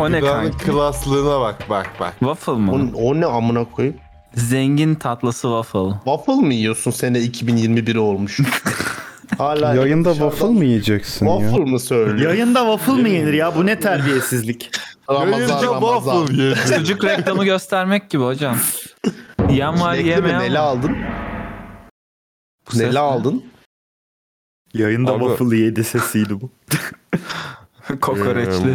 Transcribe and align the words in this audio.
O 0.00 0.12
ne 0.12 0.20
Gıdanın 0.20 0.50
kanka? 0.50 0.58
klaslığına 0.72 1.40
bak 1.40 1.70
bak 1.70 1.90
bak. 2.00 2.12
Waffle 2.18 2.52
O, 2.52 2.56
mı? 2.58 2.90
o 2.94 3.20
ne 3.20 3.26
amına 3.26 3.64
koyayım? 3.64 3.96
Zengin 4.34 4.94
tatlısı 4.94 5.42
waffle. 5.42 5.94
Waffle 6.04 6.32
mı 6.34 6.54
yiyorsun 6.54 6.90
sene 6.90 7.20
2021 7.20 7.96
olmuş? 7.96 8.40
Hala 9.38 9.74
Yayında 9.74 10.10
dışarıdan 10.10 10.30
waffle 10.30 10.54
mı 10.58 10.64
yiyeceksin 10.64 11.26
ya? 11.26 11.38
Waffle 11.40 11.64
mı 11.70 11.80
söylüyor? 11.80 12.30
Yayında 12.32 12.58
waffle 12.58 13.02
mı 13.02 13.08
yenir 13.08 13.32
ya? 13.32 13.56
Bu 13.56 13.66
ne 13.66 13.80
terbiyesizlik? 13.80 14.70
Ramazan 15.10 15.30
Yayınca 15.32 15.62
Ramazan. 15.62 16.26
waffle 16.26 16.42
yedi. 16.42 16.58
Çocuk 16.76 17.04
reklamı 17.04 17.44
göstermek 17.44 18.10
gibi 18.10 18.22
hocam. 18.22 18.56
Yiyen 19.48 19.80
var 19.80 19.94
Çilekli 19.96 20.04
mi? 20.22 20.28
yemeyen 20.28 20.40
Neli 20.40 20.54
var. 20.58 20.60
aldın? 20.64 20.96
Bu 22.68 22.70
ses 22.72 22.80
Neli 22.80 22.94
ne? 22.94 22.98
aldın? 22.98 23.44
Yayında 24.74 25.12
Abi- 25.12 25.24
waffle 25.24 25.56
yedi 25.56 25.84
sesiydi 25.84 26.40
bu. 26.40 26.50
Kokoreçli. 28.00 28.74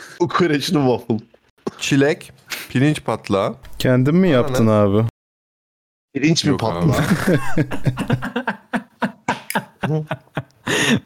Kokoreçli 0.18 0.74
waffle. 0.74 1.16
Çilek, 1.78 2.32
pirinç 2.68 3.04
patlağı. 3.04 3.54
Kendin 3.78 4.16
mi 4.16 4.28
yaptın 4.28 4.66
abi? 4.66 5.04
Pirinç 6.14 6.44
mi 6.44 6.50
Yok 6.50 6.60
patla? 6.60 6.94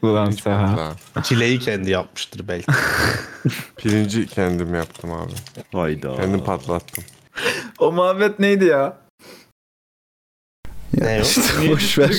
Ulan 0.01 0.25
Pirinç 0.29 0.41
Seha. 0.43 0.67
patlağı. 0.75 1.23
Çileği 1.23 1.59
kendi 1.59 1.91
yapmıştır 1.91 2.47
belki. 2.47 2.65
Pirinci 3.77 4.27
kendim 4.27 4.75
yaptım 4.75 5.11
abi. 5.11 5.31
Hayda. 5.73 6.15
Kendim 6.15 6.43
patlattım. 6.43 7.03
O 7.79 7.91
muhabbet 7.91 8.39
neydi 8.39 8.65
ya? 8.65 8.97
Ne 10.97 11.19
o? 11.19 11.25
İşte 11.25 11.41
boş 11.71 11.97
ver. 11.99 12.11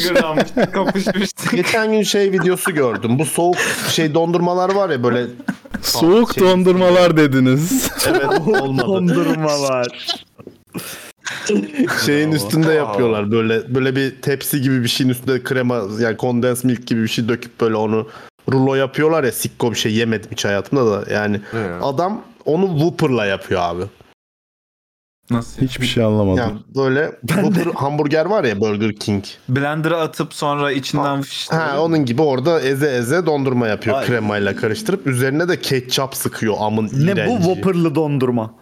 Kapışmıştık. 0.72 1.50
Geçen 1.56 1.92
gün 1.92 2.02
şey 2.02 2.32
videosu 2.32 2.74
gördüm. 2.74 3.18
Bu 3.18 3.24
soğuk 3.24 3.56
şey 3.90 4.14
dondurmalar 4.14 4.74
var 4.74 4.90
ya 4.90 5.02
böyle 5.02 5.26
Soğuk 5.82 6.34
Şey- 6.34 6.42
dondurmalar 6.44 7.16
dediniz. 7.16 7.90
evet 8.08 8.24
olmadı. 8.62 8.86
Dondurmalar. 8.86 9.86
Şeyin 12.06 12.32
üstünde 12.32 12.73
yapıyorlar 12.73 13.30
böyle 13.30 13.74
böyle 13.74 13.96
bir 13.96 14.23
tepsi 14.23 14.60
gibi 14.60 14.82
bir 14.82 14.88
şeyin 14.88 15.10
üstünde 15.10 15.42
krema 15.42 15.82
yani 16.01 16.16
kondens 16.16 16.64
milk 16.64 16.86
gibi 16.86 17.02
bir 17.02 17.08
şey 17.08 17.29
döküp 17.29 17.60
böyle 17.60 17.74
onu 17.74 18.08
rulo 18.52 18.74
yapıyorlar 18.74 19.24
ya 19.24 19.32
sikko 19.32 19.70
bir 19.70 19.76
şey 19.76 19.92
yemedim 19.92 20.30
hiç 20.32 20.45
hayatımda 20.45 20.86
da 21.06 21.12
yani 21.12 21.40
Ne 21.52 21.60
ya? 21.60 21.80
adam 21.82 22.23
onu 22.45 22.66
Whopper'la 22.66 23.26
yapıyor 23.26 23.60
abi. 23.64 23.82
Nasıl? 25.30 25.63
Hiçbir 25.63 25.87
şey 25.87 26.05
anlamadım. 26.05 26.38
Yani 26.38 26.59
böyle 26.77 27.13
Whopper 27.27 27.66
hamburger 27.74 28.27
var 28.27 28.45
ya 28.45 28.60
Burger 28.60 28.96
King. 28.96 29.24
Blender'a 29.49 30.01
atıp 30.01 30.35
sonra 30.35 30.73
içinden 30.73 31.23
fıştırıyor. 31.23 31.65
Ha 31.66 31.80
onun 31.82 32.05
gibi 32.05 32.23
orada 32.23 32.60
eze 32.60 32.91
eze 32.96 33.27
dondurma 33.27 33.69
yapıyor 33.69 33.97
Ay. 33.97 34.07
kremayla 34.07 34.57
karıştırıp 34.57 35.07
üzerine 35.07 35.49
de 35.49 35.60
ketçap 35.60 36.15
sıkıyor 36.16 36.54
amın 36.60 36.85
ne 36.87 36.91
bu 36.91 37.02
iğrenci. 37.21 37.43
Whopper'lı 37.45 37.95
dondurma? 37.95 38.54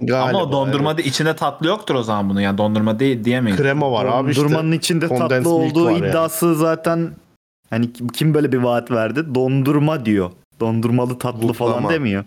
Galiba, 0.00 0.38
Ama 0.38 0.42
o 0.48 0.52
dondurmada 0.52 1.00
evet. 1.00 1.10
içinde 1.10 1.36
tatlı 1.36 1.66
yoktur 1.66 1.94
o 1.94 2.02
zaman 2.02 2.30
bunun. 2.30 2.40
Yani 2.40 2.58
dondurma 2.58 2.98
değil 2.98 3.24
diyemeyiz. 3.24 3.58
krema 3.60 3.92
var 3.92 4.04
abi 4.06 4.30
işte. 4.30 4.42
Dondurmanın 4.42 4.72
içinde 4.72 5.08
Condensed 5.08 5.28
tatlı 5.36 5.50
olduğu 5.50 5.84
var 5.84 5.90
yani. 5.92 6.08
iddiası 6.08 6.54
zaten 6.54 7.10
hani 7.70 7.92
kim- 7.92 8.34
böyle 8.34 8.52
bir 8.52 8.58
vaat 8.58 8.90
verdi? 8.90 9.34
Dondurma 9.34 10.04
diyor. 10.06 10.30
Dondurmalı 10.60 11.18
tatlı 11.18 11.48
Buklama. 11.48 11.52
falan 11.80 11.92
demiyor. 11.92 12.24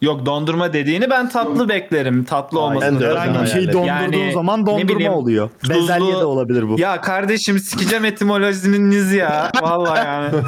Yok 0.00 0.26
dondurma 0.26 0.72
dediğini 0.72 1.10
ben 1.10 1.28
tatlı 1.28 1.68
beklerim. 1.68 2.24
Tatlı 2.24 2.56
Ben 2.58 2.62
olmasını. 2.62 2.96
öyle 3.08 3.20
Herhangi 3.20 3.42
bir 3.42 3.46
şey 3.46 3.66
dondurduğun 3.72 3.86
Yani 3.86 4.32
zaman 4.32 4.62
ne 4.62 4.66
dondurma 4.66 4.88
bileyim, 4.88 5.12
oluyor. 5.12 5.50
tuzlu- 5.62 5.74
Bezelye 5.74 6.12
de 6.12 6.24
olabilir 6.24 6.68
bu. 6.68 6.80
Ya 6.80 7.00
kardeşim 7.00 7.58
sikeceğim 7.58 8.04
etimolojiniz 8.04 9.12
ya. 9.12 9.52
Vallahi 9.62 10.06
yani. 10.06 10.28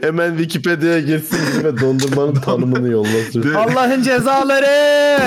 Hemen 0.00 0.30
Wikipedia'ya 0.36 1.00
girsin 1.00 1.64
ve 1.64 1.80
dondurmanın 1.80 2.34
tanımını 2.34 2.88
yollasın. 2.88 3.54
Allah'ın 3.54 4.02
cezaları! 4.02 5.18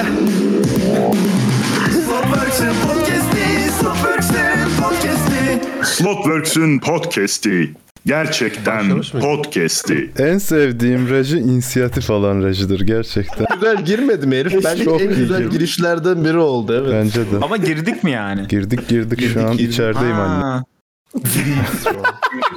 Slotworks'ün 5.84 6.80
podcast'i. 6.80 7.74
Gerçekten 8.10 9.02
podcast'i. 9.22 10.12
En 10.20 10.38
sevdiğim 10.38 11.10
reji 11.10 11.38
inisiyatif 11.38 12.12
alan 12.12 12.44
rejidir 12.44 12.80
gerçekten. 12.80 13.46
güzel 13.54 13.86
girmedi 13.86 14.28
mi 14.28 14.36
herif? 14.36 14.64
Bence 14.66 14.84
Çok 14.84 15.02
en 15.02 15.10
iyi 15.10 15.16
güzel 15.16 15.42
girdi. 15.44 15.50
girişlerden 15.54 16.26
biri 16.26 16.38
oldu 16.38 16.74
evet. 16.82 16.94
Bence 16.94 17.32
de. 17.32 17.46
Ama 17.46 17.58
girdik 17.58 18.04
mi 18.04 18.12
yani? 18.12 18.48
Girdik 18.48 18.88
girdik 18.88 19.20
Girdik, 19.20 19.34
şu 19.34 19.48
an 19.48 19.58
girdik. 19.58 19.74
içerideyim 19.74 20.16
anne. 20.16 20.44
Ha. 20.44 20.64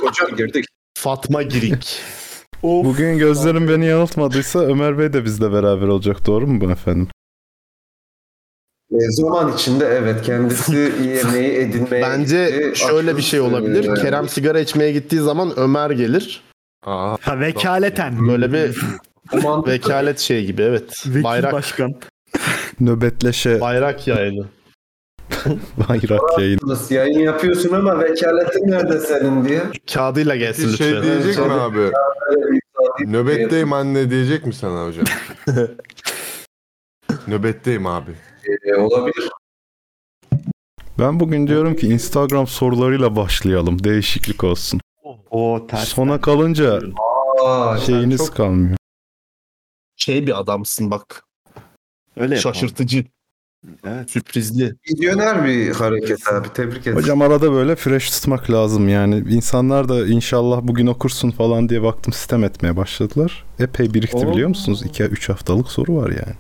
Hocam 0.01 0.37
girdik. 0.37 0.65
Fatma 0.99 1.43
Girik. 1.43 2.01
Bugün 2.63 3.19
gözlerim 3.19 3.69
beni 3.69 3.87
yanıltmadıysa 3.87 4.59
Ömer 4.61 4.99
Bey 4.99 5.13
de 5.13 5.25
bizle 5.25 5.53
beraber 5.53 5.87
olacak 5.89 6.27
doğru 6.27 6.47
mu 6.47 6.61
bu 6.61 6.71
efendim? 6.71 7.09
E, 8.93 9.11
zaman 9.11 9.53
içinde 9.53 9.87
evet 9.87 10.23
kendisi 10.23 10.75
yemeği 11.05 11.53
edinmeye 11.53 12.03
Bence 12.03 12.45
gitti. 12.51 12.73
şöyle 12.81 13.17
bir 13.17 13.23
şey 13.23 13.41
olabilir. 13.41 13.89
Ee, 13.91 13.95
Kerem 13.95 14.29
sigara 14.29 14.61
içmeye 14.61 14.93
gittiği 14.93 15.21
zaman 15.21 15.53
Ömer 15.57 15.91
gelir. 15.91 16.43
Aa, 16.87 17.17
Ha 17.21 17.41
vekaleten. 17.41 18.29
Böyle 18.29 18.53
bir 18.53 18.79
vekalet 19.67 20.19
şey 20.19 20.47
gibi 20.47 20.63
evet. 20.63 21.05
Vekil 21.07 21.25
Bayrak 21.25 21.53
başkan. 21.53 21.95
Nöbetleşe 22.81 23.61
bayrak 23.61 24.09
yayını. 24.09 24.47
bayrak 25.89 26.21
yayın. 26.39 26.59
Nasıl 26.63 26.95
yayın 26.95 27.19
yapıyorsun 27.19 27.73
ama 27.73 28.01
vekaletin 28.01 28.71
nerede 28.71 29.01
senin 29.01 29.45
diye. 29.45 29.63
Kağıdıyla 29.95 30.37
gelsin 30.37 30.77
şey 30.77 30.93
lütfen. 30.93 31.03
diyecek 31.03 31.47
mi 31.47 31.53
abi? 31.53 31.91
Nöbetteyim 33.07 33.73
anne 33.73 34.11
diyecek 34.11 34.47
mi 34.47 34.55
sana 34.55 34.87
hocam? 34.87 35.05
Nöbetteyim 37.29 37.87
abi. 37.87 38.11
E, 38.65 38.75
olabilir. 38.75 39.29
Ben 40.99 41.21
bugün 41.21 41.47
diyorum 41.47 41.77
ki 41.77 41.87
Instagram 41.89 42.47
sorularıyla 42.47 43.17
başlayalım. 43.17 43.85
Değişiklik 43.85 44.45
olsun. 44.45 44.81
O 45.31 45.67
ters. 45.69 45.89
Sona 45.89 46.21
kalınca 46.21 46.81
Aa, 47.45 47.79
şeyiniz 47.79 48.19
çok 48.19 48.37
kalmıyor. 48.37 48.77
Şey 49.97 50.27
bir 50.27 50.41
adamsın 50.41 50.91
bak. 50.91 51.25
Öyle 52.17 52.35
yapalım. 52.35 52.55
Şaşırtıcı. 52.55 53.05
Evet. 53.85 54.11
Sürprizli. 54.11 54.75
vizyoner 54.91 55.45
bir 55.45 55.71
hareket 55.71 56.29
abi. 56.29 56.49
Tebrik 56.53 56.81
ederim. 56.83 56.97
Hocam 56.97 57.23
arada 57.23 57.53
böyle 57.53 57.77
fresh 57.77 58.11
tutmak 58.11 58.51
lazım 58.51 58.89
yani. 58.89 59.17
İnsanlar 59.17 59.89
da 59.89 60.07
inşallah 60.07 60.61
bugün 60.63 60.87
okursun 60.87 61.31
falan 61.31 61.69
diye 61.69 61.83
baktım 61.83 62.13
sistem 62.13 62.45
etmeye 62.45 62.77
başladılar. 62.77 63.45
Epey 63.59 63.95
birikti 63.95 64.17
Oo. 64.17 64.33
biliyor 64.33 64.49
musunuz? 64.49 64.83
2-3 64.83 65.29
haftalık 65.29 65.69
soru 65.69 65.97
var 65.97 66.11
yani. 66.11 66.35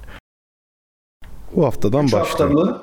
Bu 1.56 1.64
haftadan 1.66 2.04
Üç 2.06 2.12
hafta 2.12 2.44
başlayalım. 2.44 2.70
mı? 2.70 2.82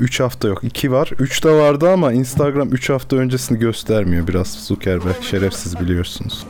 3 0.00 0.20
hafta 0.20 0.48
yok. 0.48 0.64
2 0.64 0.92
var. 0.92 1.10
3 1.18 1.44
de 1.44 1.50
vardı 1.50 1.90
ama 1.90 2.12
Instagram 2.12 2.68
3 2.72 2.90
hafta 2.90 3.16
öncesini 3.16 3.58
göstermiyor. 3.58 4.26
Biraz 4.26 4.64
Zuckerberg 4.66 5.22
şerefsiz 5.22 5.80
biliyorsunuz. 5.80 6.46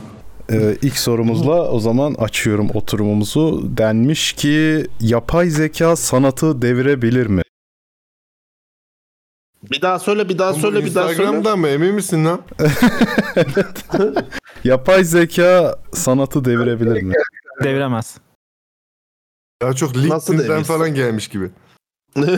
Ee, 0.51 0.77
ilk 0.81 0.97
sorumuzla 0.97 1.71
o 1.71 1.79
zaman 1.79 2.13
açıyorum 2.13 2.69
oturumumuzu. 2.73 3.63
Denmiş 3.77 4.33
ki 4.33 4.87
yapay 5.01 5.49
zeka 5.49 5.95
sanatı 5.95 6.61
devirebilir 6.61 7.27
mi? 7.27 7.41
Bir 9.71 9.81
daha 9.81 9.99
söyle 9.99 10.29
bir 10.29 10.37
daha 10.37 10.53
söyle 10.53 10.85
bir 10.85 10.95
daha 10.95 11.07
söyle. 11.07 11.21
Instagram'da 11.23 11.55
mı 11.55 11.67
emin 11.67 11.95
misin 11.95 12.25
lan? 12.25 12.41
Yapay 14.63 15.03
zeka 15.03 15.75
sanatı 15.93 16.45
devirebilir 16.45 17.01
mi? 17.01 17.13
Deviremez. 17.63 18.17
Daha 19.61 19.73
çok 19.73 19.95
Nasıl 19.95 20.33
LinkedIn'den 20.33 20.63
falan 20.63 20.93
gelmiş 20.95 21.27
gibi. 21.27 21.49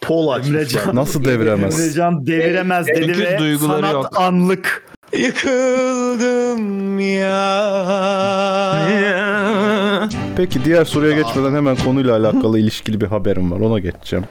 Pol. 0.00 0.40
Emrecan. 0.40 0.96
Nasıl 0.96 1.24
deviremez? 1.24 1.80
Emrecan 1.80 2.26
deviremez 2.26 2.86
dedi 2.86 3.02
Çünkü 3.06 3.20
ve 3.20 3.38
duyguları 3.38 3.80
sanat 3.80 3.92
yok. 3.92 4.20
anlık. 4.20 4.86
Yıkıldım 5.18 6.98
ya. 7.00 7.34
Peki 10.36 10.64
diğer 10.64 10.84
soruya 10.84 11.12
geçmeden 11.16 11.54
hemen 11.54 11.76
konuyla 11.76 12.16
alakalı 12.16 12.58
ilişkili 12.58 13.00
bir 13.00 13.06
haberim 13.06 13.52
var. 13.52 13.60
Ona 13.60 13.78
geçeceğim. 13.78 14.24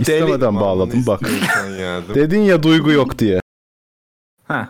İstemeden 0.00 0.60
bağladım 0.60 1.04
bak. 1.06 1.22
İstiyorsan 1.22 1.70
ya. 1.80 2.00
Dedin 2.14 2.40
ya 2.40 2.62
duygu 2.62 2.92
yok 2.92 3.18
diye. 3.18 3.40
Ha. 4.44 4.68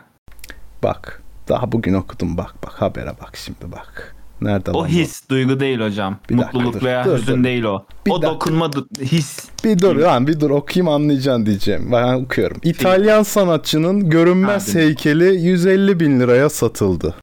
Bak. 0.82 1.23
Daha 1.49 1.73
bugün 1.73 1.94
okudum 1.94 2.37
bak 2.37 2.55
bak 2.64 2.73
habere 2.73 3.12
bak 3.20 3.37
şimdi 3.37 3.73
bak. 3.73 4.17
Nerede 4.44 4.71
O 4.71 4.87
his, 4.87 5.29
duygu 5.29 5.61
değil 5.61 5.81
hocam. 5.81 6.19
Bir 6.31 6.39
dakika, 6.39 6.59
Mutluluk 6.59 6.81
dur, 6.81 6.87
veya 6.87 7.05
dur, 7.05 7.19
hüzün 7.19 7.39
dur. 7.39 7.44
değil 7.44 7.62
o. 7.65 7.85
Bir 8.06 8.11
o 8.11 8.23
dakika. 8.23 8.35
dokunma, 8.35 8.71
his. 9.00 9.39
Bir 9.65 9.79
dur 9.79 9.97
lan 9.97 10.27
bir 10.27 10.41
dur 10.41 10.50
okuyayım 10.50 10.89
anlayacaksın 10.94 11.47
diyeceğim. 11.47 11.89
Ben 11.93 12.15
okuyorum. 12.15 12.56
İtalyan 12.62 13.23
sanatçının 13.23 14.11
görünmez 14.11 14.69
Ha, 14.69 14.73
dinle. 14.73 14.85
heykeli 14.85 15.25
150 15.41 16.00
bin 16.00 16.21
liraya 16.21 16.49
satıldı. 16.49 17.15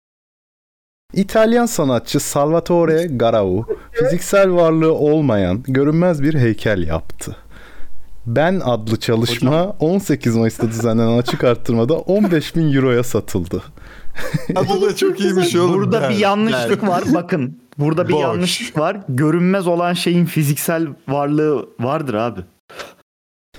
İtalyan 1.14 1.66
sanatçı 1.66 2.20
Salvatore 2.20 3.08
Garau 3.08 3.66
fiziksel 3.92 4.52
varlığı 4.54 4.94
olmayan 4.94 5.64
görünmez 5.68 6.24
bir 6.24 6.34
heykel 6.34 6.88
yaptı. 6.88 7.36
Ben 8.26 8.62
adlı 8.66 9.00
çalışma 9.00 9.76
18 9.80 10.36
Mayıs'ta 10.36 10.68
düzenlenen 10.68 11.18
açık 11.18 11.44
arttırmada 11.44 11.94
15 11.94 12.56
bin 12.56 12.74
euroya 12.74 13.04
satıldı. 13.04 13.64
Adı 14.56 14.82
da 14.82 14.96
çok 14.96 15.20
iyiymiş 15.20 15.56
oğlum. 15.56 15.74
Burada 15.74 16.02
Ben. 16.02 16.10
bir 16.10 16.16
yanlışlık 16.18 16.88
var. 16.88 17.04
Bakın. 17.14 17.60
Burada 17.78 18.08
bir 18.08 18.14
Boş. 18.14 18.22
yanlışlık 18.22 18.78
var. 18.78 18.98
Görünmez 19.10 19.68
olan 19.68 19.94
şeyin 19.94 20.26
fiziksel 20.26 20.88
varlığı 21.08 21.70
vardır 21.80 22.14
abi. 22.14 22.40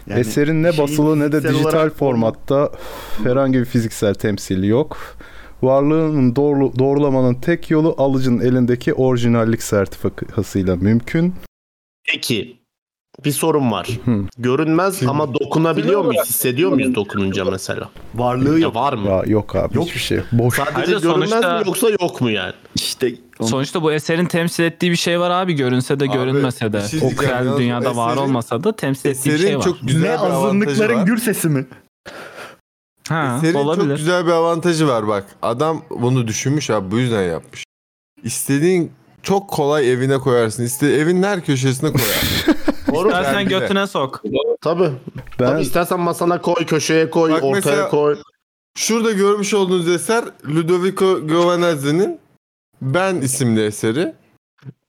Yani 0.06 0.20
Eserin 0.20 0.62
ne 0.62 0.78
basılı 0.78 1.18
ne 1.20 1.32
de 1.32 1.42
dijital 1.42 1.60
olarak- 1.64 1.96
formatta 1.96 2.70
herhangi 3.22 3.58
bir 3.58 3.64
fiziksel 3.64 4.14
temsili 4.14 4.66
yok. 4.66 4.96
Varlığının 5.62 6.36
doğru, 6.36 6.78
doğrulamanın 6.78 7.34
tek 7.34 7.70
yolu 7.70 7.94
alıcının 7.98 8.40
elindeki 8.40 8.94
orijinallik 8.94 9.62
sertifikasıyla 9.62 10.76
mümkün. 10.76 11.34
Peki 12.12 12.59
bir 13.24 13.32
sorun 13.32 13.70
var. 13.70 13.88
Hı. 14.04 14.24
Görünmez 14.38 15.02
ama 15.02 15.34
dokunabiliyor 15.34 16.04
muyuz? 16.04 16.26
Hissediyor 16.28 16.70
muyuz 16.72 16.94
dokununca 16.94 17.44
mesela? 17.44 17.88
varlığı 18.14 18.52
Ya 18.54 18.58
yok. 18.58 18.74
var 18.74 18.92
mı? 18.92 19.08
Ya, 19.08 19.22
yok 19.26 19.56
abi 19.56 19.76
Yok. 19.76 19.86
hiçbir 19.86 20.00
şey. 20.00 20.16
yok. 20.18 20.26
Boş. 20.32 20.56
Sadece 20.56 20.72
Hayır, 20.74 20.88
görünmez 21.02 21.30
sonuçta- 21.30 21.58
mi 21.58 21.62
yoksa 21.66 21.90
yok 21.90 22.20
mu 22.20 22.30
yani? 22.30 22.52
İşte 22.74 23.14
Sonuçta 23.40 23.82
bu 23.82 23.92
eserin 23.92 24.26
temsil 24.26 24.64
ettiği 24.64 24.90
bir 24.90 24.96
şey 24.96 25.20
var 25.20 25.30
abi. 25.30 25.52
Görünse 25.54 26.00
de 26.00 26.04
Abi, 26.04 26.12
görünmese 26.12 26.72
de. 26.72 26.80
şey 26.88 27.00
o 27.18 27.22
yalnız 27.22 27.58
dünyada 27.58 27.96
var 27.96 28.12
eserin- 28.12 28.22
olmasa 28.24 28.64
da 28.64 28.76
temsil 28.76 29.10
ettiği 29.10 29.30
bir 29.30 29.38
şey 29.38 29.58
var. 29.58 29.62
çok 29.62 29.76
güzel 29.82 30.10
ne 30.10 30.18
azınlıkların 30.18 30.96
var. 30.98 31.02
gür 31.06 31.18
sesi 31.18 31.48
mi? 31.48 31.66
Ha, 33.08 33.36
Eserin 33.38 33.54
olabilir. 33.54 33.88
çok 33.88 33.96
güzel 33.96 34.26
bir 34.26 34.30
avantajı 34.32 34.88
var 34.88 35.08
bak. 35.08 35.24
Adam 35.42 35.82
bunu 35.90 36.28
düşünmüş 36.28 36.70
abi 36.70 36.90
bu 36.90 36.98
yüzden 36.98 37.22
yapmış. 37.22 37.64
İstediğin 38.24 38.92
çok 39.22 39.48
kolay 39.50 39.92
evine 39.92 40.18
koyarsın. 40.18 40.62
İste 40.64 40.86
evin 40.86 41.22
her 41.22 41.44
köşesine 41.44 41.92
koyarsın. 41.92 42.54
Doğru. 42.94 43.08
İstersen 43.08 43.34
Ben 43.34 43.46
bir 43.46 43.50
de. 43.50 43.58
götüne 43.58 43.86
sok. 43.86 44.22
Tabii. 44.60 44.90
Ben 45.40 45.46
Tabii 45.46 45.62
istersen 45.62 46.00
masana 46.00 46.40
koy, 46.40 46.54
köşeye 46.66 47.10
koy, 47.10 47.30
Bak 47.30 47.44
ortaya 47.44 47.54
mesela- 47.54 47.88
koy. 47.88 48.16
Şurada 48.76 49.10
görmüş 49.12 49.54
olduğunuz 49.54 49.88
eser 49.88 50.24
Ludovico 50.48 51.26
Giovinazzi'nin 51.26 52.18
Ben 52.82 53.16
isimli 53.16 53.64
eseri. 53.64 54.14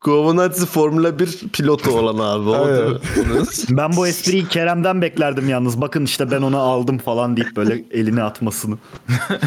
Giovinazzi 0.06 0.66
Formula 0.66 1.20
1 1.20 1.40
pilotu 1.54 1.92
olan 1.92 2.18
abi. 2.40 2.50
O 2.50 2.68
Evet. 2.70 3.02
değil 3.16 3.28
mi? 3.28 3.42
Ben 3.70 3.96
bu 3.96 4.08
espriyi 4.08 4.48
Kerem'den 4.48 5.02
beklerdim 5.02 5.50
yalnız. 5.50 5.82
Bakın 5.82 6.06
işte 6.06 6.32
ben 6.32 6.42
onu 6.42 6.58
aldım 6.60 6.98
falan 6.98 7.38
deyip 7.38 7.56
böyle 7.56 7.84
elini 7.92 8.24
atmasını. 8.24 8.78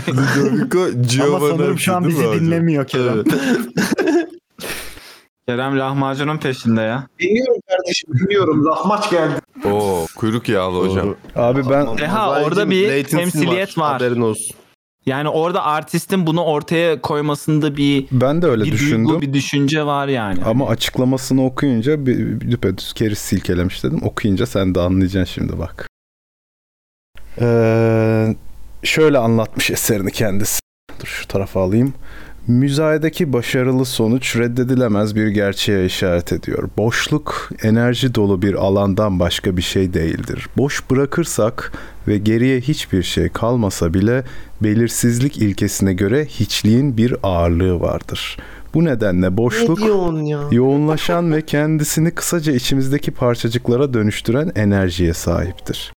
Ludovico 0.08 0.90
Giovinazzi. 0.90 1.22
Ama 1.22 1.40
sanırım 1.48 1.78
şu 1.78 1.94
an 1.94 2.04
değil 2.04 2.18
mi 2.18 2.24
bizi 2.32 2.40
dinlemiyor 2.40 2.86
Kerem. 2.86 3.24
Kerem 5.48 5.78
lahmacunun 5.78 6.38
peşinde 6.38 6.80
ya. 6.80 7.06
Dinliyorum 7.20 7.60
kardeşim 7.68 8.14
dinliyorum. 8.14 8.64
Lahmaç 8.64 9.10
geldi. 9.10 9.34
Oo 9.64 10.06
kuyruk 10.16 10.48
yağlı 10.48 10.88
hocam. 10.88 11.14
abi 11.36 11.70
ben 11.70 11.84
Mozaic'in 11.86 12.44
orada 12.44 12.70
bir 12.70 13.04
temsiliyet 13.04 13.78
var. 13.78 13.92
Haberin 13.92 14.20
olsun. 14.20 14.56
Yani 15.06 15.28
orada 15.28 15.64
artistin 15.64 16.26
bunu 16.26 16.44
ortaya 16.44 17.00
koymasında 17.00 17.76
bir 17.76 18.06
ben 18.12 18.42
de 18.42 18.46
öyle 18.46 18.64
bir 18.64 18.72
düşündüm. 18.72 19.08
duygu, 19.08 19.20
bir 19.22 19.32
düşünce 19.32 19.86
var 19.86 20.08
yani. 20.08 20.44
Ama 20.44 20.68
açıklamasını 20.68 21.44
okuyunca 21.44 22.06
bir, 22.06 22.40
bir 22.40 22.50
düpedüz 22.50 22.92
keriz 22.92 23.18
silkelemiş 23.18 23.84
dedim. 23.84 24.00
Okuyunca 24.02 24.46
sen 24.46 24.74
de 24.74 24.80
anlayacaksın 24.80 25.34
şimdi 25.34 25.58
bak. 25.58 25.88
Ee, 27.40 28.36
şöyle 28.82 29.18
anlatmış 29.18 29.70
eserini 29.70 30.10
kendisi. 30.12 30.60
Dur 31.00 31.06
şu 31.06 31.28
tarafa 31.28 31.60
alayım. 31.62 31.94
Müzayedeki 32.48 33.32
başarılı 33.32 33.84
sonuç 33.84 34.36
reddedilemez 34.36 35.16
bir 35.16 35.28
gerçeğe 35.28 35.86
işaret 35.86 36.32
ediyor. 36.32 36.68
Boşluk 36.76 37.50
enerji 37.62 38.14
dolu 38.14 38.42
bir 38.42 38.54
alandan 38.54 39.20
başka 39.20 39.56
bir 39.56 39.62
şey 39.62 39.94
değildir. 39.94 40.46
Boş 40.56 40.90
bırakırsak 40.90 41.72
ve 42.08 42.18
geriye 42.18 42.60
hiçbir 42.60 43.02
şey 43.02 43.28
kalmasa 43.28 43.94
bile 43.94 44.24
belirsizlik 44.62 45.38
ilkesine 45.38 45.92
göre 45.92 46.24
hiçliğin 46.24 46.96
bir 46.96 47.16
ağırlığı 47.22 47.80
vardır. 47.80 48.36
Bu 48.74 48.84
nedenle 48.84 49.36
boşluk 49.36 49.80
ya? 49.80 50.48
yoğunlaşan 50.50 51.32
ve 51.32 51.42
kendisini 51.42 52.10
kısaca 52.10 52.52
içimizdeki 52.52 53.10
parçacıklara 53.10 53.94
dönüştüren 53.94 54.52
enerjiye 54.54 55.14
sahiptir. 55.14 55.93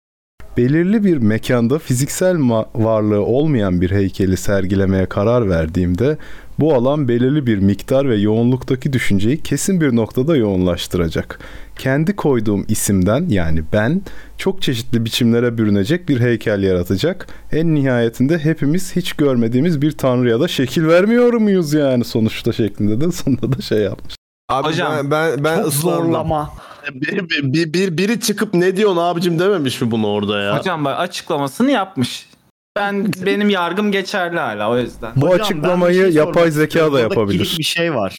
Belirli 0.57 1.05
bir 1.05 1.17
mekanda 1.17 1.79
fiziksel 1.79 2.35
ma- 2.37 2.67
varlığı 2.75 3.21
olmayan 3.25 3.81
bir 3.81 3.91
heykeli 3.91 4.37
sergilemeye 4.37 5.07
karar 5.07 5.51
verdiğimde 5.51 6.19
bu 6.59 6.75
alan 6.75 7.09
belirli 7.09 7.47
bir 7.47 7.59
miktar 7.59 8.09
ve 8.09 8.17
yoğunluktaki 8.17 8.93
düşünceyi 8.93 9.43
kesin 9.43 9.81
bir 9.81 9.97
noktada 9.97 10.37
yoğunlaştıracak. 10.37 11.39
Kendi 11.79 12.17
koyduğum 12.17 12.65
isimden 12.69 13.25
yani 13.29 13.63
ben 13.73 14.03
çok 14.39 14.63
çeşitli 14.63 15.05
biçimlere 15.05 15.59
bürünecek 15.59 16.09
bir 16.09 16.21
heykel 16.21 16.63
yaratacak. 16.63 17.27
En 17.53 17.75
nihayetinde 17.75 18.39
hepimiz 18.39 18.97
hiç 18.97 19.13
görmediğimiz 19.13 19.83
bir 19.83 19.93
tanrıya 19.93 20.41
da 20.41 20.49
şekil 20.49 20.87
vermiyor 20.87 21.33
muyuz 21.33 21.73
yani 21.73 22.05
sonuçta 22.05 22.53
şeklinde 22.53 23.01
de 23.01 23.13
sonunda 23.13 23.53
da 23.59 23.63
şey 23.63 23.79
yapmış. 23.79 24.15
Abi 24.49 24.69
Hocam, 24.69 24.93
ben 24.97 25.11
ben, 25.11 25.45
ben 25.45 25.57
Çok 25.57 25.67
ıslandım. 25.67 26.05
zorlama. 26.05 26.51
Bir, 26.93 27.29
bir, 27.29 27.53
bir, 27.53 27.73
bir- 27.73 27.97
biri 27.99 28.21
çıkıp 28.21 28.55
ne 28.55 28.77
diyorsun 28.77 28.97
abicim 28.97 29.39
dememiş 29.39 29.81
mi 29.81 29.91
bunu 29.91 30.07
orada 30.07 30.41
ya? 30.43 30.59
Hocam 30.59 30.85
bak 30.85 31.01
açıklamasını 31.01 31.71
yapmış. 31.71 32.29
Ben 32.77 33.13
benim 33.27 33.51
yargım 33.51 33.93
geçerli 33.93 34.39
hala 34.39 34.71
o 34.71 34.79
yüzden. 34.79 35.13
Bu 35.17 35.29
Hocam, 35.29 35.41
açıklamayı 35.41 36.03
şey 36.03 36.13
yapay 36.13 36.51
zeka 36.51 36.93
da 36.93 37.01
yapabilir. 37.01 37.55
bir 37.59 37.65
şey 37.65 37.95
var. 37.95 38.17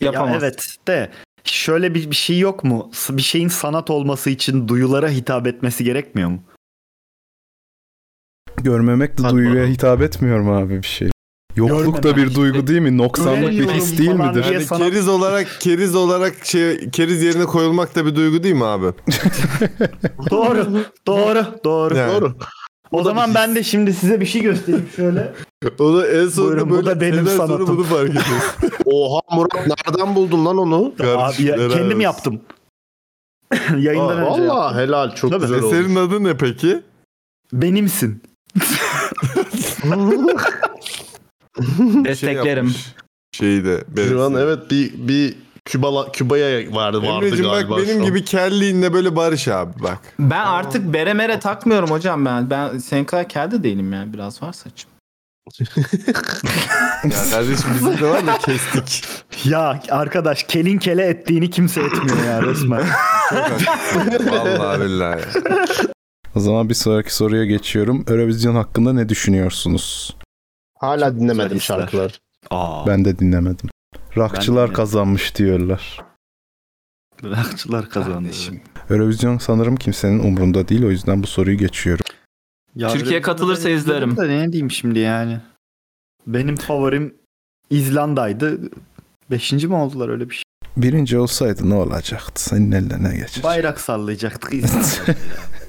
Yapamaz. 0.00 0.30
Ya 0.32 0.38
evet 0.38 0.76
de 0.88 1.10
şöyle 1.44 1.94
bir, 1.94 2.10
bir 2.10 2.16
şey 2.16 2.38
yok 2.38 2.64
mu? 2.64 2.90
Bir 3.10 3.22
şeyin 3.22 3.48
sanat 3.48 3.90
olması 3.90 4.30
için 4.30 4.68
duyulara 4.68 5.08
hitap 5.08 5.46
etmesi 5.46 5.84
gerekmiyor 5.84 6.28
mu? 6.28 6.42
Görmemek 8.62 9.18
de 9.18 9.22
duyguya 9.22 9.50
bakalım. 9.54 9.70
hitap 9.72 10.02
etmiyor 10.02 10.40
mu 10.40 10.56
abi 10.56 10.82
bir 10.82 10.86
şey? 10.86 11.10
Yokluk 11.56 12.02
da 12.02 12.10
Görmemek 12.10 12.30
bir 12.30 12.34
duygu 12.34 12.66
değil 12.66 12.80
mi? 12.80 12.98
Noksanlık 12.98 13.50
bir 13.50 13.68
his 13.68 13.98
değil 13.98 14.10
falan 14.16 14.28
midir? 14.28 14.42
diye 14.44 14.52
Yani 14.54 14.64
sana- 14.64 14.78
keriz 14.78 15.08
olarak 15.08 15.46
keriz 15.60 15.94
olarak 15.94 16.34
şey 16.46 16.90
keriz 16.90 17.22
yerine 17.22 17.44
koyulmak 17.44 17.94
da 17.94 18.06
bir 18.06 18.16
duygu 18.16 18.42
değil 18.42 18.54
mi 18.54 18.64
abi? 18.64 18.86
doğru, 20.30 20.66
doğru, 21.06 21.44
doğru. 21.64 21.96
Yani. 21.96 22.12
Doğru. 22.20 22.34
O 22.92 23.02
zaman 23.02 23.34
ben 23.34 23.54
de 23.54 23.62
şimdi 23.62 23.92
size 23.94 24.20
bir 24.20 24.26
şey 24.26 24.42
göstereyim 24.42 24.88
şöyle. 24.96 25.32
O 25.78 25.96
da 25.96 26.08
en 26.08 26.28
sonunda 26.28 26.52
Buyurun, 26.52 26.70
bu 26.70 26.74
böyle 26.74 26.86
da 26.86 27.00
benim 27.00 27.14
seneden 27.14 27.36
sonra 27.36 27.46
sanatım. 27.46 27.76
bunu 27.76 27.84
fark 27.84 28.10
ediyorsun. 28.10 28.70
Oha 28.84 29.20
Murat 29.36 29.66
nereden 29.66 30.14
buldun 30.14 30.44
lan 30.46 30.58
onu? 30.58 30.92
Abi 31.00 31.06
ya, 31.06 31.14
Kardeşim, 31.16 31.46
helal 31.46 31.68
kendim 31.70 31.86
olsun. 31.88 32.00
yaptım. 32.00 32.40
Yayından 33.78 34.08
Aa, 34.08 34.12
önce 34.12 34.24
yaptım. 34.24 34.48
Valla 34.48 34.76
helal 34.76 35.14
çok 35.14 35.30
Tabii. 35.30 35.42
güzel 35.42 35.58
oldu. 35.62 35.66
Eserin 35.66 35.96
adı 35.96 36.24
ne 36.24 36.36
peki? 36.36 36.82
Benimsin. 37.52 38.22
Desteklerim. 42.04 42.46
Şey 42.46 42.54
yapmış. 42.54 42.94
Şeyi 43.32 43.64
de. 43.64 43.84
Şu 44.08 44.22
an 44.22 44.34
Beresi. 44.34 44.44
evet 44.46 44.70
bir 44.70 45.08
bir 45.08 45.34
Küba 45.64 46.12
Küba'ya 46.12 46.74
vardı 46.74 47.02
vardı 47.02 47.06
Emre'cim 47.26 47.44
bak 47.44 47.52
galiba. 47.54 47.76
benim 47.76 47.88
şu 47.88 47.98
an. 48.00 48.04
gibi 48.04 48.24
kelliğinle 48.24 48.92
böyle 48.92 49.16
barış 49.16 49.48
abi 49.48 49.72
bak. 49.82 49.98
Ben 50.18 50.44
artık 50.46 50.92
beremere 50.92 51.40
takmıyorum 51.40 51.90
hocam 51.90 52.24
ben. 52.24 52.50
Ben 52.50 52.78
senin 52.78 53.04
kadar 53.04 53.28
kel 53.28 53.50
de 53.50 53.62
değilim 53.62 53.92
yani 53.92 54.12
biraz 54.12 54.42
var 54.42 54.52
saçım. 54.52 54.90
Ya 57.04 57.30
kardeşim 57.30 57.70
bizim 57.74 57.98
de 57.98 58.10
var 58.10 58.26
da 58.26 58.38
kestik. 58.38 59.04
Ya 59.44 59.80
arkadaş 59.90 60.42
kelin 60.42 60.78
kele 60.78 61.02
ettiğini 61.06 61.50
kimse 61.50 61.80
etmiyor 61.80 62.24
ya 62.26 62.42
resmen. 62.42 62.82
Vallahi 64.30 64.80
billahi. 64.80 65.20
O 66.34 66.40
zaman 66.40 66.68
bir 66.68 66.74
sonraki 66.74 67.14
soruya 67.14 67.44
geçiyorum. 67.44 68.04
Eurovision 68.08 68.54
hakkında 68.54 68.92
ne 68.92 69.08
düşünüyorsunuz? 69.08 70.16
Hala 70.78 71.16
dinlemedim 71.16 71.48
güzel 71.58 71.60
şarkılar. 71.60 72.20
Aa, 72.50 72.86
Ben 72.86 73.04
de 73.04 73.18
dinlemedim. 73.18 73.68
Dinledim. 74.16 74.72
kazanmış 74.72 75.36
diyorlar. 75.36 76.02
Rockçılar 77.24 77.88
kazandı. 77.88 78.28
Eurovision 78.90 79.38
sanırım 79.38 79.76
kimsenin 79.76 80.18
umrunda 80.18 80.68
değil 80.68 80.84
o 80.84 80.90
yüzden 80.90 81.22
bu 81.22 81.26
soruyu 81.26 81.58
geçiyorum. 81.58 82.04
Ya 82.74 82.88
Türkiye 82.88 83.20
katılırsa 83.22 83.68
izlerim. 83.68 84.16
Da 84.16 84.26
ne 84.26 84.52
diyeyim 84.52 84.70
şimdi 84.70 84.98
yani. 84.98 85.40
Benim 86.26 86.56
favorim 86.56 87.14
İzlanda'ydı. 87.70 88.58
Beşinci 89.30 89.68
mi 89.68 89.74
oldular 89.74 90.08
öyle 90.08 90.30
bir 90.30 90.34
şey? 90.34 90.42
Birinci 90.76 91.18
olsaydı 91.18 91.70
ne 91.70 91.74
olacaktı? 91.74 92.42
Senin 92.42 92.72
eline 92.72 93.02
ne 93.02 93.16
geçer? 93.16 93.44
Bayrak 93.44 93.80
sallayacaktık 93.80 94.54
İzlanda'da. 94.54 95.14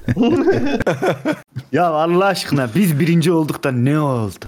ya 1.72 1.86
Allah 1.86 2.24
aşkına 2.24 2.68
biz 2.74 3.00
birinci 3.00 3.32
olduk 3.32 3.64
da 3.64 3.72
ne 3.72 4.00
oldu? 4.00 4.44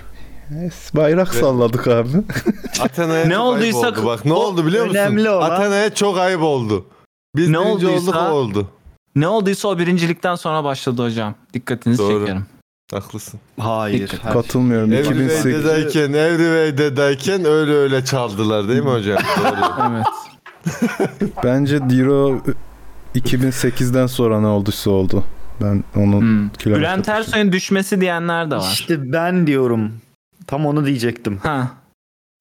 Es, 0.66 0.94
Bayrak 0.94 1.34
salladık 1.34 1.88
abi. 1.88 2.08
Atana'ya 2.80 3.24
Ne 3.26 3.34
çok 3.34 3.42
olduysa- 3.44 3.84
ayıp 3.86 3.98
oldu. 3.98 4.06
Bak 4.06 4.24
ne 4.24 4.32
oldu 4.32 4.66
biliyor 4.66 4.84
musun? 4.86 4.98
önemli 4.98 5.30
olan- 5.30 5.50
Atana'ya 5.50 5.94
çok 5.94 6.18
ayıp 6.18 6.42
oldu. 6.42 6.86
Biz 7.36 7.48
Ne 7.48 7.58
birinci 7.58 7.86
olduysa- 7.86 8.02
olduk 8.10 8.14
o 8.16 8.34
oldu. 8.34 8.68
Ne 9.16 9.28
olduysa 9.28 9.68
o 9.68 9.78
birincilikten 9.78 10.34
sonra 10.34 10.64
başladı 10.64 11.02
hocam. 11.04 11.34
Dikkatinizi 11.54 11.98
Doğru. 12.02 12.20
çekerim. 12.20 12.46
Haklısın. 12.92 13.40
Hayır. 13.60 14.12
her- 14.22 14.32
Katılmıyorum. 14.32 14.92
Every 14.92 15.04
2008 15.24 15.42
Way'deyken, 15.62 16.12
Every 16.12 16.68
Way'deyken 16.76 17.44
öyle 17.44 17.72
öyle 17.72 18.04
çaldılar 18.04 18.68
değil 18.68 18.82
mi 18.82 18.90
hocam? 18.90 19.18
Doğru. 19.44 19.92
Evet. 19.92 20.06
Bence 21.44 21.90
Diro 21.90 22.40
2008'den 23.14 24.06
sonra 24.06 24.40
ne 24.40 24.46
olduysa 24.46 24.90
oldu. 24.90 25.24
Ben 25.62 25.84
onun 25.96 26.20
Hmm. 26.20 26.50
Bülent 26.74 27.08
Ersoy'un 27.08 27.52
düşmesi 27.52 28.00
diyenler 28.00 28.50
de 28.50 28.56
var. 28.56 28.70
İşte 28.72 29.12
ben 29.12 29.46
diyorum 29.46 29.92
Tam 30.48 30.66
onu 30.66 30.86
diyecektim. 30.86 31.38
Ha. 31.38 31.70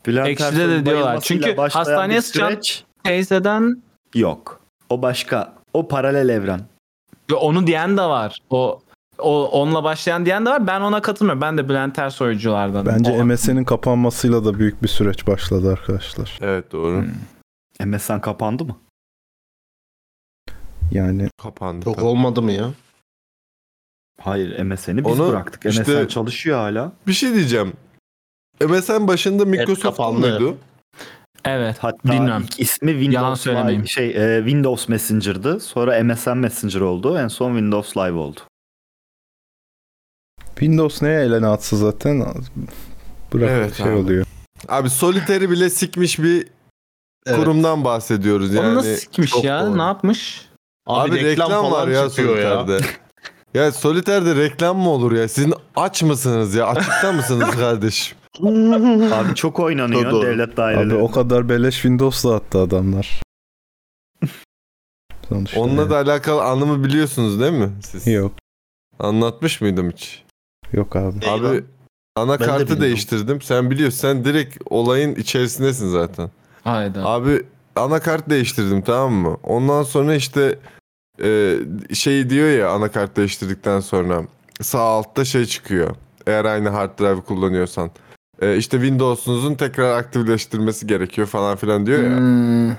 Bülent 0.05 0.27
Ekşi'de 0.27 0.69
de 0.69 0.85
diyorlar. 0.85 1.21
Çünkü 1.21 1.55
hastaneye 1.55 2.21
sıçan- 2.21 2.49
süreç 2.49 2.83
Teyzeden 3.03 3.83
yok. 4.15 4.61
O 4.89 5.01
başka. 5.01 5.53
O 5.73 5.87
paralel 5.87 6.29
evren. 6.29 6.61
Ve 7.31 7.35
onu 7.35 7.67
diyen 7.67 7.97
de 7.97 8.01
var. 8.01 8.39
O 8.49 8.79
o 9.19 9.45
onunla 9.47 9.83
başlayan 9.83 10.25
diyen 10.25 10.45
de 10.45 10.49
var. 10.49 10.67
Ben 10.67 10.81
ona 10.81 11.01
katılmıyorum. 11.01 11.41
Ben 11.41 11.57
de 11.57 11.69
Bülent 11.69 11.99
Ersoy'culardan. 11.99 12.85
Bence 12.85 13.11
O- 13.11 13.25
MSN'in 13.25 13.63
kapanmasıyla 13.63 14.45
da 14.45 14.59
büyük 14.59 14.83
bir 14.83 14.87
süreç 14.87 15.27
başladı 15.27 15.71
arkadaşlar. 15.71 16.37
Evet 16.41 16.71
doğru. 16.71 17.01
Hmm. 17.81 17.89
MSN 17.91 18.19
kapandı 18.21 18.65
mı? 18.65 18.77
Yani 20.91 21.29
Kapandı. 21.37 21.89
Yok 21.89 21.95
tabii. 21.95 22.05
olmadı 22.05 22.41
mı 22.41 22.51
ya? 22.51 22.69
Hayır 24.21 24.59
MSN'i 24.63 25.05
biz 25.05 25.19
Onu 25.19 25.29
bıraktık. 25.29 25.65
işte- 25.65 25.81
MSN 25.81 26.07
çalışıyor 26.07 26.57
hala. 26.59 26.91
Bir 27.07 27.13
şey 27.13 27.33
diyeceğim. 27.33 27.73
MSN 28.61 29.07
başında 29.07 29.45
Microsoft 29.45 29.81
kapandı. 29.81 30.19
muydu? 30.39 30.57
Evet. 31.45 31.77
Hatta 31.79 32.11
Bilmiyorum. 32.11 32.43
ilk 32.43 32.59
ismi 32.59 32.91
Yalan 32.91 33.01
Windows 33.03 33.41
söylemeyeyim. 33.41 33.81
Live, 33.81 33.87
şey 33.87 34.09
e, 34.09 34.37
Windows 34.39 34.87
Messenger'dı. 34.87 35.59
Sonra 35.59 36.03
MSN 36.03 36.37
Messenger 36.37 36.81
oldu. 36.81 37.17
En 37.17 37.27
son 37.27 37.51
Windows 37.51 37.97
Live 37.97 38.17
oldu. 38.17 38.39
Windows 40.49 41.01
neye 41.01 41.21
elene 41.21 41.47
atsa 41.47 41.77
zaten 41.77 42.25
bırak 43.33 43.49
Evet 43.49 43.75
şey 43.75 43.85
abi. 43.85 43.95
oluyor. 43.95 44.25
Abi 44.67 44.89
Solitaire'i 44.89 45.49
bile 45.49 45.69
sikmiş 45.69 46.19
bir 46.19 46.47
kurumdan 47.35 47.83
bahsediyoruz 47.85 48.53
yani. 48.53 48.67
Onu 48.67 48.75
nasıl 48.75 48.95
sikmiş 48.95 49.31
çok 49.31 49.43
ya? 49.43 49.65
doğru. 49.65 49.77
Ne 49.77 49.81
yapmış? 49.81 50.47
Abi, 50.85 51.23
reklam, 51.23 51.71
var 51.71 51.87
ya 51.87 52.09
Solitaire'de. 52.09 52.79
Ya. 53.53 53.71
Solitaire'de 53.71 54.35
reklam 54.35 54.77
mı 54.77 54.89
olur 54.89 55.11
ya? 55.11 55.27
Sizin 55.27 55.53
aç 55.75 56.03
mısınız 56.03 56.55
ya? 56.55 56.67
Açıkta 56.67 57.11
mısınız 57.11 57.49
kardeşim? 57.59 58.16
Abi 59.13 59.36
çok 59.36 59.60
oynanıyor 59.60 60.12
doğru. 60.12 60.25
devlet 60.25 60.50
Abi 60.50 60.58
daireleri. 60.58 60.96
o 60.96 61.12
kadar 61.12 61.50
beleş 61.50 61.74
Windows 61.75 62.25
dağıttı 62.25 62.60
adamlar. 62.60 63.22
Sonuçta 65.29 65.60
Onunla 65.60 65.82
yani. 65.82 65.89
da 65.91 65.98
alakalı 65.98 66.44
anımı 66.44 66.84
biliyorsunuz 66.84 67.39
değil 67.39 67.53
mi 67.53 67.70
siz? 67.84 68.08
Yok. 68.08 68.32
Anlatmış 69.00 69.62
mıydım 69.62 69.91
hiç? 69.91 70.24
Yok 70.74 70.96
abi. 70.96 71.25
Eyvah. 71.25 71.50
Abi 71.50 71.63
anakartı 72.15 72.60
bilmiyorum. 72.60 72.82
değiştirdim. 72.82 73.41
Sen 73.41 73.72
biliyorsun. 73.72 73.98
Sen 73.98 74.25
direkt 74.25 74.58
olayın 74.70 75.15
içerisindesin 75.15 75.89
zaten. 75.89 76.32
Hayda. 76.63 77.06
Abi 77.06 77.44
anakart 77.75 78.29
değiştirdim 78.29 78.82
tamam 78.82 79.13
mı? 79.13 79.38
Ondan 79.44 79.84
sonra 79.84 80.15
işte 80.15 80.60
e, 81.24 81.58
şey 81.94 82.29
diyor 82.29 82.50
ya 82.50 82.72
anakart 82.72 83.15
değiştirdikten 83.17 83.79
sonra 83.79 84.24
sağ 84.62 84.79
altta 84.82 85.25
şey 85.25 85.46
çıkıyor. 85.46 85.96
Eğer 86.27 86.46
aynı 86.46 86.70
hard 86.70 87.00
drive 87.00 87.22
kullanıyorsan. 87.22 87.91
E, 88.41 88.58
işte 88.58 88.77
Windows'unuzun 88.77 89.56
tekrar 89.56 89.98
aktifleştirmesi 89.98 90.88
gerekiyor 90.88 91.27
falan 91.27 91.58
filan 91.58 91.86
diyor 91.86 92.03
ya. 92.03 92.17
Hmm. 92.17 92.72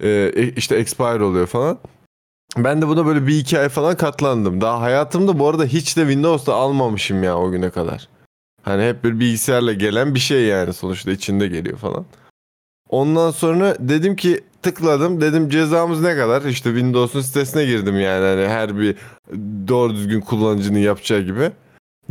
E, 0.00 0.32
işte 0.56 0.76
expire 0.76 1.24
oluyor 1.24 1.46
falan. 1.46 1.78
Ben 2.56 2.82
de 2.82 2.88
buna 2.88 3.06
böyle 3.06 3.26
bir 3.26 3.38
iki 3.38 3.58
ay 3.58 3.68
falan 3.68 3.96
katlandım. 3.96 4.60
Daha 4.60 4.80
hayatımda 4.80 5.38
bu 5.38 5.48
arada 5.48 5.64
hiç 5.64 5.96
de 5.96 6.00
Windows'ta 6.00 6.54
almamışım 6.54 7.22
ya 7.22 7.38
o 7.38 7.50
güne 7.50 7.70
kadar. 7.70 8.08
Hani 8.62 8.84
hep 8.88 9.04
bir 9.04 9.20
bilgisayarla 9.20 9.72
gelen 9.72 10.14
bir 10.14 10.20
şey 10.20 10.44
yani 10.44 10.72
sonuçta 10.72 11.10
içinde 11.10 11.48
geliyor 11.48 11.78
falan. 11.78 12.04
Ondan 12.88 13.30
sonra 13.30 13.76
dedim 13.80 14.16
ki 14.16 14.40
tıkladım 14.62 15.20
dedim 15.20 15.48
cezamız 15.48 16.00
ne 16.00 16.16
kadar? 16.16 16.42
İşte 16.42 16.70
Windows'un 16.70 17.20
sitesine 17.20 17.64
girdim 17.64 18.00
yani 18.00 18.24
hani 18.24 18.48
her 18.48 18.78
bir 18.78 18.96
doğru 19.68 19.94
düzgün 19.94 20.20
kullanıcının 20.20 20.78
yapacağı 20.78 21.20
gibi. 21.20 21.50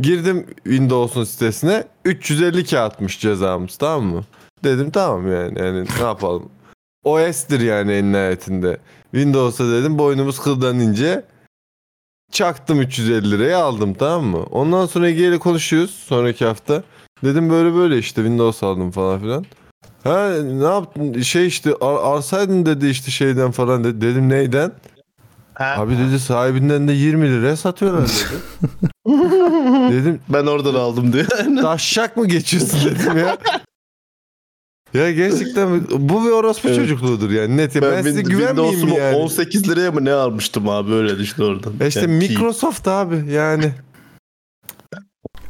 Girdim 0.00 0.46
Windows'un 0.64 1.24
sitesine 1.24 1.84
350 2.04 2.64
kağıtmış 2.64 3.20
cezamız 3.20 3.76
tamam 3.76 4.04
mı? 4.06 4.24
Dedim 4.64 4.90
tamam 4.90 5.32
yani 5.32 5.58
yani 5.58 5.86
ne 5.98 6.04
yapalım. 6.04 6.48
OS'tir 7.04 7.60
yani 7.60 7.92
en 7.92 8.12
nihayetinde. 8.12 8.78
Windows'a 9.12 9.68
dedim 9.72 9.98
boynumuz 9.98 10.40
kıldan 10.40 10.80
ince. 10.80 11.24
Çaktım 12.32 12.80
350 12.80 13.30
liraya 13.30 13.58
aldım 13.58 13.94
tamam 13.94 14.24
mı? 14.24 14.42
Ondan 14.42 14.86
sonra 14.86 15.08
Ege 15.08 15.28
ile 15.28 15.38
konuşuyoruz 15.38 15.90
sonraki 15.90 16.44
hafta. 16.44 16.82
Dedim 17.24 17.50
böyle 17.50 17.74
böyle 17.74 17.98
işte 17.98 18.14
Windows 18.22 18.62
aldım 18.62 18.90
falan 18.90 19.20
filan. 19.20 19.44
Ha 20.04 20.30
ne 20.42 20.64
yaptın 20.64 21.20
şey 21.22 21.46
işte 21.46 21.70
ar- 21.80 21.94
alsaydın 22.02 22.66
dedi 22.66 22.86
işte 22.86 23.10
şeyden 23.10 23.50
falan 23.50 23.84
dedi. 23.84 24.00
Dedim 24.00 24.28
neyden? 24.28 24.72
Abi 25.56 25.98
dedi 25.98 26.18
sahibinden 26.20 26.88
de 26.88 26.92
20 26.92 27.28
liraya 27.30 27.56
satıyorlar 27.56 28.02
dedi. 28.08 28.38
dedim 29.92 30.20
Ben 30.28 30.46
oradan 30.46 30.74
aldım 30.74 31.12
diye. 31.12 31.26
taşşak 31.62 32.16
mı 32.16 32.26
geçiyorsun 32.26 32.90
dedim 32.90 33.18
ya. 33.18 33.38
Ya 34.94 35.12
gerçekten 35.12 35.80
bu 35.90 36.24
bir 36.24 36.30
orospu 36.30 36.68
Evet. 36.68 36.76
çocukluğudur 36.78 37.30
yani 37.30 37.56
net. 37.56 37.74
Ya. 37.74 37.82
Ben, 37.82 37.92
Ben, 37.92 38.02
size 38.02 38.20
Win- 38.20 38.28
güvenmeyeyim 38.30 38.74
Windows'umu 38.80 38.98
yani? 39.06 39.16
18 39.16 39.68
liraya 39.68 39.90
mı 39.92 40.04
ne 40.04 40.12
almıştım 40.12 40.68
abi 40.68 40.92
öyle 40.94 41.18
düşün 41.18 41.42
oradan. 41.42 41.72
Ya 41.80 41.86
işte 41.86 42.00
Yani 42.00 42.20
ki- 42.26 42.32
Microsoft 42.32 42.88
abi 42.88 43.32
yani. 43.32 43.72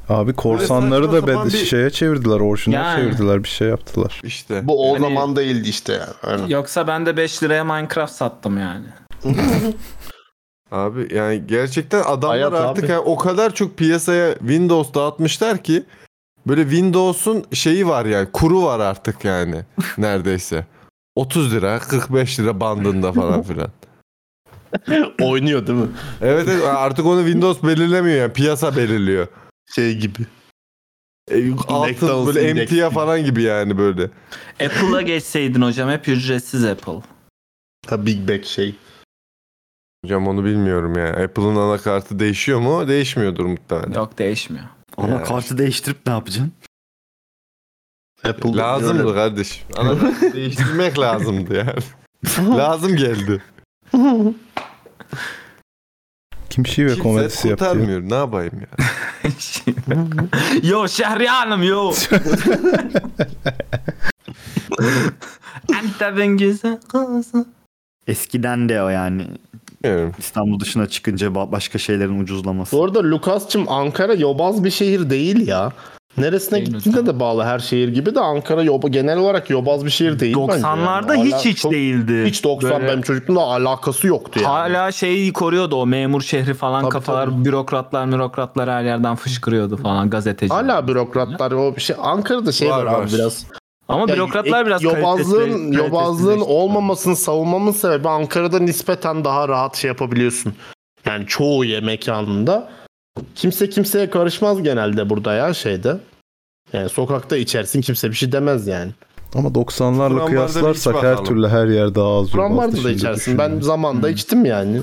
Abi 0.09 0.33
korsanları 0.33 1.05
saçma 1.05 1.17
da 1.17 1.21
sapan 1.33 1.49
bed- 1.49 1.53
bir- 1.53 1.65
şeye 1.67 1.91
çevirdiler, 1.91 2.41
orijinal 2.41 2.75
Yani. 2.85 3.01
çevirdiler, 3.03 3.45
bir 3.45 3.49
şey 3.49 3.69
yaptılar. 3.69 4.21
işte. 4.25 4.69
Bu 4.69 4.91
o 4.91 4.95
Hani- 4.95 5.01
zaman 5.03 5.37
değildi 5.37 5.69
işte 5.69 5.93
yani. 5.93 6.05
Aynen. 6.23 6.47
Yoksa 6.47 6.87
ben 6.87 7.07
de 7.07 7.17
5 7.17 7.43
liraya 7.43 7.65
Minecraft 7.65 8.13
sattım 8.15 8.59
yani. 8.59 8.87
Abi 10.71 11.15
yani 11.15 11.43
gerçekten 11.47 12.03
adamlar 12.03 12.31
Hayat 12.31 12.53
artık 12.53 12.85
abi. 12.85 12.93
yani 12.93 13.01
o 13.01 13.17
kadar 13.17 13.55
çok 13.55 13.77
piyasaya 13.79 14.35
Windows 14.39 14.95
dağıtmışlar 14.95 15.63
ki 15.63 15.85
böyle 16.47 16.63
Windows'un 16.63 17.45
şeyi 17.53 17.89
var 17.89 18.05
yani 18.07 18.29
kuru 18.33 18.63
var 18.63 18.81
artık 18.81 19.25
yani 19.25 19.65
neredeyse. 19.99 20.67
30 21.17 21.55
lira 21.55 21.79
45 21.79 22.41
lira 22.41 22.61
bandında 22.61 23.13
falan 23.13 23.43
filan. 23.53 23.69
Oynuyor 25.21 25.67
değil 25.67 25.79
mi? 25.79 25.89
Evet, 26.21 26.49
evet 26.51 26.65
artık 26.65 27.07
onu 27.07 27.21
Windows 27.25 27.63
belirlemiyor 27.63 28.17
yani 28.17 28.33
piyasa 28.33 28.77
belirliyor. 28.77 29.27
Şey 29.75 29.97
gibi. 29.99 30.19
E, 31.31 31.53
altın 31.69 31.93
McDonald's 31.93 32.27
böyle 32.27 32.51
Index 32.51 32.63
emtia 32.73 32.87
gibi. 32.89 32.95
falan 32.95 33.25
gibi 33.25 33.43
yani 33.43 33.79
böyle. 33.79 34.11
Apple'a 34.65 35.03
geçseydin 35.03 35.63
hocam 35.63 35.91
hep 35.91 36.09
ücretsiz 36.09 36.65
Apple. 36.65 37.01
Ha 37.89 38.07
Big 38.07 38.29
Bang 38.29 38.45
şey. 38.45 38.75
Hocam 40.05 40.29
onu 40.29 40.45
bilmiyorum 40.45 40.99
yani. 40.99 41.25
Apple'ın 41.25 41.57
anakartı 41.57 42.19
değişiyor 42.19 42.61
mu? 42.61 42.89
Değişmiyordur 42.89 43.45
muhtemelen. 43.45 43.93
Yok 43.93 44.19
değişmiyor. 44.19 44.65
Anakartı 44.97 45.59
değiştirip 45.59 46.07
ne 46.07 46.13
yapacaksın? 46.13 46.53
Apple 48.25 48.53
Lazımdı 48.57 49.03
öyle. 49.03 49.15
kardeşim. 49.15 49.67
Anakartı 49.77 50.33
değiştirmek 50.33 50.99
lazımdı 50.99 51.55
yani. 51.55 52.57
Lazım 52.59 52.97
geldi. 52.97 53.43
Kim 56.51 56.67
şive 56.67 56.89
Kimse 56.89 57.03
komedisi 57.03 57.49
yapıyor? 57.49 57.71
kurtarmıyor. 57.73 58.01
Ne 58.11 58.15
yapayım 58.15 58.53
ya? 58.61 58.69
yo 60.63 60.89
Şehriyanım 60.89 61.63
yo. 61.63 61.93
Ente 65.83 66.17
ben 66.17 66.27
güzel 66.37 66.81
kızım. 66.89 67.49
Eskiden 68.07 68.69
de 68.69 68.83
o 68.83 68.89
yani. 68.89 69.27
Bilmiyorum. 69.85 70.13
İstanbul 70.19 70.61
dışına 70.61 70.87
çıkınca 70.87 71.27
ba- 71.27 71.53
başka 71.53 71.79
şeylerin 71.79 72.21
ucuzlaması. 72.23 72.77
Bu 72.77 72.85
arada 72.85 73.03
Lukas'cığım 73.05 73.69
Ankara 73.69 74.15
yobaz 74.15 74.65
bir 74.65 74.71
şehir 74.71 75.11
değil 75.11 75.49
ya. 75.49 75.73
Neresine 76.19 76.59
Değil 76.59 76.71
gittiğinde 76.71 77.01
hocam. 77.01 77.15
de 77.17 77.21
bağlı 77.21 77.43
her 77.43 77.59
şehir 77.59 77.89
gibi 77.89 78.15
de 78.15 78.21
Ankara 78.21 78.63
yoba, 78.63 78.89
genel 78.89 79.19
olarak 79.19 79.51
yobaz 79.51 79.85
bir 79.85 79.91
şehir 79.91 80.21
değil 80.21 80.37
bence. 80.49 80.63
90'larda 80.63 81.17
yani. 81.17 81.25
hiç 81.27 81.33
Hala 81.35 81.45
hiç 81.45 81.59
çok- 81.59 81.73
değildi. 81.73 82.25
Hiç 82.27 82.45
90 82.45 82.71
Böyle 82.71 82.87
benim 82.93 83.03
çocukluğumda 83.03 83.41
alakası 83.41 84.07
yoktu 84.07 84.41
yani. 84.43 84.53
Hala 84.53 84.93
şeyi 84.93 85.33
koruyordu 85.33 85.77
o 85.77 85.87
memur 85.87 86.23
şehri 86.23 86.55
falan 86.55 86.81
Tabii, 86.83 86.91
kafalar 86.93 87.27
tabii. 87.31 87.45
bürokratlar 87.45 88.13
bürokratlar 88.13 88.71
her 88.71 88.85
yerden 88.85 89.17
fışkırıyordu 89.17 89.77
falan 89.77 90.11
gazeteci. 90.11 90.55
Hala 90.55 90.89
bürokratlar 90.89 91.53
o 91.53 91.77
bir 91.77 91.81
şey 91.81 91.97
Ankara'da 92.03 92.53
şey 92.53 92.71
Var, 92.71 92.85
var, 92.85 92.93
var. 92.93 93.09
biraz. 93.15 93.47
Ama 93.93 94.01
Yani 94.01 94.13
bürokratlar 94.13 94.67
biraz 94.67 94.83
yobazlığın 94.83 95.51
kalitesiz- 95.51 95.77
yobazlığın 95.77 96.41
olmamasını 96.41 97.17
savunmamın 97.17 97.73
sebebi 97.73 98.09
Ankara'da 98.09 98.59
nispeten 98.59 99.25
daha 99.25 99.49
rahat 99.49 99.77
şey 99.77 99.89
yapabiliyorsun. 99.89 100.55
Yani 101.07 101.27
çoğu 101.27 101.65
ye 101.65 101.81
mekanında 101.81 102.71
kimse 103.35 103.71
kimseye 103.71 104.11
karışmaz 104.11 104.63
genelde 104.63 105.11
burada 105.11 105.35
ya 105.35 105.55
şeyde. 105.55 105.97
Yani 106.73 106.89
sokakta 106.89 107.37
içersin 107.37 107.81
kimse 107.81 108.11
bir 108.11 108.15
şey 108.15 108.33
demez 108.33 108.67
yani. 108.67 108.93
Ama 109.35 109.49
90'larla 109.49 110.09
Kurambarda 110.09 110.27
bir 110.27 110.31
kıyaslarsak 110.31 111.03
her 111.03 111.25
türlü 111.25 111.49
her 111.49 111.67
yer 111.67 111.95
daha 111.95 112.19
az 112.21 112.35
yobazdı 112.35 112.85
da 112.85 112.91
içersin. 112.91 113.39
Ben 113.39 113.45
düşünüyorum. 113.45 113.63
zamanda 113.63 114.11
içtim 114.11 114.45
yani. 114.45 114.83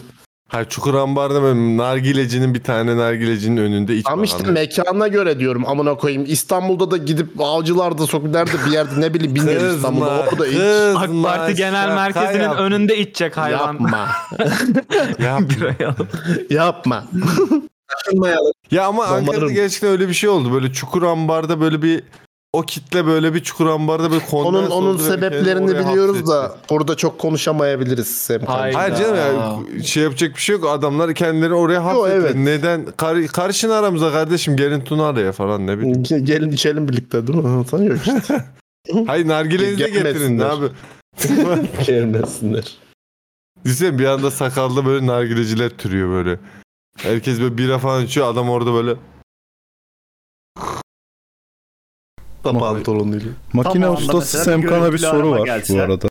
Hayır 0.49 0.69
Çukurambar'da 0.69 1.41
böyle 1.41 1.77
nargilecinin 1.77 2.53
bir 2.53 2.63
tane 2.63 2.97
nargilecinin 2.97 3.57
önünde 3.57 3.95
iç 3.95 4.05
Ama 4.09 4.23
işte 4.23 4.43
mekana 4.51 5.07
göre 5.07 5.39
diyorum 5.39 5.67
amına 5.67 5.95
koyayım. 5.95 6.25
İstanbul'da 6.27 6.91
da 6.91 6.97
gidip 6.97 7.41
avcılarda 7.41 8.07
sok 8.07 8.23
nerede 8.23 8.51
bir 8.65 8.71
yerde 8.71 9.01
ne 9.01 9.13
bileyim 9.13 9.35
bilmiyorum 9.35 9.75
İstanbul'da 9.75 10.25
orada 10.31 10.47
iç. 10.47 10.57
AK 10.97 11.23
Parti 11.23 11.55
Genel 11.55 11.95
Merkezi'nin 11.95 12.49
önünde 12.49 12.97
içecek 12.97 13.37
hayvan. 13.37 13.59
Yapma. 13.59 14.07
Yap. 15.19 15.41
Birayı 15.41 15.89
alıp. 15.89 16.07
Yapma. 16.51 17.03
Ya 18.71 18.85
ama 18.87 19.03
Umarım. 19.03 19.29
Ankara'da 19.29 19.51
gerçekten 19.51 19.89
öyle 19.89 20.07
bir 20.09 20.13
şey 20.13 20.29
oldu. 20.29 20.53
Böyle 20.53 20.73
Çukurambar'da 20.73 21.61
böyle 21.61 21.81
bir 21.81 22.03
o 22.53 22.61
kitle 22.61 23.05
böyle 23.05 23.33
bir 23.33 23.39
çukur 23.39 23.65
ambarda 23.67 24.11
bir 24.11 24.19
kondens 24.19 24.45
Onun 24.45 24.69
onun 24.71 24.87
oldu 24.95 25.03
ve 25.03 25.07
kendini 25.07 25.21
sebeplerini 25.21 25.71
oraya 25.71 25.87
biliyoruz 25.89 26.15
hapsetti. 26.15 26.29
da 26.29 26.57
burada 26.69 26.97
çok 26.97 27.19
konuşamayabiliriz 27.19 28.07
Semkan. 28.07 28.53
Hayır. 28.53 28.73
Hayır 28.75 28.95
canım 28.95 29.15
ya 29.15 29.83
şey 29.83 30.03
yapacak 30.03 30.35
bir 30.35 30.41
şey 30.41 30.55
yok. 30.55 30.65
Adamlar 30.69 31.13
kendileri 31.13 31.53
oraya 31.53 31.85
hapsetti. 31.85 32.09
evet. 32.15 32.35
Neden? 32.35 32.85
Kar, 32.97 33.27
karışın 33.27 33.69
aramıza 33.69 34.11
kardeşim 34.11 34.55
gelin 34.57 34.81
Tuna 34.81 35.05
araya 35.07 35.31
falan 35.31 35.67
ne 35.67 35.77
bileyim. 35.77 36.03
Ge- 36.03 36.19
Gelin 36.23 36.51
içelim 36.51 36.87
birlikte 36.89 37.27
değil 37.27 37.39
mi? 37.39 37.65
Sanıyor 37.65 37.95
işte. 37.95 38.21
Hayır 39.07 39.27
nargilenizi 39.27 39.79
de 39.79 39.89
getirin 39.89 40.03
ne 40.39 40.43
Gelmesinler. 40.43 40.49
abi. 40.49 40.65
Gelmesinler. 41.85 42.77
Düşünsene 43.65 43.99
bir 43.99 44.05
anda 44.05 44.31
sakalda 44.31 44.85
böyle 44.85 45.05
nargileciler 45.07 45.69
türüyor 45.69 46.09
böyle. 46.09 46.39
Herkes 46.97 47.39
böyle 47.41 47.57
bira 47.57 47.77
falan 47.77 48.05
içiyor 48.05 48.27
adam 48.27 48.49
orada 48.49 48.73
böyle 48.73 48.93
Da 52.43 52.53
pantolonuyla. 52.59 53.31
Makine 53.53 53.85
Tam 53.85 53.93
ustası 53.93 54.37
Semkan'a 54.43 54.93
bir 54.93 54.97
soru 54.97 55.31
var 55.31 55.45
gelse. 55.45 55.73
bu 55.77 55.81
arada. 55.81 56.07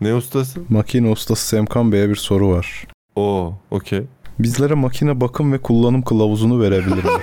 ne 0.00 0.14
ustası? 0.14 0.60
Makine 0.68 1.10
ustası 1.10 1.46
Semkan 1.46 1.92
Bey'e 1.92 2.08
bir 2.08 2.16
soru 2.16 2.50
var. 2.50 2.86
Oo 3.16 3.54
okey. 3.70 4.02
Bizlere 4.38 4.74
makine 4.74 5.20
bakım 5.20 5.52
ve 5.52 5.58
kullanım 5.58 6.02
kılavuzunu 6.02 6.60
verebilir 6.60 7.04
mi? 7.04 7.10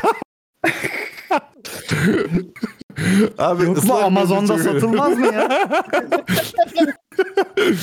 Abi 3.37 3.63
Yok 3.63 3.83
mu 3.83 3.93
Amazon'da 3.93 4.57
satılmaz 4.57 5.17
mı 5.17 5.25
ya? 5.25 5.49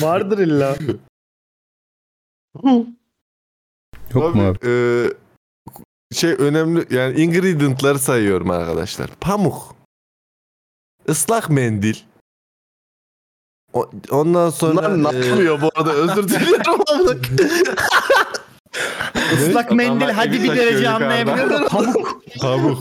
Vardır 0.01 0.37
illa. 0.37 0.75
Yok 4.13 4.35
mu 4.35 4.43
abi? 4.43 4.57
e, 4.69 4.73
şey 6.13 6.35
önemli 6.39 6.85
yani 6.95 7.21
ingredientları 7.21 7.99
sayıyorum 7.99 8.51
arkadaşlar. 8.51 9.09
Pamuk. 9.21 9.75
Islak 11.09 11.49
mendil. 11.49 11.95
O- 13.73 13.89
ondan 14.11 14.49
sonra 14.49 14.89
Bunlar 14.93 15.13
ne 15.13 15.17
e, 15.17 15.27
yapıyor 15.27 15.61
bu 15.61 15.71
arada 15.75 15.93
özür 15.93 16.27
diliyorum. 16.29 16.81
Islak 19.33 19.71
mendil 19.71 19.97
Adamlar 20.05 20.13
hadi 20.15 20.43
bir 20.43 20.49
derece 20.55 20.77
yukarıda. 20.77 20.95
anlayabiliyor 20.95 21.49
da 21.49 21.65
pamuk. 21.69 22.21
pamuk. 22.41 22.79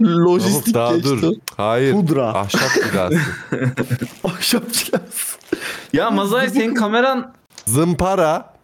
Lojistik 0.00 0.74
daha 0.74 0.94
geçti. 0.96 1.10
dur. 1.22 1.32
Hayır. 1.56 1.92
Pudra. 1.92 2.26
Ahşap 2.28 2.70
gıdası. 2.74 3.18
Ahşap 4.24 4.72
çilası. 4.72 5.38
Ya 5.92 6.10
Mazay 6.10 6.48
senin 6.50 6.74
kameran 6.74 7.34
Zımpara. 7.66 8.54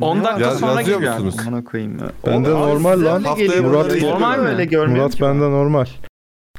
10 0.00 0.24
dakika 0.24 0.48
Ya- 0.48 0.54
sonra 0.54 0.80
yazıyor 0.80 1.18
musunuz? 1.18 1.34
Amına 1.46 1.64
koyayım 1.64 1.98
ya. 1.98 2.06
Bende 2.26 2.50
normal 2.50 3.04
lan. 3.04 3.22
Haftaya 3.24 3.62
Murat, 3.62 4.02
normal 4.02 4.38
mi? 4.38 4.48
Öyle 4.48 4.64
görmüyorum 4.64 4.96
Murat 5.02 5.14
ki. 5.14 5.22
bende 5.22 5.44
normal. 5.44 5.86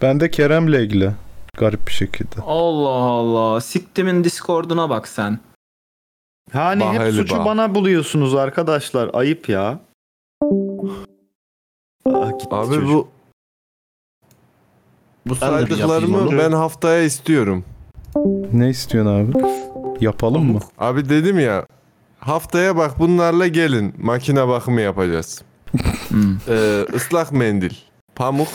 Bende 0.01 0.31
Kerem'le 0.31 0.73
ilgili. 0.73 1.11
Garip 1.57 1.87
bir 1.87 1.91
şekilde. 1.93 2.41
Allah 2.45 2.89
Allah. 2.89 3.61
Siktimin 3.61 4.23
Discord'una 4.23 4.89
bak 4.89 5.07
sen. 5.07 5.39
Yani 6.53 6.85
hep 6.85 6.99
Bahali 6.99 7.11
suçu 7.17 7.37
bah. 7.37 7.45
bana 7.45 7.75
buluyorsunuz 7.75 8.35
arkadaşlar. 8.35 9.09
Ayıp 9.13 9.49
ya. 9.49 9.79
Aa, 12.05 12.31
gitti 12.31 12.47
Abi 12.51 12.75
çocuk. 12.75 12.89
bu 12.89 13.07
bu 15.25 15.29
Ben 15.29 15.35
de 15.35 15.45
saydıklarımı 15.45 16.37
ben 16.37 16.51
haftaya 16.51 17.03
istiyorum. 17.03 17.65
Ne 18.53 18.69
istiyorsun 18.69 19.11
abi? 19.11 19.45
Yapalım 20.05 20.51
mı? 20.51 20.59
Abi 20.77 21.09
dedim 21.09 21.39
ya 21.39 21.65
haftaya 22.19 22.77
bak 22.77 22.99
bunlarla 22.99 23.47
gelin 23.47 23.93
makine 23.97 24.47
bakımı 24.47 24.81
yapacağız. 24.81 25.41
Hmm. 26.07 26.37
Ee, 26.47 26.85
ıslak 26.93 27.31
mendil, 27.31 27.73
pamuk, 28.15 28.47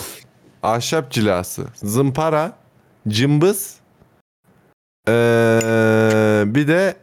ahşap 0.63 1.11
cilası, 1.11 1.67
zımpara, 1.75 2.53
cımbız, 3.07 3.75
ee, 5.07 6.43
bir 6.45 6.67
de 6.67 6.95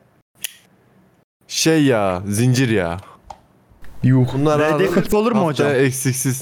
şey 1.49 1.85
ya 1.85 2.23
zincir 2.27 2.69
ya. 2.69 3.01
Yuh. 4.03 4.27
Bunlar 4.35 4.61
VD40 4.61 5.17
olur 5.17 5.33
mu 5.33 5.45
hocam? 5.45 5.73
eksiksiz. 5.75 6.41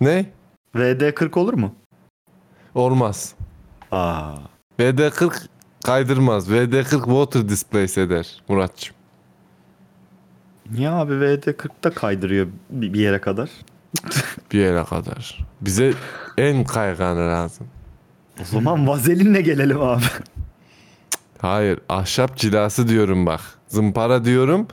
Ne? 0.00 0.26
VD40 0.74 1.38
olur 1.38 1.54
mu? 1.54 1.74
Olmaz. 2.74 3.34
Aa. 3.90 4.34
VD40 4.80 5.46
kaydırmaz. 5.84 6.50
VD40 6.50 7.04
water 7.04 7.48
displace 7.48 8.00
eder 8.00 8.42
Muratçım. 8.48 8.96
Niye 10.70 10.90
abi 10.90 11.12
VD40'da 11.12 11.90
kaydırıyor 11.90 12.46
bir 12.70 12.92
bir 12.92 13.00
yere 13.00 13.20
kadar? 13.20 13.50
Bir 14.52 14.58
yere 14.58 14.84
kadar. 14.84 15.46
Bize 15.60 15.92
en 16.38 16.64
kayganı 16.64 17.28
lazım. 17.28 17.66
O 18.40 18.44
zaman 18.44 18.88
vazelinle 18.88 19.40
gelelim 19.40 19.82
abi. 19.82 20.02
Hayır 21.38 21.78
ahşap 21.88 22.36
cilası 22.36 22.88
diyorum 22.88 23.26
bak. 23.26 23.40
Zımpara 23.68 24.24
diyorum. 24.24 24.66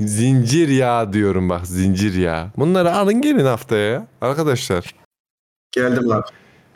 Zincir 0.00 0.68
yağı 0.68 1.12
diyorum 1.12 1.48
bak 1.48 1.66
zincir 1.66 2.14
yağı. 2.14 2.46
Bunları 2.56 2.94
alın 2.94 3.22
gelin 3.22 3.44
haftaya 3.44 3.90
ya. 3.92 4.06
Arkadaşlar. 4.20 4.94
Geldim 5.72 6.08
lan. 6.08 6.22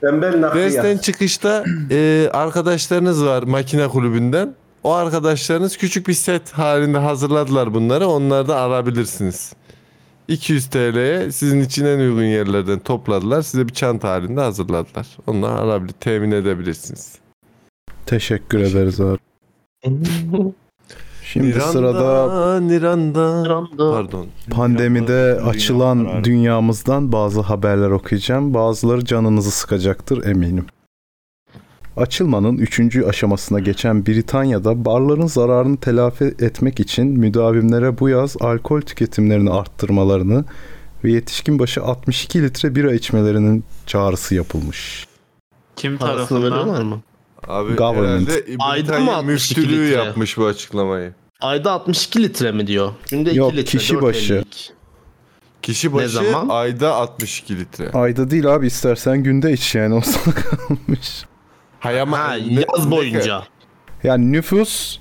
Tembel 0.00 0.40
nakliyat. 0.40 0.72
Dersten 0.72 0.98
çıkışta 0.98 1.64
e, 1.90 2.28
arkadaşlarınız 2.32 3.24
var 3.24 3.42
makine 3.42 3.88
kulübünden. 3.88 4.54
O 4.82 4.92
arkadaşlarınız 4.92 5.76
küçük 5.76 6.08
bir 6.08 6.14
set 6.14 6.52
halinde 6.52 6.98
hazırladılar 6.98 7.74
bunları. 7.74 8.06
Onları 8.06 8.48
da 8.48 8.56
alabilirsiniz. 8.56 9.52
200 10.28 10.66
TL'ye 10.66 11.32
sizin 11.32 11.60
için 11.60 11.84
en 11.84 11.98
uygun 11.98 12.22
yerlerden 12.24 12.78
topladılar. 12.78 13.42
Size 13.42 13.68
bir 13.68 13.72
çanta 13.72 14.10
halinde 14.10 14.40
hazırladılar. 14.40 15.06
Onları 15.26 15.52
alabilir, 15.52 15.94
temin 16.00 16.30
edebilirsiniz. 16.30 17.18
Teşekkür 18.06 18.58
ederiz 18.58 19.00
abi. 19.00 19.18
Şimdi 21.24 21.48
Niranda, 21.48 21.72
sırada 21.72 22.60
Niranda. 22.60 23.42
Pardon. 23.76 24.26
pandemide 24.50 25.36
Dünya 25.38 25.50
açılan 25.50 26.24
dünyamızdan 26.24 27.12
bazı 27.12 27.40
haberler 27.40 27.90
okuyacağım. 27.90 28.54
Bazıları 28.54 29.04
canınızı 29.04 29.50
sıkacaktır 29.50 30.26
eminim. 30.26 30.66
Açılmanın 31.96 32.58
3. 32.58 32.96
aşamasına 32.96 33.60
geçen 33.60 34.06
Britanya'da 34.06 34.84
barların 34.84 35.26
zararını 35.26 35.76
telafi 35.76 36.24
etmek 36.24 36.80
için 36.80 37.06
müdavimlere 37.06 37.98
bu 37.98 38.08
yaz 38.08 38.36
alkol 38.40 38.80
tüketimlerini 38.80 39.50
arttırmalarını 39.50 40.44
ve 41.04 41.12
yetişkin 41.12 41.58
başı 41.58 41.82
62 41.82 42.42
litre 42.42 42.74
bira 42.74 42.94
içmelerinin 42.94 43.64
çağrısı 43.86 44.34
yapılmış. 44.34 45.06
Kim 45.76 45.98
Parasını 45.98 46.38
veriyorlar 46.44 46.82
mı? 46.82 47.00
Abi 47.48 47.74
Government. 47.76 48.28
herhalde 48.28 48.44
Ayda 48.58 48.92
mı 48.92 48.98
Britanya 48.98 49.16
62 49.16 49.60
müftülüğü 49.60 49.86
litre? 49.86 50.04
yapmış 50.04 50.38
bu 50.38 50.46
açıklamayı. 50.46 51.12
Ayda 51.40 51.72
62 51.72 52.22
litre 52.22 52.52
mi 52.52 52.66
diyor? 52.66 52.92
Günde 53.10 53.30
2 53.30 53.38
Yok, 53.38 53.52
litre. 53.52 53.64
kişi 53.78 53.94
4.52. 53.94 54.02
başı. 54.02 54.44
Kişi 55.62 55.92
başı 55.92 56.08
zaman? 56.08 56.48
ayda 56.48 56.94
62 56.94 57.58
litre. 57.58 57.90
Ayda 57.90 58.30
değil 58.30 58.54
abi 58.54 58.66
istersen 58.66 59.22
günde 59.22 59.52
iç 59.52 59.74
yani 59.74 59.94
o 59.94 60.00
sana 60.00 60.34
kalmış. 60.34 61.24
Hay 61.84 62.00
ama 62.00 62.18
Ha, 62.18 62.36
yaz 62.36 62.90
boyunca. 62.90 63.42
Yani 64.04 64.32
nüfus 64.32 64.98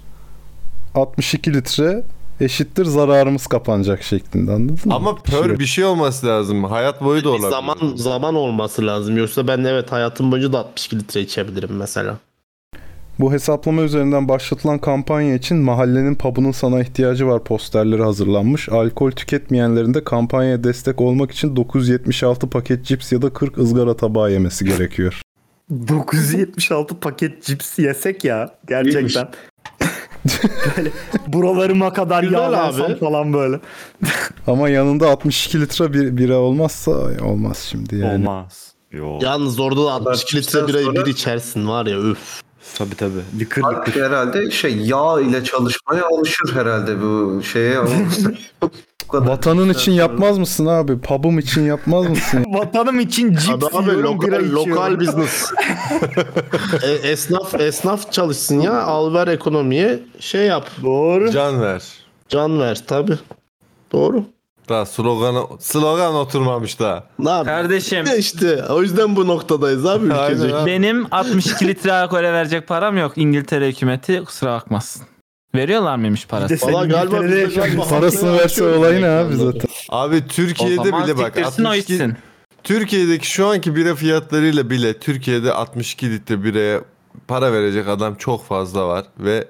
62 0.96 1.54
litre 1.54 2.04
eşittir 2.42 2.86
zararımız 2.86 3.48
kapanacak 3.48 4.04
şeklinde 4.04 4.52
anladın 4.52 4.80
mı? 4.86 4.94
Ama 4.96 5.16
pör 5.16 5.46
Şey- 5.46 5.60
bir 5.60 5.66
şey 5.66 5.86
olması 5.86 6.28
lazım. 6.28 6.64
Hayat 6.64 7.04
boyu 7.04 7.22
da 7.22 7.24
Bir 7.26 7.30
olabilir. 7.30 7.50
zaman 7.50 7.78
zaman 7.96 8.36
olması 8.36 8.86
lazım. 8.88 9.18
Yoksa 9.18 9.48
ben 9.48 9.64
evet 9.64 9.92
hayatım 9.92 10.32
boyunca 10.32 10.54
da 10.54 10.60
62 10.60 11.00
litre 11.00 11.22
içebilirim 11.22 11.76
mesela. 11.76 12.18
Bu 13.20 13.34
hesaplama 13.34 13.82
üzerinden 13.82 14.30
başlatılan 14.30 14.80
kampanya 14.80 15.36
için 15.36 15.58
mahallenin 15.58 16.16
pub'ının 16.16 16.52
sana 16.52 16.82
ihtiyacı 16.82 17.28
var 17.28 17.44
posterleri 17.44 18.04
hazırlanmış. 18.04 18.70
Alkol 18.70 19.12
tüketmeyenlerin 19.12 19.94
de 19.94 20.04
kampanyaya 20.04 20.64
destek 20.64 21.02
olmak 21.02 21.32
için 21.32 21.56
976 21.56 22.50
paket 22.50 22.86
cips 22.86 23.12
ya 23.12 23.22
da 23.22 23.30
40 23.30 23.58
ızgara 23.58 23.98
tabağı 23.98 24.32
yemesi 24.32 24.66
gerekiyor. 24.66 25.22
976 25.88 27.00
paket 27.00 27.44
cips 27.44 27.80
yesek 27.80 28.24
ya 28.24 28.56
gerçekten. 28.68 29.28
böyle 30.78 30.90
buralarıma 31.28 31.94
kadar 31.94 32.24
yağlansam 32.24 32.96
falan 32.96 33.34
böyle. 33.34 33.60
Ama 34.48 34.70
yanında 34.70 35.10
62 35.10 35.62
litre 35.62 35.94
bir 35.94 36.18
bira 36.18 36.38
olmazsa 36.38 36.92
olmaz 37.22 37.68
şimdi 37.72 37.96
yani. 37.96 38.14
Olmaz. 38.14 38.74
Yok. 38.92 39.24
Yalnız 39.24 39.60
orada 39.60 39.86
da 39.86 39.92
62 39.92 40.38
litre 40.38 40.68
birayı 40.68 40.86
sonra- 40.86 41.06
bir 41.06 41.12
içersin 41.12 41.68
var 41.68 41.86
ya 41.86 41.98
üf. 42.00 42.42
Tabii 42.78 42.96
tabii. 42.96 43.22
Lıkır 43.40 43.62
Kalp 43.62 43.88
lıkır. 43.88 44.02
herhalde 44.02 44.52
şey 44.52 44.78
yağ 44.78 45.22
ile 45.22 45.44
çalışmaya 45.44 46.04
alışır 46.18 46.54
herhalde 46.56 47.02
bu 47.02 47.42
şeye. 47.44 47.78
Bu 49.04 49.08
kadar 49.18 49.28
Vatanın 49.28 49.70
için 49.70 49.92
yapmaz 49.92 50.38
mısın 50.38 50.66
abi? 50.66 51.00
Pub'um 51.00 51.40
için 51.40 51.62
yapmaz 51.62 52.10
mısın? 52.10 52.46
Vatanım 52.48 53.00
için 53.00 53.34
cips 53.36 53.50
Abi, 53.54 53.66
abi 53.78 53.90
yiyorum, 53.90 54.22
bira 54.22 54.36
lokal, 54.36 54.44
içiyorum. 54.46 54.72
lokal 54.72 55.00
business. 55.00 55.52
e, 56.84 56.92
esnaf 57.10 57.60
esnaf 57.62 58.12
çalışsın 58.12 58.60
ya 58.62 58.82
al 58.84 59.14
ver 59.14 59.28
ekonomiye 59.28 60.00
şey 60.20 60.46
yap 60.46 60.68
Doğru. 60.84 61.32
Can 61.32 61.62
ver. 61.62 61.84
can 62.30 62.60
ver 62.60 62.84
tabi. 62.88 63.12
Doğru. 63.92 64.24
Daha 64.70 64.86
slogan, 64.86 65.48
slogan 65.60 66.16
oturmamış 66.16 66.80
daha. 66.80 67.04
Ne 67.20 67.30
yapayım? 67.30 67.46
Kardeşim 67.62 68.06
İşte 68.18 68.64
o 68.70 68.82
yüzden 68.82 69.16
bu 69.16 69.28
noktadayız 69.28 69.86
abi 69.86 70.14
Aynen 70.14 70.32
ülkecek. 70.36 70.54
abi. 70.56 70.72
benim 70.72 71.08
62 71.12 71.68
litre 71.68 71.94
alkole 71.94 72.34
verecek 72.34 72.68
param 72.68 72.98
yok. 72.98 73.14
İngiltere 73.16 73.68
hükümeti 73.68 74.24
kusura 74.26 74.52
bakmasın. 74.52 75.04
Veriyorlar 75.56 75.96
mıymış 75.96 76.28
parası? 76.28 76.68
Valla 76.68 76.86
galiba 76.86 77.18
İngiltere'de 77.18 77.56
galiba 77.56 77.84
Parasını 77.88 78.30
haftaya 78.30 78.44
verse 78.44 78.64
olayı 78.78 79.02
ne 79.02 79.08
abi 79.10 79.36
zaten. 79.36 79.70
Abi 79.90 80.24
O 80.26 80.28
Türkiye'de 80.28 80.76
zaman 80.90 81.04
bile 81.04 81.18
bak 81.18 81.26
siktirsin 81.26 81.64
o 81.64 81.68
62 81.68 81.94
içsin. 81.94 82.16
Türkiye'deki 82.64 83.28
şu 83.28 83.48
anki 83.48 83.76
bira 83.76 83.96
fiyatlarıyla 83.96 84.70
bile 84.70 85.00
Türkiye'de 85.00 85.54
62 85.54 86.12
litre 86.12 86.44
biraya 86.44 86.82
para 87.28 87.54
verecek 87.54 87.88
adam 87.88 88.16
çok 88.16 88.46
fazla 88.46 88.88
var 88.88 89.06
ve 89.20 89.48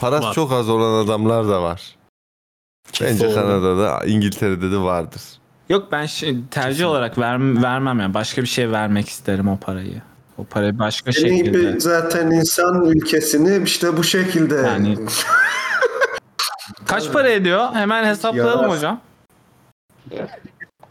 parası 0.00 0.26
Var. 0.26 0.34
çok 0.34 0.52
az 0.52 0.68
olan 0.68 1.04
adamlar 1.04 1.48
da 1.48 1.62
var. 1.62 1.82
Bence 3.00 3.24
Doğru. 3.26 3.34
Kanada'da, 3.34 4.04
İngiltere'de 4.06 4.70
de 4.72 4.76
vardır. 4.78 5.22
Yok 5.68 5.88
ben 5.92 6.06
şey- 6.06 6.36
tercih 6.50 6.86
olarak 6.86 7.18
ver, 7.18 7.62
vermem 7.62 8.00
yani. 8.00 8.14
Başka 8.14 8.42
bir 8.42 8.46
şey 8.46 8.70
vermek 8.70 9.08
isterim 9.08 9.48
o 9.48 9.58
parayı. 9.58 10.02
O 10.38 10.44
parayı 10.44 10.78
başka 10.78 11.12
Senin 11.12 11.36
şekilde. 11.36 11.58
gibi 11.70 11.80
zaten 11.80 12.30
insan 12.30 12.84
ülkesini 12.84 13.64
işte 13.64 13.96
bu 13.96 14.04
şekilde 14.04 14.54
Yani- 14.54 14.98
Kaç 16.86 17.12
para 17.12 17.28
ediyor? 17.28 17.68
Hemen 17.72 18.04
hesaplayalım 18.04 18.70
hocam. 18.70 19.00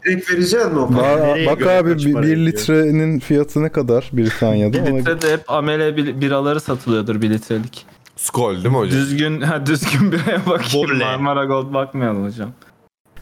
direkt 0.04 0.30
verecek 0.32 0.72
mi 0.72 0.78
o 0.78 0.88
parayı? 0.88 1.46
Ba- 1.46 1.46
bak 1.46 1.66
abi 1.66 1.92
kaç 1.94 2.04
bir, 2.04 2.12
para 2.12 2.22
bir 2.22 2.28
ediyor? 2.32 2.46
litrenin 2.46 3.18
fiyatı 3.20 3.62
ne 3.62 3.68
kadar 3.68 4.10
Britanya'da? 4.12 4.72
Bir 4.86 4.90
Ona- 4.90 4.98
litrede 4.98 5.32
hep 5.32 5.50
amele 5.50 5.96
bir- 5.96 6.20
biraları 6.20 6.60
satılıyordur 6.60 7.22
bir 7.22 7.30
litrelik. 7.30 7.86
Skol 8.24 8.54
değil 8.54 8.66
mi 8.68 8.76
hocam? 8.76 9.00
Düzgün 9.00 9.40
ha, 9.40 9.66
düzgün 9.66 10.12
biraya 10.12 10.46
bakayım. 10.46 10.88
Boble. 10.88 11.04
Marmara 11.04 11.44
Gold 11.44 11.74
bakmayalım 11.74 12.26
hocam. 12.26 12.50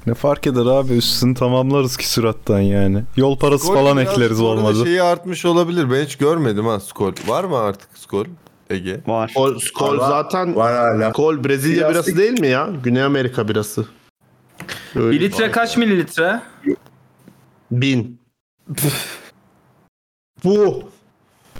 Ne 0.06 0.14
fark 0.14 0.46
eder 0.46 0.66
abi 0.66 0.92
üstünü 0.92 1.34
tamamlarız 1.34 1.96
ki 1.96 2.08
sürattan 2.08 2.58
yani. 2.60 3.02
Yol 3.16 3.38
parası 3.38 3.64
Skol 3.64 3.74
falan 3.74 3.96
biraz 3.98 4.12
ekleriz 4.12 4.40
olmadı. 4.40 4.84
Şeyi 4.84 5.02
artmış 5.02 5.44
olabilir. 5.44 5.90
Ben 5.90 6.04
hiç 6.04 6.16
görmedim 6.16 6.66
ha 6.66 6.80
skol. 6.80 7.12
Var 7.26 7.44
mı 7.44 7.56
artık 7.58 7.98
skol? 7.98 8.24
Ege. 8.70 9.00
Var. 9.06 9.32
Kol, 9.36 9.58
kol 9.74 9.98
Var. 9.98 10.08
zaten 10.08 10.56
Var 10.56 10.72
hala. 10.74 11.12
kol 11.12 11.44
Brezilya 11.44 11.82
Plastik- 11.88 11.92
birası 11.94 12.16
değil 12.16 12.40
mi 12.40 12.46
ya? 12.48 12.68
Güney 12.84 13.02
Amerika 13.02 13.48
birası. 13.48 13.86
Öyle. 14.94 15.10
Bir 15.10 15.20
litre 15.20 15.50
kaç 15.50 15.76
mililitre? 15.76 16.40
Bin. 17.70 18.20
bu. 20.44 20.82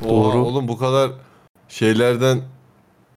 Oha, 0.06 0.38
oğlum 0.38 0.68
bu 0.68 0.78
kadar 0.78 1.10
şeylerden 1.68 2.40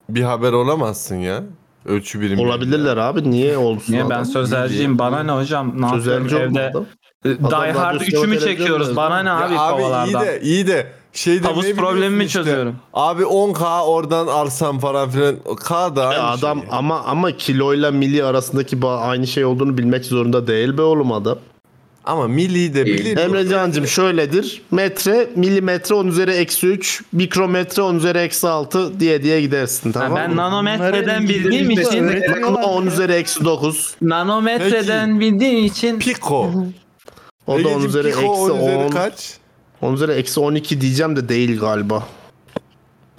bir 0.10 0.22
haber 0.24 0.54
olamazsın 0.54 1.16
ya. 1.16 1.44
Ölçü 1.86 2.22
birimi. 2.22 2.42
Olabilirler 2.42 2.98
abi. 2.98 3.32
Niye 3.32 3.58
olsun 3.58 3.94
Niye 3.94 4.04
ben 4.04 4.10
adam? 4.10 4.26
sözelciyim? 4.26 5.00
Bana 5.00 5.24
ne 5.24 5.32
hocam? 5.32 5.68
Ne 5.82 5.86
yapıyorum 5.86 6.02
Sözelci 6.30 6.36
evde? 6.36 6.68
olmadı. 6.68 6.86
Die 7.26 7.38
Adam 7.44 7.70
Hard 7.76 7.96
radyo 7.96 8.08
3'ü 8.24 8.28
mü 8.28 8.40
çekiyoruz? 8.40 8.96
Bana 8.96 9.20
ne 9.24 9.30
Ya 9.30 9.62
abi, 9.62 9.84
abi 9.84 10.10
iyi 10.10 10.14
de 10.20 10.40
iyi 10.42 10.68
de 10.68 10.88
şey 11.14 11.44
demeyi 11.44 11.76
problemimi 11.76 12.24
işte. 12.26 12.40
çözüyorum. 12.40 12.76
Abi 12.94 13.24
10K 13.24 13.82
oradan 13.86 14.28
alsam 14.28 14.80
falan 14.80 15.10
filan. 15.10 15.36
K 15.68 15.96
da 15.96 16.02
Ya 16.04 16.10
aynı 16.10 16.24
adam 16.24 16.60
şey. 16.60 16.68
ama 16.72 17.00
ama 17.04 17.32
kiloyla 17.32 17.92
milli 17.92 18.24
arasındaki 18.24 18.78
ba- 18.78 19.00
aynı 19.00 19.28
şey 19.28 19.46
olduğunu 19.46 19.78
bilmek 19.78 20.06
zorunda 20.06 20.48
değil 20.48 20.78
be 20.78 20.82
oğlum 20.82 21.12
adam. 21.12 21.38
Ama 22.06 22.28
milli 22.28 22.74
de 22.74 22.86
bilir. 22.86 23.18
Emrecan'cığım 23.18 23.88
şöyledir. 23.88 24.62
Metre, 24.72 25.28
milimetre 25.36 25.96
10 25.96 26.08
üzeri 26.08 26.32
eksi 26.32 26.68
3, 26.68 27.02
mikrometre 27.12 27.82
10 27.82 27.96
üzeri 27.96 28.18
eksi 28.18 28.48
6 28.48 29.00
diye 29.00 29.24
diye 29.24 29.42
gidersin 29.42 29.94
Ha, 29.94 30.00
tamam 30.00 30.18
ben 30.18 30.30
mı? 30.30 30.36
nanometreden 30.36 31.30
bildiğim 31.30 31.70
için 31.70 32.08
Ekma 32.08 32.64
10 32.66 32.86
üzeri 32.88 33.12
eksi 33.14 33.46
9. 33.46 33.96
nanometreden 34.02 35.20
bildiğim 35.20 35.66
için 35.66 36.00
Piko. 36.00 36.52
O 37.48 37.52
da 37.52 37.54
10 37.54 37.60
Egeciğim, 37.60 37.86
üzeri 37.86 38.08
eksi 38.08 38.20
10 38.26 38.60
üzeri 38.60 38.76
10. 38.76 38.90
kaç? 38.90 39.34
10 39.82 39.94
üzeri 39.94 40.12
eksi 40.12 40.40
12 40.40 40.82
diyeceğim 40.82 41.16
de 41.16 41.30
değil 41.30 41.60
galiba. 41.60 42.04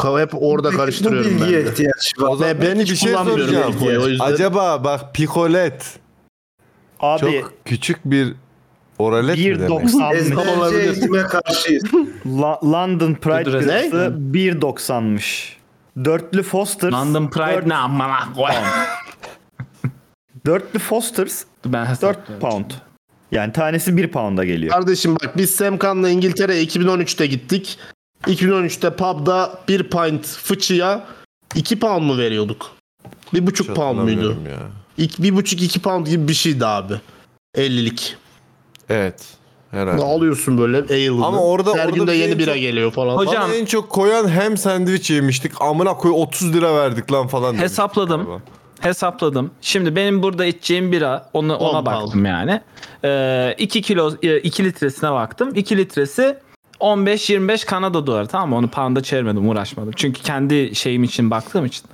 Hep 0.03 0.31
orada 0.35 0.73
Bu 0.73 0.77
karıştırıyorum 0.77 1.39
ben 1.41 1.53
de. 1.53 1.63
ihtiyaç 1.71 2.13
var. 2.19 2.29
O 2.29 2.37
zaman 2.37 2.57
ben 2.63 2.79
peki 2.79 2.93
hiç 2.93 3.01
kullanmıyorum 3.03 4.03
o 4.03 4.09
yüzden- 4.09 4.25
Acaba 4.25 4.85
bak 4.85 5.15
pikolet 5.15 5.85
Abi 7.01 7.21
çok 7.21 7.53
küçük 7.65 8.05
bir 8.05 8.35
oralet 8.99 9.39
mi 9.39 9.45
demek? 9.45 9.71
1.90'mış. 9.71 10.15
Ezberci 10.17 10.77
eğitime 10.77 11.23
karşıyız. 11.23 11.85
La- 12.27 12.61
London 12.73 13.15
Pride 13.15 13.47
birası 13.47 14.15
1.90'mış. 14.33 15.53
Dörtlü 16.05 16.43
Foster's. 16.43 16.93
London 16.93 17.29
Pride 17.31 17.45
dört- 17.57 17.67
ne 17.67 17.75
amına 17.75 18.33
koy. 18.37 18.51
Dörtlü 20.47 20.79
Foster's 20.79 21.45
Ben 21.67 21.83
4 21.83 21.89
hesaplıyorum. 21.89 22.49
pound. 22.49 22.71
Yani 23.33 23.53
tanesi 23.53 23.97
1 23.97 24.09
pound'a 24.13 24.45
geliyor. 24.45 24.73
Kardeşim 24.73 25.15
bak 25.15 25.37
biz 25.37 25.51
Semkan'la 25.51 26.09
İngiltere 26.09 26.63
2013'te 26.63 27.27
gittik. 27.27 27.79
2013'te 28.27 28.91
pub'da 28.91 29.59
bir 29.69 29.83
pint 29.83 30.27
fıçıya 30.27 31.05
2 31.55 31.79
pound 31.79 32.03
mu 32.03 32.19
veriyorduk? 32.19 32.71
Bir 33.35 33.47
buçuk 33.47 33.69
Hiç 33.69 33.75
pound 33.75 33.99
muydu? 33.99 34.37
Ya. 34.51 34.59
İlk 34.99 35.19
bir 35.23 35.37
buçuk 35.37 35.63
iki 35.63 35.81
pound 35.81 36.07
gibi 36.07 36.29
bir 36.29 36.35
şeydi 36.35 36.67
abi. 36.67 36.95
50'lik. 37.57 38.17
Evet. 38.89 39.25
Herhalde. 39.71 40.03
Alıyorsun 40.03 40.59
böyle 40.59 40.77
ale'ını. 40.79 41.27
Ama 41.27 41.43
orada- 41.43 41.75
Her 41.75 41.85
orada 41.87 41.97
gün 41.97 42.07
de 42.07 42.13
yeni 42.13 42.33
en 42.33 42.39
bira 42.39 42.53
çok- 42.53 42.61
geliyor 42.61 42.91
falan. 42.93 43.17
Hocam- 43.17 43.43
Bana 43.43 43.55
en 43.55 43.65
çok 43.65 43.91
koyan 43.91 44.29
hem 44.29 44.57
sandviç 44.57 45.11
yemiştik. 45.11 45.53
Amına 45.61 45.95
koy 45.95 46.13
30 46.15 46.55
lira 46.55 46.75
verdik 46.75 47.13
lan 47.13 47.27
falan. 47.27 47.55
Hesapladım. 47.55 48.25
galiba. 48.25 48.43
Hesapladım. 48.81 49.51
Şimdi 49.61 49.97
benim 49.97 50.23
burada 50.23 50.45
içeceğim 50.47 50.93
bira 50.93 51.31
onu, 51.33 51.57
ona 51.57 51.79
On 51.79 51.87
baktım 51.87 52.25
yani. 52.25 52.61
2 53.59 53.83
kilo 53.83 54.13
2 54.43 54.65
litresine 54.65 55.13
baktım. 55.13 55.51
2 55.55 55.77
litresi 55.77 56.39
15-25 56.81 57.65
Kanada 57.65 58.07
doları 58.07 58.27
tamam 58.27 58.49
mı? 58.49 58.57
Onu 58.57 58.69
pound'a 58.69 59.03
çevirmedim 59.03 59.49
uğraşmadım. 59.49 59.93
Çünkü 59.97 60.23
kendi 60.23 60.75
şeyim 60.75 61.05
için 61.05 61.31
baktığım 61.31 61.67
için. 61.67 61.85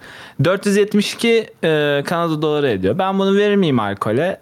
472 0.45 1.47
e, 1.65 2.03
Kanada 2.07 2.43
doları 2.43 2.69
ediyor. 2.69 2.99
Ben 2.99 3.19
bunu 3.19 3.37
verir 3.37 3.57
miyim 3.57 3.81
alkole? 3.81 4.41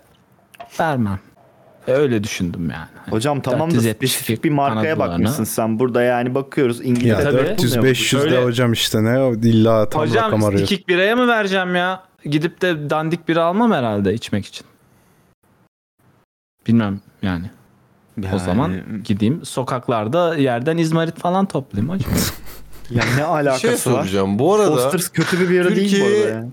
Vermem. 0.81 1.19
E, 1.89 1.93
öyle 1.93 2.25
düşündüm 2.25 2.71
yani. 2.71 2.89
Hocam 3.11 3.41
tamam 3.41 3.71
da 3.71 3.75
472 3.75 4.09
spesifik 4.09 4.45
bir 4.45 4.51
markaya 4.51 4.99
bakmışsın 4.99 5.45
sen. 5.45 5.79
Burada 5.79 6.03
yani 6.03 6.35
bakıyoruz 6.35 6.79
Ya 6.81 6.85
İngiltere. 6.87 7.23
tabii. 7.25 7.63
400-500 7.63 8.31
de 8.31 8.43
hocam 8.45 8.73
işte 8.73 9.05
ne 9.05 9.19
o 9.19 9.35
illa 9.35 9.89
tam 9.89 10.03
rakam 10.03 10.11
Hocam 10.27 10.45
arıyor. 10.45 10.61
sikik 10.67 10.89
biraya 10.89 11.17
mı 11.17 11.29
vereceğim 11.29 11.75
ya? 11.75 12.03
Gidip 12.25 12.63
de 12.63 12.91
dandik 12.91 13.29
bira 13.29 13.45
almam 13.45 13.73
herhalde 13.73 14.15
içmek 14.15 14.47
için. 14.47 14.67
Bilmem 16.67 17.01
yani. 17.23 17.51
O 18.35 18.39
zaman 18.39 18.73
gideyim 19.05 19.45
sokaklarda 19.45 20.37
yerden 20.37 20.77
izmarit 20.77 21.19
falan 21.19 21.47
toplayayım 21.47 21.93
hocam. 21.95 22.11
Ya 22.91 23.05
ne 23.05 23.15
şey 23.15 23.25
alakası 23.25 23.67
var? 23.69 23.77
soracağım. 23.77 24.39
Bu 24.39 24.55
arada 24.55 24.71
Foster's 24.77 25.09
kötü 25.09 25.41
bir 25.41 25.49
bira 25.51 25.77
değil 25.77 25.93
bu 25.93 25.97
Türkiye- 26.05 26.19
arada 26.25 26.35
yani. 26.35 26.49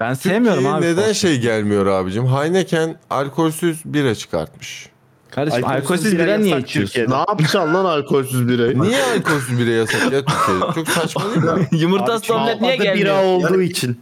Ben 0.00 0.14
sevmiyorum 0.14 0.62
Türkiye'ye 0.64 0.92
abi. 0.94 1.00
neden 1.00 1.12
şey 1.12 1.40
gelmiyor 1.40 1.86
abicim? 1.86 2.26
Heineken 2.26 2.96
alkolsüz 3.10 3.82
bira 3.84 4.14
çıkartmış. 4.14 4.88
Kardeşim 5.30 5.64
Alkolsüz 5.64 5.82
alkolsüz 5.84 6.12
bira 6.18 6.26
bira 6.26 6.36
niye 6.36 6.48
yasak 6.50 6.68
içiyorsun? 6.68 6.92
Türkiye'de. 6.92 7.12
Ne 7.14 7.18
yapacaksın 7.18 7.74
lan 7.74 7.84
alkolsüz 7.84 8.48
birayı? 8.48 8.82
Niye 8.82 8.98
alkolsüz 9.16 9.58
bira 9.58 9.70
yasak 9.70 10.02
ya 10.12 10.24
Türkiye'de? 10.24 10.64
Çok 10.74 10.88
saçma 10.88 11.22
değil 11.34 11.36
mi? 11.60 11.68
Yumurtasız 11.72 12.30
Abi 12.30 12.38
omlet 12.38 12.60
niye 12.60 12.74
adı 12.74 12.82
gelmiyor? 12.82 13.06
bira 13.06 13.24
olduğu 13.24 13.60
için. 13.60 14.00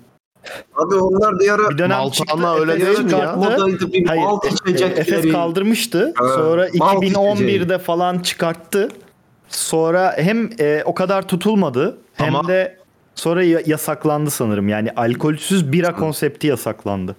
Abi 0.77 0.95
onlar 0.95 1.39
bir 1.41 1.49
ara 1.49 1.71
Bir 1.71 1.79
dönem 1.79 1.99
Maltana 1.99 2.11
çıktı. 2.13 2.61
öyle 2.61 2.73
Efes 2.73 2.87
değil 2.97 3.01
mi 3.05 3.13
ya? 3.13 3.37
modaydı 3.37 3.93
bir 3.93 4.07
Hayır, 4.07 4.23
malt 4.23 4.45
içecekleri. 4.53 5.01
Efes 5.01 5.33
kaldırmıştı. 5.33 6.13
Ha, 6.17 6.25
Sonra 6.29 6.69
malt 6.75 7.03
2011'de 7.05 7.79
falan 7.79 8.19
çıkarttı. 8.19 8.89
Sonra 9.49 10.15
hem 10.19 10.51
e, 10.61 10.83
o 10.85 10.95
kadar 10.95 11.29
tutulmadı 11.29 11.99
hem 12.15 12.37
Ama- 12.37 12.49
de 12.49 12.79
sonra 13.15 13.43
ya- 13.45 13.63
yasaklandı 13.67 14.31
sanırım. 14.31 14.69
Yani 14.69 14.91
alkolsüz 14.97 15.73
bira 15.73 15.95
konsepti 15.97 16.47
yasaklandı. 16.47 17.17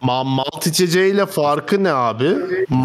Ma 0.00 0.24
malt 0.24 0.66
içeceğiyle 0.66 1.26
farkı 1.26 1.84
ne 1.84 1.92
abi? 1.92 2.28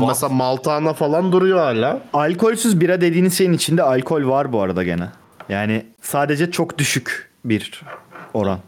Mesela 0.08 0.34
Maltana 0.34 0.94
falan 0.94 1.32
duruyor 1.32 1.58
hala. 1.60 2.02
Alkolsüz 2.14 2.82
bira 2.82 3.02
dediğiniz 3.02 3.38
şeyin 3.38 3.54
içinde 3.54 3.84
alkol 3.84 4.28
var 4.28 4.54
bu 4.54 4.62
arada 4.62 4.84
gene. 4.84 5.10
Yani 5.50 5.86
sadece 6.02 6.52
çok 6.52 6.78
düşük 6.78 7.30
bir 7.46 7.82
oran. 8.34 8.60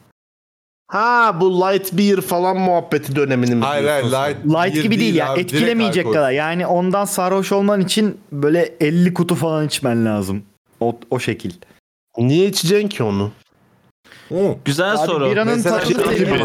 Ha 0.87 1.37
bu 1.41 1.61
light 1.61 1.93
beer 1.93 2.21
falan 2.21 2.57
muhabbeti 2.57 3.15
dönemini 3.15 3.55
mi 3.55 3.63
Hayır 3.65 3.87
hayır 3.87 4.05
light, 4.05 4.45
Light 4.45 4.75
beer 4.75 4.83
gibi 4.83 4.99
değil 4.99 5.15
ya. 5.15 5.31
abi, 5.33 5.39
Etkilemeyecek 5.39 6.13
kadar. 6.13 6.31
Yani 6.31 6.67
ondan 6.67 7.05
sarhoş 7.05 7.51
olman 7.51 7.81
için 7.81 8.17
böyle 8.31 8.73
50 8.79 9.13
kutu 9.13 9.35
falan 9.35 9.65
içmen 9.67 10.05
lazım. 10.05 10.43
O, 10.79 10.99
o 11.09 11.19
şekil. 11.19 11.51
Niye 12.17 12.47
içeceksin 12.47 12.87
ki 12.87 13.03
onu? 13.03 13.31
Hı. 14.31 14.55
Güzel 14.65 14.91
Abi 14.91 14.97
soru. 15.05 15.31
biranın 15.31 15.55
Mesela 15.55 15.79
tadını 15.79 16.05
şey 16.05 16.17
gibi. 16.17 16.39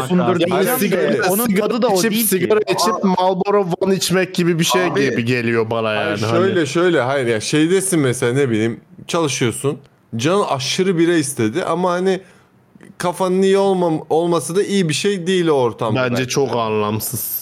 Yani 0.55 0.79
sigara, 0.79 1.13
de 1.13 1.21
onun 1.21 1.45
tadı 1.55 1.81
da 1.81 1.87
o 1.87 1.99
içip, 1.99 2.11
değil 2.11 2.25
sigara 2.27 2.59
ki. 2.59 2.73
içip 2.73 3.03
Marlboro 3.03 3.67
One 3.79 3.95
içmek 3.95 4.35
gibi 4.35 4.59
bir 4.59 4.63
şey 4.63 4.83
Abi- 4.85 5.09
gibi 5.09 5.25
geliyor 5.25 5.69
bana 5.71 5.93
yani. 5.93 6.03
Hayır, 6.05 6.19
hani. 6.21 6.31
şöyle 6.31 6.65
şöyle 6.65 7.01
hayır 7.01 7.27
ya 7.27 7.41
şeydesin 7.41 7.99
mesela 7.99 8.33
ne 8.33 8.49
bileyim 8.49 8.79
çalışıyorsun. 9.07 9.77
Can 10.15 10.41
aşırı 10.49 10.97
bira 10.97 11.13
istedi 11.13 11.63
ama 11.63 11.91
hani 11.91 12.21
kafanın 12.97 13.41
iyi 13.41 13.57
olmam, 13.57 14.01
olması 14.09 14.55
da 14.55 14.63
iyi 14.63 14.89
bir 14.89 14.93
şey 14.93 15.27
değil 15.27 15.47
o 15.47 15.51
ortamda. 15.53 16.03
Bence 16.03 16.15
belki. 16.15 16.29
çok 16.29 16.55
anlamsız. 16.55 17.36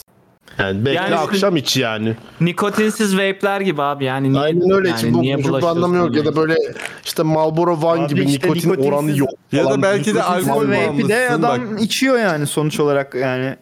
Yani 0.60 0.80
bekle 0.86 0.94
Yani- 0.96 1.16
akşam 1.16 1.56
iç 1.56 1.78
yani. 1.78 2.16
Nikotinsiz 2.42 3.16
vape'ler 3.16 3.62
gibi 3.62 3.82
abi 3.82 4.06
yani. 4.06 4.34
Niye, 4.34 4.42
Aynen 4.44 4.70
öyle. 4.72 4.90
yani 4.90 5.00
Şimdi 5.00 5.14
bu 5.14 5.22
niye 5.22 5.36
çok 5.36 5.44
bir 5.46 5.50
bulaşıyorsun 5.50 5.78
anlamı 5.84 5.98
yok. 5.98 6.16
Ya 6.16 6.26
da 6.26 6.36
böyle 6.36 6.56
işte 7.06 7.24
Marlboro 7.24 7.74
One 7.82 8.02
Abi 8.02 8.10
gibi 8.10 8.24
işte 8.24 8.48
nikotin 8.48 8.70
oranı 8.92 9.18
yok. 9.18 9.30
Ya 9.52 9.70
da 9.70 9.82
belki 9.82 10.16
de 10.16 10.24
alkol 10.24 10.68
vape'i 10.68 11.08
de 11.10 11.30
adam 11.30 11.72
Bak, 11.72 11.82
içiyor 11.82 12.20
yani 12.20 12.48
sonuç 12.48 12.80
olarak 12.80 13.16
yani. 13.16 13.56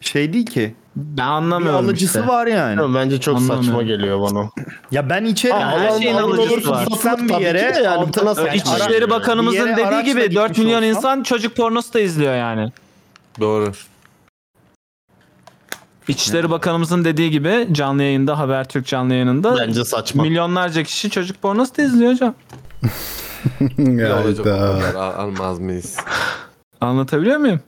Şey 0.00 0.32
değil 0.32 0.46
ki. 0.46 0.74
Ben 0.96 1.16
Bir 1.16 1.22
anlamıyorum 1.22 1.84
alıcısı 1.84 2.18
işte. 2.18 2.30
var 2.30 2.46
yani. 2.46 2.70
Bilmiyorum, 2.70 2.94
Bence 2.94 3.20
çok 3.20 3.40
saçma 3.40 3.82
geliyor 3.82 4.20
bana. 4.20 4.50
Ya 4.90 5.10
ben 5.10 5.24
içerim. 5.24 5.56
Aa, 5.56 5.78
her 5.80 5.98
şeyin 5.98 6.14
alıcısı 6.14 6.70
var. 6.70 6.86
Gitsem 6.86 7.28
bir 7.28 7.34
yere. 7.34 7.60
yani, 7.60 7.88
altı- 7.88 8.24
nasıl 8.24 8.46
yani 8.46 8.56
İçişleri 8.56 9.10
Bakanımızın 9.10 9.66
bir 9.66 9.76
dediği 9.76 10.04
gibi 10.04 10.34
4 10.34 10.48
gitmiş 10.48 10.58
milyon 10.58 10.82
insan 10.82 11.22
çocuk 11.22 11.56
pornosu 11.56 11.94
da 11.94 12.00
izliyor 12.00 12.34
yani. 12.36 12.72
Doğru. 13.40 13.72
İçişleri 16.08 16.50
Bakanımızın 16.50 17.04
dediği 17.04 17.30
gibi 17.30 17.68
canlı 17.72 18.02
yayında 18.02 18.38
Habertürk 18.38 18.86
canlı 18.86 19.12
yayınında 19.12 19.56
Bence 19.58 19.84
saçma. 19.84 20.22
milyonlarca 20.22 20.82
kişi 20.82 21.10
çocuk 21.10 21.42
pornosu 21.42 21.76
da 21.76 21.82
izliyor 21.82 22.12
hocam. 22.12 22.34
Hayda. 23.78 24.42
kadar 24.42 24.94
al- 24.94 25.24
almaz 25.24 25.58
mıyız? 25.58 25.96
Anlatabiliyor 26.80 27.36
muyum? 27.38 27.60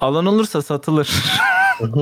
Alan 0.00 0.26
olursa 0.26 0.62
satılır. 0.62 1.10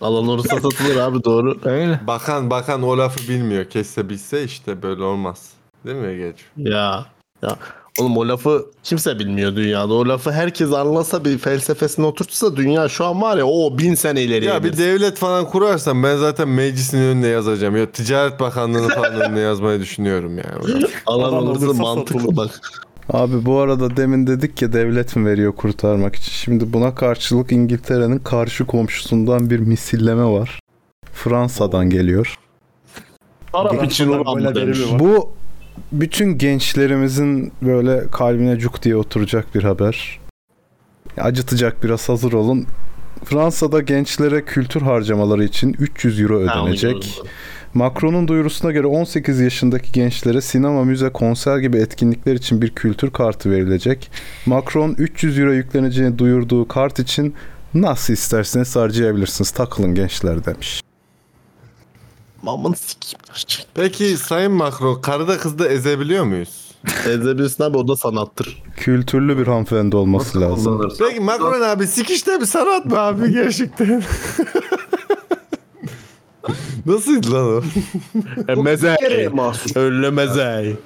Alan 0.00 0.28
olursa 0.28 0.60
satılır 0.60 0.96
abi 0.96 1.24
doğru. 1.24 1.58
Öyle. 1.64 2.00
Bakan 2.06 2.50
bakan 2.50 2.82
o 2.82 2.98
lafı 2.98 3.28
bilmiyor. 3.28 3.64
Kesse 3.64 4.08
bilse 4.08 4.44
işte 4.44 4.82
böyle 4.82 5.02
olmaz. 5.02 5.50
Değil 5.86 5.96
mi 5.96 6.16
Geç? 6.18 6.36
Ya. 6.56 7.06
Ya. 7.42 7.56
Oğlum 8.00 8.16
o 8.16 8.28
lafı 8.28 8.66
kimse 8.82 9.18
bilmiyor 9.18 9.56
dünyada. 9.56 9.94
O 9.94 10.08
lafı 10.08 10.32
herkes 10.32 10.72
anlasa 10.72 11.24
bir 11.24 11.38
felsefesine 11.38 12.06
oturtsa 12.06 12.56
dünya 12.56 12.88
şu 12.88 13.04
an 13.04 13.22
var 13.22 13.36
ya 13.36 13.46
o 13.46 13.78
bin 13.78 13.94
sene 13.94 14.22
ileriye 14.22 14.52
Ya 14.52 14.64
bir 14.64 14.76
devlet 14.76 15.16
falan 15.18 15.46
kurarsam 15.46 16.02
ben 16.02 16.16
zaten 16.16 16.48
meclisin 16.48 16.98
önüne 16.98 17.26
yazacağım. 17.26 17.76
Ya 17.76 17.90
Ticaret 17.90 18.40
Bakanlığı'nın 18.40 18.88
falan 18.94 19.20
önüne 19.20 19.40
yazmayı 19.40 19.80
düşünüyorum 19.80 20.38
yani. 20.38 20.86
Alan 21.06 21.32
olursa 21.34 21.82
mantıklı 21.82 22.36
bak. 22.36 22.60
Abi 23.08 23.46
bu 23.46 23.58
arada 23.58 23.96
demin 23.96 24.26
dedik 24.26 24.62
ya 24.62 24.72
devlet 24.72 25.16
mi 25.16 25.26
veriyor 25.26 25.52
kurtarmak 25.52 26.16
için. 26.16 26.32
Şimdi 26.32 26.72
buna 26.72 26.94
karşılık 26.94 27.52
İngiltere'nin 27.52 28.18
karşı 28.18 28.66
komşusundan 28.66 29.50
bir 29.50 29.58
misilleme 29.58 30.24
var. 30.24 30.60
Fransa'dan 31.12 31.90
geliyor. 31.90 32.38
Arap 33.52 33.84
için 33.84 34.08
olan. 34.08 34.54
Bu 34.98 35.30
bütün 35.92 36.38
gençlerimizin 36.38 37.52
böyle 37.62 38.06
kalbine 38.12 38.58
cuk 38.58 38.82
diye 38.82 38.96
oturacak 38.96 39.54
bir 39.54 39.62
haber. 39.62 40.20
Acıtacak 41.18 41.84
biraz 41.84 42.08
hazır 42.08 42.32
olun. 42.32 42.66
Fransa'da 43.24 43.80
gençlere 43.80 44.44
kültür 44.44 44.80
harcamaları 44.80 45.44
için 45.44 45.76
300 45.78 46.20
euro 46.20 46.38
ödenecek. 46.38 47.20
Macron'un 47.74 48.28
duyurusuna 48.28 48.72
göre 48.72 48.86
18 48.86 49.40
yaşındaki 49.40 49.92
gençlere 49.92 50.40
sinema, 50.40 50.84
müze, 50.84 51.08
konser 51.08 51.58
gibi 51.58 51.78
etkinlikler 51.78 52.34
için 52.34 52.62
bir 52.62 52.70
kültür 52.70 53.10
kartı 53.10 53.50
verilecek. 53.50 54.10
Macron 54.46 54.94
300 54.98 55.38
euro 55.38 55.52
yükleneceğini 55.52 56.18
duyurduğu 56.18 56.68
kart 56.68 56.98
için 56.98 57.34
nasıl 57.74 58.12
isterseniz 58.12 58.76
harcayabilirsiniz. 58.76 59.50
Takılın 59.50 59.94
gençler 59.94 60.44
demiş. 60.44 60.82
Aman 62.46 62.72
sikeyim. 62.72 63.18
Peki 63.74 64.16
Sayın 64.16 64.52
Macron 64.52 65.00
karıda 65.00 65.38
kızda 65.38 65.68
ezebiliyor 65.68 66.24
muyuz? 66.24 66.72
Ezebilirsin 67.06 67.64
abi 67.64 67.76
o 67.78 67.88
da 67.88 67.96
sanattır. 67.96 68.62
Kültürlü 68.76 69.38
bir 69.38 69.46
hanımefendi 69.46 69.96
olması 69.96 70.40
lazım. 70.40 70.78
Kullanırsa. 70.78 71.04
Peki 71.08 71.20
Macron 71.20 71.60
abi 71.60 71.86
sikişte 71.86 72.40
bir 72.40 72.46
sanat 72.46 72.84
mı 72.86 72.98
abi 72.98 73.32
gerçekten? 73.32 74.02
Nasıl 76.86 77.32
lan 77.32 77.46
o? 77.46 77.62
E, 78.48 78.54
meze. 78.54 78.96
Öyle 79.74 80.10
meze. 80.10 80.76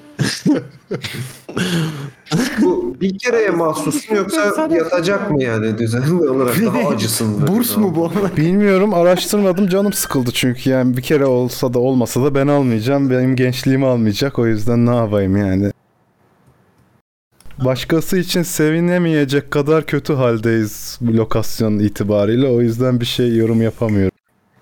Bu 2.63 2.97
bir 3.01 3.19
kereye 3.19 3.51
mahsus 3.51 4.11
mu 4.11 4.17
yoksa 4.17 4.69
yatacak 4.71 5.31
mı 5.31 5.43
yani 5.43 5.79
düzenli 5.79 6.29
olarak 6.29 6.57
daha 6.65 6.89
acısın. 6.95 7.47
Burs 7.47 7.77
mu 7.77 7.95
bu? 7.97 8.13
Bilmiyorum 8.37 8.95
araştırmadım 8.95 9.69
canım 9.69 9.93
sıkıldı 9.93 10.31
çünkü 10.35 10.71
yani 10.71 10.97
bir 10.97 11.03
kere 11.03 11.27
olsa 11.27 11.75
da 11.75 11.79
olmasa 11.79 12.25
da 12.25 12.35
ben 12.35 12.47
almayacağım. 12.47 13.11
Benim 13.11 13.37
gençliğimi 13.37 13.87
almayacak 13.87 14.39
o 14.39 14.47
yüzden 14.47 14.87
ne 14.87 14.97
yapayım 14.97 15.37
yani. 15.37 15.73
Başkası 17.65 18.19
için 18.19 18.43
sevinemeyecek 18.43 19.51
kadar 19.51 19.87
kötü 19.87 20.13
haldeyiz 20.13 20.99
bu 21.01 21.17
lokasyon 21.17 21.79
itibariyle. 21.79 22.47
O 22.47 22.61
yüzden 22.61 23.01
bir 23.01 23.07
şey 23.07 23.37
yorum 23.37 23.63
yapamıyorum. 23.63 24.17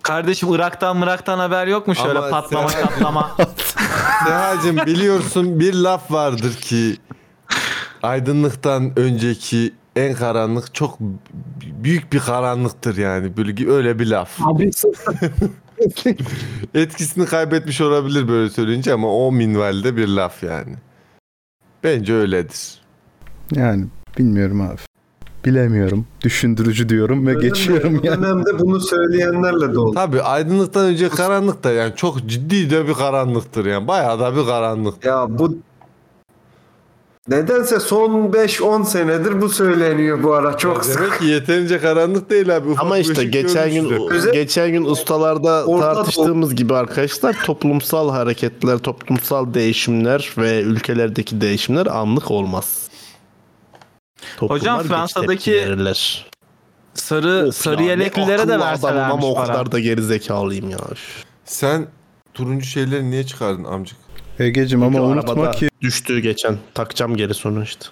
Kardeşim 0.05 0.55
Irak'tan 0.55 0.97
Mırak'tan 0.97 1.39
haber 1.39 1.67
yok 1.67 1.87
mu 1.89 1.95
şöyle 1.95 2.19
Ama 2.19 2.31
patlama 2.31 2.69
sen- 2.69 2.83
çatlama? 2.83 3.37
Sehacım 4.27 4.77
biliyorsun 4.77 5.61
bir 5.61 5.75
laf 5.75 6.11
vardır 6.13 6.55
ki 6.55 6.97
aydınlıktan 8.03 8.93
önceki 8.99 9.75
en 9.97 10.15
karanlık 10.15 10.75
çok 10.75 11.01
b- 11.01 11.05
büyük 11.85 12.13
bir 12.13 12.19
karanlıktır 12.21 12.97
yani. 12.97 13.37
Böyle 13.37 13.71
öyle 13.71 13.99
bir 13.99 14.07
laf. 14.07 14.39
Etkisini 16.75 17.27
kaybetmiş 17.27 17.81
olabilir 17.81 18.29
böyle 18.29 18.51
söyleyince 18.51 18.93
ama 18.93 19.09
o 19.27 19.33
minvalde 19.33 19.97
bir 19.97 20.09
laf 20.09 20.43
yani. 20.43 20.75
Bence 21.85 22.15
öyledir. 22.15 22.81
Yani 23.53 23.87
bilmiyorum 24.19 24.61
abi. 24.61 24.81
Bilemiyorum. 25.45 26.07
Düşündürücü 26.25 26.89
diyorum 26.89 27.27
ve 27.27 27.31
Öyle 27.37 27.49
geçiyorum 27.49 28.01
yani. 28.03 28.23
dönemde 28.23 28.59
bunu 28.59 28.81
söyleyenlerle 28.81 29.75
doldu. 29.75 29.95
Tabii 29.95 30.23
aydınlıktan 30.23 30.87
önce 30.87 31.09
karanlık 31.09 31.65
da 31.65 31.71
yani 31.73 31.93
çok 31.97 32.27
ciddi 32.27 32.71
de 32.71 32.89
bir 32.89 32.95
karanlıktır 32.95 33.67
yani. 33.67 33.89
Bayağı 33.89 34.21
da 34.21 34.37
bir 34.37 34.45
karanlık. 34.47 35.05
Ya 35.05 35.27
bu 35.39 35.57
Nedense 37.29 37.81
son 37.81 38.33
5-10 38.33 38.85
senedir 38.85 39.41
bu 39.41 39.49
söyleniyor 39.49 40.23
bu 40.23 40.35
ara 40.35 40.57
çok 40.57 40.85
sık. 40.85 40.99
Demek 41.01 41.19
ki 41.19 41.25
yeterince 41.27 41.79
karanlık 41.79 42.31
değil 42.31 42.57
abi. 42.57 42.69
Ufak 42.69 42.85
Ama 42.85 42.99
işte 42.99 43.25
geçen 43.25 43.71
gün. 43.71 44.09
Özel- 44.11 44.33
geçen 44.33 44.71
gün 44.71 44.85
ustalarda 44.85 45.65
Orta 45.65 45.95
tartıştığımız 45.95 46.55
gibi 46.55 46.75
arkadaşlar 46.75 47.37
toplumsal 47.45 48.11
hareketler, 48.11 48.79
toplumsal 48.79 49.55
değişimler 49.55 50.31
ve 50.39 50.61
ülkelerdeki 50.63 51.41
değişimler 51.41 51.87
anlık 51.87 52.31
olmaz. 52.31 52.84
Toplumlar 54.37 54.61
Hocam 54.61 54.83
Fransa'daki. 54.83 55.77
Sarı 56.95 57.47
Of 57.49 57.55
sarı 57.55 57.83
yeleklilere 57.83 58.49
de 58.49 58.61
verselermiş 58.61 59.15
ama 59.15 59.27
o 59.27 59.35
kadar 59.35 59.73
da 59.73 59.81
geri 59.81 60.03
zekalıyım 60.03 60.71
ya. 60.71 60.79
Sen 61.45 61.87
turuncu 62.35 62.67
şeyleri 62.67 63.11
niye 63.11 63.27
çıkardın 63.27 63.65
amcık? 63.65 63.97
Egecim 64.39 64.83
ama 64.83 64.99
Çünkü 64.99 65.05
unutma 65.13 65.51
ki 65.51 65.69
düştü 65.81 66.19
geçen. 66.21 66.59
Takacağım 66.75 67.17
geri 67.17 67.35
sonra 67.35 67.63
işte. 67.63 67.87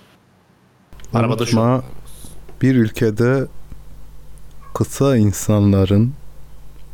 Arabada 1.14 1.46
şu. 1.46 1.60
unutma 1.60 1.84
bir 2.62 2.74
ülkede 2.76 3.46
kısa 4.74 5.16
insanların 5.16 6.12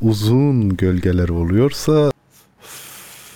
uzun 0.02 0.76
gölgeleri 0.76 1.32
oluyorsa 1.32 2.10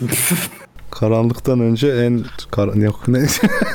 karanlıktan 1.02 1.60
önce 1.60 1.88
en 1.88 2.24
kar 2.50 2.74
yok 2.74 3.08
ne 3.08 3.26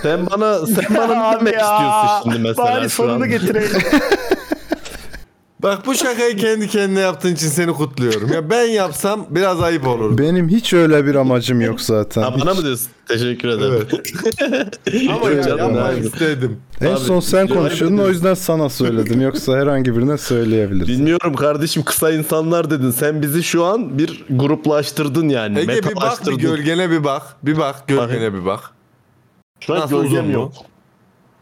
Sen 0.02 0.26
bana 0.32 0.66
sen 0.66 0.96
bana 0.98 1.14
ne 1.16 1.24
Abi 1.24 1.40
demek 1.40 1.54
istiyorsun 1.62 2.24
şimdi 2.24 2.40
mesela 2.40 2.68
Bari 2.72 2.90
sonunu 2.90 3.26
getirelim. 3.26 3.82
Bak 5.64 5.86
bu 5.86 5.96
şakayı 5.96 6.38
kendi 6.38 6.68
kendine 6.68 7.00
yaptığın 7.00 7.34
için 7.34 7.48
seni 7.48 7.74
kutluyorum. 7.74 8.34
Ya 8.34 8.50
ben 8.50 8.66
yapsam 8.66 9.26
biraz 9.30 9.62
ayıp 9.62 9.88
olur. 9.88 10.18
benim 10.18 10.50
hiç 10.50 10.74
öyle 10.74 11.06
bir 11.06 11.16
amacım 11.16 11.62
yok 11.62 11.82
zaten. 11.82 12.22
Ha, 12.22 12.34
bana 12.42 12.52
Hiç. 12.52 12.58
mı 12.60 12.66
diyorsun? 12.66 12.88
Teşekkür 13.08 13.48
ederim. 13.50 13.88
Ama 15.16 15.30
ya 15.30 15.44
Canım 15.44 15.58
yapmak 15.60 15.94
abi. 15.94 16.06
istedim. 16.06 16.58
En 16.82 16.86
Abi, 16.92 17.00
son 17.00 17.20
sen 17.20 17.46
biliyorum, 17.46 17.64
konuşuyordun 17.68 17.98
o 17.98 18.08
yüzden 18.08 18.34
sana 18.34 18.70
söyledim. 18.70 19.22
Yoksa 19.22 19.58
herhangi 19.58 19.98
birine 19.98 20.18
söyleyebilirsin. 20.18 20.94
Bilmiyorum 20.96 21.34
kardeşim 21.36 21.84
kısa 21.84 22.12
insanlar 22.12 22.70
dedin. 22.70 22.92
Sen 22.92 23.22
bizi 23.22 23.44
şu 23.44 23.66
an 23.66 23.98
bir 23.98 24.26
gruplaştırdın 24.30 25.30
yani. 25.30 25.60
Ege 25.60 25.68
bir 25.68 25.76
bak 25.78 25.84
bir 25.84 25.90
metalaştırdın. 25.96 26.38
gölgene 26.38 26.92
bir 26.92 27.04
bak. 27.04 27.22
Bir 27.44 27.58
bak 27.58 27.88
gölgene 27.88 28.34
bir 28.34 28.46
bak. 28.46 28.60
Şu 29.60 29.74
an 29.74 29.80
Nasıl 29.80 30.04
gölgem 30.04 30.26
mu? 30.26 30.32
yok. 30.32 30.54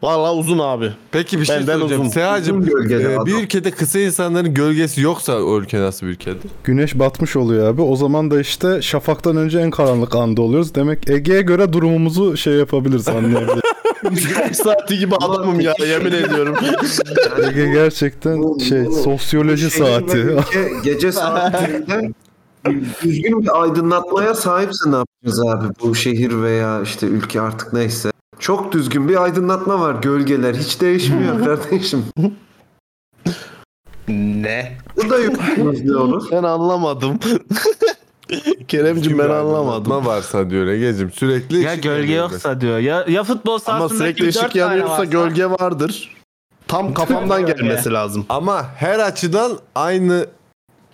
Valla 0.02 0.34
uzun 0.34 0.58
abi. 0.58 0.92
Peki 1.12 1.40
bir 1.40 1.44
şey 1.44 1.56
Benden 1.56 1.78
soracağım. 1.78 2.00
uzun. 2.02 2.10
Sehacım 2.10 2.58
Uzun 2.60 2.70
gölgeli 2.70 3.02
e, 3.02 3.14
adam. 3.14 3.26
bir 3.26 3.34
ülkede 3.42 3.70
kısa 3.70 3.98
insanların 3.98 4.54
gölgesi 4.54 5.00
yoksa 5.00 5.42
o 5.42 5.58
ülke 5.60 5.80
nasıl 5.80 6.06
bir 6.06 6.12
ülkedir? 6.12 6.50
Güneş 6.64 6.98
batmış 6.98 7.36
oluyor 7.36 7.68
abi. 7.68 7.82
O 7.82 7.96
zaman 7.96 8.30
da 8.30 8.40
işte 8.40 8.82
şafaktan 8.82 9.36
önce 9.36 9.58
en 9.58 9.70
karanlık 9.70 10.14
anda 10.14 10.42
oluyoruz. 10.42 10.74
Demek 10.74 11.10
Ege'ye 11.10 11.42
göre 11.42 11.72
durumumuzu 11.72 12.36
şey 12.36 12.54
yapabiliriz 12.54 13.08
anlayabiliriz. 13.08 13.60
Güneş 14.02 14.56
saati 14.56 14.98
gibi 14.98 15.14
adamım 15.16 15.60
ya 15.60 15.74
yemin 15.88 16.12
ediyorum. 16.12 16.56
Ege 17.48 17.66
gerçekten 17.66 18.58
şey 18.58 18.84
sosyoloji 18.84 19.70
şehir 19.70 19.82
ve 19.84 19.88
saati. 19.88 20.16
ülke 20.18 20.72
gece 20.84 21.12
saatlerinde 21.12 22.12
düzgün 23.02 23.42
bir 23.42 23.62
aydınlatmaya 23.62 24.34
sahipse 24.34 24.90
ne 24.90 24.96
yapacağız 24.96 25.46
abi 25.46 25.74
bu 25.82 25.94
şehir 25.94 26.42
veya 26.42 26.82
işte 26.82 27.06
ülke 27.06 27.40
artık 27.40 27.72
neyse. 27.72 28.10
Çok 28.38 28.72
düzgün 28.72 29.08
bir 29.08 29.22
aydınlatma 29.22 29.80
var 29.80 29.94
gölgeler 29.94 30.54
hiç 30.54 30.80
değişmiyor 30.80 31.44
kardeşim. 31.44 32.04
Ne? 34.08 34.76
Bu 34.96 35.10
da 35.10 35.18
yuttunuz 35.18 35.82
diyoruz. 35.82 36.24
Ben 36.32 36.42
anlamadım. 36.42 37.18
Keremcim 38.68 39.18
ben 39.18 39.28
anlamadım. 39.30 39.92
Ne 40.02 40.06
varsa 40.06 40.50
diyor 40.50 40.66
Ege'cim 40.66 41.10
sürekli 41.12 41.60
Ya 41.62 41.72
ışık 41.72 41.82
gölge 41.82 42.12
yanıyor 42.12 42.30
yoksa 42.32 42.60
diyor. 42.60 42.78
Ya, 42.78 43.04
ya 43.08 43.24
futbol 43.24 43.52
Ama 43.52 43.58
sahasındaki 43.58 43.96
sürekli 43.98 44.24
dört 44.24 44.36
ışık 44.36 44.52
tane 44.52 44.60
yanıyorsa 44.62 44.92
varsa- 44.92 45.04
gölge 45.04 45.50
vardır. 45.50 46.16
Tam 46.68 46.94
kafamdan 46.94 47.46
gelmesi 47.46 47.92
lazım. 47.92 48.26
Ama 48.28 48.64
her 48.76 48.98
açıdan 48.98 49.58
aynı 49.74 50.26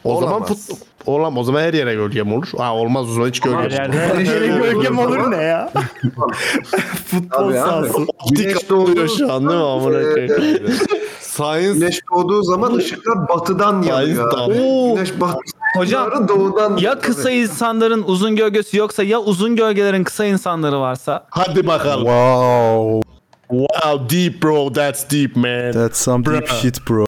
O 0.04 0.20
zaman 0.20 0.32
Olamaz. 0.40 0.48
fut 0.68 0.78
olam 1.06 1.38
o 1.38 1.44
zaman 1.44 1.60
her 1.60 1.74
yere 1.74 1.94
gölge 1.94 2.22
mi 2.22 2.34
olur? 2.34 2.48
Ha 2.58 2.74
olmaz 2.74 3.10
o 3.10 3.12
zaman 3.12 3.28
hiç 3.28 3.40
gölge. 3.40 3.56
Her 3.56 3.62
olmaz. 3.64 3.72
yerde 3.74 3.98
Her 3.98 4.20
yere 4.20 4.46
gölgem 4.46 4.98
olur 4.98 5.30
ne 5.30 5.36
ya? 5.42 5.70
Futbol 7.06 7.38
Abi 7.48 7.52
abi. 7.52 7.58
sahası. 7.58 7.98
Optik 7.98 8.72
alıyor 8.72 9.08
şu 9.18 9.32
an 9.32 9.48
değil 9.48 9.60
mi 9.60 9.66
amına 9.66 10.02
koyayım? 10.02 10.72
science 11.20 11.72
Güneş 11.78 12.00
doğduğu 12.14 12.42
zaman 12.42 12.74
ışıklar 12.74 13.28
batıdan 13.28 13.82
yanıyor. 13.82 14.30
Tamam. 14.30 14.50
abi. 14.50 14.54
Güneş 14.94 15.20
batı 15.20 15.38
Hocam 15.76 16.28
doğudan 16.28 16.76
ya 16.76 16.98
kısa 16.98 17.30
insanların 17.30 18.04
uzun 18.06 18.36
gölgesi 18.36 18.76
yoksa 18.76 19.02
ya 19.02 19.18
uzun 19.20 19.56
gölgelerin 19.56 20.04
kısa 20.04 20.24
insanları 20.24 20.80
varsa 20.80 21.26
Hadi 21.30 21.66
bakalım. 21.66 22.04
Wow. 22.04 23.12
Wow 23.50 24.16
deep 24.16 24.42
bro 24.42 24.72
that's 24.72 25.10
deep 25.10 25.36
man. 25.36 25.72
That's 25.72 25.98
some 25.98 26.24
deep 26.24 26.42
Bruh. 26.48 26.54
shit 26.60 26.88
bro. 26.88 27.04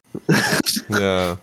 ya. 1.01 1.37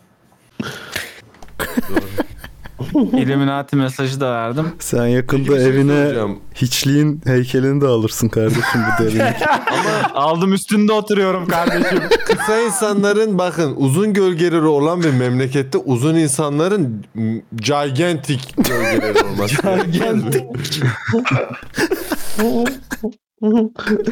Illuminati 2.95 3.77
mesajı 3.77 4.21
da 4.21 4.33
verdim. 4.33 4.67
Sen 4.79 5.07
yakında 5.07 5.57
şey 5.59 5.67
evine 5.69 6.05
soracağım. 6.05 6.39
hiçliğin 6.55 7.21
heykelini 7.25 7.81
de 7.81 7.87
alırsın 7.87 8.29
kardeşim 8.29 8.63
bu 9.01 9.05
derinlik. 9.05 9.37
Aldım 10.15 10.53
üstünde 10.53 10.93
oturuyorum 10.93 11.47
kardeşim. 11.49 11.99
Kısa 12.27 12.61
insanların 12.61 13.39
bakın 13.39 13.75
uzun 13.77 14.13
gölgeleri 14.13 14.65
olan 14.65 15.03
bir 15.03 15.11
memlekette 15.11 15.79
uzun 15.79 16.15
insanların 16.15 17.05
m, 17.15 17.43
gigantic 17.57 18.41
gölgeleri 18.57 19.25
olması. 19.25 19.55
gigantic. 19.93 20.45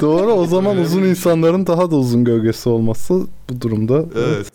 Doğru 0.00 0.32
o 0.32 0.46
zaman 0.46 0.76
uzun 0.78 1.02
insanların 1.02 1.66
daha 1.66 1.90
da 1.90 1.96
uzun 1.96 2.24
gölgesi 2.24 2.68
olması 2.68 3.22
bu 3.50 3.60
durumda. 3.60 4.04
Evet. 4.16 4.50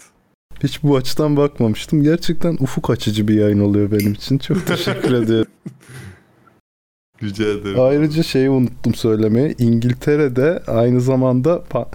Hiç 0.65 0.83
bu 0.83 0.95
açıdan 0.97 1.37
bakmamıştım. 1.37 2.03
Gerçekten 2.03 2.57
ufuk 2.59 2.89
açıcı 2.89 3.27
bir 3.27 3.33
yayın 3.33 3.59
oluyor 3.59 3.91
benim 3.91 4.13
için. 4.13 4.37
Çok 4.37 4.67
teşekkür 4.67 5.13
ediyorum. 5.23 5.51
Rica 7.23 7.45
ederim. 7.45 7.79
Ayrıca 7.79 8.23
şeyi 8.23 8.49
unuttum 8.49 8.93
söylemeyi. 8.95 9.55
İngiltere'de 9.59 10.63
aynı 10.67 11.01
zamanda 11.01 11.63
pa- 11.71 11.87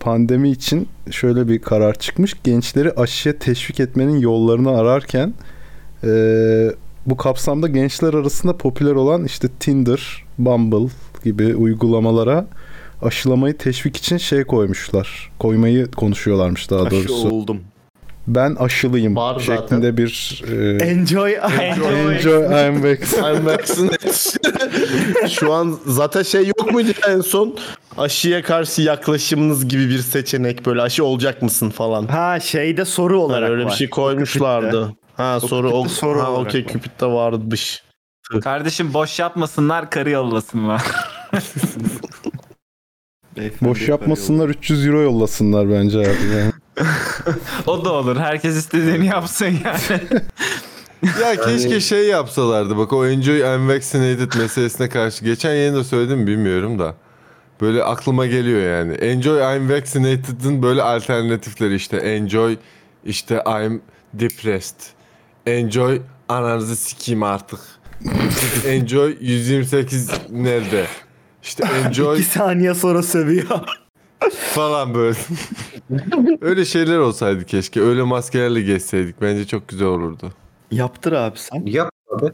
pandemi 0.00 0.50
için 0.50 0.88
şöyle 1.10 1.48
bir 1.48 1.58
karar 1.62 1.94
çıkmış. 1.98 2.34
Gençleri 2.44 2.92
aşıya 2.92 3.38
teşvik 3.38 3.80
etmenin 3.80 4.18
yollarını 4.18 4.70
ararken 4.78 5.34
eee, 6.04 6.74
bu 7.06 7.16
kapsamda 7.16 7.68
gençler 7.68 8.14
arasında 8.14 8.56
popüler 8.56 8.92
olan 8.92 9.24
işte 9.24 9.48
Tinder, 9.60 10.24
Bumble 10.38 10.90
gibi 11.24 11.54
uygulamalara 11.56 12.46
aşılamayı 13.02 13.56
teşvik 13.58 13.96
için 13.96 14.16
şey 14.16 14.44
koymuşlar. 14.44 15.32
Koymayı 15.38 15.90
konuşuyorlarmış 15.90 16.70
daha 16.70 16.82
Aşı 16.82 16.90
doğrusu. 17.08 17.30
oldum. 17.30 17.60
Ben 18.28 18.54
aşılıyım 18.54 19.16
Var 19.16 19.40
zaten. 19.40 19.56
şeklinde 19.56 19.96
bir 19.96 20.42
eee, 20.50 20.86
Enjoy. 20.88 21.32
Enjoy 21.60 22.44
I'm 22.44 22.82
vaccinated. 22.84 23.36
I'm 23.36 23.46
vaccinated. 23.46 25.28
Şu 25.28 25.52
an 25.52 25.78
zaten 25.86 26.22
şey 26.22 26.46
yok 26.46 26.72
muydu 26.72 26.88
en 27.08 27.20
son? 27.20 27.56
Aşıya 27.98 28.42
karşı 28.42 28.82
yaklaşımınız 28.82 29.68
gibi 29.68 29.88
bir 29.90 29.98
seçenek 29.98 30.66
böyle 30.66 30.82
aşı 30.82 31.04
olacak 31.04 31.42
mısın 31.42 31.70
falan. 31.70 32.06
Ha 32.06 32.40
şeyde 32.40 32.84
soru 32.84 33.20
olarak 33.20 33.42
Yani 33.42 33.52
öyle 33.52 33.64
bir 33.64 33.70
var. 33.70 33.76
şey 33.76 33.90
koymuşlardı. 33.90 34.92
Ha 35.16 35.40
soru 35.40 35.70
o 35.70 35.88
soru 35.88 36.20
ha 36.22 36.32
okey. 36.32 36.66
Cupid'de 36.66 37.06
varmış. 37.06 37.82
Kardeşim 38.42 38.94
boş 38.94 39.18
yapmasınlar 39.18 39.90
karı 39.90 40.10
yollasınlar. 40.10 40.82
Boş 43.60 43.88
yapmasınlar 43.88 44.48
300 44.48 44.86
euro 44.86 45.00
yollasınlar 45.02 45.70
bence 45.70 45.98
abi. 45.98 46.06
Yani. 46.36 46.52
o 47.66 47.84
da 47.84 47.92
olur. 47.92 48.16
Herkes 48.16 48.56
istediğini 48.56 49.06
yapsın 49.06 49.46
yani. 49.64 50.02
Ya 51.20 51.36
keşke 51.36 51.80
şey 51.80 52.06
yapsalardı 52.06 52.76
bak 52.76 52.92
o 52.92 53.06
Enjoy 53.06 53.38
I'm 53.38 53.68
Vaccinated 53.68 54.32
meselesine 54.38 54.88
karşı. 54.88 55.24
Geçen 55.24 55.50
yayında 55.50 55.84
söyledim 55.84 56.18
mi 56.18 56.26
bilmiyorum 56.26 56.78
da. 56.78 56.94
Böyle 57.60 57.82
aklıma 57.84 58.26
geliyor 58.26 58.78
yani. 58.78 58.92
Enjoy 58.92 59.56
I'm 59.56 59.70
Vaccinated'ın 59.70 60.62
böyle 60.62 60.82
alternatifleri 60.82 61.74
işte. 61.74 61.96
Enjoy 61.96 62.56
işte 63.04 63.42
I'm 63.46 63.82
Depressed. 64.14 64.76
Enjoy 65.46 66.00
ananızı 66.28 66.76
sikeyim 66.76 67.22
artık. 67.22 67.60
Enjoy 68.66 69.16
128 69.20 70.10
nerede? 70.30 70.86
İşte 71.42 71.64
enjoy 71.86 72.18
İki 72.20 72.28
saniye 72.28 72.74
sonra 72.74 73.02
sövüyor. 73.02 73.60
Falan 74.54 74.94
böyle. 74.94 75.16
Öyle 76.40 76.64
şeyler 76.64 76.98
olsaydı 76.98 77.44
keşke. 77.44 77.80
Öyle 77.82 78.02
maskelerle 78.02 78.62
geçseydik. 78.62 79.20
Bence 79.22 79.46
çok 79.46 79.68
güzel 79.68 79.88
olurdu. 79.88 80.32
Yaptır 80.70 81.12
abi 81.12 81.38
sen. 81.38 81.62
Yap 81.66 81.90
abi. 82.10 82.26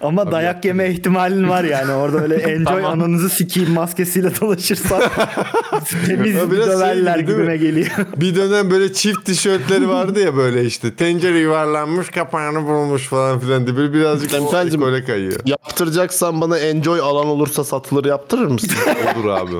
Ama 0.00 0.32
dayak 0.32 0.64
yeme 0.64 0.90
ihtimalin 0.90 1.48
var 1.48 1.64
yani. 1.64 1.92
Orada 1.92 2.20
öyle 2.22 2.34
enjoy 2.52 2.64
Tamam. 2.82 2.84
ananızı 3.00 3.30
sikeyim 3.30 3.70
maskesiyle 3.72 4.40
dolaşırsan 4.40 5.02
temiz 6.06 6.34
Ya 6.34 6.50
biraz 6.50 6.64
şey 6.66 6.74
döverler 6.74 7.18
gibi 7.18 7.26
değil 7.28 7.38
mi? 7.38 7.44
gibime 7.44 7.56
geliyor. 7.56 7.90
Bir 8.16 8.34
dönem 8.34 8.70
böyle 8.70 8.92
çift 8.92 9.24
tişörtleri 9.24 9.88
vardı 9.88 10.20
ya 10.20 10.36
böyle 10.36 10.64
işte. 10.64 10.94
Tencere 10.94 11.38
yuvarlanmış 11.38 12.08
kapağını 12.08 12.66
bulmuş 12.66 13.06
falan 13.08 13.38
filan 13.40 13.66
diye. 13.66 13.76
Böyle 13.76 13.92
birazcık 13.92 14.34
Efendim? 14.34 14.82
öyle 14.82 15.04
kayıyor. 15.04 15.40
Yaptıracaksan 15.44 16.40
bana 16.40 16.58
enjoy 16.58 17.00
alan 17.00 17.26
olursa 17.26 17.64
satılır 17.64 18.04
yaptırır 18.04 18.46
mısın? 18.46 18.70
Olur 19.16 19.28
abi. 19.28 19.52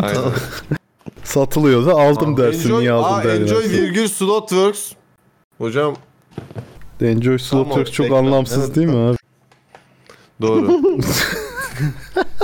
Aynen. 0.00 0.20
Satılıyordu 1.24 1.90
aldım 1.90 2.36
dersin 2.36 2.78
niye 2.78 2.92
Aa, 2.92 2.96
aldın 3.04 3.28
derler. 3.28 3.40
enjoy 3.42 3.62
virgül 3.70 4.08
slotworks. 4.08 4.92
Hocam 5.58 5.94
Enjoy 7.00 7.38
Slaughter 7.38 7.84
çok 7.86 8.06
reklam, 8.06 8.26
anlamsız 8.26 8.64
evet. 8.64 8.76
değil 8.76 8.86
mi 8.86 8.96
abi? 8.96 9.16
doğru. 10.42 10.80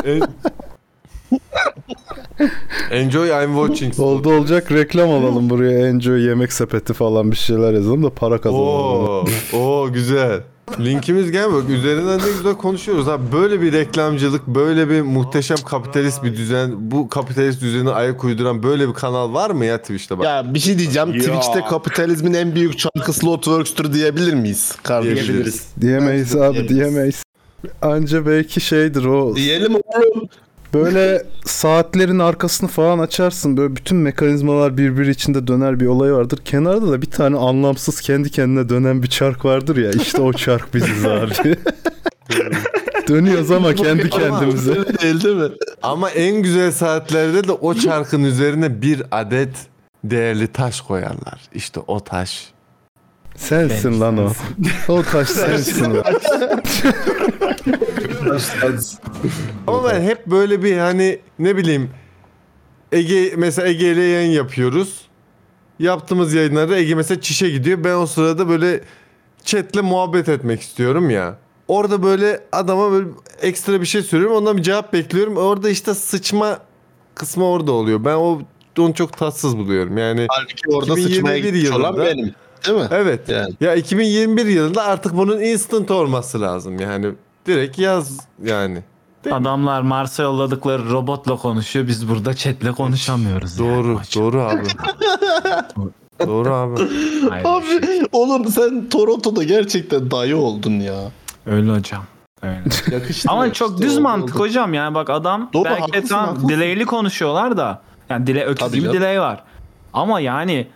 En- 0.04 0.22
Enjoy 2.90 3.28
I'm 3.44 3.54
watching. 3.66 4.00
Oldu 4.00 4.30
olacak 4.32 4.72
reklam 4.72 5.10
alalım 5.10 5.50
buraya 5.50 5.88
Enjoy 5.88 6.22
yemek 6.26 6.52
sepeti 6.52 6.92
falan 6.92 7.30
bir 7.30 7.36
şeyler 7.36 7.72
yazalım 7.72 8.04
da 8.04 8.10
para 8.10 8.40
kazanalım. 8.40 8.66
Oo, 8.66 9.24
oo 9.52 9.92
güzel. 9.92 10.40
Linkimiz 10.80 11.30
gel 11.30 11.52
bak 11.52 11.70
üzerinden 11.70 12.18
ne 12.18 12.32
güzel 12.36 12.54
konuşuyoruz 12.54 13.06
ha. 13.06 13.32
Böyle 13.32 13.60
bir 13.62 13.72
reklamcılık, 13.72 14.46
böyle 14.46 14.90
bir 14.90 15.02
muhteşem 15.02 15.56
kapitalist 15.56 16.22
bir 16.24 16.36
düzen, 16.36 16.90
bu 16.90 17.08
kapitalist 17.08 17.60
düzeni 17.62 17.90
ayak 17.90 18.24
uyduran 18.24 18.62
böyle 18.62 18.88
bir 18.88 18.94
kanal 18.94 19.34
var 19.34 19.50
mı 19.50 19.64
ya 19.64 19.78
Twitch'te 19.78 20.18
bak? 20.18 20.24
ya 20.24 20.54
bir 20.54 20.58
şey 20.58 20.78
diyeceğim. 20.78 21.08
Ya. 21.14 21.18
Twitch'te 21.18 21.60
kapitalizmin 21.70 22.34
en 22.34 22.54
büyük 22.54 22.78
çarkı 22.78 23.12
Slotworks'tür 23.12 23.92
diyebilir 23.92 24.34
miyiz? 24.34 24.76
Kardeşim. 24.82 25.16
Diyebiliriz. 25.26 25.66
Diyemeyiz 25.80 26.36
abi 26.36 26.54
Diyemeyiz. 26.54 26.68
diyemeyiz. 26.76 27.22
Anca 27.82 28.26
belki 28.26 28.60
şeydir 28.60 29.04
o 29.04 29.36
Diyelim 29.36 29.74
oğlum. 29.74 30.28
Böyle 30.76 31.26
saatlerin 31.44 32.18
arkasını 32.18 32.68
falan 32.68 32.98
açarsın 32.98 33.56
böyle 33.56 33.76
bütün 33.76 33.98
mekanizmalar 33.98 34.78
birbiri 34.78 35.10
içinde 35.10 35.46
döner 35.46 35.80
bir 35.80 35.86
olay 35.86 36.12
vardır. 36.12 36.38
Kenarda 36.44 36.90
da 36.90 37.02
bir 37.02 37.10
tane 37.10 37.36
anlamsız 37.36 38.00
kendi 38.00 38.30
kendine 38.30 38.68
dönen 38.68 39.02
bir 39.02 39.08
çark 39.08 39.44
vardır 39.44 39.76
ya 39.76 39.90
işte 39.90 40.20
o 40.20 40.32
çark 40.32 40.74
biziz 40.74 41.04
abi. 41.04 41.32
Dönüyoruz 43.08 43.50
ama 43.50 43.74
kendi 43.74 44.10
kendimize. 44.10 44.74
Değil 44.74 45.24
değil 45.24 45.36
mi? 45.36 45.48
Ama 45.82 46.10
en 46.10 46.42
güzel 46.42 46.72
saatlerde 46.72 47.48
de 47.48 47.52
o 47.52 47.74
çarkın 47.74 48.24
üzerine 48.24 48.82
bir 48.82 49.02
adet 49.10 49.56
değerli 50.04 50.46
taş 50.46 50.80
koyarlar. 50.80 51.40
İşte 51.54 51.80
o 51.86 52.00
taş. 52.00 52.55
Sensin 53.36 54.00
lan 54.00 54.18
o. 54.18 54.32
O 54.88 55.02
taş 55.02 55.28
sensin. 55.28 55.94
lan. 55.94 56.04
Ama 59.66 59.84
ben 59.90 60.00
hep 60.00 60.26
böyle 60.26 60.62
bir 60.62 60.78
hani 60.78 61.18
ne 61.38 61.56
bileyim 61.56 61.90
Ege 62.92 63.32
mesela 63.36 63.68
Ege 63.68 63.92
ile 63.92 64.02
yayın 64.02 64.30
yapıyoruz. 64.32 65.00
Yaptığımız 65.78 66.34
yayınlarda 66.34 66.76
Ege 66.76 66.94
mesela 66.94 67.20
çişe 67.20 67.50
gidiyor. 67.50 67.84
Ben 67.84 67.94
o 67.94 68.06
sırada 68.06 68.48
böyle 68.48 68.80
chatle 69.44 69.80
muhabbet 69.80 70.28
etmek 70.28 70.60
istiyorum 70.60 71.10
ya. 71.10 71.38
Orada 71.68 72.02
böyle 72.02 72.40
adama 72.52 72.92
böyle 72.92 73.08
ekstra 73.42 73.80
bir 73.80 73.86
şey 73.86 74.02
söylüyorum. 74.02 74.36
Ondan 74.36 74.56
bir 74.56 74.62
cevap 74.62 74.92
bekliyorum. 74.92 75.36
Orada 75.36 75.70
işte 75.70 75.94
sıçma 75.94 76.58
kısmı 77.14 77.44
orada 77.44 77.72
oluyor. 77.72 78.04
Ben 78.04 78.14
o 78.14 78.42
onu 78.78 78.94
çok 78.94 79.16
tatsız 79.16 79.56
buluyorum. 79.58 79.98
Yani 79.98 80.26
Halbuki 80.30 80.70
orada 80.70 80.92
2021 80.92 81.14
sıçmaya 81.14 81.38
gitmiş 81.38 81.70
olan 81.70 81.98
benim. 81.98 82.34
Değil 82.66 82.78
mi? 82.78 82.86
evet. 82.90 83.28
Yani. 83.28 83.54
Ya 83.60 83.74
2021 83.74 84.46
yılında 84.46 84.82
artık 84.84 85.16
bunun 85.16 85.40
instant 85.40 85.90
olması 85.90 86.40
lazım. 86.40 86.80
Yani 86.80 87.12
direkt 87.46 87.78
yaz 87.78 88.20
yani. 88.44 88.82
Adamlar 89.32 89.82
Mars'a 89.82 90.22
yolladıkları 90.22 90.90
robotla 90.90 91.36
konuşuyor. 91.36 91.86
Biz 91.86 92.08
burada 92.08 92.34
chatle 92.34 92.72
konuşamıyoruz. 92.72 93.58
yani. 93.58 93.68
Doğru, 93.84 94.00
doğru 94.16 94.40
abi. 94.40 94.62
Doğru 96.26 96.52
abi. 96.54 96.80
Hayır, 97.30 97.44
Abi 97.44 98.06
oğlum 98.12 98.46
sen 98.48 98.88
Toronto'da 98.88 99.42
gerçekten 99.42 100.10
dayı 100.10 100.36
oldun 100.36 100.80
ya. 100.80 100.94
Öyle 101.46 101.70
hocam. 101.72 102.04
Öyle. 102.42 102.62
Yakıştı 102.92 103.30
Ama 103.30 103.52
çok 103.52 103.78
düz 103.80 103.94
oldu, 103.94 104.02
mantık 104.02 104.36
oldu. 104.36 104.44
hocam 104.44 104.74
yani 104.74 104.94
bak 104.94 105.10
adam 105.10 105.50
Doğru, 105.52 105.64
belki 105.64 105.80
haklısın, 105.80 106.08
tam 106.08 106.26
haklısın. 106.26 106.48
delay'li 106.48 106.86
konuşuyorlar 106.86 107.56
da 107.56 107.82
yani 108.10 108.26
dile 108.26 108.44
öküz 108.44 108.72
gibi 108.72 108.92
delay 108.92 109.20
var. 109.20 109.42
Ama 109.92 110.20
yani 110.20 110.66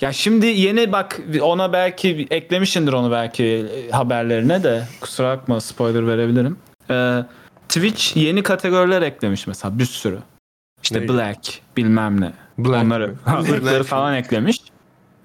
ya 0.00 0.12
şimdi 0.12 0.46
yeni 0.46 0.92
bak 0.92 1.20
ona 1.40 1.72
belki 1.72 2.26
eklemişindir 2.30 2.92
onu 2.92 3.10
belki 3.10 3.44
e, 3.44 3.90
haberlerine 3.90 4.62
de 4.62 4.82
kusura 5.00 5.36
bakma 5.36 5.60
spoiler 5.60 6.06
verebilirim. 6.06 6.58
Ee, 6.90 7.24
Twitch 7.68 8.16
yeni 8.16 8.42
kategoriler 8.42 9.02
eklemiş 9.02 9.46
mesela 9.46 9.78
bir 9.78 9.84
sürü. 9.84 10.18
İşte 10.82 11.00
Ne? 11.00 11.08
Black 11.08 11.60
bilmem 11.76 12.20
ne. 12.20 12.32
Black. 12.58 12.84
Onları 12.84 13.14
ırkları 13.52 13.84
falan 13.84 14.14
eklemiş. 14.14 14.56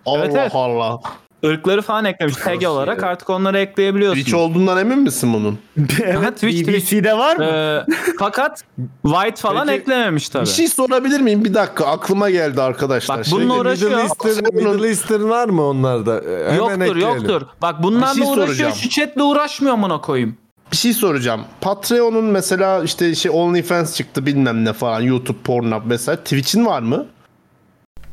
Allah 0.05 0.25
Evet, 0.25 0.35
evet. 0.35 0.51
Allah. 0.55 0.99
Irkları 1.43 1.81
falan 1.81 2.05
eklemiş 2.05 2.35
tag 2.35 2.63
olarak 2.63 3.03
artık 3.03 3.29
onları 3.29 3.59
ekleyebiliyorsun. 3.59 4.19
Twitch 4.19 4.37
olduğundan 4.37 4.77
emin 4.77 4.99
misin 4.99 5.33
bunun? 5.33 5.59
evet, 6.03 6.35
Twitch. 6.35 6.67
BBC'de 6.67 7.17
var 7.17 7.35
mı? 7.35 7.43
Ee, 7.45 7.85
fakat 8.19 8.63
White 9.03 9.35
falan 9.41 9.67
Peki, 9.67 9.81
eklememiş 9.81 10.29
tabii. 10.29 10.45
Bir 10.45 10.49
şey 10.49 10.67
sorabilir 10.67 11.19
miyim? 11.21 11.43
Bir 11.45 11.53
dakika 11.53 11.85
aklıma 11.85 12.29
geldi 12.29 12.61
arkadaşlar. 12.61 13.17
Bak 13.17 13.25
Şey- 13.25 13.33
bununla 13.39 13.53
Middle 13.53 13.61
uğraşıyor. 13.61 13.91
Eastern, 13.91 14.55
Middle 14.55 14.87
Eastern 14.87 15.29
var 15.29 15.49
mı 15.49 15.63
onlarda? 15.63 16.21
Ee, 16.21 16.45
Hemen 16.45 16.55
yoktur 16.57 16.81
ekleyelim. 16.81 17.15
yoktur. 17.15 17.41
Bak 17.61 17.83
bunlarla 17.83 18.13
şey 18.13 18.23
uğraşıyor 18.23 18.45
soracağım. 18.47 18.73
şu 18.75 18.89
chatle 18.89 19.23
uğraşmıyor 19.23 19.73
amına 19.73 20.01
koyayım. 20.01 20.37
Bir 20.71 20.77
şey 20.77 20.93
soracağım. 20.93 21.41
Patreon'un 21.61 22.25
mesela 22.25 22.83
işte 22.83 23.15
şey 23.15 23.31
OnlyFans 23.35 23.95
çıktı 23.95 24.25
bilmem 24.25 24.65
ne 24.65 24.73
falan. 24.73 25.01
YouTube, 25.01 25.37
Pornhub 25.43 25.81
mesela. 25.85 26.15
Twitch'in 26.15 26.65
var 26.65 26.81
mı? 26.81 27.05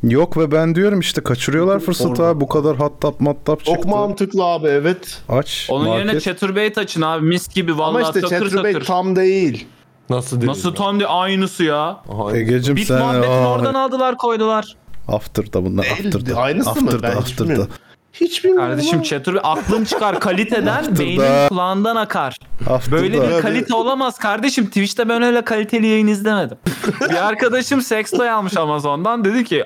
Yok 0.03 0.37
ve 0.37 0.53
ben 0.53 0.75
diyorum 0.75 1.01
işte 1.01 1.21
kaçırıyorlar 1.23 1.81
fırsatı 1.81 2.25
abi. 2.25 2.41
Bu 2.41 2.49
kadar 2.49 2.77
hattap 2.77 3.21
mattap 3.21 3.65
Çok 3.65 3.75
çıktı. 3.75 3.89
mantıklı 3.89 4.45
abi 4.45 4.67
evet. 4.69 5.23
Aç. 5.29 5.67
Onun 5.71 5.87
yerine 5.89 6.05
market. 6.05 6.23
Chaturbate 6.23 6.81
açın 6.81 7.03
abi 7.03 7.27
mis 7.27 7.49
gibi 7.49 7.73
Ama 7.73 7.83
vallahi 7.83 8.03
işte 8.03 8.21
takır 8.21 8.51
takır. 8.51 8.85
tam 8.85 9.17
değil. 9.17 9.67
Nasıl 10.11 10.41
değil? 10.41 10.51
Nasıl 10.51 10.75
tam 10.75 11.01
de 11.01 11.07
aynısı 11.07 11.65
ya. 11.65 12.01
Egecim 12.35 12.77
Bit 12.77 12.87
sen 12.89 12.99
muhabbetini 12.99 13.33
aa, 13.33 13.53
oradan 13.55 13.75
aldılar 13.75 14.17
koydular. 14.17 14.77
After'da 15.09 15.65
bunlar 15.65 15.87
after'da. 15.87 16.41
Aynısı 16.41 16.71
mı? 16.71 16.77
after'da, 16.91 17.03
Ben 17.03 17.11
hiç 17.11 17.17
after'da. 17.19 17.49
bilmiyorum. 17.49 17.73
Hiç 18.13 18.45
bilmiyorum. 18.45 18.69
Kardeşim 18.69 18.95
ama. 18.95 19.05
Chaturbate 19.05 19.49
aklın 19.49 19.85
çıkar 19.85 20.21
kaliteden 20.21 20.99
beynin 20.99 21.49
kulağından 21.49 21.97
akar. 21.97 22.37
After'da. 22.71 23.03
Böyle 23.03 23.23
bir 23.37 23.41
kalite 23.43 23.75
olamaz 23.75 24.19
kardeşim. 24.19 24.67
Twitch'te 24.67 25.09
ben 25.09 25.23
öyle 25.23 25.43
kaliteli 25.45 25.87
yayın 25.87 26.07
izlemedim. 26.07 26.59
bir 27.11 27.27
arkadaşım 27.29 27.83
sextoy 27.83 28.31
almış 28.31 28.57
Amazon'dan 28.57 29.25
dedi 29.25 29.45
ki 29.45 29.65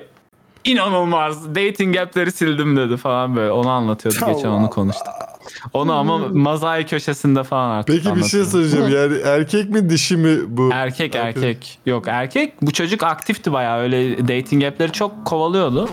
inanılmaz 0.65 1.55
dating 1.55 1.97
app'leri 1.97 2.31
sildim 2.31 2.77
dedi 2.77 2.97
falan 2.97 3.35
böyle. 3.35 3.51
Onu 3.51 3.69
anlatıyordu 3.69 4.17
geçen 4.35 4.49
onu 4.49 4.69
konuştuk. 4.69 5.07
Onu 5.73 5.93
ama 5.93 6.17
mazai 6.17 6.85
köşesinde 6.85 7.43
falan 7.43 7.69
artık 7.69 7.95
Peki 7.95 8.15
bir 8.15 8.23
şey 8.23 8.43
soracağım. 8.45 8.91
Yani 8.93 9.17
erkek 9.25 9.69
mi 9.69 9.89
dişi 9.89 10.17
mi 10.17 10.37
bu? 10.47 10.69
Erkek 10.73 11.15
erkek. 11.15 11.79
Yok 11.85 12.03
erkek. 12.07 12.61
Bu 12.61 12.71
çocuk 12.71 13.03
aktifti 13.03 13.53
bayağı 13.53 13.79
öyle 13.79 14.27
dating 14.27 14.63
app'leri 14.63 14.91
çok 14.91 15.25
kovalıyordu. 15.25 15.89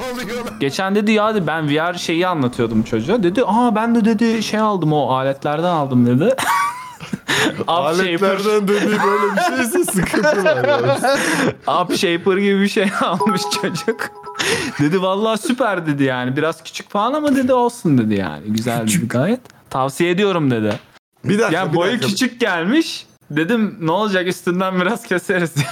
Geçen 0.60 0.94
dedi 0.94 1.12
ya 1.12 1.34
dedi, 1.34 1.46
ben 1.46 1.68
VR 1.68 1.94
şeyi 1.94 2.26
anlatıyordum 2.26 2.82
çocuğa. 2.82 3.22
Dedi 3.22 3.42
aa 3.46 3.74
ben 3.74 3.94
de 3.94 4.04
dedi 4.04 4.42
şey 4.42 4.60
aldım 4.60 4.92
o 4.92 5.08
aletlerden 5.10 5.64
aldım 5.70 6.06
dedi. 6.06 6.34
Aletlerden 7.66 8.68
dediği 8.68 8.98
böyle 8.98 9.36
bir 9.36 9.56
şeyse 9.56 9.84
sıkıntı 9.92 10.44
var. 10.44 10.68
yani. 10.68 10.92
Up 11.82 11.96
Shaper 11.96 12.36
gibi 12.36 12.60
bir 12.60 12.68
şey 12.68 12.88
almış 13.00 13.42
çocuk. 13.62 14.10
dedi 14.78 15.02
vallahi 15.02 15.38
süper 15.38 15.86
dedi 15.86 16.04
yani. 16.04 16.36
Biraz 16.36 16.62
küçük 16.62 16.90
falan 16.90 17.12
ama 17.12 17.36
dedi 17.36 17.52
olsun 17.52 17.98
dedi 17.98 18.14
yani. 18.14 18.42
Güzel 18.46 18.86
dedi 18.86 19.08
gayet. 19.08 19.40
Tavsiye 19.70 20.10
ediyorum 20.10 20.50
dedi. 20.50 20.78
Bir 21.24 21.38
dakika. 21.38 21.56
Yani 21.60 21.72
bir 21.72 21.76
boyu 21.76 21.92
dakika. 21.92 22.06
küçük 22.08 22.40
gelmiş. 22.40 23.06
Dedim 23.30 23.76
ne 23.80 23.90
olacak 23.90 24.26
üstünden 24.26 24.80
biraz 24.80 25.02
keseriz. 25.02 25.54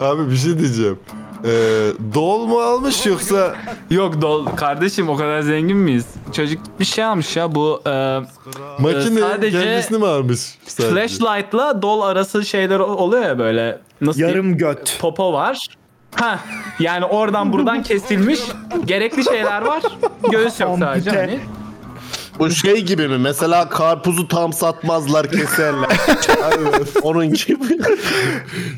Abi 0.00 0.30
bir 0.30 0.36
şey 0.36 0.58
diyeceğim. 0.58 0.98
Ee, 1.44 1.48
dol 2.14 2.46
mu 2.46 2.60
almış 2.60 3.06
yoksa 3.06 3.54
Yok 3.90 4.22
dol 4.22 4.46
kardeşim 4.46 5.08
o 5.08 5.16
kadar 5.16 5.40
zengin 5.40 5.76
miyiz? 5.76 6.06
Çocuk 6.32 6.60
bir 6.80 6.84
şey 6.84 7.04
almış 7.04 7.36
ya 7.36 7.54
bu 7.54 7.82
e, 7.86 8.20
makine 8.78 9.20
sadece 9.20 9.60
kendisini 9.60 9.98
mi 9.98 10.06
almış? 10.06 10.40
Sadece? 10.66 10.94
flashlight'la 10.94 11.82
dol 11.82 12.00
arası 12.00 12.44
şeyler 12.44 12.78
oluyor 12.78 13.22
ya 13.22 13.38
böyle 13.38 13.78
nasıl 14.00 14.18
diyeyim? 14.18 14.36
Yarım 14.36 14.56
göt. 14.56 14.98
popo 15.00 15.32
var. 15.32 15.66
Ha 16.14 16.40
yani 16.80 17.04
oradan 17.04 17.52
buradan 17.52 17.82
kesilmiş 17.82 18.40
gerekli 18.84 19.24
şeyler 19.24 19.62
var. 19.62 19.82
Göğüs 20.30 20.60
yok 20.60 20.76
sadece 20.78 21.10
hani. 21.10 21.40
Bu 22.38 22.50
şey 22.50 22.80
gibi 22.84 23.08
mi? 23.08 23.18
Mesela 23.18 23.68
karpuzu 23.68 24.28
tam 24.28 24.52
satmazlar 24.52 25.30
keserler. 25.30 25.90
Onun 27.02 27.32
gibi. 27.32 27.78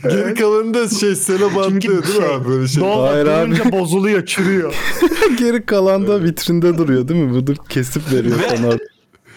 Geri 0.03 0.35
kalanı 0.35 0.75
da 0.75 0.89
şey 0.89 1.17
selo 1.17 1.55
bantlıyor 1.55 2.07
değil 2.07 2.19
mi 2.19 2.25
abi 2.27 2.49
böyle 2.49 2.69
şey? 2.69 2.83
Doğal 2.83 3.07
Hayır 3.07 3.27
abi. 3.27 3.47
durunca 3.51 3.73
bozuluyor, 3.73 4.27
çürüyor. 4.27 4.75
Geri 5.39 5.67
kalan 5.67 6.07
da 6.07 6.23
vitrinde 6.23 6.79
duruyor 6.79 7.09
değil 7.09 7.21
mi? 7.25 7.31
Bunu 7.47 7.57
kesip 7.69 8.13
veriyor 8.13 8.37
sana. 8.57 8.73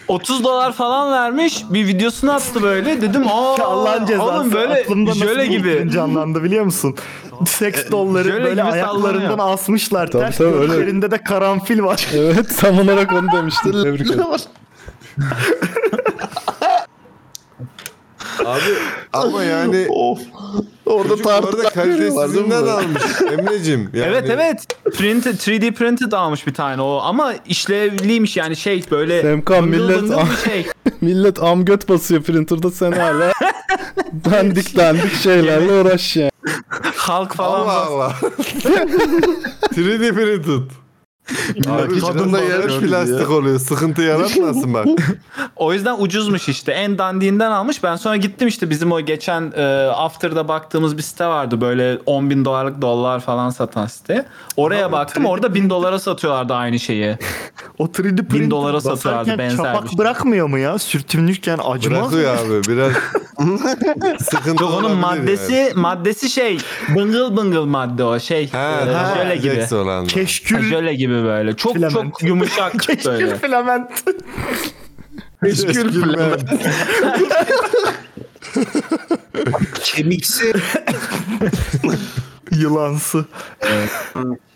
30 0.08 0.44
dolar 0.44 0.72
falan 0.72 1.12
vermiş. 1.12 1.64
Bir 1.70 1.86
videosunu 1.86 2.32
attı 2.32 2.62
böyle. 2.62 3.02
Dedim 3.02 3.26
aa 3.28 3.62
Allah'ın 3.64 4.06
cezası. 4.06 4.22
oğlum 4.30 4.52
böyle 4.52 4.74
Aklımda 4.74 5.10
bu 5.10 5.42
gibi. 5.42 5.90
canlandı 5.92 6.44
biliyor 6.44 6.64
musun? 6.64 6.96
Seks 7.46 7.90
dolları 7.90 8.24
jöle 8.28 8.44
böyle 8.44 8.50
gibi 8.50 8.62
ayaklarından 8.62 9.28
sallanıyor. 9.28 9.54
asmışlar. 9.54 10.06
Tabii, 10.10 10.22
Ters 10.22 10.38
tabii, 10.38 10.48
öyle. 10.48 10.66
gözlerinde 10.66 11.10
de 11.10 11.18
karanfil 11.18 11.82
var. 11.82 12.06
Evet 12.14 12.58
tam 12.60 12.78
olarak 12.78 13.12
onu 13.12 13.32
demiştim. 13.32 13.72
Tebrik 13.72 14.10
ederim. 14.10 14.24
Abi 18.44 18.60
ama 19.12 19.44
yani 19.44 19.86
of. 19.90 20.18
Orada 20.86 21.16
tartılar 21.16 21.72
kalitesizinden 21.74 22.62
almış 22.66 23.02
Emre'cim. 23.38 23.90
Yani 23.94 24.06
Evet 24.06 24.24
evet. 24.30 24.66
Printed, 24.98 25.34
3D 25.34 25.72
printed 25.72 26.12
almış 26.12 26.46
bir 26.46 26.54
tane 26.54 26.82
o 26.82 27.00
ama 27.02 27.34
işlevliymiş 27.46 28.36
yani 28.36 28.56
şey 28.56 28.84
böyle 28.90 29.22
Semkan, 29.22 29.64
millet- 29.64 30.30
bir 30.30 30.50
şey. 30.50 30.66
Millet 31.00 31.42
am 31.42 31.64
göt 31.64 31.88
basıyor 31.88 32.22
printer'da 32.22 32.70
sen 32.70 32.92
hala 32.92 33.32
dandik 34.30 34.76
dandik 34.76 35.14
şeylerle 35.14 35.72
uğraş 35.72 36.16
ya. 36.16 36.30
Halk 36.96 37.34
falan 37.34 37.60
Allah 37.60 37.66
bas- 37.66 37.88
Allah. 37.88 38.14
3D 39.74 40.14
printed. 40.14 40.70
Abi 41.68 42.00
tadında 42.00 42.40
yer 42.40 42.50
yer 42.50 42.60
gördü 42.60 42.86
plastik 42.86 43.30
oluyor. 43.30 43.58
Sıkıntı 43.58 44.02
yaratmasın 44.02 44.74
bak. 44.74 44.86
O 45.56 45.72
yüzden 45.72 45.96
ucuzmuş 45.98 46.48
işte. 46.48 46.72
En 46.72 46.98
dandiğinden 46.98 47.50
almış. 47.50 47.82
Ben 47.82 47.96
sonra 47.96 48.16
gittim 48.16 48.48
işte 48.48 48.70
bizim 48.70 48.92
o 48.92 49.00
geçen 49.00 49.52
e, 49.56 49.64
After'da 49.86 50.48
baktığımız 50.48 50.96
bir 50.96 51.02
site 51.02 51.26
vardı. 51.26 51.60
Böyle 51.60 51.98
10 52.06 52.30
bin 52.30 52.44
dolarlık 52.44 52.82
dolar 52.82 53.20
falan 53.20 53.50
satan 53.50 53.86
site. 53.86 54.26
Oraya 54.56 54.92
baktım. 54.92 55.26
Orada 55.26 55.54
bin 55.54 55.70
dolara 55.70 55.98
satıyorlardı 55.98 56.54
aynı 56.54 56.78
şeyi. 56.78 57.18
O 57.78 57.84
3D 57.86 58.28
printer 58.28 58.50
dolara 58.50 58.80
satıyorlardı 58.80 59.38
benzer 59.38 59.56
çapak 59.56 59.84
bir 59.84 59.88
şey. 59.88 59.98
bırakmıyor 59.98 60.46
mu 60.46 60.58
ya? 60.58 60.78
Sürtünürken 60.78 61.58
acımaz 61.64 62.12
mı? 62.12 62.18
Bırakıyor 62.18 62.58
abi 62.58 62.68
biraz 62.68 62.92
sıkıntı 64.22 64.62
Yok 64.62 64.74
onun 64.78 64.96
maddesi 64.96 65.52
yani. 65.52 65.72
maddesi 65.74 66.30
şey 66.30 66.58
bıngıl 66.94 67.36
bıngıl 67.36 67.64
madde 67.64 68.04
o 68.04 68.18
şey. 68.20 68.50
Ha, 68.50 68.72
e, 68.88 68.92
ha, 68.92 69.14
jöle 69.16 69.36
gibi. 69.36 69.74
Olan 69.74 69.86
da. 69.86 70.00
Ha, 70.00 70.06
Keşkül 70.06 70.62
jöle 70.62 70.94
gibi 70.94 71.15
böyle. 71.24 71.56
Çok 71.56 71.72
Filament. 71.74 71.94
çok 71.94 72.22
yumuşak 72.22 72.72
Keşkül 72.80 73.04
böyle. 73.10 73.38
filament. 73.38 73.90
Keşkül 75.44 75.92
filament. 76.02 76.50
Kemiksi, 79.84 80.52
Yılansı. 82.52 83.24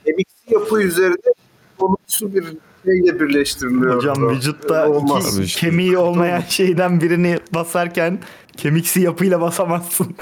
kemiksi 0.04 0.34
yapı 0.50 0.82
üzerinde 0.82 1.32
olumsuz 1.78 2.34
bir 2.34 2.44
şeyle 2.84 3.20
birleştiriliyor. 3.20 3.96
Hocam 3.96 4.28
vücutta 4.28 4.88
Olmaz. 4.88 5.34
iki 5.38 5.44
işte. 5.44 5.60
kemiği 5.60 5.98
olmayan 5.98 6.42
şeyden 6.48 7.00
birini 7.00 7.38
basarken 7.54 8.18
kemiksi 8.56 9.00
yapıyla 9.00 9.40
basamazsın. 9.40 10.16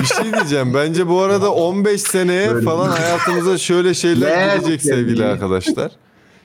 Bir 0.00 0.04
şey 0.04 0.32
diyeceğim. 0.32 0.74
Bence 0.74 1.08
bu 1.08 1.20
arada 1.20 1.52
15 1.52 2.00
seneye 2.00 2.60
falan 2.60 2.88
hayatımıza 2.88 3.58
şöyle 3.58 3.94
şeyler 3.94 4.56
gelecek 4.56 4.82
sevgili 4.82 5.24
arkadaşlar. 5.24 5.92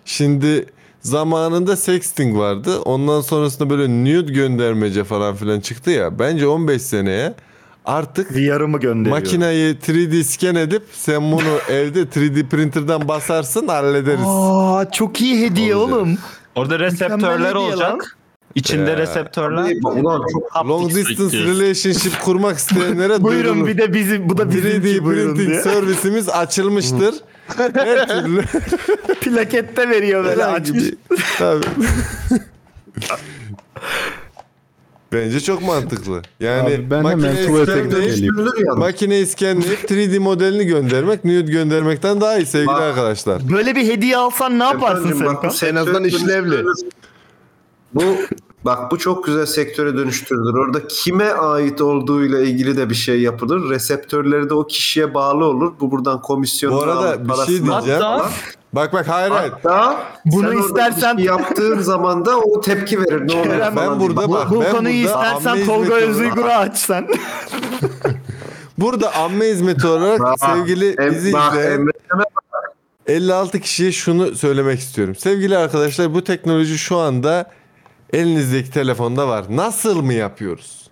Şimdi 0.05 0.65
zamanında 1.01 1.75
sexting 1.75 2.38
vardı. 2.38 2.79
Ondan 2.79 3.21
sonrasında 3.21 3.69
böyle 3.69 3.89
nude 3.89 4.34
göndermece 4.34 5.03
falan 5.03 5.36
filan 5.36 5.59
çıktı 5.59 5.91
ya. 5.91 6.19
Bence 6.19 6.47
15 6.47 6.81
seneye 6.81 7.34
artık 7.86 8.31
VR'ımı 8.36 8.79
gönderiyor. 8.79 9.17
makineyi 9.17 9.75
3D 9.75 10.23
scan 10.23 10.55
edip 10.55 10.84
sen 10.93 11.31
bunu 11.31 11.57
evde 11.69 12.01
3D 12.01 12.47
printer'dan 12.49 13.07
basarsın 13.07 13.67
hallederiz. 13.67 14.25
Aa 14.25 14.91
çok 14.91 15.21
iyi 15.21 15.45
hediye 15.45 15.75
Olacak. 15.75 15.97
oğlum. 15.97 16.17
Orada 16.55 16.79
reseptörler 16.79 17.55
olacak. 17.55 18.17
İçinde 18.55 18.89
Ya. 18.91 18.97
reseptörler. 18.97 19.75
Ulan 19.84 20.21
çok 20.34 20.67
Long 20.69 20.89
distance 20.95 21.38
relationship 21.39 22.21
kurmak 22.21 22.57
isteyenlere 22.57 23.09
Buyurun 23.23 23.43
duyurulur. 23.53 23.67
bir 23.67 23.77
de 23.77 23.93
bizi 23.93 24.29
bu 24.29 24.38
da 24.38 24.43
3D 24.43 24.47
bizimki 24.84 25.03
buyurun 25.05 25.36
printing 25.36 25.49
diye. 25.49 25.61
servisimiz 25.61 26.29
açılmıştır. 26.29 27.15
Her 27.73 28.07
türlü 28.07 28.41
Plakette 29.21 29.89
veriyor 29.89 30.25
böyle 30.25 30.45
açmış. 30.45 30.84
Tabii. 31.39 31.65
Bence 35.14 35.39
çok 35.39 35.61
mantıklı. 35.64 36.22
Yani 36.39 36.76
Abi 36.76 36.88
ben 36.89 37.03
makine 37.03 37.28
hemen 37.30 37.45
tuvalete 37.47 37.72
iskenleyip- 37.72 37.89
geleyim. 37.91 38.05
Dönüştürülür 38.05 38.68
yani. 38.68 38.80
Makine 38.80 39.20
iskenleyip 39.20 39.80
3D 39.91 40.20
modelini 40.20 40.66
göndermek 40.66 41.26
nude 41.26 41.41
göndermekten 41.51 42.22
daha 42.22 42.38
iyi 42.38 42.45
sevgili 42.45 42.68
Bak. 42.68 42.82
arkadaşlar. 42.82 43.49
Böyle 43.53 43.76
bir 43.76 43.84
hediye 43.88 44.18
alsan 44.18 44.59
ne 44.59 44.64
yaparsın 44.64 45.07
Efendim, 45.07 45.38
bak, 45.43 45.55
sen? 45.55 45.70
bu 45.70 45.72
En 45.72 45.82
azından 45.82 46.03
işlevli. 46.03 46.64
Bu 47.93 48.03
bak 48.66 48.91
bu 48.91 48.97
çok 48.97 49.24
güzel 49.26 49.45
sektöre 49.45 49.97
dönüştürülür. 49.97 50.53
Orada 50.53 50.88
kime 50.88 51.30
ait 51.30 51.82
olduğuyla 51.82 52.39
ilgili 52.39 52.78
de 52.78 52.89
bir 52.89 52.95
şey 52.95 53.22
yapılır. 53.22 53.70
Reseptörleri 53.70 54.49
de 54.49 54.53
o 54.53 54.68
kişiye 54.68 55.14
bağlı 55.14 55.45
olur. 55.45 55.74
Bu 55.80 55.91
buradan 55.91 56.22
komisyon 56.22 56.74
Bu 56.74 56.82
arada 56.82 57.26
bir 57.30 57.34
şey 57.34 57.47
diyeceğim. 57.47 57.72
Hatta 58.01 58.30
Bak 58.74 58.93
bak 58.93 59.07
hayır 59.09 59.32
hayır. 59.32 59.51
Hatta 59.51 60.03
Bunu 60.26 60.53
istersen- 60.53 61.15
şey 61.17 61.26
yaptığın 61.26 61.80
zaman 61.80 62.26
da 62.26 62.39
o 62.39 62.61
tepki 62.61 62.99
verir. 63.01 63.28
Ne 63.28 63.59
falan 63.59 63.76
ben 63.76 63.99
burada 63.99 64.28
Bu, 64.28 64.34
bak 64.34 64.49
bu 64.51 64.61
ben 64.61 64.71
konuyu 64.71 65.05
burada 65.05 65.28
istersen 65.36 65.65
Tolga 65.65 65.93
Özuygur'a 65.93 66.57
aç 66.57 66.78
sen. 66.78 67.07
Burada 68.78 69.15
amme 69.15 69.45
hizmeti 69.45 69.88
olarak 69.88 70.39
sevgili 70.39 70.97
bizi 70.97 71.28
izleyen 71.28 71.71
Emre 71.71 71.91
56 73.07 73.59
kişiye 73.59 73.91
şunu 73.91 74.36
söylemek 74.36 74.80
istiyorum. 74.80 75.15
Sevgili 75.15 75.57
arkadaşlar 75.57 76.13
bu 76.13 76.24
teknoloji 76.24 76.78
şu 76.78 76.97
anda 76.97 77.51
elinizdeki 78.13 78.71
telefonda 78.71 79.28
var. 79.28 79.45
Nasıl 79.49 80.01
mı 80.01 80.13
yapıyoruz? 80.13 80.88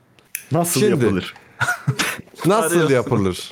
Nasıl 0.51 0.79
Şimdi- 0.79 1.03
yapılır? 1.05 1.34
Nasıl 2.45 2.89
yapılır? 2.89 3.49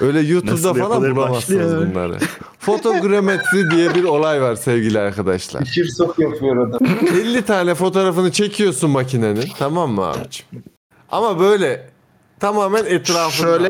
Öyle 0.00 0.20
YouTube'da 0.20 0.52
Nasıl 0.52 0.74
falan 0.74 1.16
bulamazsınız 1.16 1.76
bunları. 1.76 2.18
Fotogrametri 2.58 3.70
diye 3.70 3.94
bir 3.94 4.04
olay 4.04 4.42
var 4.42 4.56
sevgili 4.56 4.98
arkadaşlar. 4.98 5.64
şir 5.64 5.88
sok 5.88 6.18
yapıyor 6.18 6.68
adam. 6.68 6.80
50 7.14 7.42
tane 7.42 7.74
fotoğrafını 7.74 8.32
çekiyorsun 8.32 8.90
makinenin 8.90 9.44
tamam 9.58 9.90
mı 9.90 10.04
abicim? 10.04 10.46
Ama 11.10 11.40
böyle 11.40 11.90
tamamen 12.40 12.84
etrafında. 12.84 13.46
Şöyle 13.48 13.68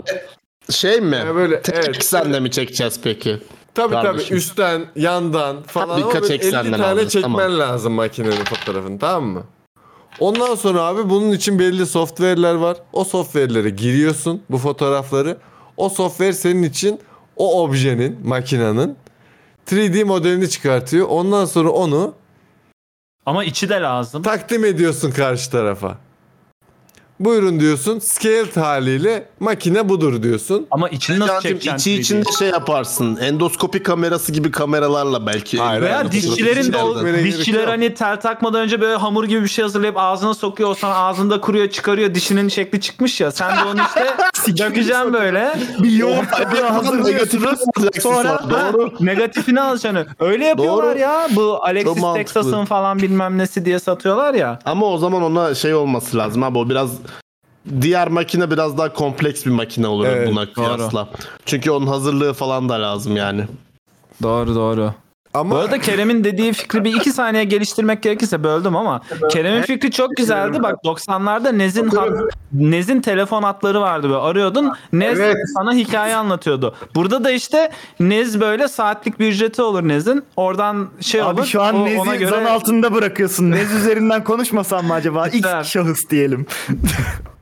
şey 0.70 1.00
mi? 1.00 1.16
Yani 1.16 1.34
böyle 1.34 1.62
Tek 1.62 1.74
evet. 1.74 1.88
eksenle 1.88 2.40
mi 2.40 2.50
çekeceğiz 2.50 3.00
peki? 3.02 3.38
Tabii 3.74 3.92
tabii 3.94 4.06
Kardeşim. 4.06 4.36
üstten, 4.36 4.86
yandan 4.96 5.62
falan 5.62 5.88
Tabii, 5.88 6.02
ama 6.02 6.08
birkaç 6.08 6.22
böyle 6.22 6.34
50 6.34 6.46
eksenden 6.46 6.72
tane 6.72 6.84
alacağız, 6.86 7.12
çekmen 7.12 7.32
tamam. 7.32 7.58
lazım 7.58 7.92
makinenin 7.92 8.44
fotoğrafını 8.44 8.98
tamam 8.98 9.24
mı? 9.24 9.42
Ondan 10.20 10.54
sonra 10.54 10.82
abi 10.82 11.10
bunun 11.10 11.32
için 11.32 11.58
belli 11.58 11.86
software'ler 11.86 12.54
var. 12.54 12.76
O 12.92 13.04
software'lere 13.04 13.70
giriyorsun 13.70 14.42
bu 14.50 14.58
fotoğrafları. 14.58 15.36
O 15.80 15.88
software 15.88 16.32
senin 16.32 16.62
için 16.62 17.00
o 17.36 17.62
objenin, 17.62 18.18
makinenin 18.28 18.96
3D 19.66 20.04
modelini 20.04 20.50
çıkartıyor. 20.50 21.08
Ondan 21.08 21.44
sonra 21.44 21.70
onu 21.70 22.14
ama 23.26 23.44
içi 23.44 23.68
de 23.68 23.74
lazım. 23.74 24.22
takdim 24.22 24.64
ediyorsun 24.64 25.10
karşı 25.10 25.50
tarafa. 25.50 25.98
Buyurun 27.20 27.60
diyorsun. 27.60 27.98
Scaled 27.98 28.56
haliyle 28.56 29.24
makine 29.40 29.88
budur 29.88 30.22
diyorsun. 30.22 30.66
Ama 30.70 30.88
içini 30.88 31.18
nasıl 31.18 31.40
çekeceksin? 31.40 31.76
içi 31.76 31.90
3D? 31.90 32.00
içinde 32.00 32.32
şey 32.38 32.48
yaparsın. 32.48 33.16
Endoskopi 33.16 33.82
kamerası 33.82 34.32
gibi 34.32 34.50
kameralarla 34.50 35.26
belki. 35.26 35.58
Hayır, 35.58 35.82
Veya 35.82 35.98
hayır. 35.98 36.12
dişçilerin 36.12 36.72
de 36.72 36.76
o 36.76 37.04
dişçiler 37.24 37.68
hani 37.68 37.94
tel 37.94 38.20
takmadan 38.20 38.60
önce 38.60 38.80
böyle 38.80 38.96
hamur 38.96 39.24
gibi 39.24 39.42
bir 39.42 39.48
şey 39.48 39.62
hazırlayıp 39.62 39.96
ağzına 39.98 40.34
sokuyor. 40.34 40.70
O 40.70 40.74
sonra 40.74 40.94
ağzında 40.94 41.40
kuruyor 41.40 41.70
çıkarıyor. 41.70 42.14
Dişinin 42.14 42.48
şekli 42.48 42.80
çıkmış 42.80 43.20
ya. 43.20 43.30
Sen 43.30 43.56
de 43.56 43.64
onu 43.64 43.80
işte 43.80 44.56
dökeceksin 44.64 45.12
böyle. 45.12 45.58
Bir 45.82 45.90
yoğurt 45.90 46.52
bir 46.52 46.58
hazırlıyorsunuz. 46.58 47.60
Sonra 48.00 48.28
ha, 48.28 48.72
Doğru. 48.72 48.92
negatifini 49.00 49.60
alacaksın. 49.60 50.06
Öyle 50.20 50.44
yapıyorlar 50.46 50.90
Doğru. 50.94 50.98
ya. 50.98 51.28
Bu 51.36 51.64
Alexis 51.64 52.02
mantıklı. 52.02 52.24
Texas'ın 52.24 52.64
falan 52.64 52.98
bilmem 52.98 53.38
nesi 53.38 53.64
diye 53.64 53.78
satıyorlar 53.78 54.34
ya. 54.34 54.58
Ama 54.64 54.86
o 54.86 54.98
zaman 54.98 55.22
ona 55.22 55.54
şey 55.54 55.74
olması 55.74 56.16
lazım 56.18 56.42
abi 56.42 56.58
o 56.58 56.68
biraz 56.68 56.90
diğer 57.80 58.08
makine 58.08 58.50
biraz 58.50 58.78
daha 58.78 58.92
kompleks 58.92 59.46
bir 59.46 59.50
makine 59.50 59.86
olur 59.86 60.06
Evet, 60.06 60.28
buna 60.28 60.52
kıyasla. 60.52 61.08
Çünkü 61.46 61.70
onun 61.70 61.86
hazırlığı 61.86 62.32
falan 62.32 62.68
da 62.68 62.82
lazım 62.82 63.16
yani. 63.16 63.44
Doğru 64.22 64.54
doğru. 64.54 64.92
Ama 65.34 65.54
Bu 65.54 65.58
arada 65.58 65.78
Kerem'in 65.80 66.24
dediği 66.24 66.52
fikri 66.52 66.84
bir 66.84 66.94
iki 66.96 67.12
saniye 67.12 67.44
geliştirmek 67.44 68.02
gerekirse 68.02 68.44
böldüm 68.44 68.76
ama 68.76 69.00
Kerem'in 69.30 69.62
fikri 69.62 69.90
çok 69.90 70.16
güzeldi. 70.16 70.62
Bak 70.62 70.74
90'larda 70.84 71.52
Nez'in 71.58 71.88
hat- 71.88 72.10
Nez'in 72.52 73.00
telefon 73.00 73.42
hatları 73.42 73.80
vardı 73.80 74.02
böyle 74.08 74.20
arıyordun. 74.20 74.72
Nez 74.92 75.20
Evet. 75.20 75.36
sana 75.54 75.72
hikaye 75.74 76.16
anlatıyordu. 76.16 76.74
Burada 76.94 77.24
da 77.24 77.30
işte 77.30 77.70
Nez 78.00 78.40
böyle 78.40 78.68
saatlik 78.68 79.20
bir 79.20 79.28
ücreti 79.28 79.62
olur 79.62 79.82
Nez'in. 79.88 80.22
Oradan 80.36 80.88
şey 81.00 81.22
Abi 81.22 81.28
olur. 81.40 81.44
şu 81.44 81.62
an 81.62 81.74
o- 81.76 81.84
Nez'i 81.84 82.18
göre 82.18 82.30
zan 82.30 82.44
altında 82.44 82.94
bırakıyorsun. 82.94 83.50
Nez 83.50 83.72
üzerinden 83.74 84.24
konuşmasam 84.24 84.86
mı 84.86 84.94
acaba? 84.94 85.28
X 85.28 85.46
şahıs 85.64 86.10
diyelim. 86.10 86.46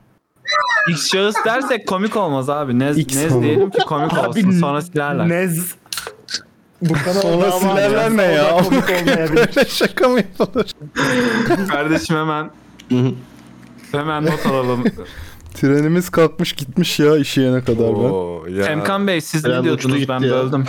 X 0.89 1.11
şahıs 1.11 1.35
dersek 1.45 1.87
komik 1.87 2.15
olmaz 2.15 2.49
abi. 2.49 2.79
Nez, 2.79 2.97
X 2.97 3.15
Nez 3.15 3.31
olur. 3.33 3.43
diyelim 3.43 3.69
ki 3.69 3.77
komik 3.87 4.27
olsun. 4.27 4.51
Sonra 4.51 4.81
silerler. 4.81 5.29
Nez. 5.29 5.75
Bu 6.81 6.93
kadar 6.93 7.21
Sonra 7.21 7.51
silerler 7.51 8.17
ne 8.17 8.23
ya? 8.23 8.57
Komik 8.57 8.89
olmayabilir. 8.89 9.35
Böyle 9.55 9.65
şaka 9.69 10.09
mı 10.09 10.17
yapılır? 10.17 10.71
Kardeşim 11.69 12.15
hemen 12.17 12.51
hemen 13.91 14.25
not 14.25 14.45
alalım. 14.45 14.83
Trenimiz 15.53 16.09
kalkmış 16.09 16.53
gitmiş 16.53 16.99
ya 16.99 17.17
işe 17.17 17.41
yene 17.41 17.63
kadar 17.63 17.87
ben. 17.87 18.09
Oo, 18.09 18.45
ya. 18.49 18.65
Emkan 18.65 19.07
Bey 19.07 19.21
siz 19.21 19.45
ne 19.45 19.63
diyordunuz 19.63 20.09
ben 20.09 20.19
ya. 20.19 20.31
böldüm. 20.31 20.65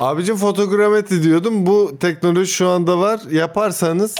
Abicim 0.00 0.36
fotogrametri 0.36 1.22
diyordum. 1.22 1.66
Bu 1.66 1.92
teknoloji 2.00 2.52
şu 2.52 2.68
anda 2.68 2.98
var. 2.98 3.20
Yaparsanız 3.30 4.14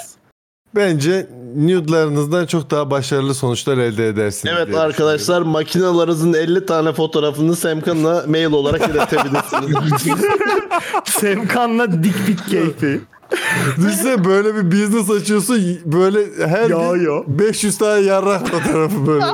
bence 0.75 1.27
nude'larınızdan 1.57 2.47
çok 2.47 2.71
daha 2.71 2.91
başarılı 2.91 3.35
sonuçlar 3.35 3.79
elde 3.79 4.09
edersiniz. 4.09 4.55
Evet 4.59 4.77
arkadaşlar 4.77 5.43
makinalarınızın 5.43 6.33
50 6.33 6.67
tane 6.67 6.93
fotoğrafını 6.93 7.57
Semkan'a 7.57 8.23
mail 8.27 8.53
olarak 8.53 8.89
iletebilirsiniz. 8.91 9.77
Semkan'la 11.05 12.03
dik 12.03 12.27
pik 12.27 12.49
keyfi. 12.51 13.01
Düşünsene 13.77 14.25
böyle 14.25 14.55
bir 14.55 14.71
business 14.73 15.11
açıyorsun 15.11 15.79
böyle 15.85 16.47
her 16.49 16.71
Ya, 16.71 16.79
gün 16.95 17.13
ya. 17.15 17.23
500 17.27 17.79
tane 17.79 18.01
yarrak 18.01 18.49
fotoğrafı 18.49 19.07
böyle. 19.07 19.25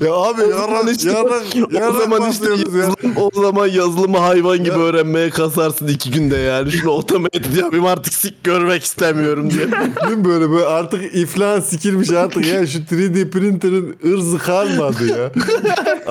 ya 0.00 0.12
abi 0.14 0.40
yarrak, 0.42 0.96
işte- 0.96 1.10
yarrak, 1.10 1.42
o 1.56 1.74
yarrak 1.74 2.02
zaman 2.02 2.30
işte 2.30 2.50
basıyoruz 2.50 2.74
ya. 2.74 2.80
yazılım- 2.80 3.16
o 3.16 3.42
zaman 3.42 3.66
yazılımı 3.66 4.18
hayvan 4.18 4.58
gibi 4.58 4.76
öğrenmeye 4.78 5.30
kasarsın 5.30 5.88
iki 5.88 6.10
günde 6.10 6.36
yani. 6.36 6.72
Şunu 6.72 6.90
otomatik 6.90 7.56
yapayım 7.56 7.86
artık 7.86 8.12
sik 8.14 8.44
görmek 8.44 8.84
istemiyorum 8.84 9.50
diye. 9.50 9.60
Değil 10.08 10.24
böyle 10.24 10.50
böyle 10.50 10.66
artık 10.66 11.14
iflah 11.14 11.60
sikilmiş 11.60 12.10
artık 12.10 12.46
ya 12.46 12.66
şu 12.66 12.78
3D 12.78 13.30
printer'ın 13.30 13.96
ırzı 14.12 14.38
kalmadı 14.38 15.06
ya. 15.06 15.32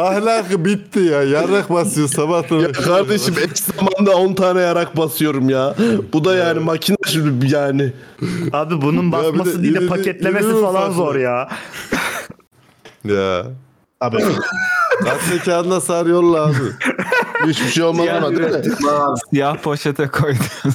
Ahlakı 0.04 0.66
bitti 0.66 1.00
ya. 1.00 1.24
Yarrak 1.24 1.70
basıyor 1.70 2.08
sabahtan. 2.08 2.60
ya 2.60 2.72
kardeşim 2.72 3.36
eş 3.54 3.60
zamanda 3.60 4.18
10 4.18 4.34
tane 4.34 4.62
yarak 4.62 4.98
basıyorum 4.98 5.50
ya. 5.50 5.76
Bu 6.14 6.26
da 6.26 6.36
yani 6.36 6.60
makine 6.60 6.98
şimdi 7.08 7.54
yani. 7.56 7.94
Abi 8.54 8.82
bunun 8.82 9.12
Ya 9.12 9.20
bir 9.20 9.24
de 9.36 9.40
basması 9.40 9.64
değil 9.64 9.76
de 9.76 9.88
paketlemesi 9.88 10.62
falan 10.62 10.92
zor 10.92 11.16
ya. 11.16 11.50
Ya. 13.06 13.46
Abi 14.02 14.18
Gazete 15.04 15.44
kağıdına 15.46 15.82
sar 15.82 16.06
yolla 16.06 16.46
abi. 16.46 16.54
hiçbir 17.48 17.68
şey 17.68 17.84
olmaz 17.84 18.08
ama 18.10 18.30
değil 18.30 18.42
mi? 18.42 18.90
Abi, 18.90 19.20
Siyah 19.30 19.58
poşete 19.58 20.08
koydum. 20.08 20.74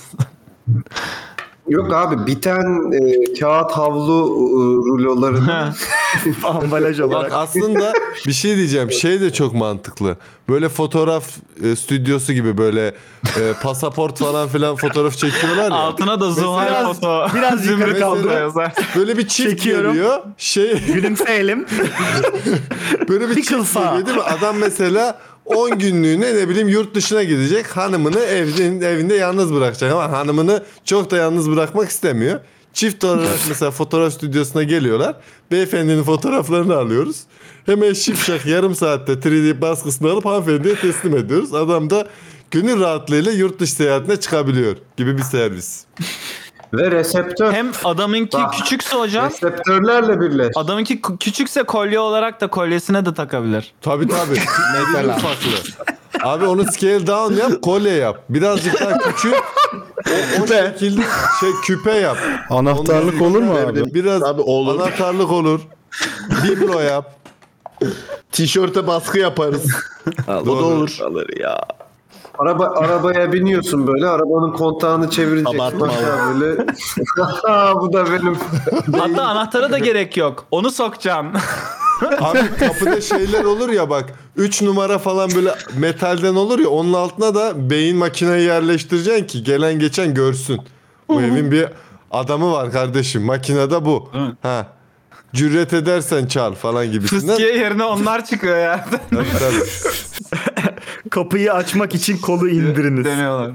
Yok 1.69 1.93
abi 1.95 2.27
biten 2.27 2.93
e, 2.93 3.35
kağıt 3.41 3.73
havlu 3.73 4.13
e, 4.13 4.63
rulolarını 4.93 5.75
Ambalaj 6.45 6.99
Bak 7.01 7.07
olarak. 7.07 7.33
aslında 7.33 7.93
bir 8.27 8.33
şey 8.33 8.57
diyeceğim. 8.57 8.93
Şey 8.93 9.21
de 9.21 9.33
çok 9.33 9.55
mantıklı. 9.55 10.17
Böyle 10.49 10.69
fotoğraf 10.69 11.25
e, 11.63 11.77
stüdyosu 11.77 12.33
gibi 12.33 12.59
böyle 12.59 12.87
e, 13.41 13.53
pasaport 13.63 14.19
falan 14.19 14.49
filan 14.49 14.77
fotoğraf 14.77 15.17
çekiyorlar 15.17 15.71
ya. 15.71 15.77
Altına 15.77 16.21
da 16.21 16.31
Zuhal 16.31 16.67
Biraz- 16.67 16.87
foto. 17.01 17.27
biraz 17.35 17.67
yukarı 17.67 17.81
Zümrüt 17.87 18.01
kaldır. 18.01 18.23
foto 18.23 18.35
yazar. 18.35 18.73
Böyle 18.97 19.19
bir 19.19 19.29
çift 19.29 19.51
Çekiyorum. 19.51 19.93
geliyor. 19.93 20.21
Şey 20.39 20.81
Gülümseyelim. 20.87 21.67
böyle 23.09 23.29
bir 23.29 23.35
Pickle 23.35 23.57
çift 23.59 23.69
sağ. 23.73 23.85
geliyor 23.85 24.07
değil 24.07 24.17
mi? 24.19 24.23
Adam 24.23 24.57
mesela 24.57 25.19
10 25.45 25.79
günlüğüne 25.79 26.37
ne 26.37 26.49
bileyim 26.49 26.69
yurt 26.69 26.95
dışına 26.95 27.23
gidecek. 27.23 27.77
Hanımını 27.77 28.21
evde, 28.21 28.93
evinde 28.93 29.15
yalnız 29.15 29.55
bırakacak 29.55 29.93
ama 29.93 30.13
hanımını 30.13 30.65
çok 30.85 31.11
da 31.11 31.17
yalnız 31.17 31.51
bırakmak 31.51 31.91
istemiyor. 31.91 32.41
Çift 32.73 33.05
olarak 33.05 33.39
mesela 33.49 33.71
fotoğraf 33.71 34.13
stüdyosuna 34.13 34.63
geliyorlar. 34.63 35.17
Beyefendinin 35.51 36.03
fotoğraflarını 36.03 36.77
alıyoruz. 36.77 37.21
Hemen 37.67 37.93
şipşak 37.93 38.47
yarım 38.47 38.75
saatte 38.75 39.13
3D 39.13 39.61
baskısını 39.61 40.11
alıp 40.11 40.25
hanımefendiye 40.25 40.75
teslim 40.75 41.17
ediyoruz. 41.17 41.55
Adam 41.55 41.91
da 41.91 42.09
gönül 42.51 42.81
rahatlığıyla 42.81 43.33
yurt 43.33 43.61
dışı 43.61 43.73
seyahatine 43.73 44.21
çıkabiliyor 44.21 44.77
gibi 44.97 45.19
bir 45.19 45.23
servis. 45.23 45.85
Ve 46.77 46.91
reseptör. 46.91 47.53
Hem 47.53 47.67
adamınki 47.85 48.37
Bak. 48.39 48.53
küçükse 48.55 48.97
hocam 48.97 49.27
Reseptörlerle 49.31 50.21
birleş. 50.21 50.53
adamınki 50.57 51.03
küçükse 51.21 51.63
kolye 51.63 51.99
olarak 52.01 52.41
da 52.41 52.47
kolyesine 52.47 53.07
de 53.07 53.15
takabilir. 53.15 53.73
Tabii 53.83 54.09
tabii. 54.09 54.41
Mesela. 54.95 55.17
farklı. 55.19 55.51
Abi 56.23 56.47
onu 56.47 56.65
scale 56.73 57.07
down 57.07 57.35
yap, 57.35 57.63
kolye 57.63 57.93
yap. 57.93 58.19
Birazcık 58.29 58.81
daha 58.81 58.99
küçük. 58.99 59.35
O, 60.09 60.43
o 60.43 60.47
şekilde 60.47 61.03
şey 61.41 61.51
küpe 61.65 61.93
yap. 61.93 62.17
Anahtarlık 62.51 63.23
olur 63.23 63.43
mu 63.43 63.55
abi? 63.59 63.95
Biraz 63.95 64.23
Abi 64.23 64.41
olur. 64.43 64.81
anahtarlık 64.81 65.31
olur. 65.31 65.61
Biblo 66.45 66.81
yap. 66.81 67.15
Tişörte 68.33 68.87
baskı 68.87 69.19
yaparız. 69.19 69.67
o 70.29 70.47
da 70.47 70.51
olur. 70.53 70.99
Araba 72.39 72.67
arabaya 72.77 73.33
biniyorsun 73.33 73.87
böyle. 73.87 74.07
Arabanın 74.07 74.53
kontağını 74.53 75.11
çevireceksin. 75.11 75.59
Abartma 75.59 75.87
Aşağı 75.87 76.41
böyle. 76.41 76.67
Bu 77.81 77.93
da 77.93 78.05
benim. 78.07 78.37
Hatta 78.99 79.23
anahtara 79.23 79.73
da 79.73 79.79
gerek 79.79 80.17
yok. 80.17 80.47
Onu 80.51 80.71
sokacaksın. 80.71 81.33
Abi 82.21 82.39
kapıda 82.59 83.01
şeyler 83.01 83.45
olur 83.45 83.69
ya 83.69 83.91
bak 83.91 84.05
3 84.37 84.63
numara 84.63 84.99
falan 84.99 85.31
böyle 85.35 85.55
metalden 85.79 86.35
olur 86.35 86.59
ya 86.59 86.69
onun 86.69 86.93
altına 86.93 87.35
da 87.35 87.71
beyin 87.71 87.97
makineyi 87.97 88.47
yerleştireceksin 88.47 89.27
ki 89.27 89.43
gelen 89.45 89.79
geçen 89.79 90.15
görsün. 90.15 90.61
Bu 91.09 91.23
evin 91.23 91.51
bir 91.53 91.67
adamı 92.11 92.53
var 92.53 92.73
kardeşim 92.73 93.23
makinede 93.23 93.85
bu. 93.85 94.09
Ha. 94.43 94.67
Cüret 95.35 95.73
edersen 95.73 96.27
çal 96.27 96.55
falan 96.55 96.93
gibisinden. 96.93 97.27
Fıskiye 97.27 97.57
yerine 97.57 97.85
onlar 97.85 98.25
çıkıyor 98.27 98.59
ya. 98.59 98.87
Tabii, 99.11 99.27
tabii. 99.39 99.65
Kapıyı 101.11 101.53
açmak 101.53 101.95
için 101.95 102.19
kolu 102.19 102.49
indiriniz. 102.49 103.05
Deniyorlar. 103.05 103.53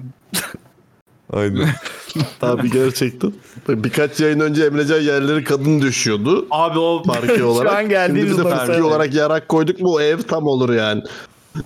Aynen. 1.34 1.70
Abi 2.42 2.72
gerçekten. 2.72 3.34
Birkaç 3.70 4.20
yayın 4.20 4.40
önce 4.40 4.66
Emrecan 4.66 5.00
yerleri 5.02 5.44
kadın 5.44 5.82
düşüyordu. 5.82 6.48
Abi 6.52 6.80
o 6.80 7.04
Parke 7.04 7.44
olarak. 7.44 7.74
an 7.74 7.90
geldiğimiz 7.90 8.32
Şimdi 8.36 8.46
biz 8.46 8.52
de 8.52 8.58
parke 8.58 8.84
olarak 8.84 9.14
yarak 9.14 9.50
koyduk 9.50 9.80
mu 9.80 9.90
o 9.94 10.02
ev 10.02 10.18
tam 10.18 10.48
olur 10.48 10.74
yani. 10.74 11.04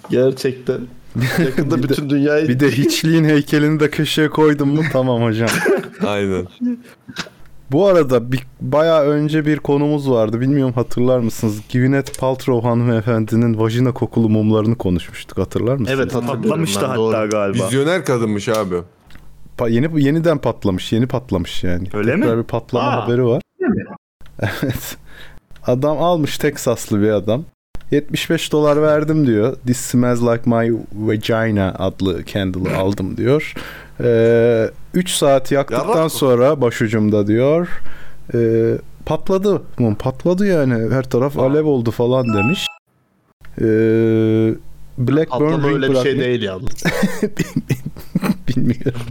Gerçekten. 0.10 0.80
Yakında 1.46 1.84
bütün 1.84 2.10
dünyayı 2.10 2.48
Bir 2.48 2.60
de 2.60 2.72
hiçliğin 2.72 3.24
heykelini 3.24 3.80
de 3.80 3.90
köşeye 3.90 4.30
koydum 4.30 4.70
mu 4.70 4.82
tamam 4.92 5.24
hocam. 5.24 5.50
Aynen. 6.08 6.48
Bu 7.74 7.88
arada 7.88 8.32
bir, 8.32 8.48
bayağı 8.62 9.04
önce 9.04 9.46
bir 9.46 9.60
konumuz 9.60 10.10
vardı. 10.10 10.42
Bilmiyorum 10.42 10.74
hatırlar 10.74 11.20
mısınız? 11.20 11.62
Gwyneth 11.74 12.20
Paltrow 12.20 12.68
hanımefendinin 12.68 13.60
vajina 13.60 13.92
kokulu 13.94 14.30
mumlarını 14.30 14.76
konuşmuştuk. 14.76 15.38
Hatırlar 15.38 15.76
mısınız? 15.76 16.00
Evet 16.00 16.14
Patlamıştı 16.28 16.86
hatta 16.86 16.98
doğru. 16.98 17.30
galiba. 17.30 17.66
Vizyoner 17.66 18.06
kadınmış 18.06 18.50
abi. 18.50 18.76
Pa- 19.58 19.72
yeni 19.72 20.04
yeniden 20.04 20.38
patlamış. 20.38 20.92
Yeni 20.94 21.08
patlamış 21.08 21.64
yani. 21.64 21.88
Öyle 21.94 22.16
mi? 22.16 22.22
Tekrar 22.22 22.38
bir 22.38 22.44
patlama 22.44 22.90
Aa. 22.90 23.04
haberi 23.04 23.26
var. 23.26 23.42
evet. 24.42 24.98
Adam 25.68 25.98
almış 26.04 26.38
Teksaslı 26.38 27.02
bir 27.02 27.10
adam. 27.10 27.46
75 27.94 28.52
dolar 28.52 28.82
verdim 28.82 29.28
diyor. 29.28 29.56
This 29.66 29.78
smells 29.78 30.22
like 30.22 30.42
my 30.50 30.74
vagina 30.94 31.74
adlı 31.80 32.26
candle'ı 32.26 32.78
aldım 32.78 33.18
diyor. 33.18 33.54
3 34.94 35.10
saat 35.10 35.52
yaktıktan 35.52 35.88
Yarak 35.88 36.04
mı? 36.04 36.10
sonra 36.10 36.62
başucumda 36.62 37.28
diyor. 37.28 37.82
Ee, 38.34 38.72
patladı. 39.06 39.62
Patladı 40.00 40.48
yani. 40.48 40.94
Her 40.94 41.04
taraf 41.04 41.40
alev 41.40 41.66
oldu 41.66 41.92
falan 41.92 42.34
demiş. 42.34 42.68
Ee, 43.62 43.64
Blackburn 44.98 45.52
Patlama 45.52 45.68
öyle 45.68 45.90
bir 45.90 45.96
şey 45.96 46.20
değil 46.20 46.42
yalnız. 46.42 46.84
Bilmiyorum. 48.48 49.02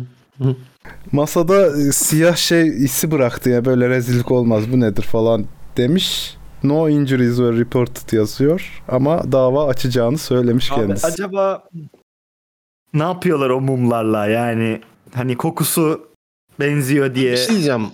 Masada 1.13 1.81
e, 1.81 1.93
siyah 1.93 2.37
şey 2.37 2.85
isi 2.85 3.11
bıraktı 3.11 3.51
ya 3.51 3.65
böyle 3.65 3.89
rezillik 3.89 4.31
olmaz 4.31 4.73
bu 4.73 4.81
nedir 4.81 5.03
falan 5.03 5.45
demiş. 5.77 6.37
No 6.65 6.89
injuries 6.89 7.37
were 7.37 7.59
reported 7.59 8.13
yazıyor 8.13 8.83
ama 8.89 9.33
dava 9.33 9.67
açacağını 9.67 10.19
söylemiş 10.19 10.73
Abi 10.73 10.81
kendisi. 10.81 11.07
acaba 11.07 11.65
ne 12.95 13.03
yapıyorlar 13.03 13.51
o 13.51 13.61
mumlarla 13.61 14.27
yani 14.27 14.81
hani 15.15 15.37
kokusu 15.37 16.01
benziyor 16.61 17.15
diye 17.15 17.33
Bir 17.33 17.37
şey 17.37 17.49
diyeceğim. 17.49 17.87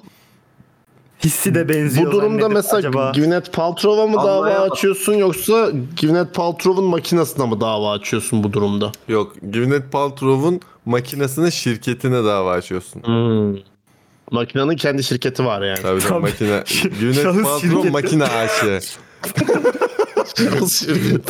hissi 1.25 1.55
de 1.55 1.69
benziyor. 1.69 2.07
Bu 2.12 2.16
durumda 2.16 2.49
mesela 2.49 2.77
acaba 2.79 3.12
Gwyneth 3.14 3.51
Paltrow'a 3.53 4.07
mı 4.07 4.16
dava 4.16 4.31
Anlayamadım. 4.39 4.73
açıyorsun 4.73 5.12
yoksa 5.14 5.71
Gwyneth 6.01 6.33
Paltrow'un 6.33 6.85
makinesine 6.85 7.47
mi 7.47 7.61
dava 7.61 7.93
açıyorsun 7.93 8.45
bu 8.45 8.53
durumda? 8.53 8.93
Yok 9.09 9.33
Gwyneth 9.43 9.91
Paltrow'un 9.91 10.61
makinesine 10.85 11.51
şirketine 11.51 12.25
dava 12.25 12.53
açıyorsun. 12.53 13.03
Makinenin 14.31 14.76
kendi 14.76 15.03
şirketi 15.05 15.45
var 15.45 15.62
yani. 15.62 15.83
Tabii 15.83 16.01
tabii 16.01 16.09
Tabii. 16.09 16.20
makine. 16.20 16.62
Şahıs 17.14 17.43
Paltrow 17.43 17.68
şirketi. 17.68 17.91
makine 17.91 18.24
AŞ. 18.24 18.51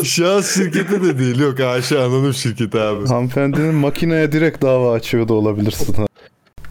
Şahıs 0.04 0.54
şirketi 0.54 1.02
de 1.02 1.18
değil 1.18 1.38
yok 1.38 1.60
AŞ 1.60 1.92
anonim 1.92 2.34
şirketi 2.34 2.78
abi. 2.80 3.06
Hanımefendinin 3.06 3.74
makineye 3.74 4.32
direkt 4.32 4.62
dava 4.62 4.92
açıyor 4.92 5.28
da 5.28 5.34
olabilirsin. 5.34 5.96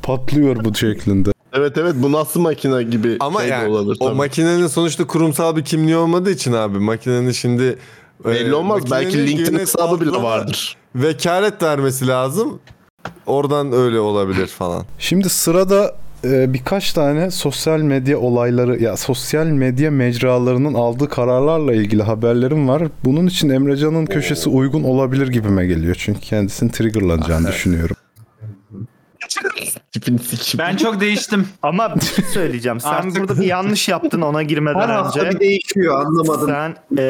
Patlıyor 0.04 0.64
bu 0.66 0.76
şeklinde. 0.76 1.30
evet 1.54 1.78
evet 1.78 1.94
bu 1.98 2.12
nasıl 2.12 2.40
makine 2.42 2.84
gibi 2.84 3.18
Ama 3.20 3.40
şey 3.42 3.50
yani 3.50 3.70
olabilir 3.70 3.98
o 4.00 4.06
tabii. 4.06 4.18
makinenin 4.18 4.68
sonuçta 4.68 5.08
kurumsal 5.08 5.56
bir 5.56 5.66
kimliği 5.66 5.96
olmadığı 5.98 6.32
için 6.32 6.54
abi 6.54 6.80
makinenin 6.80 7.32
şimdi 7.32 7.78
Belli 8.26 8.50
e, 8.50 8.54
olmaz. 8.54 8.92
Belki 8.92 9.28
LinkedIn 9.28 9.60
hesabı 9.60 10.02
bile 10.02 10.12
vardır. 10.12 10.78
Vekalet 10.96 11.64
vermesi 11.64 12.08
lazım. 12.08 12.60
Oradan 13.26 13.72
öyle 13.74 14.00
olabilir 14.00 14.48
falan. 14.48 14.86
Şimdi 15.00 15.30
sırada 15.30 15.96
e, 16.24 16.54
birkaç 16.54 16.94
tane 16.94 17.32
sosyal 17.32 17.80
medya 17.80 18.20
olayları 18.20 18.84
ya 18.84 18.98
sosyal 18.98 19.46
medya 19.46 19.92
mecralarının 19.92 20.74
aldığı 20.74 21.10
kararlarla 21.10 21.74
ilgili 21.74 22.04
haberlerim 22.04 22.68
var. 22.68 22.84
Bunun 23.06 23.28
için 23.28 23.50
Emrecan'ın 23.50 24.06
köşesi 24.06 24.50
uygun 24.50 24.84
olabilir 24.84 25.28
gibime 25.28 25.66
geliyor. 25.68 25.96
Çünkü 26.00 26.20
kendisinin 26.20 26.70
triggerlanacağını 26.70 27.48
düşünüyorum. 27.48 27.96
Tipini 29.92 30.20
sikim. 30.20 30.58
Ben 30.60 30.76
çok 30.76 31.00
değiştim. 31.02 31.48
ama 31.62 31.96
bir 31.96 32.02
şey 32.02 32.26
söyleyeceğim. 32.26 32.80
Sen 32.80 32.90
Artık- 32.90 33.20
burada 33.20 33.42
bir 33.42 33.46
yanlış 33.46 33.90
yaptın 33.90 34.22
ona 34.22 34.44
girmeden 34.44 34.80
Her 34.80 35.06
önce. 35.06 35.30
bir 35.30 35.40
değişiyor 35.40 36.06
anlamadım. 36.06 36.50
Sen 36.50 36.76
e, 36.98 37.04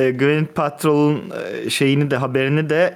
e, 0.00 0.10
Gwyneth 0.10 0.54
Paltrow'un 0.54 1.22
e, 1.66 1.70
şeyini 1.70 2.10
de 2.10 2.16
haberini 2.16 2.70
de 2.70 2.94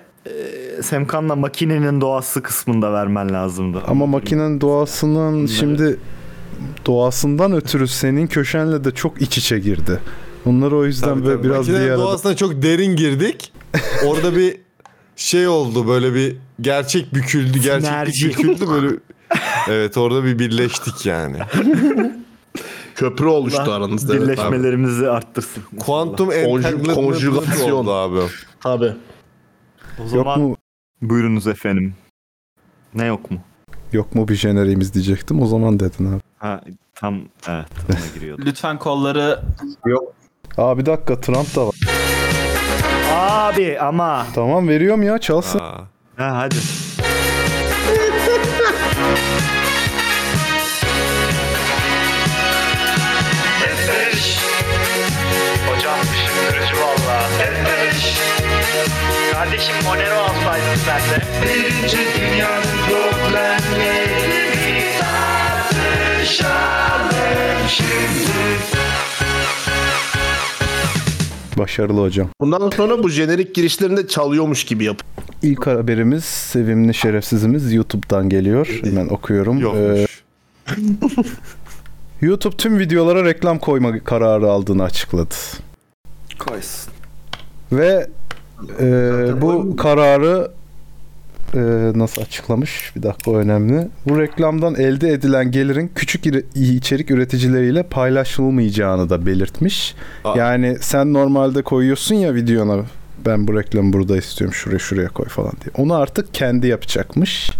Semkan'la 0.82 1.36
makinenin 1.36 2.00
doğası 2.00 2.42
kısmında 2.42 2.92
vermen 2.92 3.32
lazımdı. 3.32 3.82
Ama 3.86 4.06
makinenin 4.06 4.60
doğasının 4.60 5.46
şimdi 5.46 5.98
doğasından 6.86 7.52
ötürü 7.52 7.88
senin 7.88 8.26
köşenle 8.26 8.84
de 8.84 8.90
çok 8.90 9.22
iç 9.22 9.38
içe 9.38 9.58
girdi. 9.58 10.00
Onları 10.46 10.76
o 10.76 10.84
yüzden 10.84 11.08
Tabii, 11.08 11.24
böyle 11.24 11.36
tabii. 11.36 11.44
biraz 11.48 11.58
Makinenin 11.58 11.84
diğer 11.84 11.98
doğasına 11.98 12.36
çok 12.36 12.62
derin 12.62 12.96
girdik. 12.96 13.52
Orada 14.06 14.36
bir 14.36 14.56
şey 15.16 15.48
oldu 15.48 15.88
böyle 15.88 16.14
bir 16.14 16.36
gerçek 16.60 17.14
büküldü, 17.14 17.58
gerçek 17.58 17.86
Sinerji. 17.88 18.28
büküldü 18.28 18.68
böyle. 18.68 18.96
Evet 19.68 19.96
orada 19.96 20.24
bir 20.24 20.38
birleştik 20.38 21.06
yani. 21.06 21.36
Köprü 22.94 23.26
oluştu 23.26 23.72
aranızda. 23.72 24.16
Evet, 24.16 24.22
abi. 24.22 24.32
Birleşmelerimizi 24.32 25.10
arttırsın. 25.10 25.62
Kuantum 25.78 26.32
entanglement 26.32 27.72
oldu 27.72 27.92
abi. 27.92 28.18
Tabii. 28.62 28.92
O 29.98 30.02
yok 30.02 30.10
zaman 30.10 30.40
mu 30.40 30.56
buyurunuz 31.02 31.46
efendim. 31.46 31.94
Ne 32.94 33.04
yok 33.06 33.30
mu? 33.30 33.38
yok 33.92 34.14
mu 34.14 34.28
bir 34.28 34.34
jeneriğimiz 34.34 34.94
diyecektim. 34.94 35.42
O 35.42 35.46
zaman 35.46 35.80
dedin 35.80 36.12
abi. 36.12 36.20
Ha 36.38 36.60
tam 36.94 37.14
evet 37.48 37.66
ona 37.90 37.98
giriyordum. 38.14 38.44
Lütfen 38.46 38.78
kolları 38.78 39.40
Aa 40.56 40.78
bir 40.78 40.86
dakika 40.86 41.20
Trump 41.20 41.56
da 41.56 41.66
var. 41.66 41.74
Abi 43.12 43.78
ama 43.80 44.26
Tamam 44.34 44.68
veriyorum 44.68 45.02
ya 45.02 45.18
çalsın. 45.18 45.58
Aa. 45.58 45.80
ha 46.16 46.36
hadi. 46.36 46.54
Kardeşim 59.36 59.74
Monero 59.84 60.14
alsaydın 60.14 60.76
sen 60.86 61.00
de. 61.00 61.22
Birinci 61.42 61.96
dünyanın 61.96 62.64
problemlerini 62.88 64.84
tartışalım 65.00 67.10
şimdi. 67.68 68.32
Başarılı 71.58 72.02
hocam. 72.02 72.28
Bundan 72.40 72.70
sonra 72.70 73.02
bu 73.02 73.08
jenerik 73.08 73.54
girişlerinde 73.54 74.08
çalıyormuş 74.08 74.64
gibi 74.64 74.84
yap. 74.84 75.02
İlk 75.42 75.66
haberimiz 75.66 76.24
sevimli 76.24 76.94
şerefsizimiz 76.94 77.72
YouTube'dan 77.72 78.28
geliyor. 78.28 78.80
Hemen 78.84 79.08
okuyorum. 79.08 79.76
Ee. 79.76 80.06
YouTube 82.20 82.56
tüm 82.56 82.78
videolara 82.78 83.24
reklam 83.24 83.58
koyma 83.58 83.98
kararı 83.98 84.50
aldığını 84.50 84.82
açıkladı. 84.82 85.34
Koysun. 86.38 86.92
Ve 87.72 88.08
e, 88.80 89.40
bu 89.40 89.76
kararı 89.76 90.50
e, 91.54 91.58
nasıl 91.94 92.22
açıklamış? 92.22 92.92
Bir 92.96 93.02
dakika 93.02 93.30
o 93.30 93.36
önemli. 93.36 93.88
Bu 94.08 94.20
reklamdan 94.20 94.74
elde 94.74 95.12
edilen 95.12 95.50
gelirin 95.50 95.90
küçük 95.94 96.26
içerik 96.54 97.10
üreticileriyle 97.10 97.82
paylaşılmayacağını 97.82 99.10
da 99.10 99.26
belirtmiş. 99.26 99.94
Aa. 100.24 100.38
Yani 100.38 100.76
sen 100.80 101.12
normalde 101.12 101.62
koyuyorsun 101.62 102.14
ya 102.14 102.34
videona 102.34 102.76
ben 103.26 103.48
bu 103.48 103.58
reklamı 103.58 103.92
burada 103.92 104.16
istiyorum 104.16 104.54
şuraya 104.54 104.78
şuraya 104.78 105.08
koy 105.08 105.26
falan 105.26 105.52
diye. 105.52 105.84
Onu 105.84 105.94
artık 105.94 106.34
kendi 106.34 106.66
yapacakmış. 106.66 107.50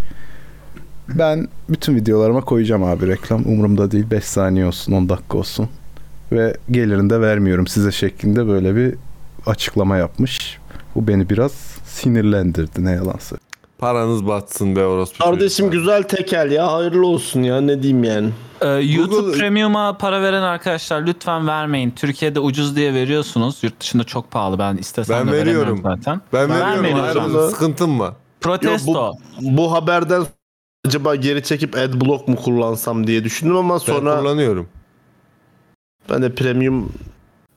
Ben 1.09 1.47
bütün 1.69 1.95
videolarıma 1.95 2.41
koyacağım 2.41 2.83
abi 2.83 3.07
reklam. 3.07 3.45
Umurumda 3.45 3.91
değil 3.91 4.05
5 4.11 4.23
saniye 4.23 4.65
olsun 4.65 4.93
10 4.93 5.09
dakika 5.09 5.37
olsun. 5.37 5.69
Ve 6.31 6.57
gelirini 6.71 7.09
de 7.09 7.21
vermiyorum 7.21 7.67
size 7.67 7.91
şeklinde 7.91 8.47
böyle 8.47 8.75
bir 8.75 8.95
açıklama 9.45 9.97
yapmış. 9.97 10.57
Bu 10.97 11.07
beni 11.07 11.29
biraz 11.29 11.51
sinirlendirdi 11.85 12.85
ne 12.85 12.91
yalan 12.91 13.17
söyleyeyim. 13.19 13.47
Paranız 13.77 14.27
batsın 14.27 14.75
be 14.75 14.85
orospu. 14.85 15.23
Kardeşim 15.23 15.65
çocuklar. 15.65 15.97
güzel 15.97 16.03
tekel 16.03 16.51
ya 16.51 16.71
hayırlı 16.73 17.07
olsun 17.07 17.43
ya 17.43 17.61
ne 17.61 17.83
diyeyim 17.83 18.03
yani. 18.03 18.29
Ee, 18.61 18.67
YouTube 18.67 19.15
Google- 19.15 19.37
Premium'a 19.37 19.97
para 19.97 20.21
veren 20.21 20.41
arkadaşlar 20.41 21.01
lütfen 21.07 21.47
vermeyin. 21.47 21.91
Türkiye'de 21.91 22.39
ucuz 22.39 22.75
diye 22.75 22.93
veriyorsunuz. 22.93 23.57
Yurt 23.63 23.79
dışında 23.79 24.03
çok 24.03 24.31
pahalı. 24.31 24.59
Ben 24.59 24.77
istesem 24.77 25.17
Ben 25.19 25.27
de 25.27 25.31
veriyorum. 25.37 25.79
zaten. 25.83 26.21
Ben 26.33 26.49
Vermeyin 26.49 26.97
veriyorum. 26.97 27.35
Ayrı 27.35 27.49
sıkıntım 27.51 27.99
var. 27.99 28.13
Protesto. 28.41 29.13
Bu 29.41 29.71
haberden 29.73 30.23
acaba 30.87 31.15
geri 31.15 31.43
çekip 31.43 31.75
adblock 31.75 32.27
mu 32.27 32.35
kullansam 32.35 33.07
diye 33.07 33.23
düşündüm 33.23 33.55
ama 33.57 33.73
Ben 33.73 33.77
sonra 33.79 34.19
kullanıyorum. 34.19 34.67
ben 36.09 36.21
de 36.21 36.35
premium 36.35 36.89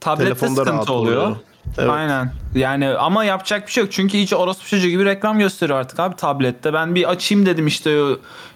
Tablette 0.01 0.25
telefonda 0.25 0.67
rahat 0.67 0.75
sıkıntı 0.75 0.93
oluyor. 0.93 1.23
oluyor. 1.23 1.37
Evet. 1.79 1.91
Aynen. 1.91 2.33
Yani 2.55 2.89
ama 2.89 3.25
yapacak 3.25 3.67
bir 3.67 3.73
şey 3.73 3.85
yok. 3.85 3.93
Çünkü 3.93 4.19
hiç 4.19 4.33
orospu 4.33 4.67
çocuğu 4.67 4.89
gibi 4.89 5.05
reklam 5.05 5.39
gösteriyor 5.39 5.79
artık 5.79 6.01
abi 6.01 6.17
tablette. 6.17 6.73
Ben 6.73 6.95
bir 6.95 7.11
açayım 7.11 7.47
dedim 7.47 7.67
işte 7.67 8.01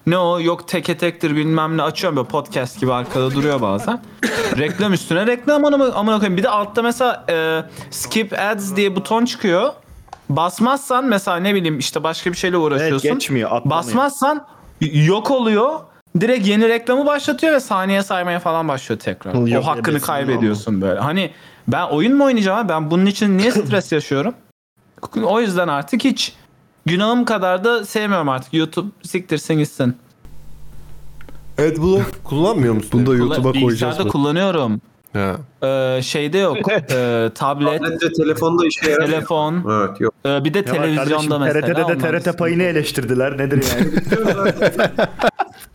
ne 0.07 0.19
o 0.19 0.41
yok 0.41 0.69
teke 0.69 0.97
tektir 0.99 1.37
bilmem 1.37 1.77
ne 1.77 1.83
açıyorum 1.83 2.17
böyle 2.17 2.29
podcast 2.29 2.81
gibi 2.81 2.93
arkada 2.93 3.31
duruyor 3.35 3.61
bazen. 3.61 4.03
reklam 4.59 4.93
üstüne 4.93 5.27
reklam 5.27 5.65
amına 5.65 5.93
amına 5.93 6.19
koyayım. 6.19 6.37
Bir 6.37 6.43
de 6.43 6.49
altta 6.49 6.83
mesela 6.83 7.25
e, 7.31 7.63
skip 7.91 8.39
ads 8.39 8.77
diye 8.77 8.97
buton 8.97 9.25
çıkıyor. 9.25 9.73
Basmazsan 10.29 11.05
mesela 11.05 11.37
ne 11.37 11.55
bileyim 11.55 11.79
işte 11.79 12.03
başka 12.03 12.33
bir 12.33 12.37
şeyle 12.37 12.57
Evet 12.57 12.67
uğraşıyorsun. 12.67 13.11
geçmiyor 13.11 13.51
atlamıyor. 13.53 13.71
Basmazsan 13.71 14.47
yok 14.81 15.31
oluyor. 15.31 15.81
Direkt 16.21 16.47
yeni 16.47 16.69
reklamı 16.69 17.07
başlatıyor 17.07 17.53
ve 17.53 17.61
saniye 17.61 18.03
saymaya 18.03 18.41
falan 18.41 18.69
başlıyor 18.69 19.01
tekrar. 19.01 19.35
Yok, 19.35 19.65
o 19.65 19.67
hakkını 19.67 20.01
kaybediyorsun 20.01 20.81
böyle. 20.83 21.01
Hani 21.01 21.31
ben 21.69 21.87
oyun 21.87 22.17
mu 22.17 22.25
oynayacağım 22.25 22.59
abi? 22.59 22.69
Ben 22.69 22.91
bunun 22.91 23.07
için 23.07 23.39
niye 23.39 23.53
stres 23.53 23.93
yaşıyorum? 23.93 24.35
O 25.23 25.41
yüzden 25.41 25.69
artık 25.69 26.05
hiç 26.05 26.33
günahım 26.87 27.25
kadar 27.25 27.65
da 27.65 27.85
sevmiyorum 27.85 28.29
artık. 28.29 28.55
YouTube 28.55 28.89
siktirsin 29.03 29.55
gitsin. 29.55 29.97
Adblock 31.59 32.25
kullanmıyor 32.25 32.75
musun? 32.75 32.91
Bunu 32.93 33.07
da 33.07 33.15
YouTube'a 33.15 33.43
koyacağız. 33.43 33.65
Bilgisayarda 33.69 34.09
kullanıyorum. 34.09 34.81
Ee, 35.15 36.01
şeyde 36.03 36.39
yok. 36.39 36.57
Ee, 36.73 37.31
tablet, 37.35 37.79
Tablet 37.83 38.03
ve 38.03 38.13
telefonda 38.13 38.67
işe 38.67 38.91
yaramıyor. 38.91 39.11
telefon, 39.11 39.65
Evet 39.71 40.01
yok. 40.01 40.15
ee, 40.27 40.45
bir 40.45 40.55
de 40.55 40.59
var 40.59 40.73
televizyonda 40.73 41.39
kardeşim, 41.39 41.41
mesela. 41.41 41.99
TRT'de 42.01 42.17
de 42.19 42.21
TRT 42.31 42.39
payını 42.39 42.63
eleştirdiler. 42.63 43.39
Nedir 43.39 43.65
yani? 43.79 43.91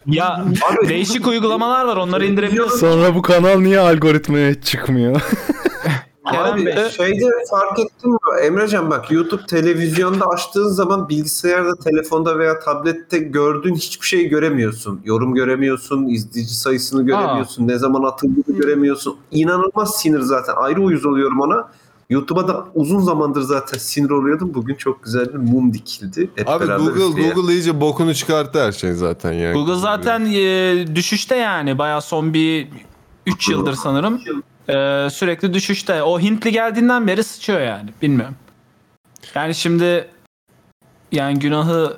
Ya 0.06 0.46
değişik 0.90 1.28
uygulamalar 1.28 1.86
var 1.86 1.98
onları 1.98 2.26
indirebiliyorsun. 2.26 2.78
Sonra 2.78 3.16
bu 3.16 3.22
kanal 3.22 3.60
niye 3.60 3.80
algoritmaya 3.80 4.62
çıkmıyor? 4.62 5.22
Kerem 6.32 6.54
Abi 6.54 6.66
Bey. 6.66 6.90
şeyde 6.90 7.26
fark 7.50 7.80
ettin 7.80 8.12
mi? 8.12 8.18
Emrecan 8.44 8.90
bak 8.90 9.12
YouTube 9.12 9.46
televizyonda 9.46 10.26
açtığın 10.26 10.68
zaman 10.68 11.10
bilgisayarda, 11.10 11.76
telefonda 11.76 12.40
veya 12.40 12.60
tablette 12.60 13.18
gördüğün 13.18 13.76
hiçbir 13.76 14.08
şeyi 14.08 14.30
göremiyorsun. 14.30 15.02
Yorum 15.06 15.34
göremiyorsun, 15.36 16.06
izleyici 16.06 16.56
sayısını 16.56 17.06
göremiyorsun, 17.06 17.68
ne 17.68 17.78
zaman 17.78 18.04
atıldığını 18.04 18.58
göremiyorsun. 18.58 19.18
İnanılmaz 19.32 19.98
sinir 20.02 20.20
zaten. 20.22 20.54
Ayrı 20.58 20.82
uyuz 20.82 21.06
oluyorum 21.06 21.40
ona. 21.42 21.68
YouTube'a 22.10 22.48
da 22.48 22.66
uzun 22.76 23.00
zamandır 23.00 23.42
zaten 23.42 23.78
sinir 23.78 24.10
oluyordum. 24.10 24.52
Bugün 24.54 24.76
çok 24.76 25.04
güzel 25.04 25.34
bir 25.34 25.38
mum 25.38 25.74
dikildi. 25.74 26.30
Hep 26.36 26.50
Abi 26.50 26.66
Google 26.66 27.10
üfleyelim. 27.10 27.36
Google 27.36 27.54
iyice 27.54 27.82
bokunu 27.82 28.14
çıkarttı 28.16 28.64
her 28.64 28.72
şey 28.72 28.94
zaten 28.94 29.34
yani. 29.34 29.54
Google 29.54 29.76
zaten 29.76 30.26
e, 30.26 30.96
düşüşte 30.96 31.36
yani. 31.36 31.78
Bayağı 31.78 32.02
son 32.02 32.34
bir 32.34 32.68
3 33.26 33.50
yıldır 33.50 33.74
sanırım. 33.74 34.22
E, 34.70 35.10
sürekli 35.10 35.54
düşüşte. 35.54 36.04
O 36.04 36.20
Hintli 36.20 36.52
geldiğinden 36.52 37.08
beri 37.08 37.24
sıçıyor 37.24 37.62
yani. 37.62 37.90
Bilmiyorum. 38.02 38.36
Yani 39.36 39.56
şimdi 39.56 40.08
yani 41.12 41.40
günahı 41.40 41.98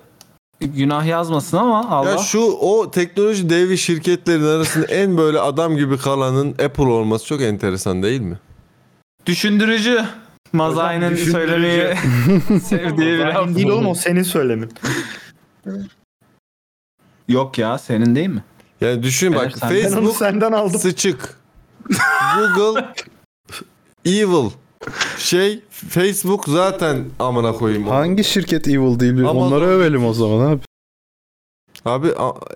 günah 0.60 1.06
yazmasın 1.06 1.58
ama 1.58 1.90
Allah. 1.90 2.10
Ya 2.10 2.18
şu 2.18 2.40
o 2.42 2.92
teknoloji 2.92 3.50
devi 3.50 3.78
şirketlerin 3.78 4.44
arasında 4.44 4.86
en 4.86 5.18
böyle 5.18 5.40
adam 5.40 5.78
gibi 5.78 5.98
kalanın 5.98 6.50
Apple 6.52 6.84
olması 6.84 7.26
çok 7.26 7.42
enteresan 7.42 8.04
değil 8.04 8.22
mi? 8.22 8.40
Düşündürücü. 9.26 10.06
Mazai'nin 10.54 11.16
söylemeyi 11.16 11.96
sevdiği 12.64 13.08
bir 13.08 13.26
laf. 13.26 13.56
Değil 13.56 13.70
oğlum 13.70 13.88
o 13.88 13.96
senin 13.96 14.24
söylemin. 14.24 14.72
Yok 17.28 17.58
ya 17.58 17.78
senin 17.78 18.16
değil 18.16 18.28
mi? 18.30 18.44
Yani 18.82 19.04
düşün 19.04 19.36
bak 19.36 19.54
Evet, 19.64 19.84
Facebook 19.84 20.16
senden 20.16 20.52
aldım. 20.52 20.80
sıçık. 20.80 21.41
Google 22.36 22.86
evil. 24.06 24.50
Şey 25.18 25.60
Facebook 25.90 26.46
zaten 26.48 27.06
amına 27.20 27.54
koyayım. 27.54 27.88
onu. 27.88 27.94
Hangi 27.96 28.24
şirket 28.24 28.68
evil 28.68 29.00
değil? 29.00 29.20
Amazon. 29.20 29.36
Onları 29.36 29.66
övelim 29.66 30.06
o 30.06 30.14
zaman 30.14 30.52
abi. 30.52 30.62
Abi 31.86 32.08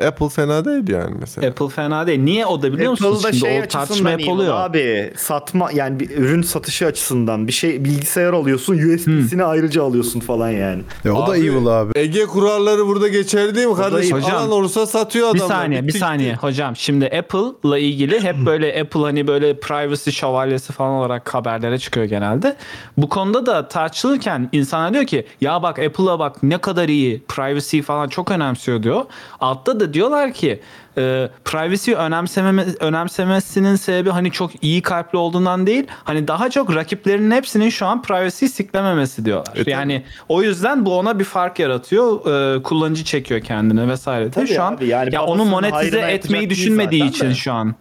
Apple 0.08 0.30
fena 0.30 0.66
değil 0.66 0.90
yani 0.90 1.16
mesela. 1.20 1.48
Apple 1.48 1.70
fena 1.70 2.08
değil. 2.08 2.20
Niye 2.20 2.46
o 2.46 2.62
da 2.62 2.74
biliyor 2.74 2.92
musunuz? 2.92 3.18
Apple'da 3.26 3.32
Şimdi 3.34 3.46
şey 3.50 3.60
o 3.60 3.62
tartışma 3.62 3.82
açısından 3.82 4.12
hep 4.12 4.20
iyi 4.20 4.30
oluyor. 4.30 4.56
abi. 4.56 5.14
Satma 5.18 5.70
yani 5.74 6.00
bir 6.00 6.10
ürün 6.18 6.42
satışı 6.42 6.86
açısından 6.86 7.48
bir 7.48 7.52
şey 7.52 7.86
bilgisayar 7.86 8.34
alıyorsun 8.34 8.74
USB'sini 8.78 9.44
ayrıca 9.44 9.84
alıyorsun 9.84 10.20
falan 10.20 10.50
yani. 10.50 10.82
Ya 11.04 11.14
o 11.14 11.28
da 11.28 11.32
Abi, 11.32 11.40
evil 11.40 11.68
abi. 11.68 11.92
Ege 12.00 12.26
kuralları 12.26 12.88
burada 12.88 13.08
geçerli 13.08 13.56
değil 13.56 13.68
mi 13.68 13.76
kardeşim? 13.76 14.18
Hocam, 14.18 14.36
Alan 14.38 14.52
olursa 14.52 14.86
satıyor 14.88 15.34
Bir 15.34 15.40
adamlar. 15.40 15.56
saniye, 15.56 15.82
bir 15.84 15.88
Bitti 15.88 16.00
saniye 16.00 16.36
hocam. 16.36 16.76
Şimdi 16.76 17.06
Apple'la 17.06 17.78
ilgili 17.80 18.20
hep 18.24 18.36
böyle 18.46 18.82
Apple 18.82 19.00
hani 19.02 19.28
böyle 19.28 19.60
privacy 19.60 20.10
şövalyesi 20.10 20.74
falan 20.74 20.92
olarak 20.92 21.34
haberlere 21.34 21.80
çıkıyor 21.80 22.06
genelde. 22.06 22.56
Bu 22.98 23.10
konuda 23.10 23.46
da 23.46 23.68
tartışılırken 23.68 24.50
insanlar 24.52 24.94
diyor 24.94 25.06
ki 25.06 25.26
ya 25.42 25.64
bak 25.64 25.80
Apple'a 25.80 26.20
bak 26.20 26.44
ne 26.44 26.58
kadar 26.58 26.90
iyi 26.90 27.24
privacy 27.28 27.82
falan 27.82 28.08
çok 28.08 28.32
önemsiyor 28.32 28.84
diyor. 28.84 29.06
Altta 29.40 29.80
da 29.80 29.94
diyorlar 29.94 30.34
ki 30.34 30.62
e, 30.98 31.30
privacy 31.46 31.94
önemsememe, 31.94 32.66
önemsemesinin 32.80 33.76
sebebi 33.76 34.10
hani 34.10 34.32
çok 34.32 34.64
iyi 34.64 34.82
kalpli 34.82 35.18
olduğundan 35.18 35.68
değil. 35.68 35.88
Hani 36.04 36.28
daha 36.28 36.50
çok 36.50 36.76
rakiplerinin 36.76 37.32
hepsinin 37.32 37.70
şu 37.70 37.86
an 37.86 38.02
privacy 38.02 38.46
siklememesi 38.46 39.26
diyorlar. 39.26 39.56
E, 39.56 39.60
tabii. 39.60 39.72
yani 39.72 40.04
o 40.30 40.44
yüzden 40.44 40.86
bu 40.86 40.98
ona 40.98 41.20
bir 41.20 41.24
fark 41.24 41.60
yaratıyor. 41.60 42.26
E, 42.56 42.64
kullanıcı 42.64 43.04
çekiyor 43.04 43.42
kendine 43.42 43.88
vesaire. 43.88 44.32
Tabii 44.32 44.48
şu 44.48 44.64
an 44.64 44.74
abi, 44.74 44.88
yani 44.88 45.16
ya 45.16 45.26
onu 45.26 45.46
monetize 45.46 46.00
etmeyi 46.00 46.50
düşünmediği 46.50 47.06
için 47.10 47.30
de. 47.30 47.36
şu 47.36 47.54
an 47.54 47.76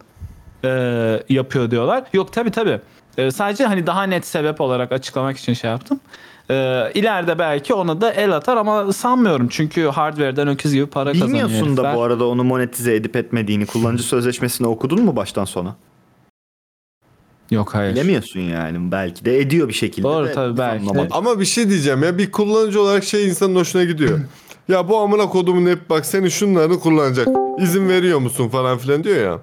e, 0.63 0.69
yapıyor 1.29 1.71
diyorlar. 1.71 2.03
Yok 2.13 2.33
tabi 2.33 2.51
tabi. 2.51 2.79
sadece 3.31 3.65
hani 3.65 3.87
daha 3.87 4.03
net 4.03 4.25
sebep 4.25 4.61
olarak 4.61 4.91
açıklamak 4.91 5.37
için 5.37 5.53
şey 5.53 5.69
yaptım. 5.69 5.99
E, 6.49 6.91
ileride 6.93 7.39
belki 7.39 7.73
ona 7.73 8.01
da 8.01 8.11
el 8.11 8.35
atar 8.35 8.57
ama 8.57 8.93
sanmıyorum. 8.93 9.47
Çünkü 9.49 9.85
hardware'den 9.85 10.47
öküz 10.47 10.73
gibi 10.73 10.85
para 10.85 11.11
kazanıyor. 11.11 11.49
Bilmiyorsun 11.49 11.77
da 11.77 11.81
herifler. 11.81 11.95
bu 11.95 12.03
arada 12.03 12.27
onu 12.27 12.43
monetize 12.43 12.95
edip 12.95 13.15
etmediğini. 13.15 13.65
Kullanıcı 13.65 14.03
sözleşmesini 14.03 14.67
okudun 14.67 15.03
mu 15.03 15.15
baştan 15.15 15.45
sona? 15.45 15.75
Yok 17.51 17.75
hayır. 17.75 17.93
Bilemiyorsun 17.93 18.39
yani. 18.39 18.91
Belki 18.91 19.25
de 19.25 19.39
ediyor 19.39 19.67
bir 19.67 19.73
şekilde. 19.73 20.07
Doğru 20.07 20.27
de 20.27 20.33
tabii, 20.33 20.57
belki 20.57 20.93
de. 20.95 21.07
Ama 21.11 21.39
bir 21.39 21.45
şey 21.45 21.69
diyeceğim 21.69 22.03
ya 22.03 22.17
bir 22.17 22.31
kullanıcı 22.31 22.81
olarak 22.81 23.03
şey 23.03 23.27
insanın 23.27 23.55
hoşuna 23.55 23.83
gidiyor. 23.83 24.19
ya 24.67 24.89
bu 24.89 24.97
amına 24.97 25.29
kodumun 25.29 25.69
hep 25.71 25.89
bak 25.89 26.05
senin 26.05 26.29
şunlarını 26.29 26.79
kullanacak. 26.79 27.27
İzin 27.59 27.89
veriyor 27.89 28.19
musun 28.19 28.49
falan 28.49 28.77
filan 28.77 29.03
diyor 29.03 29.31
ya. 29.31 29.39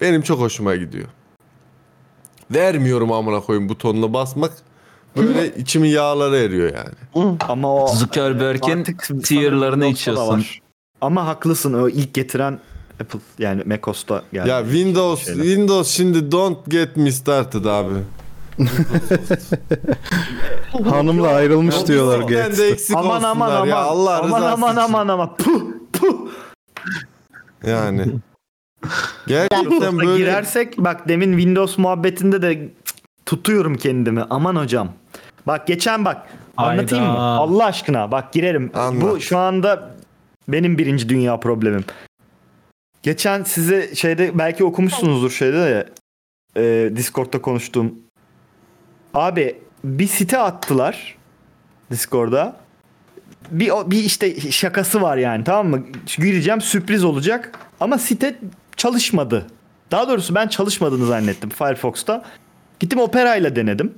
Benim 0.00 0.22
çok 0.22 0.40
hoşuma 0.40 0.76
gidiyor. 0.76 1.08
Vermiyorum 2.50 3.12
amına 3.12 3.40
koyayım 3.40 3.68
butonuna 3.68 4.12
basmak. 4.12 4.52
Böyle 5.18 5.54
içimi 5.56 5.88
yağlara 5.88 6.36
eriyor 6.38 6.72
yani. 6.76 7.36
Ama 7.48 7.74
o 7.74 7.88
Zuckerberg'in 7.88 8.84
tier'larını 9.22 9.86
içiyorsun. 9.86 10.44
Ama 11.00 11.26
haklısın 11.26 11.72
o 11.72 11.88
ilk 11.88 12.14
getiren 12.14 12.58
Apple 13.00 13.18
yani 13.38 13.62
macOS'ta 13.66 14.22
geldi. 14.32 14.48
Ya 14.48 14.62
Windows 14.64 15.24
Şeyler. 15.24 15.42
Windows 15.42 15.90
şimdi 15.90 16.32
don't 16.32 16.66
get 16.70 16.96
me 16.96 17.12
started 17.12 17.64
abi. 17.64 17.94
Hanımla 20.90 21.28
ayrılmış 21.28 21.76
Ya 21.76 21.86
diyorlar 21.86 22.28
de 22.28 22.34
Gates'te. 22.34 22.66
eksik 22.66 22.96
aman 22.96 23.22
aman 23.22 23.50
aman. 23.50 23.66
ya 23.66 23.76
Allah 23.76 24.18
aman 24.18 24.42
aman 24.42 24.70
için. 24.72 24.80
aman 24.80 25.08
aman. 25.08 25.36
Puh 25.36 25.60
puh. 25.92 26.16
Yani. 27.66 28.04
Gerçekten 29.26 29.98
böyle 29.98 30.16
Girersek 30.16 30.78
bak 30.78 31.08
demin 31.08 31.32
Windows 31.38 31.78
muhabbetinde 31.78 32.42
de 32.42 32.68
tutuyorum 33.26 33.76
kendimi. 33.76 34.22
Aman 34.30 34.56
hocam. 34.56 34.92
Bak 35.48 35.66
geçen 35.66 36.04
bak 36.04 36.26
Anlatayım 36.56 37.04
mı? 37.04 37.10
Hayda. 37.10 37.22
Allah 37.22 37.64
aşkına 37.64 38.10
bak 38.10 38.32
girerim. 38.32 38.70
Anlat. 38.74 39.02
Bu 39.02 39.20
şu 39.20 39.38
anda 39.38 39.90
benim 40.48 40.78
birinci 40.78 41.08
dünya 41.08 41.40
problemim. 41.40 41.84
Geçen 43.02 43.42
size 43.42 43.94
şeyde 43.94 44.38
belki 44.38 44.64
okumuşsunuzdur 44.64 45.30
şeyde 45.30 45.56
de 45.56 45.88
e, 46.56 46.96
Discord'da 46.96 47.42
konuştuğum. 47.42 47.94
Abi 49.14 49.58
bir 49.84 50.06
site 50.06 50.38
attılar 50.38 51.16
Discord'da. 51.90 52.56
Bir, 53.50 53.70
bir 53.86 54.04
işte 54.04 54.50
şakası 54.50 55.02
var 55.02 55.16
yani 55.16 55.44
tamam 55.44 55.68
mı? 55.68 55.84
Gireceğim 56.18 56.60
sürpriz 56.60 57.04
olacak 57.04 57.58
ama 57.80 57.98
site 57.98 58.38
çalışmadı. 58.76 59.46
Daha 59.90 60.08
doğrusu 60.08 60.34
ben 60.34 60.48
çalışmadığını 60.48 61.06
zannettim 61.06 61.50
Firefox'ta. 61.50 62.24
Gittim 62.80 63.00
Opera 63.00 63.36
ile 63.36 63.56
denedim. 63.56 63.94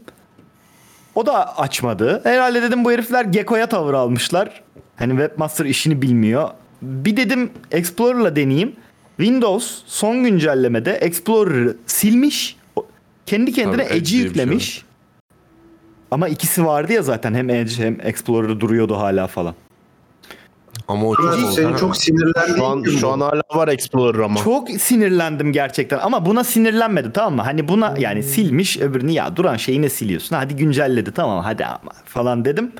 O 1.15 1.27
da 1.27 1.59
açmadı. 1.59 2.21
Herhalde 2.25 2.63
dedim 2.63 2.85
bu 2.85 2.93
herifler 2.93 3.25
Gecko'ya 3.25 3.69
tavır 3.69 3.95
almışlar. 3.95 4.63
Hani 4.97 5.11
webmaster 5.11 5.65
işini 5.65 6.03
bilmiyor. 6.03 6.51
Bir 6.83 7.17
dedim 7.17 7.51
Explorer'la 7.71 8.37
deneyeyim. 8.37 8.73
Windows 9.17 9.83
son 9.87 10.25
güncellemede 10.25 10.93
Explorer'ı 10.93 11.77
silmiş. 11.87 12.57
Kendi 13.27 13.53
kendine 13.53 13.83
Tabii, 13.83 13.97
Edge 13.97 13.97
Edge'i 13.97 14.03
bir 14.03 14.07
şey 14.07 14.19
yüklemiş. 14.19 14.85
Ama 16.11 16.29
ikisi 16.29 16.65
vardı 16.65 16.93
ya 16.93 17.03
zaten 17.03 17.35
hem 17.35 17.51
Edge 17.51 17.85
hem 17.85 17.99
Explorer 18.03 18.61
duruyordu 18.61 18.97
hala 18.97 19.27
falan. 19.27 19.55
Ama 20.91 21.07
o 21.07 21.17
çok 21.17 21.25
oldu. 21.25 21.53
Seni 21.53 21.77
çok 21.77 21.97
sinirlendiğin 21.97 22.57
Şu 22.57 22.67
an, 22.67 22.85
şu 22.85 23.09
an 23.09 23.21
hala 23.21 23.43
var 23.55 23.69
Explorer 23.69 24.19
ama. 24.19 24.41
Çok 24.45 24.71
sinirlendim 24.71 25.53
gerçekten 25.53 25.99
ama 25.99 26.27
buna 26.27 26.45
sinirlenmedi 26.45 27.13
tamam 27.13 27.35
mı? 27.35 27.43
Hani 27.43 27.69
buna 27.69 27.95
yani 27.99 28.23
silmiş 28.23 28.79
öbürünü 28.79 29.11
ya 29.11 29.37
duran 29.37 29.57
şeyi 29.57 29.83
ne 29.83 29.89
siliyorsun? 29.89 30.37
Hadi 30.37 30.57
güncelledi 30.57 31.13
tamam 31.13 31.45
hadi 31.45 31.67
ama 31.67 31.93
falan 32.05 32.45
dedim. 32.45 32.73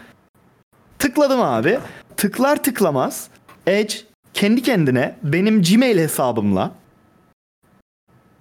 Tıkladım 0.99 1.41
abi. 1.41 1.79
Tıklar 2.17 2.63
tıklamaz 2.63 3.29
Edge 3.67 3.95
kendi 4.35 4.63
kendine 4.63 5.17
benim 5.23 5.63
Gmail 5.63 5.99
hesabımla 5.99 6.71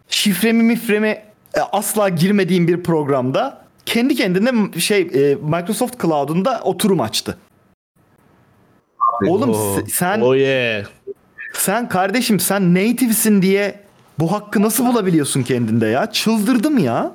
şifremi 0.09 0.63
mifremi 0.63 1.07
e, 1.53 1.59
asla 1.71 2.09
girmediğim 2.09 2.67
bir 2.67 2.83
programda 2.83 3.61
kendi 3.85 4.15
kendine 4.15 4.79
şey 4.79 5.01
e, 5.01 5.35
Microsoft 5.35 6.01
Cloud'unda 6.01 6.61
oturum 6.63 7.01
açtı. 7.01 7.37
Oğlum 9.27 9.49
se- 9.51 9.89
sen 9.89 10.21
Oh 10.21 10.35
yeah. 10.35 10.85
sen 11.53 11.89
kardeşim 11.89 12.39
sen 12.39 12.73
native'sin 12.75 13.41
diye 13.41 13.79
bu 14.19 14.31
hakkı 14.31 14.61
nasıl 14.61 14.85
bulabiliyorsun 14.85 15.43
kendinde 15.43 15.87
ya? 15.87 16.11
Çıldırdım 16.11 16.77
ya. 16.77 17.11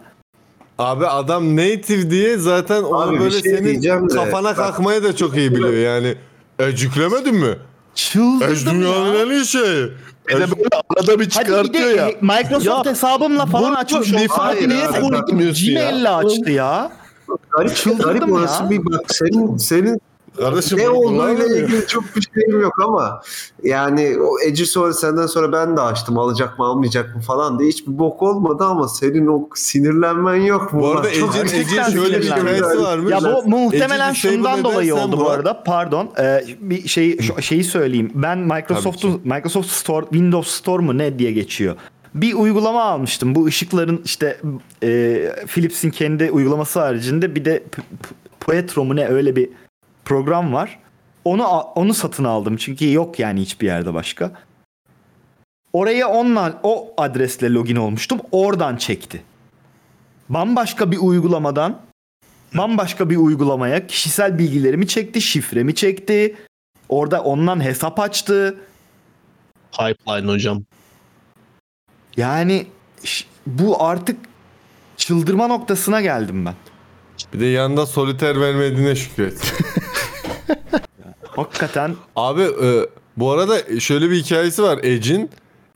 Abi 0.78 1.06
adam 1.06 1.56
native 1.56 2.10
diye 2.10 2.36
zaten 2.38 2.82
onu 2.82 3.02
Abi 3.10 3.20
böyle 3.20 3.42
şey 3.42 3.56
senin 3.56 3.82
de, 3.82 4.14
kafana 4.14 4.44
bak- 4.48 4.56
kalkmayı 4.56 5.02
da 5.04 5.16
çok 5.16 5.36
iyi 5.36 5.50
biliyor 5.54 5.72
yani. 5.94 6.14
Edge 6.58 6.82
yüklemedin 6.82 7.34
mi? 7.34 7.54
Çıldırdım 7.94 8.80
dünyanın 8.80 9.14
ya. 9.14 9.22
en 9.22 9.30
iyi 9.30 9.46
şeyi. 9.46 9.86
Bir 10.28 10.34
de 10.34 10.40
böyle 10.40 10.68
arada 10.96 11.06
bir 11.06 11.10
Hadi 11.12 11.20
bir 11.20 11.30
çıkartıyor 11.30 11.90
de 11.90 11.94
ya. 11.96 12.10
Microsoft 12.20 12.86
Ya, 12.86 12.92
hesabımla 12.92 13.46
falan 13.46 13.74
açmış 13.74 14.12
default 14.12 14.30
olsam 14.30 14.46
Hayır 14.46 14.68
niye? 14.68 15.74
Gmail'le 15.74 16.06
açtı 16.08 16.50
ya. 16.50 16.92
Garip, 17.50 17.76
Çıldırdım 17.76 18.34
garip 18.34 18.50
ya. 18.50 18.70
bir 18.70 18.84
bak 18.84 19.00
senin 19.14 19.56
senin 19.56 20.00
Kardeşim 20.38 20.78
ne 20.78 20.88
olduğuyla 20.88 21.46
ilgili 21.56 21.86
çok 21.86 22.04
bir 22.16 22.28
şeyim 22.34 22.60
yok 22.60 22.72
ama 22.84 23.22
yani 23.62 24.16
o 24.20 24.40
Edge'i 24.40 24.66
sonra 24.66 24.92
senden 24.92 25.26
sonra 25.26 25.52
ben 25.52 25.76
de 25.76 25.80
açtım 25.80 26.18
alacak 26.18 26.58
mı 26.58 26.64
almayacak 26.64 27.16
mı 27.16 27.22
falan 27.22 27.58
diye 27.58 27.68
hiçbir 27.68 27.98
bok 27.98 28.22
olmadı 28.22 28.64
ama 28.64 28.88
senin 28.88 29.26
o 29.26 29.48
sinirlenmen 29.54 30.34
yok 30.34 30.72
mu? 30.72 30.80
Bu 30.80 30.88
arada 30.88 31.08
gerçekten 31.10 31.60
Edge'in 31.60 32.02
şöyle 32.02 32.20
bir 32.20 32.26
hikayesi 32.26 32.82
varmış. 32.82 33.12
Ya 33.12 33.20
bu 33.22 33.48
muhtemelen 33.48 34.10
Edge'i 34.10 34.22
disable 34.22 34.36
şundan 34.36 34.64
dolayı 34.64 34.94
oldu 34.94 35.16
bu 35.20 35.30
arada. 35.30 35.62
Pardon. 35.62 36.10
Ee, 36.20 36.44
bir 36.60 36.88
şey 36.88 37.18
şu- 37.20 37.42
şeyi 37.42 37.64
söyleyeyim. 37.64 38.10
Ben 38.14 38.38
Microsoft'un 38.38 39.20
Microsoft 39.24 39.70
Store 39.70 40.04
Windows 40.06 40.48
Store 40.50 40.82
mu 40.82 40.98
ne 40.98 41.18
diye 41.18 41.32
geçiyor. 41.32 41.76
Bir 42.14 42.34
uygulama 42.34 42.82
almıştım. 42.82 43.34
Bu 43.34 43.46
ışıkların 43.46 44.00
işte 44.04 44.40
e, 44.82 44.88
Philips'in 45.46 45.90
kendi 45.90 46.30
uygulaması 46.30 46.80
haricinde 46.80 47.34
bir 47.34 47.44
de 47.44 47.62
Poetro 48.40 48.84
mu 48.84 48.96
ne 48.96 49.08
öyle 49.08 49.36
bir 49.36 49.48
program 50.04 50.52
var. 50.52 50.78
Onu 51.24 51.46
onu 51.46 51.94
satın 51.94 52.24
aldım 52.24 52.56
çünkü 52.56 52.92
yok 52.92 53.18
yani 53.18 53.40
hiçbir 53.40 53.66
yerde 53.66 53.94
başka. 53.94 54.32
Oraya 55.72 56.08
onunla 56.08 56.60
o 56.62 56.94
adresle 56.96 57.52
login 57.52 57.76
olmuştum. 57.76 58.20
Oradan 58.32 58.76
çekti. 58.76 59.22
Bambaşka 60.28 60.90
bir 60.90 60.98
uygulamadan 60.98 61.80
bambaşka 62.54 63.10
bir 63.10 63.16
uygulamaya 63.16 63.86
kişisel 63.86 64.38
bilgilerimi 64.38 64.88
çekti, 64.88 65.20
şifremi 65.20 65.74
çekti. 65.74 66.36
Orada 66.88 67.22
ondan 67.22 67.64
hesap 67.64 68.00
açtı. 68.00 68.56
Pipeline 69.72 70.32
hocam. 70.32 70.62
Yani 72.16 72.66
bu 73.46 73.82
artık 73.82 74.16
çıldırma 74.96 75.46
noktasına 75.46 76.00
geldim 76.00 76.46
ben. 76.46 76.54
Bir 77.32 77.40
de 77.40 77.46
yanında 77.46 77.86
soliter 77.86 78.40
vermediğine 78.40 78.94
şükret. 78.94 79.54
Hakikaten 81.36 81.94
Abi 82.16 82.42
e, 82.42 82.86
bu 83.16 83.30
arada 83.32 83.80
şöyle 83.80 84.10
bir 84.10 84.16
hikayesi 84.16 84.62
var 84.62 84.78
Edge'in. 84.82 85.30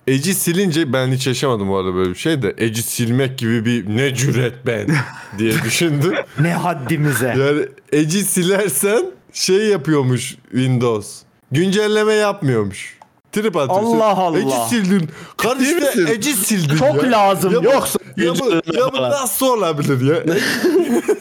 Edge'i 0.06 0.34
silince 0.34 0.92
ben 0.92 1.08
hiç 1.08 1.26
yaşamadım 1.26 1.68
bu 1.68 1.76
arada 1.76 1.94
böyle 1.94 2.10
bir 2.10 2.14
şey 2.14 2.42
de. 2.42 2.48
Edge'i 2.58 2.82
silmek 2.82 3.38
gibi 3.38 3.64
bir 3.64 3.96
ne 3.96 4.14
cüret 4.14 4.54
ben 4.66 4.86
diye 5.38 5.52
düşündüm. 5.64 6.14
ne 6.40 6.52
haddimize. 6.54 7.26
Yani 7.38 7.60
Edge'i 7.92 8.22
silersen 8.24 9.04
şey 9.32 9.56
yapıyormuş 9.66 10.36
Windows. 10.50 11.22
Güncelleme 11.52 12.12
yapmıyormuş. 12.14 12.98
Trip 13.32 13.56
atıyorsun. 13.56 13.96
Allah 13.96 14.04
Allah. 14.16 14.38
Edge'i 14.38 14.68
sildin. 14.68 15.08
Kardeşim? 15.36 16.06
Edge'i 16.08 16.32
sildin 16.34 16.76
Çok 16.76 17.04
ya. 17.04 17.10
lazım. 17.10 17.52
Ya 17.52 17.60
bu, 17.60 17.64
Yoksa 17.64 17.98
ya 18.16 18.32
bu, 18.40 18.50
ya 18.76 18.92
bu 18.92 19.02
nasıl 19.02 19.46
olabilir 19.46 20.14
ya? 20.14 20.34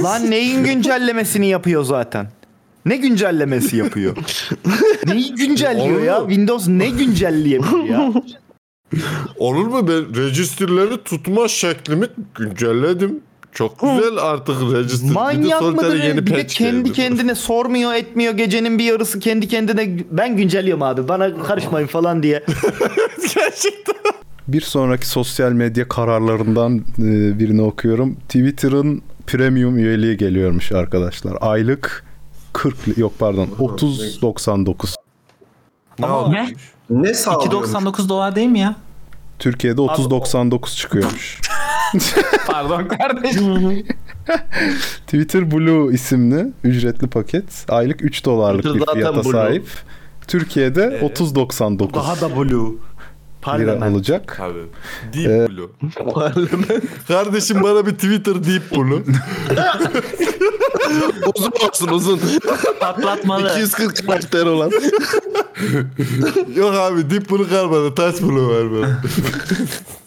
Lan 0.04 0.32
neyin 0.32 0.64
güncellemesini 0.64 1.48
yapıyor 1.48 1.84
zaten? 1.84 2.28
Ne 2.88 2.98
güncellemesi 2.98 3.78
yapıyor? 3.78 4.18
Neyi 5.08 5.36
güncelliyor 5.36 6.02
ya? 6.02 6.20
Windows 6.20 6.68
ne 6.68 6.90
güncelleyebilir 6.90 7.84
ya? 7.90 8.14
Olur 9.38 9.68
mu 9.68 9.88
ben 9.88 10.26
registerleri 10.26 11.04
tutma 11.04 11.48
şeklimi 11.48 12.06
güncelledim. 12.36 13.20
Çok 13.52 13.80
güzel 13.80 14.18
artık 14.22 14.56
register. 14.74 15.12
Manyak 15.12 15.62
bir 15.62 15.66
mıdır? 15.66 15.82
Solitaire'e 15.82 16.26
Bir 16.26 16.36
de 16.36 16.46
kendi 16.48 16.84
geldi. 16.84 16.94
kendine 16.94 17.36
sormuyor 17.36 17.94
etmiyor 17.94 18.34
gecenin 18.34 18.80
bir 18.80 18.84
yarısı 18.84 19.20
kendi 19.20 19.48
kendine 19.48 20.00
ben 20.12 20.38
güncelliyorum 20.38 20.84
abi 20.84 21.08
bana 21.08 21.44
karışmayın 21.44 21.88
falan 21.88 22.24
diye. 22.24 22.44
Gerçekten. 23.36 23.96
Bir 24.48 24.62
sonraki 24.62 25.08
sosyal 25.08 25.52
medya 25.52 25.88
kararlarından 25.88 26.78
e, 26.78 27.40
birini 27.40 27.62
okuyorum. 27.62 28.16
Twitter'ın 28.16 29.02
premium 29.28 29.78
üyeliği 29.78 30.18
geliyormuş 30.18 30.72
arkadaşlar. 30.72 31.38
Aylık 31.42 32.07
40 32.58 32.88
li- 32.88 33.00
yok 33.02 33.14
pardon 33.20 33.48
30.99. 33.60 34.96
Ne 36.00 36.06
Ama 36.06 36.18
oldu? 36.20 36.32
ne? 36.32 36.50
Ne 36.90 37.14
sağlıyor? 37.14 37.64
2.99 37.64 38.10
dolar 38.10 38.36
değil 38.36 38.48
mi 38.48 38.60
ya? 38.60 38.76
Türkiye'de 39.40 39.82
30.99 39.82 40.76
çıkıyormuş. 40.76 41.42
Pardon 42.48 42.88
kardeşim. 42.88 43.86
Twitter 45.08 45.52
Blue 45.52 45.94
isimli 45.94 46.52
ücretli 46.64 47.08
paket 47.08 47.66
aylık 47.70 48.02
3 48.04 48.26
dolarlık 48.26 48.64
Twitter 48.66 48.88
bir 48.96 49.00
fiyata 49.02 49.24
Blue. 49.24 49.32
sahip. 49.32 49.68
Türkiye'de 50.28 50.82
30.99 50.82 51.94
Daha 51.94 52.22
da 52.22 52.36
blue. 52.38 52.72
Lira 53.48 53.66
Parlament. 53.66 53.96
olacak. 53.96 54.40
Abi. 54.40 54.60
Deep 55.14 55.28
Ee, 55.32 55.48
Blue. 55.50 55.70
Kardeşim 57.08 57.64
bana 57.64 57.86
bir 57.86 57.92
Twitter 57.92 58.36
Deep 58.44 58.72
Blue. 58.76 59.00
uzun 61.36 61.52
olsun 61.68 61.88
uzun. 61.88 62.20
Patlatmalı. 62.80 63.50
240 63.50 64.08
karakter 64.08 64.46
olan. 64.46 64.72
Yok 66.56 66.74
abi 66.76 67.10
Deep 67.10 67.30
Blue 67.30 67.50
kalmadı. 67.50 67.96
Touch 67.96 68.22
Blue 68.22 68.48
var 68.58 68.72
bana. 68.72 69.02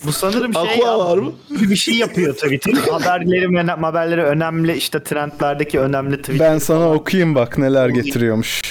Bu 0.05 0.12
sanırım 0.12 0.53
şey 0.55 0.62
Aqua 0.62 0.99
var 0.99 1.18
mı? 1.18 1.32
bir 1.51 1.76
şey 1.76 1.95
yapıyor 1.95 2.34
Twitter. 2.34 2.74
haberleri, 2.93 3.57
haberleri 3.68 4.22
önemli 4.22 4.76
işte 4.76 5.03
trendlerdeki 5.03 5.80
önemli 5.80 6.20
tweet. 6.20 6.41
Ben 6.41 6.59
sana 6.59 6.93
okuyayım 6.93 7.34
bak 7.34 7.59
neler 7.59 7.88
getiriyormuş. 7.88 8.62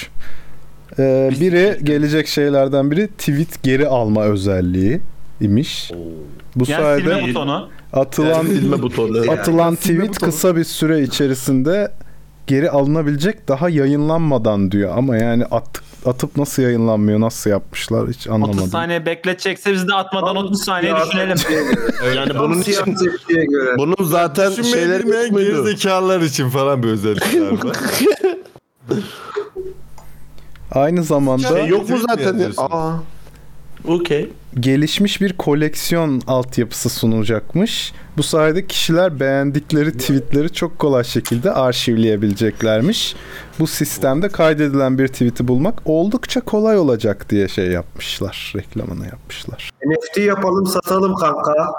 Ee, 0.99 1.31
biri 1.39 1.79
gelecek 1.83 2.27
şeylerden 2.27 2.91
biri 2.91 3.07
tweet 3.07 3.63
geri 3.63 3.87
alma 3.87 4.23
özelliği 4.23 5.01
imiş. 5.41 5.91
Bu 6.55 6.63
Yani 6.67 6.81
sayede 6.83 7.27
butonu. 7.29 7.69
atılan 7.93 8.45
Silme 8.45 8.81
butonu. 8.81 9.31
atılan 9.31 9.75
tweet 9.75 10.19
kısa 10.19 10.55
bir 10.55 10.63
süre 10.63 11.01
içerisinde 11.01 11.91
geri 12.47 12.69
alınabilecek 12.71 13.47
daha 13.47 13.69
yayınlanmadan 13.69 14.71
diyor 14.71 14.97
ama 14.97 15.17
yani 15.17 15.45
at, 15.45 15.67
atıp 16.05 16.37
nasıl 16.37 16.63
yayınlanmıyor 16.63 17.19
nasıl 17.19 17.49
yapmışlar 17.49 18.07
hiç 18.09 18.17
30 18.17 18.31
anlamadım. 18.31 18.67
saniye 18.67 19.05
bekletecekse 19.05 19.73
biz 19.73 19.87
de 19.87 19.93
atmadan 19.93 20.35
30 20.35 20.63
saniye 20.63 20.93
düşünelim. 20.95 21.37
Yani 22.15 22.39
Bunun 22.39 22.61
için 22.61 22.95
göre. 23.27 23.77
bunun 23.77 23.95
zaten 24.09 24.49
şeyleri 24.51 25.03
bilmeyen 25.03 25.29
gerizekalılar 25.35 26.21
için 26.21 26.49
falan 26.49 26.83
bir 26.83 26.87
özellik 26.87 27.65
var. 27.65 27.75
Aynı 30.71 31.03
zamanda 31.03 31.47
Şey 31.47 31.67
yok 31.67 31.89
mu 31.89 31.97
zaten? 32.09 32.51
Aa. 32.57 32.93
Okey. 33.87 34.29
gelişmiş 34.59 35.21
bir 35.21 35.33
koleksiyon 35.33 36.21
altyapısı 36.27 36.89
sunulacakmış. 36.89 37.93
Bu 38.17 38.23
sayede 38.23 38.67
kişiler 38.67 39.19
beğendikleri 39.19 39.97
tweetleri 39.97 40.53
çok 40.53 40.79
kolay 40.79 41.03
şekilde 41.03 41.51
arşivleyebileceklermiş. 41.51 43.15
Bu 43.59 43.67
sistemde 43.67 44.29
kaydedilen 44.29 44.97
bir 44.97 45.07
tweet'i 45.07 45.47
bulmak 45.47 45.81
oldukça 45.85 46.41
kolay 46.41 46.77
olacak 46.77 47.29
diye 47.29 47.47
şey 47.47 47.67
yapmışlar. 47.67 48.53
Reklamını 48.55 49.05
yapmışlar. 49.05 49.69
NFT 49.85 50.17
yapalım 50.17 50.65
satalım 50.65 51.15
kanka. 51.15 51.73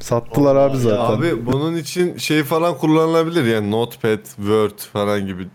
Sattılar 0.00 0.56
abi 0.56 0.76
zaten. 0.78 1.16
Abi 1.16 1.46
bunun 1.46 1.76
için 1.76 2.16
şey 2.16 2.42
falan 2.44 2.78
kullanılabilir 2.78 3.44
yani 3.44 3.70
Notepad, 3.70 4.24
Word 4.24 4.78
falan 4.92 5.26
gibi. 5.26 5.46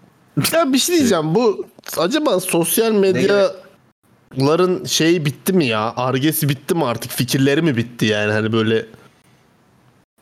Ya 0.53 0.73
bir 0.73 0.77
şey 0.77 0.97
diyeceğim. 0.97 1.35
Bu 1.35 1.65
acaba 1.97 2.39
sosyal 2.39 2.91
medyaların 2.91 4.85
şeyi 4.85 5.25
bitti 5.25 5.53
mi 5.53 5.65
ya? 5.65 5.93
Argesi 5.97 6.49
bitti 6.49 6.75
mi 6.75 6.85
artık? 6.85 7.11
Fikirleri 7.11 7.61
mi 7.61 7.77
bitti 7.77 8.05
yani? 8.05 8.31
Hani 8.31 8.53
böyle 8.53 8.85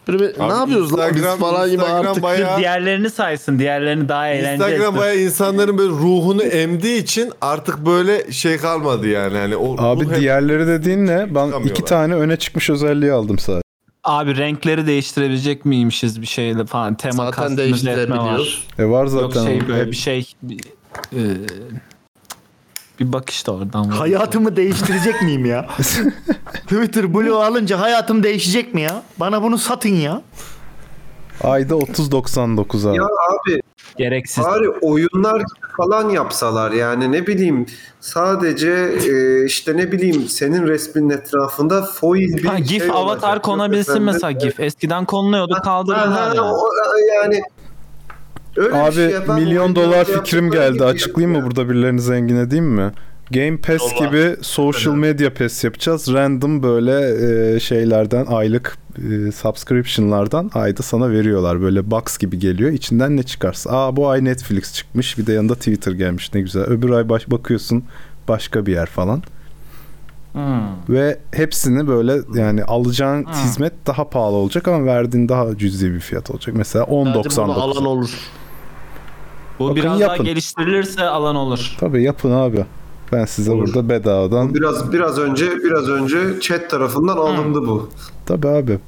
Böyle 0.08 0.20
bir, 0.20 0.40
ne 0.40 0.54
yapıyoruz 0.54 0.98
lan 0.98 1.10
biz 1.16 1.22
Instagram- 1.22 1.40
falan 1.40 1.66
gibi 1.66 1.76
Instagram 1.82 2.08
artık. 2.08 2.24
bayağı- 2.24 2.58
Diğerlerini 2.60 3.10
saysın. 3.10 3.60
Diğerlerini 3.60 4.10
daha 4.10 4.28
eğlenceli 4.30 4.54
Instagram 4.72 4.98
bayağı 4.98 5.18
insanların 5.18 5.78
böyle 5.78 5.90
ruhunu 5.90 6.44
emdiği 6.44 7.02
için 7.04 7.32
artık 7.42 7.86
böyle 7.86 8.32
şey 8.32 8.58
kalmadı 8.58 9.08
yani. 9.08 9.38
Hani 9.38 9.56
o 9.56 9.76
Abi 9.82 10.16
diğerleri 10.16 10.68
dediğin 10.68 11.08
ne? 11.08 11.36
Ben 11.36 11.52
iki 11.66 11.86
tane 11.86 12.16
öne 12.16 12.38
çıkmış 12.38 12.70
özelliği 12.70 13.12
aldım 13.12 13.40
sadece. 13.40 13.63
Abi 14.04 14.38
renkleri 14.38 14.88
değiştirebilecek 14.88 15.66
miymişiz 15.66 16.22
bir 16.22 16.26
şeyle 16.28 16.66
falan. 16.66 16.96
Tema 16.96 17.26
Zaten 17.26 17.44
etme 17.44 17.52
var. 17.54 17.58
değiştirebiliyoruz. 17.58 18.68
E 18.80 18.86
var 18.86 19.04
Yok 19.04 19.34
zaten. 19.34 19.46
şey 19.46 19.68
böyle 19.68 19.82
Hep- 19.82 19.92
bir 19.92 19.96
şey 19.98 20.34
bir, 20.44 20.60
e, 21.14 21.22
bir 23.00 23.14
bak 23.14 23.30
işte 23.30 23.52
oradan. 23.52 23.90
var. 23.90 23.98
Hayatımı 23.98 24.56
değiştirecek 24.56 25.22
miyim 25.22 25.46
ya? 25.46 25.68
Twitter 26.64 27.14
Blue 27.14 27.32
alınca 27.46 27.80
hayatım 27.80 28.24
değişecek 28.24 28.74
mi 28.74 28.82
ya? 28.82 29.04
Bana 29.20 29.44
bunu 29.44 29.58
satın 29.58 29.90
ya. 29.96 30.22
Ayda 31.42 31.74
30.99 31.74 32.90
abi. 32.90 32.98
Ya 32.98 33.04
abi 33.04 33.62
Gereksiz. 33.98 34.44
bari 34.44 34.70
oyunlar 34.70 35.44
falan 35.78 36.10
yapsalar 36.10 36.72
yani 36.72 37.12
ne 37.12 37.28
bileyim 37.28 37.66
sadece 38.00 38.70
e, 39.10 39.46
işte 39.46 39.78
ne 39.78 39.92
bileyim 39.92 40.22
senin 40.30 40.68
resminin 40.68 41.10
etrafında 41.10 41.82
foil 41.84 42.38
bir 42.38 42.44
Ha, 42.46 42.60
GIF 42.60 42.82
şey 42.82 42.92
avatar 42.92 43.28
olacak. 43.30 43.44
konabilsin 43.44 43.94
Yok 43.94 44.02
mesela 44.04 44.32
GIF. 44.32 44.60
Eskiden 44.60 45.06
konuluyordu 45.06 45.54
Ha, 45.54 45.62
kaldırdılar 45.62 46.38
ha, 46.38 46.54
yani. 47.16 47.42
öyle 48.58 48.70
bir 48.74 48.80
Abi 48.80 48.94
şey 48.94 49.10
yapan 49.10 49.42
milyon 49.42 49.76
dolar 49.76 50.06
fikrim 50.06 50.52
geldi. 50.52 50.84
Açıklayayım 50.84 51.40
mı 51.40 51.46
burada 51.46 51.70
birilerini 51.70 52.02
zengin 52.02 52.36
edeyim 52.36 52.66
mi? 52.66 52.92
Game 53.34 53.58
Pass 53.58 53.82
Yolla. 53.94 54.06
gibi 54.08 54.36
social 54.42 54.94
media 54.96 55.34
pass 55.34 55.64
yapacağız. 55.64 56.14
Random 56.14 56.64
böyle 56.64 57.56
e, 57.56 57.60
şeylerden 57.60 58.26
aylık 58.26 58.78
e, 58.98 59.32
subscription'lardan 59.32 60.52
ayda 60.54 60.84
sana 60.84 61.12
veriyorlar. 61.12 61.62
Böyle 61.62 61.92
box 61.92 62.18
gibi 62.18 62.40
geliyor. 62.40 62.72
İçinden 62.72 63.18
ne 63.18 63.24
çıkarsa. 63.24 63.70
Aa 63.72 63.96
bu 63.96 64.10
ay 64.10 64.26
Netflix 64.26 64.74
çıkmış. 64.74 65.18
Bir 65.18 65.26
de 65.28 65.34
yanında 65.34 65.56
Twitter 65.56 65.92
gelmiş. 65.92 66.34
Ne 66.34 66.42
güzel. 66.42 66.64
Öbür 66.64 66.90
ay 66.90 67.10
baş 67.10 67.32
bakıyorsun 67.32 67.84
başka 68.28 68.66
bir 68.66 68.72
yer 68.72 68.86
falan. 68.86 69.24
Hmm. 70.34 70.62
Ve 70.90 71.20
hepsini 71.32 71.88
böyle 71.88 72.18
yani 72.36 72.64
alacağın 72.64 73.24
Hmm. 73.26 73.34
hizmet 73.34 73.74
daha 73.88 74.10
pahalı 74.10 74.36
olacak 74.36 74.68
ama 74.68 74.86
verdiğin 74.86 75.30
daha 75.30 75.58
cüzi 75.58 75.94
bir 75.94 76.00
fiyat 76.00 76.32
olacak. 76.32 76.56
Mesela 76.56 76.86
Bence 76.86 76.92
bunu 76.96 77.10
10.99. 77.24 77.42
alan 77.62 77.86
olur. 77.86 78.10
Bu 79.60 79.64
Bakın 79.70 79.76
biraz 79.76 80.00
yapın. 80.00 80.18
daha 80.18 80.24
geliştirilirse 80.24 81.04
alan 81.04 81.36
olur. 81.36 81.76
Tabii 81.80 82.04
yapın 82.04 82.32
abi. 82.32 82.66
Ben 83.12 83.26
size 83.26 83.52
burada 83.52 83.90
bedavadan 83.90 84.54
Biraz 84.54 84.94
biraz 84.94 85.20
önce 85.20 85.46
biraz 85.64 85.90
önce 85.90 86.40
chat 86.42 86.70
tarafından 86.70 87.18
alındı 87.18 87.62
bu. 87.68 87.90
Tabii 88.26 88.48
abi. 88.48 88.80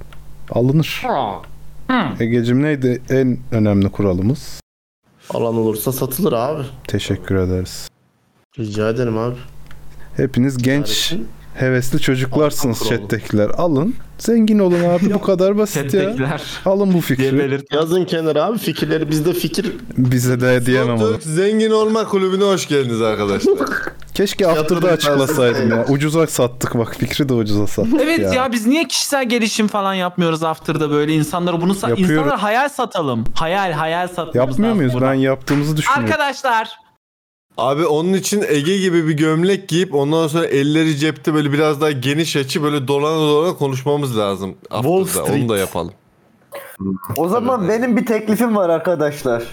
Alınır. 0.52 1.04
Egecim 2.20 2.64
neydi 2.64 3.02
en 3.10 3.38
önemli 3.52 3.90
kuralımız? 3.90 4.62
Alan 5.30 5.56
olursa 5.58 5.92
satılır 5.92 6.34
abi. 6.34 6.64
Teşekkür 6.88 7.36
ederiz. 7.36 7.88
Rica 8.60 8.90
ederim 8.90 9.18
abi. 9.18 9.36
Hepiniz 10.18 10.58
genç, 10.58 11.12
Yani 11.12 11.24
hevesli 11.60 12.00
çocuklarsınız 12.02 12.80
chat'tekiler. 12.90 13.50
Alın. 13.50 13.96
Zengin 14.18 14.60
olun 14.60 14.84
abi. 14.84 15.14
Bu 15.14 15.22
kadar 15.26 15.58
basit 15.58 15.94
ya. 15.94 16.16
Alın 16.66 16.94
bu 16.94 17.02
fikri. 17.02 17.60
Yazın 17.72 18.06
kenara 18.06 18.44
abi 18.44 18.58
fikirleri 18.58 19.10
bizde 19.10 19.34
fikir 19.34 19.72
Bize 19.98 20.42
de 20.42 20.66
diyemem 20.66 20.96
onu. 21.02 21.18
Zengin 21.22 21.72
Olma 21.72 22.04
Kulübü'ne 22.08 22.44
hoş 22.44 22.68
geldiniz 22.68 23.02
arkadaşlar. 23.02 23.54
Keşke 24.14 24.48
after'da 24.48 24.62
Yatırım 24.62 24.94
açıklasaydım 24.94 25.70
ya. 25.70 25.86
Ucuza 25.90 26.28
sattık 26.28 26.78
bak. 26.78 26.96
Fikri 27.00 27.30
de 27.30 27.34
ucuza 27.34 27.68
sattık 27.68 28.02
Evet 28.02 28.20
ya. 28.20 28.34
ya. 28.34 28.52
biz 28.52 28.68
niye 28.68 28.88
kişisel 28.88 29.30
gelişim 29.30 29.68
falan 29.68 29.94
yapmıyoruz 29.94 30.44
after'da 30.44 30.90
böyle 30.92 31.14
insanlara 31.14 31.62
bunu 31.62 31.72
sa- 31.72 31.90
Yapıyoruz. 31.90 32.12
insanlara 32.12 32.44
hayal 32.44 32.70
satalım. 32.70 33.24
Hayal 33.36 33.72
hayal 33.72 34.08
satmamız 34.08 34.36
Yapmıyor 34.36 34.74
muyuz? 34.74 34.94
Ben 35.02 35.14
yaptığımızı 35.14 35.78
düşünüyorum. 35.78 36.06
Arkadaşlar 36.06 36.70
Abi 37.58 37.86
onun 37.86 38.14
için 38.14 38.44
Ege 38.48 38.78
gibi 38.78 39.08
bir 39.08 39.14
gömlek 39.14 39.68
giyip 39.68 39.96
ondan 39.96 40.28
sonra 40.28 40.46
elleri 40.46 40.98
cepte 40.98 41.34
böyle 41.34 41.52
biraz 41.52 41.82
daha 41.82 41.92
geniş 41.92 42.36
açı 42.36 42.64
böyle 42.64 42.88
dolana 42.88 43.20
dolana 43.20 43.54
konuşmamız 43.56 44.18
lazım. 44.18 44.56
Wall 44.70 45.02
After'da. 45.02 45.26
Street. 45.26 45.42
Onu 45.42 45.50
da 45.50 45.58
yapalım. 45.58 45.94
O 47.18 47.28
zaman 47.28 47.70
benim 47.70 47.98
bir 47.98 48.06
teklifim 48.06 48.56
var 48.56 48.70
arkadaşlar. 48.70 49.44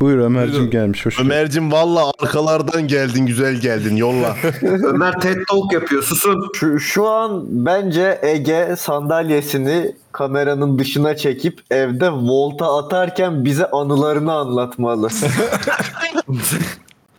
Buyur 0.00 0.18
Ömer'cim 0.18 0.54
Buyurun. 0.54 0.70
gelmiş. 0.70 1.06
Hoş 1.06 1.16
geldin. 1.16 1.30
Ömer'cim 1.30 1.72
valla 1.72 2.12
arkalardan 2.22 2.88
geldin 2.88 3.26
güzel 3.26 3.54
geldin 3.54 3.96
yolla. 3.96 4.36
Ömer 4.62 5.20
TED 5.20 5.36
Talk 5.48 5.72
yapıyor 5.72 6.02
susun. 6.02 6.50
Şu, 6.54 6.80
şu 6.80 7.08
an 7.08 7.44
bence 7.48 8.18
Ege 8.22 8.74
sandalyesini 8.78 9.96
kameranın 10.12 10.78
dışına 10.78 11.16
çekip 11.16 11.60
evde 11.70 12.10
volta 12.10 12.78
atarken 12.78 13.44
bize 13.44 13.70
anılarını 13.70 14.32
anlatmalı. 14.32 15.08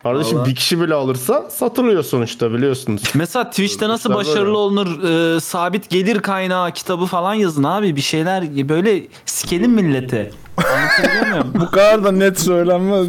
Kardeşim 0.04 0.46
bir 0.46 0.56
kişi 0.56 0.82
bile 0.82 0.94
alırsa 0.94 1.50
satılıyor 1.50 2.04
sonuçta 2.04 2.54
biliyorsunuz. 2.54 3.02
mesela 3.14 3.50
Twitch'te 3.50 3.88
nasıl 3.88 4.14
başarılı 4.14 4.58
olunur 4.58 5.04
e, 5.04 5.40
sabit 5.40 5.90
gelir 5.90 6.20
kaynağı 6.20 6.72
kitabı 6.72 7.06
falan 7.06 7.34
yazın 7.34 7.64
abi 7.64 7.96
bir 7.96 8.02
şeyler 8.02 8.70
böyle 8.70 9.04
sikelim 9.26 9.72
milleti. 9.72 10.32
Anlatabiliyor 10.58 11.28
muyum? 11.28 11.54
Bu 11.62 11.72
kadar 11.72 12.04
da 12.04 12.12
net 12.12 12.40
söylenmez. 12.40 13.08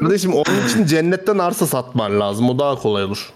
Kardeşim 0.00 0.32
onun 0.34 0.68
için 0.68 0.86
cennetten 0.86 1.38
arsa 1.38 1.66
satman 1.66 2.20
lazım 2.20 2.50
o 2.50 2.58
daha 2.58 2.74
kolay 2.74 3.04
olur. 3.04 3.30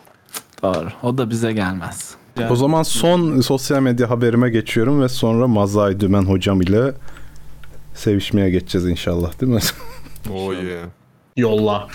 Doğru. 0.63 0.89
O 1.03 1.19
da 1.19 1.31
bize 1.31 1.53
gelmez. 1.53 2.15
O 2.51 2.57
zaman 2.57 2.83
son 2.83 3.41
sosyal 3.41 3.81
medya 3.81 4.11
haberime 4.11 4.51
geçiyorum 4.51 5.03
ve 5.03 5.09
sonra 5.09 5.49
Mazay 5.49 6.01
Dümen 6.01 6.23
hocam 6.23 6.61
ile 6.61 6.93
sevişmeye 7.95 8.51
geçeceğiz 8.51 8.87
inşallah 8.87 9.41
değil 9.41 9.53
mi? 9.53 9.61
Oh 10.35 10.53
yeah. 10.53 10.85
Yolla. 11.37 11.89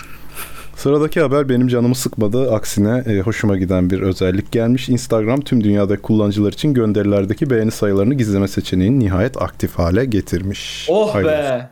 Sıradaki 0.76 1.20
haber 1.20 1.48
benim 1.48 1.68
canımı 1.68 1.94
sıkmadı. 1.94 2.52
Aksine 2.52 3.04
e, 3.06 3.20
hoşuma 3.20 3.56
giden 3.56 3.90
bir 3.90 4.00
özellik 4.00 4.52
gelmiş. 4.52 4.88
Instagram 4.88 5.40
tüm 5.40 5.64
dünyadaki 5.64 6.02
kullanıcılar 6.02 6.52
için 6.52 6.74
gönderilerdeki 6.74 7.50
beğeni 7.50 7.70
sayılarını 7.70 8.14
gizleme 8.14 8.48
seçeneğini 8.48 8.98
nihayet 9.00 9.42
aktif 9.42 9.78
hale 9.78 10.04
getirmiş. 10.04 10.86
Oh 10.90 11.14
Hayırlı 11.14 11.30
be. 11.30 11.70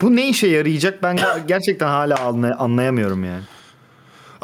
Bu 0.00 0.16
ne 0.16 0.28
işe 0.28 0.46
yarayacak 0.46 1.02
ben 1.02 1.16
ger- 1.16 1.38
gerçekten 1.48 1.86
hala 1.88 2.14
anlay- 2.14 2.56
anlayamıyorum 2.58 3.24
yani. 3.24 3.42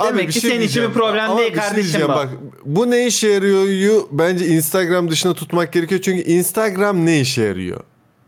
Demek 0.08 0.32
ki 0.32 0.40
senin 0.40 0.60
için 0.60 0.82
bir 0.82 0.92
problem 0.92 1.30
Ama 1.30 1.38
değil 1.38 1.54
bir 1.54 1.60
şey 1.60 1.68
kardeşim 1.68 2.00
bu. 2.04 2.08
Bak, 2.08 2.28
bu 2.64 2.90
ne 2.90 3.06
işe 3.06 3.28
yarıyor 3.28 4.02
bence 4.12 4.46
Instagram 4.46 5.10
dışında 5.10 5.34
tutmak 5.34 5.72
gerekiyor. 5.72 6.00
Çünkü 6.00 6.22
Instagram 6.22 7.06
ne 7.06 7.20
işe 7.20 7.42
yarıyor 7.42 7.80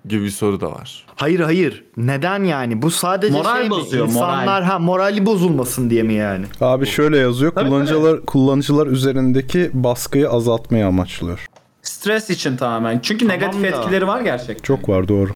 gibi 0.09 0.25
bir 0.25 0.31
soru 0.31 0.61
da 0.61 0.71
var. 0.73 1.05
Hayır 1.17 1.41
hayır. 1.41 1.85
Neden 1.97 2.45
yani? 2.45 2.83
Bu 2.83 2.91
sadece 2.91 3.33
Moral 3.33 3.55
şey 3.55 3.65
mi? 3.65 3.71
bozuyor, 3.71 4.07
İnsanlar 4.07 4.45
moral. 4.45 4.63
ha 4.63 4.79
morali 4.79 5.27
bozulmasın 5.27 5.91
diye 5.91 6.03
mi 6.03 6.15
yani? 6.15 6.45
Abi 6.61 6.87
şöyle 6.87 7.19
yazıyor. 7.19 7.55
kullanıcılar 7.55 8.27
kullanıcılar 8.27 8.87
üzerindeki 8.87 9.71
baskıyı 9.75 10.31
azaltmayı 10.31 10.87
amaçlıyor. 10.87 11.47
Stres 11.83 12.31
için 12.31 12.57
tamamen. 12.57 12.99
Çünkü 13.03 13.27
Tamam 13.27 13.41
negatif 13.41 13.63
da. 13.63 13.67
etkileri 13.67 14.07
var 14.07 14.21
gerçekten. 14.21 14.63
Çok 14.63 14.89
var 14.89 15.09
doğru. 15.09 15.31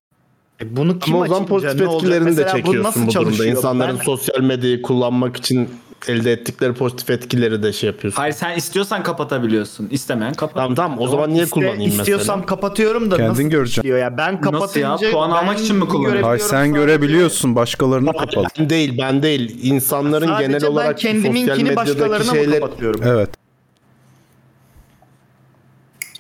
E 0.63 0.77
bunu 0.77 0.99
kim 0.99 1.15
Ama 1.15 1.25
o 1.25 1.29
zaman 1.29 1.47
pozitif 1.47 1.81
etkilerini 1.83 2.37
de 2.37 2.47
bu 2.47 2.57
çekiyorsun 2.57 2.83
nasıl 2.83 3.01
bu 3.01 3.05
durumda. 3.13 3.13
çalışıyor? 3.31 3.57
İnsanların 3.57 3.99
Ben- 3.99 4.05
sosyal 4.05 4.41
medyayı 4.41 4.83
kullanmak 4.83 5.37
için 5.37 5.69
elde 6.09 6.33
ettikleri 6.33 6.73
pozitif 6.75 7.11
etkileri 7.11 7.63
de 7.63 7.73
şey 7.73 7.87
yapıyorsun. 7.91 8.21
Hayır 8.21 8.35
sen 8.35 8.57
istiyorsan 8.57 9.03
kapatabiliyorsun. 9.03 9.89
İstemeyen 9.91 10.35
kapat. 10.35 10.55
Tamam 10.57 10.75
tamam 10.75 10.99
o 11.01 11.09
zaman 11.09 11.31
niye 11.35 11.45
İste- 11.45 11.51
kullanayım 11.51 11.91
istiyorsam 11.99 12.39
mesela? 12.39 12.47
kapatıyorum 12.47 13.11
da 13.11 13.17
Kendin 13.17 13.31
nasıl 13.31 13.43
göreceksin. 13.43 13.89
ya? 13.97 14.17
Ben 14.19 14.35
Nasıl 14.35 14.43
kapatınca 14.45 15.07
ya? 15.07 15.13
Puan 15.13 15.31
almak 15.31 15.59
için 15.61 15.77
mi 15.77 15.89
kullanıyorsun? 15.89 16.23
Hayır 16.23 16.41
sen 16.43 16.75
görebiliyorsun 16.75 17.57
başkalarını 17.57 18.13
kapalı. 18.13 18.47
Ben 18.59 18.71
değil 18.71 18.99
ben 19.03 19.23
değil. 19.23 19.59
İnsanların 19.63 20.27
Sadece 20.27 20.47
genel 20.47 20.65
olarak 20.65 20.93
sosyal 21.01 21.13
kendiminkini 21.13 21.65
medyadaki 21.65 21.77
başkalarına 21.77 22.19
mı 22.33 22.37
şeyler 22.39 22.61
kapatıyorum? 22.61 23.01
Evet. 23.05 23.31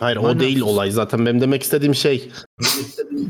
Hayır 0.03 0.16
o 0.16 0.40
değil 0.40 0.61
olay 0.61 0.90
zaten. 0.90 1.26
Benim 1.26 1.40
demek 1.40 1.62
istediğim 1.62 1.94
şey 1.94 2.28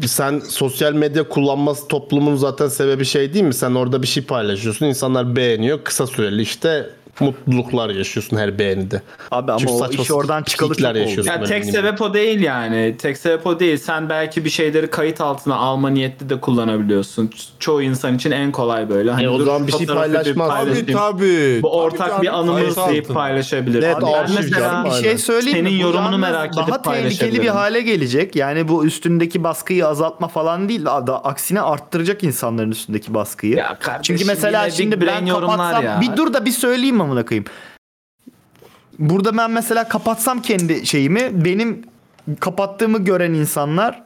sen 0.07 0.39
sosyal 0.39 0.93
medya 0.93 1.29
kullanması 1.29 1.89
toplumun 1.89 2.37
zaten 2.37 2.69
sebebi 2.69 3.05
şey 3.05 3.35
değil 3.35 3.45
mi? 3.45 3.55
Sen 3.55 3.75
orada 3.75 4.03
bir 4.03 4.07
şey 4.07 4.23
paylaşıyorsun. 4.23 4.87
insanlar 4.87 5.37
beğeniyor. 5.37 5.85
Kısa 5.85 6.07
süreli 6.07 6.43
işte 6.43 6.91
mutluluklar 7.21 7.91
yaşıyorsun 7.91 8.37
her 8.37 8.59
beğenide. 8.59 9.03
Abi 9.31 9.53
ama 9.53 9.59
Çünkü 9.61 9.73
o 9.73 9.89
iş 10.03 10.11
oradan 10.11 10.43
çıkalı 10.43 10.75
çok 10.75 10.91
oldu. 10.91 10.99
yaşıyorsun. 10.99 11.33
Ya 11.33 11.41
böyle 11.41 11.47
tek 11.55 11.65
sebep 11.65 12.01
o 12.03 12.15
değil 12.15 12.41
yani. 12.41 12.97
Tek 12.99 13.19
sebep 13.19 13.47
o 13.47 13.61
değil. 13.61 13.77
Sen 13.77 14.09
belki 14.09 14.45
bir 14.45 14.51
şeyleri 14.51 14.91
kayıt 14.91 15.21
altına 15.21 15.55
alma 15.57 15.91
niyetli 15.91 16.29
de 16.29 16.41
kullanabiliyorsun. 16.41 17.27
Ço- 17.29 17.49
Çoğu 17.59 17.83
insan 17.83 18.15
için 18.17 18.31
en 18.31 18.53
kolay 18.53 18.89
böyle. 18.91 19.11
Hani 19.11 19.25
E 19.25 19.29
o 19.29 19.39
dur 19.39 19.45
zaman 19.45 19.67
bir 19.67 19.73
şey 19.73 19.87
paylaşmaz. 19.87 20.51
Tabii 20.65 20.93
tabii. 20.93 21.61
Bu 21.63 21.79
ortak 21.81 22.11
Tabii, 22.11 22.23
bir 22.23 22.39
anımız 22.39 22.77
deyip 22.89 23.09
paylaşabilir. 23.15 23.83
Evet, 23.83 23.97
Abi 23.97 24.05
ben 24.13 24.35
mesela 24.35 24.61
canım, 24.61 24.85
bir 24.85 24.91
şey 24.91 25.19
söyleyeyim 25.19 25.59
mi? 25.65 25.71
Senin 25.71 25.79
Bu 25.79 25.83
yorumunu 25.83 26.19
merak 26.19 26.47
edip 26.47 26.57
Daha 26.57 26.83
tehlikeli 26.83 27.43
bir 27.43 27.49
hale 27.49 27.81
gelecek. 27.81 28.37
Yani 28.37 28.69
bu 28.69 28.87
üstündeki 28.87 29.45
baskıyı 29.45 29.87
azaltma 29.87 30.29
falan 30.29 30.69
değil. 30.69 30.85
Da, 30.85 31.25
aksine 31.25 31.61
arttıracak 31.61 32.25
insanların 32.25 32.71
üstündeki 32.71 33.15
baskıyı. 33.15 33.57
Ya 33.57 33.77
kardeşim 33.81 34.03
Çünkü 34.03 34.25
mesela 34.25 34.71
şimdi 34.71 35.07
ben 35.07 35.27
kapatsam 35.29 35.85
ya. 35.85 36.01
bir 36.01 36.17
dur 36.17 36.33
da 36.35 36.45
bir 36.45 36.51
söyleyeyim 36.51 37.02
amına 37.03 37.27
koyayım. 37.27 37.45
Burada 38.99 39.37
ben 39.37 39.51
mesela 39.51 39.89
kapatsam 39.89 40.43
kendi 40.43 40.87
şeyimi 40.87 41.45
benim 41.45 41.83
kapattığımı 42.41 42.99
gören 42.99 43.33
insanlar 43.33 44.03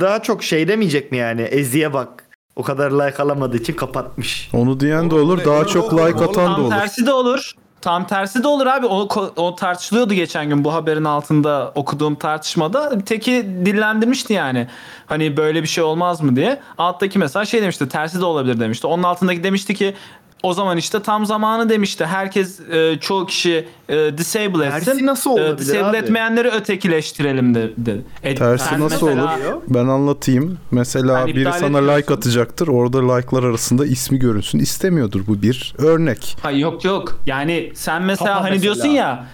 daha 0.00 0.22
çok 0.22 0.42
şey 0.42 0.68
demeyecek 0.68 1.12
mi 1.12 1.18
yani 1.18 1.42
Ezi'ye 1.42 1.92
bak 1.92 2.24
o 2.56 2.62
kadar 2.62 2.90
like 2.90 3.22
alamadığı 3.22 3.56
için 3.56 3.72
kapatmış. 3.72 4.50
Onu 4.52 4.80
diyen 4.80 5.10
de 5.10 5.14
olur. 5.14 5.44
Daha 5.44 5.64
çok 5.64 5.92
like 5.92 6.24
atan 6.24 6.28
da 6.28 6.54
Tam 6.54 6.62
olur. 6.62 6.70
tersi 6.70 7.06
de 7.06 7.12
olur. 7.12 7.52
Tam 7.80 8.06
tersi 8.06 8.42
de 8.42 8.48
olur 8.48 8.66
abi. 8.66 8.86
O, 8.86 9.08
o 9.36 9.54
tartışılıyordu 9.54 10.14
geçen 10.14 10.48
gün 10.48 10.64
bu 10.64 10.74
haberin 10.74 11.04
altında 11.04 11.72
okuduğum 11.74 12.14
tartışmada. 12.14 12.98
Teki 12.98 13.46
dillendirmişti 13.64 14.32
yani. 14.32 14.68
Hani 15.06 15.36
böyle 15.36 15.62
bir 15.62 15.68
şey 15.68 15.84
olmaz 15.84 16.20
mı 16.20 16.36
diye. 16.36 16.60
Alttaki 16.78 17.18
mesela 17.18 17.44
şey 17.44 17.62
demişti. 17.62 17.88
Tersi 17.88 18.20
de 18.20 18.24
olabilir 18.24 18.60
demişti. 18.60 18.86
Onun 18.86 19.02
altındaki 19.02 19.44
demişti 19.44 19.74
ki 19.74 19.94
o 20.44 20.54
zaman 20.54 20.76
işte 20.76 21.02
tam 21.02 21.26
zamanı 21.26 21.68
demişti. 21.68 22.06
Herkes 22.06 22.60
e, 22.60 22.98
çoğu 23.00 23.26
kişi 23.26 23.68
e, 23.88 24.18
disable 24.18 24.66
etsin. 24.66 24.84
Tersi 24.84 25.06
nasıl 25.06 25.30
E, 25.30 25.32
olabilir 25.32 25.58
disable 25.58 25.84
abi? 25.88 25.96
etmeyenleri 25.96 26.48
ötekileştirelim 26.48 27.54
de, 27.54 27.70
dedi. 27.76 28.04
E, 28.22 28.34
Tersi 28.34 28.64
sen 28.68 28.80
nasıl 28.80 29.06
mesela- 29.08 29.34
olur? 29.54 29.62
Ben 29.68 29.86
anlatayım. 29.86 30.58
Mesela 30.70 31.20
Hani 31.20 31.34
biri 31.34 31.40
iptal 31.40 31.58
sana 31.58 31.78
ediyorsun. 31.78 31.98
like 31.98 32.14
atacaktır. 32.14 32.68
Orada 32.68 33.14
like'lar 33.14 33.42
arasında 33.42 33.86
ismi 33.86 34.18
görünsün. 34.18 34.58
İstemiyordur. 34.58 35.26
Bu 35.26 35.42
bir 35.42 35.74
örnek. 35.78 36.36
Ha, 36.42 36.50
yok 36.50 36.84
yok. 36.84 37.20
Yani 37.26 37.72
sen 37.74 38.02
mesela 38.02 38.32
Papa 38.34 38.44
hani 38.44 38.50
mesela. 38.54 38.62
diyorsun 38.62 38.88
ya 38.88 39.26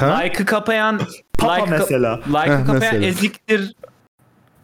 Ha? 0.00 0.18
like'ı 0.24 0.44
kapayan 0.46 1.00
Papa 1.38 1.54
like 1.54 1.70
mesela. 1.70 2.16
Like'ı 2.26 2.40
Heh, 2.58 2.66
kapayan 2.66 2.78
mesela. 2.80 3.06
eziktir. 3.06 3.72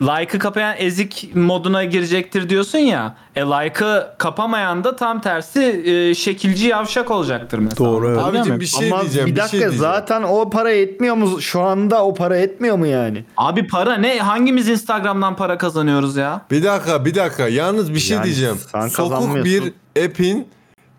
Like'ı 0.06 0.38
kapayan 0.38 0.74
ezik 0.78 1.30
moduna 1.34 1.84
girecektir 1.84 2.48
diyorsun 2.48 2.78
ya. 2.78 3.16
E 3.36 3.40
like'ı 3.40 4.06
kapamayan 4.18 4.84
da 4.84 4.96
tam 4.96 5.20
tersi 5.20 5.82
e, 5.86 6.14
şekilci 6.14 6.66
yavşak 6.68 7.10
olacaktır 7.10 7.58
mesela. 7.58 7.88
Doğru, 7.90 8.08
evet. 8.08 8.18
Abicim 8.24 8.60
bir 8.60 8.66
şey 8.66 8.92
Ama 8.92 9.00
diyeceğim. 9.00 9.26
bir 9.26 9.32
bir 9.32 9.36
dakika 9.36 9.50
şey 9.50 9.60
diyeceğim. 9.60 9.80
zaten 9.82 10.22
o 10.22 10.50
para 10.50 10.70
etmiyor 10.72 11.14
mu? 11.14 11.40
Şu 11.40 11.60
anda 11.60 12.04
o 12.04 12.14
para 12.14 12.36
etmiyor 12.38 12.76
mu 12.76 12.86
yani? 12.86 13.24
Abi 13.36 13.66
para 13.66 13.94
ne? 13.96 14.18
Hangimiz 14.18 14.68
Instagram'dan 14.68 15.36
para 15.36 15.58
kazanıyoruz 15.58 16.16
ya? 16.16 16.40
Bir 16.50 16.64
dakika 16.64 17.04
bir 17.04 17.14
dakika 17.14 17.48
yalnız 17.48 17.94
bir 17.94 17.98
şey 17.98 18.16
Yani 18.16 18.24
diyeceğim. 18.24 18.56
Sokuk 18.90 19.44
bir 19.44 19.72
app'in 20.04 20.48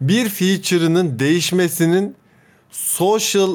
bir 0.02 0.30
feature'ının 0.30 1.20
değişmesinin 1.20 2.16
social 2.72 3.50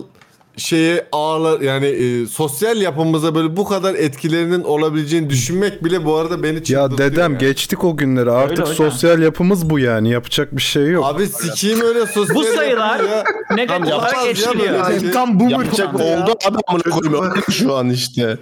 şeye 0.56 1.06
ağlar 1.12 1.60
yani 1.60 1.86
e, 1.86 2.26
sosyal 2.26 2.76
yapımıza 2.82 3.34
böyle 3.34 3.56
bu 3.56 3.64
kadar 3.64 3.94
etkilerinin 3.94 4.62
olabileceğini 4.64 5.30
düşünmek 5.30 5.84
bile 5.84 6.04
bu 6.04 6.16
arada 6.16 6.42
beni 6.42 6.56
Ya 6.56 6.62
çıldırtıyor 6.64 6.98
dedem 7.12 7.32
ya. 7.32 7.38
geçtik 7.38 7.84
o 7.84 7.96
günleri. 7.96 8.30
Artık 8.30 8.58
hocam. 8.58 8.74
sosyal 8.74 9.22
yapımız 9.22 9.70
bu 9.70 9.78
yani. 9.78 10.10
Yapacak 10.10 10.56
bir 10.56 10.62
şey 10.62 10.86
yok. 10.90 11.04
Abi 11.06 11.26
sikeyim 11.26 11.80
öyle 11.80 12.06
sosyal 12.06 12.34
Bu 12.34 12.42
sayılar 12.44 13.00
ya. 13.00 13.24
negatif 13.56 13.92
olarak 13.94 14.14
ya 14.16 14.30
etkiliyor. 14.30 15.00
şey. 15.00 15.10
Tam 15.10 15.40
boomer 15.40 15.50
Yapacak 15.52 16.00
ya. 16.00 16.22
oldu 16.22 16.34
abi 16.48 16.58
amına 16.66 16.82
koyayım 16.82 17.24
öyle 17.30 17.42
şu 17.52 17.76
an 17.76 17.90
işte. 17.90 18.38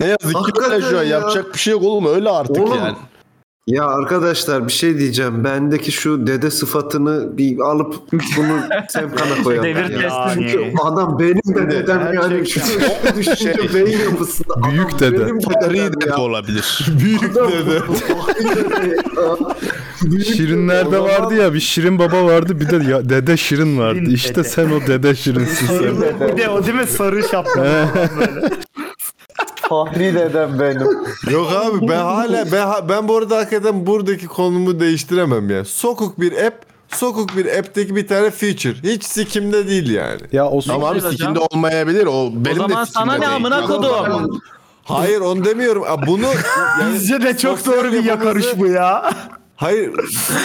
Ne 0.00 0.06
yazık 0.06 0.44
ki 0.54 0.62
öyle 0.70 0.80
şu 0.90 0.98
an 0.98 1.02
ya. 1.02 1.08
yapacak 1.08 1.54
bir 1.54 1.58
şey 1.58 1.72
yok 1.72 1.82
oğlum 1.82 2.06
öyle 2.14 2.30
artık 2.30 2.58
Oğlum, 2.58 2.78
yani. 2.78 2.96
Ya 3.66 3.84
arkadaşlar 3.86 4.66
bir 4.66 4.72
şey 4.72 4.98
diyeceğim. 4.98 5.44
Bendeki 5.44 5.92
şu 5.92 6.26
dede 6.26 6.50
sıfatını 6.50 7.38
bir 7.38 7.58
alıp 7.58 7.94
bunu 8.12 8.60
Semkan'a 8.88 9.42
koyalım. 9.44 9.64
Devir 9.64 9.90
ya. 9.90 10.00
testi. 10.26 10.50
Çünkü 10.52 10.72
adam 10.84 11.18
benim 11.18 11.54
de 11.56 11.70
dedem 11.70 12.10
yani. 12.14 12.46
Şu 12.48 12.60
düşünce 13.16 13.74
beyin 13.74 13.98
yapısında. 13.98 14.54
Büyük 14.70 14.98
dede. 15.00 15.20
Benim 15.20 15.40
de 15.40 15.44
Gri 15.68 15.78
dedem 15.78 16.00
de 16.00 16.06
ya. 16.08 16.16
olabilir. 16.16 16.86
Büyük 17.04 17.24
Adam- 17.36 17.50
dede. 17.52 17.78
Şirinlerde 20.24 20.98
vardı 20.98 21.34
ya 21.34 21.54
bir 21.54 21.60
Şirin 21.60 21.98
baba 21.98 22.24
vardı 22.24 22.60
bir 22.60 22.70
de 22.70 22.90
ya, 22.90 23.08
dede 23.08 23.36
Şirin 23.36 23.78
vardı. 23.78 24.00
İşte 24.08 24.34
dede. 24.34 24.44
sen 24.44 24.70
o 24.70 24.80
dede 24.86 25.14
Şirinsin 25.14 25.66
sen. 25.66 26.28
Bir 26.28 26.36
de 26.42 26.48
o 26.48 26.64
değil 26.66 26.74
mi 26.76 26.86
sarı 26.86 27.22
şapkalı 27.28 27.84
Fahri 29.72 30.14
dedem 30.14 30.58
benim. 30.58 30.88
Yok 31.30 31.52
abi 31.52 31.88
ben 31.88 31.96
hala 31.96 32.52
ben, 32.52 32.88
ben 32.88 33.08
bu 33.08 33.16
arada 33.16 33.36
hakikaten 33.36 33.86
buradaki 33.86 34.26
konumu 34.26 34.80
değiştiremem 34.80 35.50
ya. 35.50 35.64
Sokuk 35.64 36.20
bir 36.20 36.44
app, 36.46 36.54
sokuk 36.88 37.36
bir 37.36 37.58
app'teki 37.58 37.96
bir 37.96 38.08
tane 38.08 38.30
feature. 38.30 38.74
Hiç 38.82 39.04
sikimde 39.04 39.68
değil 39.68 39.90
yani. 39.90 40.20
Ya 40.32 40.46
o 40.46 40.60
Tamam 40.60 40.92
abi 40.92 41.00
sikimde 41.00 41.38
olmayabilir. 41.38 42.06
O 42.06 42.30
benim 42.34 42.56
zaman 42.56 42.86
de 42.86 42.90
sana 42.90 43.14
ne 43.14 43.28
amına 43.28 43.66
kodum? 43.66 44.40
Hayır 44.84 45.20
onu 45.20 45.44
demiyorum. 45.44 45.84
Bunu 46.06 46.26
yani 46.80 46.94
Bizce 46.94 47.22
de 47.22 47.36
çok 47.36 47.66
doğru 47.66 47.92
bir 47.92 48.04
yakarış 48.04 48.46
bu 48.58 48.66
ya. 48.66 49.10
Hayır 49.56 49.92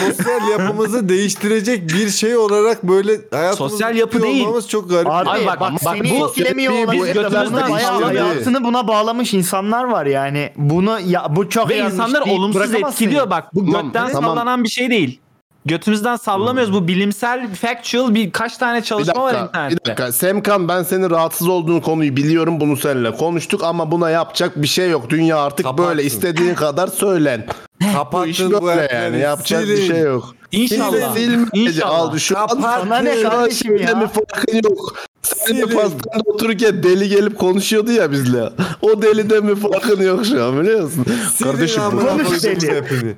sosyal 0.07 0.49
yapımızı 0.49 1.09
değiştirecek 1.09 1.89
bir 1.89 2.09
şey 2.09 2.37
olarak 2.37 2.83
böyle 2.83 3.11
hayatımızda 3.31 3.69
Sosyal 3.69 3.95
yapı 3.95 4.11
tutuyor 4.11 4.33
değil. 4.33 4.45
olmamız 4.45 4.67
çok 4.69 4.89
garip. 4.89 5.07
Abi, 5.07 5.29
Abi 5.29 5.45
bak, 5.45 5.59
bak- 5.59 5.71
bak 5.71 5.79
seni 5.95 6.09
bu- 6.21 6.27
etkilemiyor 6.27 6.73
biz 6.73 6.83
olabilir. 6.83 7.13
götümüzden 7.13 7.71
Bayağı 7.71 8.03
hayatını 8.03 8.63
buna 8.63 8.87
bağlamış 8.87 9.33
insanlar 9.33 9.83
var 9.83 10.05
yani. 10.05 10.49
Bunu 10.55 10.99
ya 11.05 11.35
bu 11.35 11.49
çok 11.49 11.69
Ve 11.69 11.77
insanlar 11.79 12.21
olumsuz 12.21 12.73
etkiliyor 12.73 13.29
bak. 13.29 13.55
Bu 13.55 13.65
Tamam, 13.65 13.85
götten 13.85 14.11
tamam. 14.11 14.23
sallanan 14.31 14.63
bir 14.63 14.69
şey 14.69 14.89
değil. 14.89 15.19
Götümüzden 15.67 16.15
sallamıyoruz. 16.15 16.73
Bu 16.73 16.87
bilimsel, 16.87 17.55
factual 17.55 18.15
birkaç 18.15 18.57
tane 18.57 18.77
Bir 18.79 18.83
çalışma 18.83 19.23
var 19.23 19.33
dakika, 19.33 19.47
internette. 19.47 19.75
bir 19.85 19.85
dakika. 19.89 20.11
Semkan 20.11 20.67
ben 20.67 20.83
senin 20.83 21.09
rahatsız 21.09 21.47
olduğun 21.47 21.79
konuyu 21.79 22.15
biliyorum 22.15 22.59
bunu 22.59 22.77
seninle 22.77 23.11
konuştuk 23.11 23.63
ama 23.63 23.91
buna 23.91 24.09
yapacak 24.09 24.61
bir 24.61 24.67
şey 24.67 24.89
yok. 24.89 25.09
Dünya 25.09 25.37
artık 25.37 25.65
Kapatsın. 25.65 25.89
böyle 25.89 26.03
istediğin 26.03 26.55
kadar 26.55 26.87
söylen. 26.87 27.45
Bu 27.81 27.85
iş 27.85 27.93
Kapattın 27.93 28.51
bu 28.53 28.65
böyle 28.65 28.81
app'leri, 28.81 29.03
yani 29.03 29.19
yapacak 29.19 29.61
bir 29.61 29.67
silin. 29.75 29.87
şey 29.93 29.99
yok. 30.01 30.35
İnşallah. 30.51 31.15
Silmeyece 31.15 31.49
İnşallah. 31.53 31.99
aldı 31.99 32.19
şu 32.19 32.39
an 32.39 32.47
Sana 32.47 32.99
ne 32.99 33.21
kardeşim 33.21 33.77
ya? 33.77 34.01
bir 34.01 34.07
farkın 34.07 34.61
yok. 34.69 34.95
Sen 35.21 35.57
de 35.57 35.61
Silin. 35.61 35.75
pastanede 35.75 36.29
otururken 36.29 36.83
deli 36.83 37.09
gelip 37.09 37.39
konuşuyordu 37.39 37.91
ya 37.91 38.11
bizle. 38.11 38.49
O 38.81 39.01
deliden 39.01 39.47
bir 39.47 39.55
farkın 39.55 40.01
yok 40.03 40.25
şu 40.25 40.43
an 40.43 40.61
biliyor 40.61 40.83
musun? 40.83 41.05
Silin 41.35 41.51
Kardeşim 41.51 41.83
amına 41.83 42.23
konuş 42.23 42.43
deli. 42.43 43.17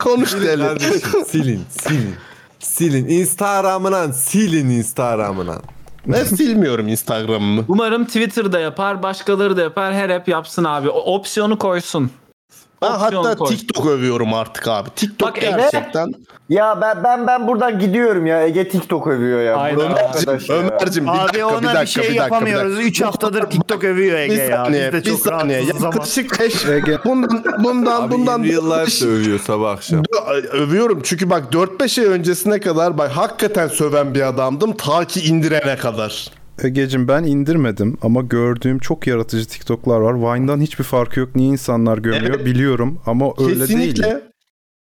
Konuş 0.00 0.30
Silin 0.30 0.46
deli. 0.46 0.62
kardeşim, 0.62 1.24
silin, 1.26 1.60
silin. 1.70 2.14
Silin. 2.58 3.08
Instagram'ından 3.08 4.10
silin 4.12 4.70
Instagram'ından. 4.70 5.62
Ben 6.06 6.24
silmiyorum 6.24 6.88
Instagram'ımı. 6.88 7.64
Umarım 7.68 8.04
Twitter'da 8.04 8.60
yapar, 8.60 9.02
başkaları 9.02 9.56
da 9.56 9.62
yapar. 9.62 9.94
Her 9.94 10.10
app 10.10 10.28
yapsın 10.28 10.64
abi. 10.64 10.88
O 10.90 11.14
opsiyonu 11.14 11.58
koysun. 11.58 12.10
Ben 12.82 12.90
Opsiyon 12.92 13.24
hatta 13.24 13.36
koy. 13.38 13.48
TikTok 13.56 13.86
övüyorum 13.86 14.34
artık 14.34 14.68
abi. 14.68 14.90
TikTok 14.96 15.28
Bak, 15.28 15.42
Ege- 15.42 15.56
gerçekten. 15.56 16.14
Ya 16.48 16.80
ben 16.80 17.04
ben 17.04 17.26
ben 17.26 17.48
buradan 17.48 17.78
gidiyorum 17.78 18.26
ya. 18.26 18.42
Ege 18.46 18.68
TikTok 18.68 19.06
övüyor 19.06 19.40
ya. 19.40 19.56
Arkadaşı 19.56 20.52
ya. 20.52 20.58
Ömer'cim 20.58 21.04
bir 21.06 21.10
Abi 21.10 21.18
dakika, 21.28 21.46
ona 21.46 21.58
bir 21.62 21.62
bir, 21.62 21.74
dakika, 21.74 21.86
şey 21.86 22.02
bir 22.02 22.08
dakika, 22.08 22.22
yapamıyoruz. 22.24 22.70
bir 22.72 22.76
dakika. 22.76 22.88
3 22.88 23.02
haftadır 23.02 23.42
TikTok 23.50 23.84
övüyor 23.84 24.18
Ege 24.18 24.32
Bir 24.34 24.38
ya. 24.50 24.56
saniye, 24.64 24.92
Biz 24.92 24.92
de 24.92 25.06
bir 25.06 25.10
çok 25.10 25.20
saniye. 25.20 25.62
Yaklaşık 25.82 26.40
5 26.40 26.66
Ege. 26.66 26.98
bundan 27.04 27.44
bundan 27.64 28.02
Abi 28.02 28.12
bundan 28.12 28.44
de 28.44 28.56
övüyor 29.06 29.38
sabah 29.40 29.70
akşam. 29.72 30.02
övüyorum 30.52 31.00
çünkü 31.04 31.30
bak 31.30 31.44
4-5 31.52 31.98
ay 32.00 32.06
öncesine 32.06 32.60
kadar 32.60 32.98
bak 32.98 33.10
hakikaten 33.10 33.68
söven 33.68 34.14
bir 34.14 34.22
adamdım 34.28 34.72
ta 34.76 35.04
ki 35.04 35.20
indirene 35.20 35.76
kadar. 35.76 36.30
Egecim 36.64 37.08
ben 37.08 37.22
indirmedim 37.24 37.98
ama 38.02 38.20
gördüğüm 38.22 38.78
çok 38.78 39.06
yaratıcı 39.06 39.48
TikTok'lar 39.48 40.00
var. 40.00 40.14
Vine'dan 40.14 40.60
hiçbir 40.60 40.84
farkı 40.84 41.20
yok. 41.20 41.28
Niye 41.36 41.48
insanlar 41.48 41.98
gömüyor 41.98 42.34
Evet. 42.36 42.46
biliyorum 42.46 42.98
ama 43.06 43.26
öyle 43.38 43.48
değil. 43.68 43.94
Kesinlikle. 43.94 44.20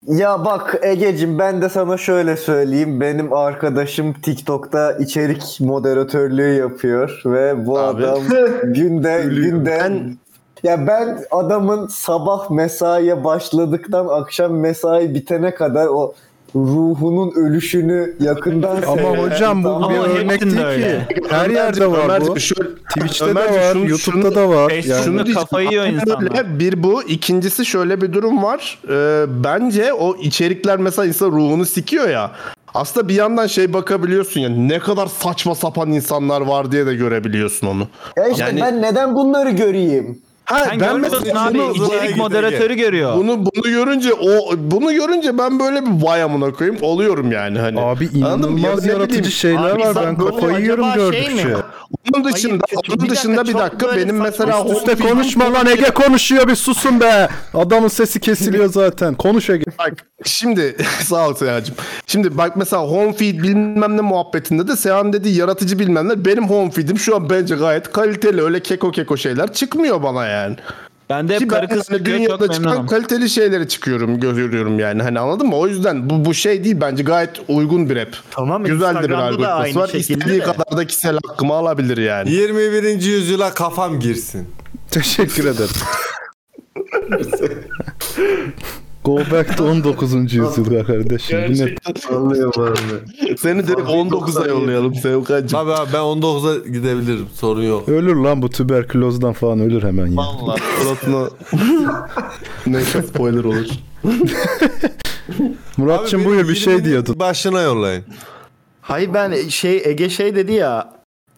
Ya 0.07 0.45
bak 0.45 0.79
Ege'cim 0.81 1.39
ben 1.39 1.61
de 1.61 1.69
sana 1.69 1.97
şöyle 1.97 2.37
söyleyeyim. 2.37 3.01
Benim 3.01 3.33
arkadaşım 3.33 4.13
TikTok'ta 4.13 4.91
içerik 4.93 5.57
moderatörlüğü 5.59 6.53
yapıyor 6.53 7.21
ve 7.25 7.65
bu 7.65 7.79
Abi. 7.79 8.05
adam 8.05 8.19
günde 8.73 9.23
günde 9.29 9.79
Ben- 9.83 10.17
ya 10.63 10.87
ben 10.87 11.19
adamın 11.31 11.87
sabah 11.87 12.49
mesaiye 12.49 13.23
başladıktan 13.23 14.07
akşam 14.07 14.53
mesai 14.59 15.13
bitene 15.13 15.55
kadar 15.55 15.87
o 15.87 16.13
ruhunun 16.55 17.31
ölüşünü 17.35 18.15
yakından 18.19 18.81
Ama 18.81 19.17
hocam 19.17 19.63
bu 19.63 19.67
tam- 19.67 19.89
bir 19.89 19.95
Ama 19.97 20.07
örnek 20.07 20.41
değil 20.41 20.59
öyle. 20.65 21.07
ki. 21.07 21.21
Her 21.29 21.49
yerde 21.49 21.91
var 21.91 22.21
bu. 22.27 22.39
Şöyle- 22.39 22.69
Twitch'te 22.89 23.25
de 23.27 23.35
var, 23.35 23.73
şunu- 23.73 23.89
YouTube'da 23.89 24.21
şunu- 24.21 24.35
da 24.35 24.49
var. 24.49 24.71
Yani 24.71 25.03
Şunu 25.03 25.33
kafayı 25.33 25.69
yiyor 25.69 25.85
insanlar. 25.85 26.59
Bir 26.59 26.83
bu. 26.83 27.03
ikincisi 27.03 27.65
şöyle 27.65 28.01
bir 28.01 28.13
durum 28.13 28.43
var. 28.43 28.79
Ee, 28.89 29.25
bence 29.43 29.93
o 29.93 30.15
içerikler 30.15 30.77
mesela 30.77 31.05
insan 31.05 31.27
ruhunu 31.31 31.65
sikiyor 31.65 32.09
ya. 32.09 32.31
Aslında 32.73 33.07
bir 33.07 33.13
yandan 33.13 33.47
şey 33.47 33.73
bakabiliyorsun 33.73 34.39
ya 34.39 34.49
ne 34.49 34.79
kadar 34.79 35.07
saçma 35.07 35.55
sapan 35.55 35.91
insanlar 35.91 36.41
var 36.41 36.71
diye 36.71 36.85
de 36.85 36.95
görebiliyorsun 36.95 37.67
onu. 37.67 37.87
Ya 38.17 38.27
işte 38.27 38.43
Yani- 38.43 38.61
ben 38.61 38.81
neden 38.81 39.15
bunları 39.15 39.49
göreyim? 39.49 40.19
Ha, 40.49 40.65
Sen 40.69 40.79
görmüyorsun 40.79 41.19
mesela 41.25 41.45
abi 41.47 41.57
bunu- 41.59 41.85
içerik 41.85 42.17
moderatörü 42.17 42.73
görüyor. 42.75 43.15
Bunu 43.17 43.45
bunu 43.45 43.63
görünce 43.73 44.13
o 44.13 44.53
bunu 44.57 44.93
görünce 44.93 45.37
ben 45.37 45.59
böyle 45.59 45.85
bir 45.85 45.91
vay 46.05 46.23
amına 46.23 46.51
koyayım 46.53 46.77
oluyorum 46.83 47.31
yani 47.31 47.59
hani. 47.59 47.81
Abi? 47.81 48.03
Ya 48.03 48.09
inanılmaz 48.13 48.85
ne 48.85 48.91
yaratıcı 48.91 49.17
bileyim, 49.19 49.31
şeyler 49.31 49.69
Abi 49.69 49.79
var. 49.81 49.95
Ben 50.05 50.17
kafayı 50.17 50.59
yiyorum 50.59 50.85
şey 50.85 50.95
gördükçe. 50.95 51.45
mi? 51.45 51.55
Onun 52.15 52.23
dışında 52.33 52.63
Hayır, 52.69 52.79
onun 52.89 52.97
Bir 52.97 53.09
dakika, 53.09 53.15
dışında 53.15 53.47
bir 53.47 53.53
dakika 53.53 53.95
benim 53.95 54.15
mesela 54.21 54.65
Üst 54.65 54.75
üste 54.77 54.95
konuşma 54.95 55.53
lan 55.53 55.65
Ege 55.67 55.89
konuşuyor 55.89 56.47
bir 56.47 56.55
susun 56.55 56.99
be. 56.99 57.27
Adamın 57.53 57.87
sesi 57.87 58.19
kesiliyor 58.19 58.69
zaten. 58.73 59.13
Konuş 59.15 59.49
Ege. 59.49 59.65
Bak 59.79 59.93
şimdi 60.25 60.75
sağ 61.03 61.27
ol 61.29 61.33
Seyhan'cığım. 61.33 61.75
Şimdi 62.07 62.37
bak 62.37 62.55
mesela 62.55 62.81
home 62.83 63.13
feed 63.13 63.43
bilmem 63.43 63.97
ne 63.97 64.01
muhabbetinde 64.01 64.67
de 64.67 64.75
Seyhan 64.75 65.13
dediği 65.13 65.37
yaratıcı 65.37 65.79
bilmem 65.79 66.09
ne 66.09 66.25
benim 66.25 66.49
home 66.49 66.71
feed'im 66.71 66.99
şu 66.99 67.15
an 67.15 67.29
bence 67.29 67.55
gayet 67.55 67.91
kaliteli 67.91 68.43
öyle 68.43 68.59
keko 68.59 68.91
keko 68.91 69.17
şeyler 69.17 69.53
çıkmıyor 69.53 70.03
bana 70.03 70.25
yani. 70.39 70.55
Ben 71.09 71.29
de 71.29 71.33
hep 71.33 71.39
Ki 71.39 71.47
karı 71.47 71.67
kız 71.67 71.89
hani 71.89 71.97
çıkıyor 71.97 72.17
çok 72.17 72.39
dünyada 72.39 72.53
çıkan 72.53 72.87
kaliteli 72.87 73.29
şeyleri 73.29 73.67
çıkıyorum 73.67 74.19
görüyorum 74.19 74.79
yani 74.79 75.03
hani 75.03 75.19
anladın 75.19 75.47
mı? 75.47 75.55
O 75.55 75.67
yüzden 75.67 76.09
bu 76.09 76.25
bu 76.25 76.33
şey 76.33 76.63
değil 76.63 76.77
bence 76.81 77.03
gayet 77.03 77.29
uygun 77.47 77.89
bir 77.89 77.95
rap. 77.95 78.09
Tamam 78.31 78.63
Güzel 78.63 78.95
de 78.95 79.03
bir 79.03 79.13
algoritması 79.13 79.53
aynı 79.53 79.75
var. 79.75 79.89
İstediği 79.93 80.39
de. 80.39 80.43
kadar 80.43 80.77
da 80.77 80.87
kişisel 80.87 81.19
hakkımı 81.27 81.53
alabilir 81.53 81.97
yani. 81.97 82.31
21. 82.31 82.83
yüzyıla 83.01 83.53
kafam 83.53 83.99
girsin. 83.99 84.47
Teşekkür 84.91 85.45
ederim. 85.45 85.75
Go 89.09 89.17
back 89.31 89.57
to 89.57 89.63
19. 89.63 90.13
yüzyıl 90.13 90.83
kardeşim. 90.85 91.39
Yine 91.49 91.75
Anlıyorum 92.15 92.63
abi. 92.63 93.37
Seni 93.37 93.67
direkt 93.67 93.89
19'a 93.89 94.47
yollayalım 94.47 94.95
Sevkancığım. 94.95 95.59
Abi 95.59 95.71
abi 95.71 95.93
ben 95.93 95.99
19'a 95.99 96.67
gidebilirim. 96.67 97.27
Sorun 97.33 97.63
yok. 97.63 97.89
ölür 97.89 98.15
lan 98.15 98.41
bu 98.41 98.49
tüberkülozdan 98.49 99.33
falan 99.33 99.59
ölür 99.59 99.83
hemen 99.83 100.07
ya. 100.07 100.17
Valla 100.17 100.55
suratına 100.81 101.29
neyse 102.67 103.03
spoiler 103.03 103.43
olur. 103.43 103.67
Muratçım 105.77 106.25
buyur 106.25 106.49
bir 106.49 106.55
şey 106.55 106.73
20'nin 106.73 106.85
diyordun. 106.85 107.19
Başına 107.19 107.61
yollayın. 107.61 108.03
Hayır 108.81 109.13
ben 109.13 109.47
şey 109.47 109.81
Ege 109.85 110.09
şey 110.09 110.35
dedi 110.35 110.53
ya 110.53 110.93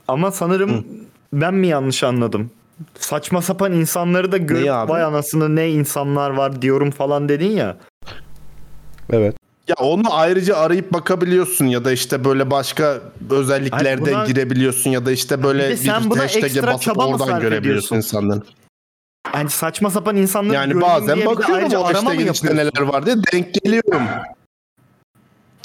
ama 0.08 0.32
sanırım 0.32 0.86
ben 1.34 1.54
mi 1.54 1.68
yanlış 1.68 2.04
anladım? 2.04 2.52
Saçma 3.00 3.42
sapan 3.42 3.72
insanları 3.72 4.32
da 4.32 4.38
görüp 4.38 4.68
vay 4.90 5.04
anasını 5.04 5.56
ne 5.56 5.70
insanlar 5.70 6.30
var 6.30 6.62
diyorum 6.62 6.92
falan 6.92 7.30
dedin 7.30 7.52
ya. 7.52 7.78
Evet. 9.14 9.36
Ya 9.68 9.76
onu 9.80 10.14
ayrıca 10.14 10.58
arayıp 10.58 10.94
bakabiliyorsun 10.94 11.66
ya 11.66 11.86
da 11.86 11.92
işte 11.92 12.26
böyle 12.26 12.52
başka 12.52 13.02
özelliklerde 13.30 14.12
buna- 14.12 14.26
girebiliyorsun 14.26 14.90
ya 14.90 15.06
da 15.06 15.12
işte 15.12 15.44
böyle 15.44 15.70
Bir 15.70 15.74
bir, 15.74 15.78
sen 15.78 16.10
buna 16.10 16.24
hashtag'e 16.24 16.68
basıp 16.68 16.98
oradan 16.98 17.40
görebiliyorsun 17.40 17.96
insanları. 17.96 18.42
Yani 19.36 19.50
saçma 19.50 19.90
sapan 19.90 20.16
insanları 20.16 20.54
Yani 20.56 20.82
bazen 20.82 21.18
bir 21.18 21.26
bakıyorum 21.26 21.74
o 21.74 21.84
hashtag'in 21.84 22.28
içinde 22.34 22.56
neler 22.56 22.82
var 22.82 23.06
diye 23.06 23.16
denk 23.34 23.54
geliyorum. 23.54 24.02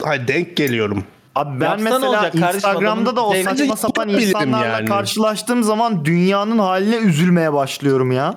Hayır 0.03 0.29
denk 0.29 0.57
geliyorum. 0.57 1.05
Abi 1.37 1.61
ben 1.61 1.65
Yapsa 1.65 1.85
ne 1.85 1.91
mesela 1.91 2.09
olacak? 2.09 2.35
Instagram'da 2.35 3.17
da 3.17 3.27
o 3.27 3.35
saçma 3.35 3.77
sapan 3.77 4.09
insanlarla 4.09 4.67
yani. 4.67 4.89
karşılaştığım 4.89 5.63
zaman 5.63 6.05
dünyanın 6.05 6.59
haline 6.59 6.97
üzülmeye 6.97 7.53
başlıyorum 7.53 8.13
ya. 8.13 8.35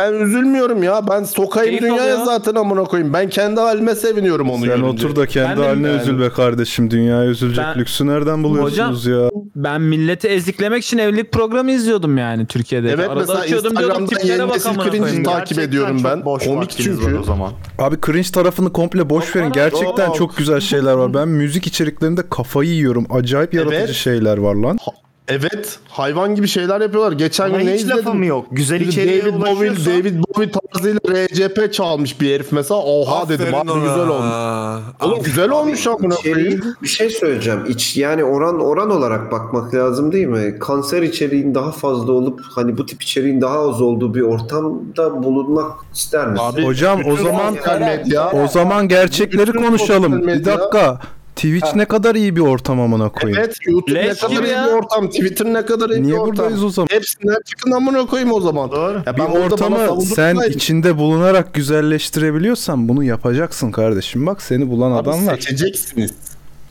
Ben 0.00 0.12
üzülmüyorum 0.12 0.82
ya. 0.82 1.08
Ben 1.08 1.24
sokayım 1.24 1.68
Keyif 1.68 1.82
dünyaya 1.82 2.02
alıyor. 2.14 2.26
zaten 2.26 2.54
amına 2.54 2.84
koyayım. 2.84 3.12
Ben 3.12 3.28
kendi 3.28 3.60
halime 3.60 3.94
seviniyorum 3.94 4.50
onu 4.50 4.58
Sen 4.58 4.66
görünce. 4.66 4.86
otur 4.86 5.16
da 5.16 5.26
kendi 5.26 5.50
Ben 5.50 5.58
de- 5.58 5.66
haline 5.68 5.88
yani- 5.88 6.02
üzül 6.02 6.20
be 6.20 6.28
kardeşim. 6.30 6.90
Dünyaya 6.90 7.30
üzülecek 7.30 7.64
Ben- 7.64 7.78
lüksü 7.80 8.06
nereden 8.06 8.42
buluyorsunuz 8.44 9.06
ya? 9.06 9.30
Ben 9.56 9.80
milleti 9.80 10.28
eziklemek 10.28 10.84
için 10.84 10.98
evlilik 10.98 11.32
programı 11.32 11.70
izliyordum 11.72 12.18
yani 12.18 12.46
Türkiye'de. 12.46 12.88
Evet 12.88 13.08
Arada 13.08 13.20
mesela 13.20 13.38
açıyordum 13.38 13.70
diyordum 13.76 14.02
Instagram'dan 14.02 14.06
tiplere 14.18 14.32
yeni 14.38 14.48
bak 14.48 14.54
nesil 14.56 14.68
amına 14.68 14.82
cringe'i 14.84 15.00
koyayım. 15.00 15.24
takip 15.24 15.38
Gerçekten 15.38 15.68
ediyorum 15.68 15.96
çok 16.02 16.10
ben. 16.10 16.24
boş 16.24 16.44
Komik 16.44 16.58
vaktiniz 16.62 16.98
çünkü. 17.04 17.18
o 17.18 17.22
zaman. 17.22 17.52
Abi 17.78 17.96
cringe 18.06 18.28
tarafını 18.30 18.72
komple 18.72 19.10
boş 19.10 19.36
verin. 19.36 19.52
Gerçekten 19.52 20.06
Yok. 20.06 20.16
çok 20.16 20.36
güzel 20.36 20.60
şeyler 20.60 20.92
var. 20.92 21.14
Ben 21.14 21.28
müzik 21.28 21.66
içeriklerinde 21.66 22.22
kafayı 22.30 22.70
yiyorum. 22.70 23.06
Acayip 23.10 23.54
yaratıcı 23.54 23.76
Evet. 23.80 23.94
şeyler 23.94 24.38
var 24.38 24.54
lan. 24.54 24.78
Evet 25.30 25.78
hayvan 25.88 26.34
gibi 26.34 26.48
şeyler 26.48 26.80
yapıyorlar. 26.80 27.12
Geçen 27.12 27.44
Ama 27.44 27.58
gün 27.58 27.66
ne 27.66 27.74
hiç 27.74 27.84
lafım 27.88 27.98
izledim? 28.00 28.22
yok. 28.22 28.46
Güzel 28.50 28.80
içeriğe 28.80 29.22
David 29.22 29.34
Bowie, 29.34 29.52
ulaşıyorsa 29.52 29.90
David 29.90 30.14
Bowie 30.18 30.50
tarzıyla 30.50 31.00
RCP 31.26 31.72
çalmış 31.72 32.20
bir 32.20 32.34
herif 32.34 32.52
mesela. 32.52 32.80
Oha 32.80 33.28
dedim 33.28 33.54
Aferin 33.54 33.68
abi 33.68 33.70
ona. 33.72 33.80
güzel 33.84 34.08
olmuş. 34.08 34.32
Oğlum 35.02 35.22
güzel 35.22 35.50
olmuş 35.50 35.86
amına 35.86 36.14
koyayım. 36.14 36.60
bir 36.82 36.88
şey 36.88 37.10
söyleyeceğim. 37.10 37.60
İç, 37.68 37.96
yani 37.96 38.24
oran 38.24 38.60
oran 38.60 38.90
olarak 38.90 39.32
bakmak 39.32 39.74
lazım 39.74 40.12
değil 40.12 40.26
mi? 40.26 40.58
Kanser 40.58 41.02
içeriğin 41.02 41.54
daha 41.54 41.72
fazla 41.72 42.12
olup 42.12 42.40
hani 42.54 42.78
bu 42.78 42.86
tip 42.86 43.02
içeriğin 43.02 43.40
daha 43.40 43.58
az 43.68 43.82
olduğu 43.82 44.14
bir 44.14 44.20
ortamda 44.22 45.22
bulunmak 45.22 45.70
ister 45.94 46.26
misin? 46.28 46.44
Abi, 46.44 46.64
Hocam 46.64 47.00
o 47.06 47.16
zaman 47.16 47.54
medya 47.80 48.30
o 48.32 48.48
zaman 48.48 48.88
gerçekleri 48.88 49.52
konuşalım. 49.52 50.26
Bir 50.26 50.44
dakika. 50.44 51.00
Twitch 51.40 51.74
ne 51.74 51.84
kadar 51.84 52.14
iyi 52.14 52.36
bir 52.36 52.40
ortam 52.40 52.80
amına 52.80 53.08
koyayım. 53.08 53.38
Evet 53.44 53.56
YouTube 53.66 53.94
ne 54.00 54.08
Leş 54.08 54.18
kadar 54.20 54.36
gibi 54.36 54.46
iyi 54.46 54.52
ya. 54.52 54.66
bir 54.66 54.70
ortam. 54.72 55.10
Twitter 55.10 55.46
ne 55.46 55.64
kadar 55.66 55.90
iyi 55.90 56.02
Niye 56.02 56.12
bir 56.14 56.18
ortam. 56.18 56.36
buradayız 56.36 56.64
o 56.64 56.70
zaman? 56.70 56.88
Hepsinden 56.90 57.36
çıkın 57.44 57.70
amına 57.70 58.06
koyayım 58.06 58.32
o 58.32 58.40
zaman. 58.40 58.70
Doğru. 58.72 59.02
Ya 59.06 59.16
Bir 59.16 59.22
ortamı 59.22 60.02
sen 60.02 60.36
içinde 60.48 60.98
bulunarak 60.98 61.54
güzelleştirebiliyorsan 61.54 62.88
bunu 62.88 63.04
yapacaksın 63.04 63.72
kardeşim. 63.72 64.26
Bak 64.26 64.42
seni 64.42 64.70
bulan 64.70 64.92
Abi 64.92 64.98
adam 65.10 65.26
var. 65.26 65.34
seçeceksiniz. 65.34 66.10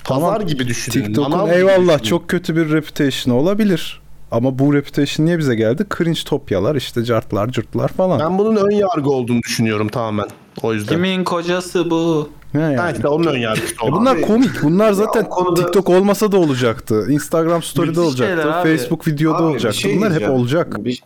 Tamam. 0.03 0.31
Pazar 0.33 0.41
gibi 0.47 0.67
düşünün. 0.67 1.05
TikTok'un 1.05 1.49
eyvallah 1.49 1.79
düşünün. 1.95 2.09
çok 2.09 2.27
kötü 2.29 2.55
bir 2.55 2.69
reputation 2.71 3.35
olabilir. 3.35 4.01
Ama 4.31 4.59
bu 4.59 4.73
reputation 4.73 5.25
niye 5.25 5.37
bize 5.39 5.55
geldi? 5.55 5.85
Cringe 5.97 6.19
topyalar 6.25 6.75
işte 6.75 7.03
cartlar 7.03 7.47
cırtlar 7.51 7.87
falan. 7.87 8.19
Ben 8.19 8.37
bunun 8.37 8.55
ön 8.55 8.71
yargı 8.75 9.09
olduğunu 9.09 9.41
düşünüyorum 9.41 9.87
tamamen. 9.87 10.25
O 10.61 10.73
yüzden. 10.73 10.95
Kimin 10.95 11.23
kocası 11.23 11.89
bu? 11.89 12.29
Ne 12.53 12.61
yani? 12.61 12.77
Ha 12.77 12.91
işte 12.91 13.07
onun 13.07 13.27
ön 13.27 13.37
yargısı 13.37 13.75
E 13.81 13.85
olan. 13.89 13.99
bunlar 14.01 14.15
Abi, 14.15 14.21
komik. 14.21 14.63
Bunlar 14.63 14.91
zaten 14.93 15.29
konuda- 15.29 15.61
TikTok 15.65 15.89
olmasa 15.89 16.31
da 16.31 16.37
olacaktı. 16.37 17.05
Instagram 17.09 17.63
story'de 17.63 17.99
olacaktı. 17.99 18.53
abi. 18.53 18.69
Facebook 18.77 19.07
videoda 19.07 19.37
Abi, 19.37 19.43
olacaktı. 19.43 19.79
şey 19.79 19.97
Bunlar 19.97 20.13
hep 20.13 20.29
olacak. 20.29 20.85
Bir- 20.85 21.03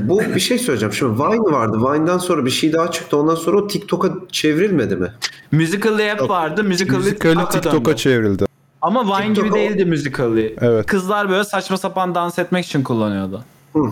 bu 0.00 0.20
bir 0.34 0.40
şey 0.40 0.58
söyleyeceğim. 0.58 0.92
Şimdi 0.92 1.12
Vine 1.12 1.38
vardı. 1.52 1.78
Vine'dan 1.78 2.18
sonra 2.18 2.44
bir 2.44 2.50
şey 2.50 2.72
daha 2.72 2.90
çıktı. 2.90 3.16
Ondan 3.16 3.34
sonra 3.34 3.56
o 3.58 3.66
TikTok'a 3.66 4.08
çevrilmedi 4.32 4.96
mi? 4.96 5.08
Musical.ly 5.52 6.10
app 6.12 6.28
vardı. 6.30 6.64
Musical.ly 6.64 6.96
Müzikali 6.98 7.48
TikTok'a 7.50 7.96
çevrildi. 7.96 8.44
Ama 8.82 9.04
Vine 9.18 9.26
gibi 9.34 9.46
TikTok'a- 9.48 9.54
değildi 9.54 9.84
Musical.ly. 9.84 10.56
Evet. 10.60 10.86
Kızlar 10.86 11.30
böyle 11.30 11.44
saçma 11.44 11.76
sapan 11.76 12.14
dans 12.14 12.38
etmek 12.38 12.66
için 12.66 12.82
kullanıyordu. 12.82 13.44
Hı. 13.72 13.82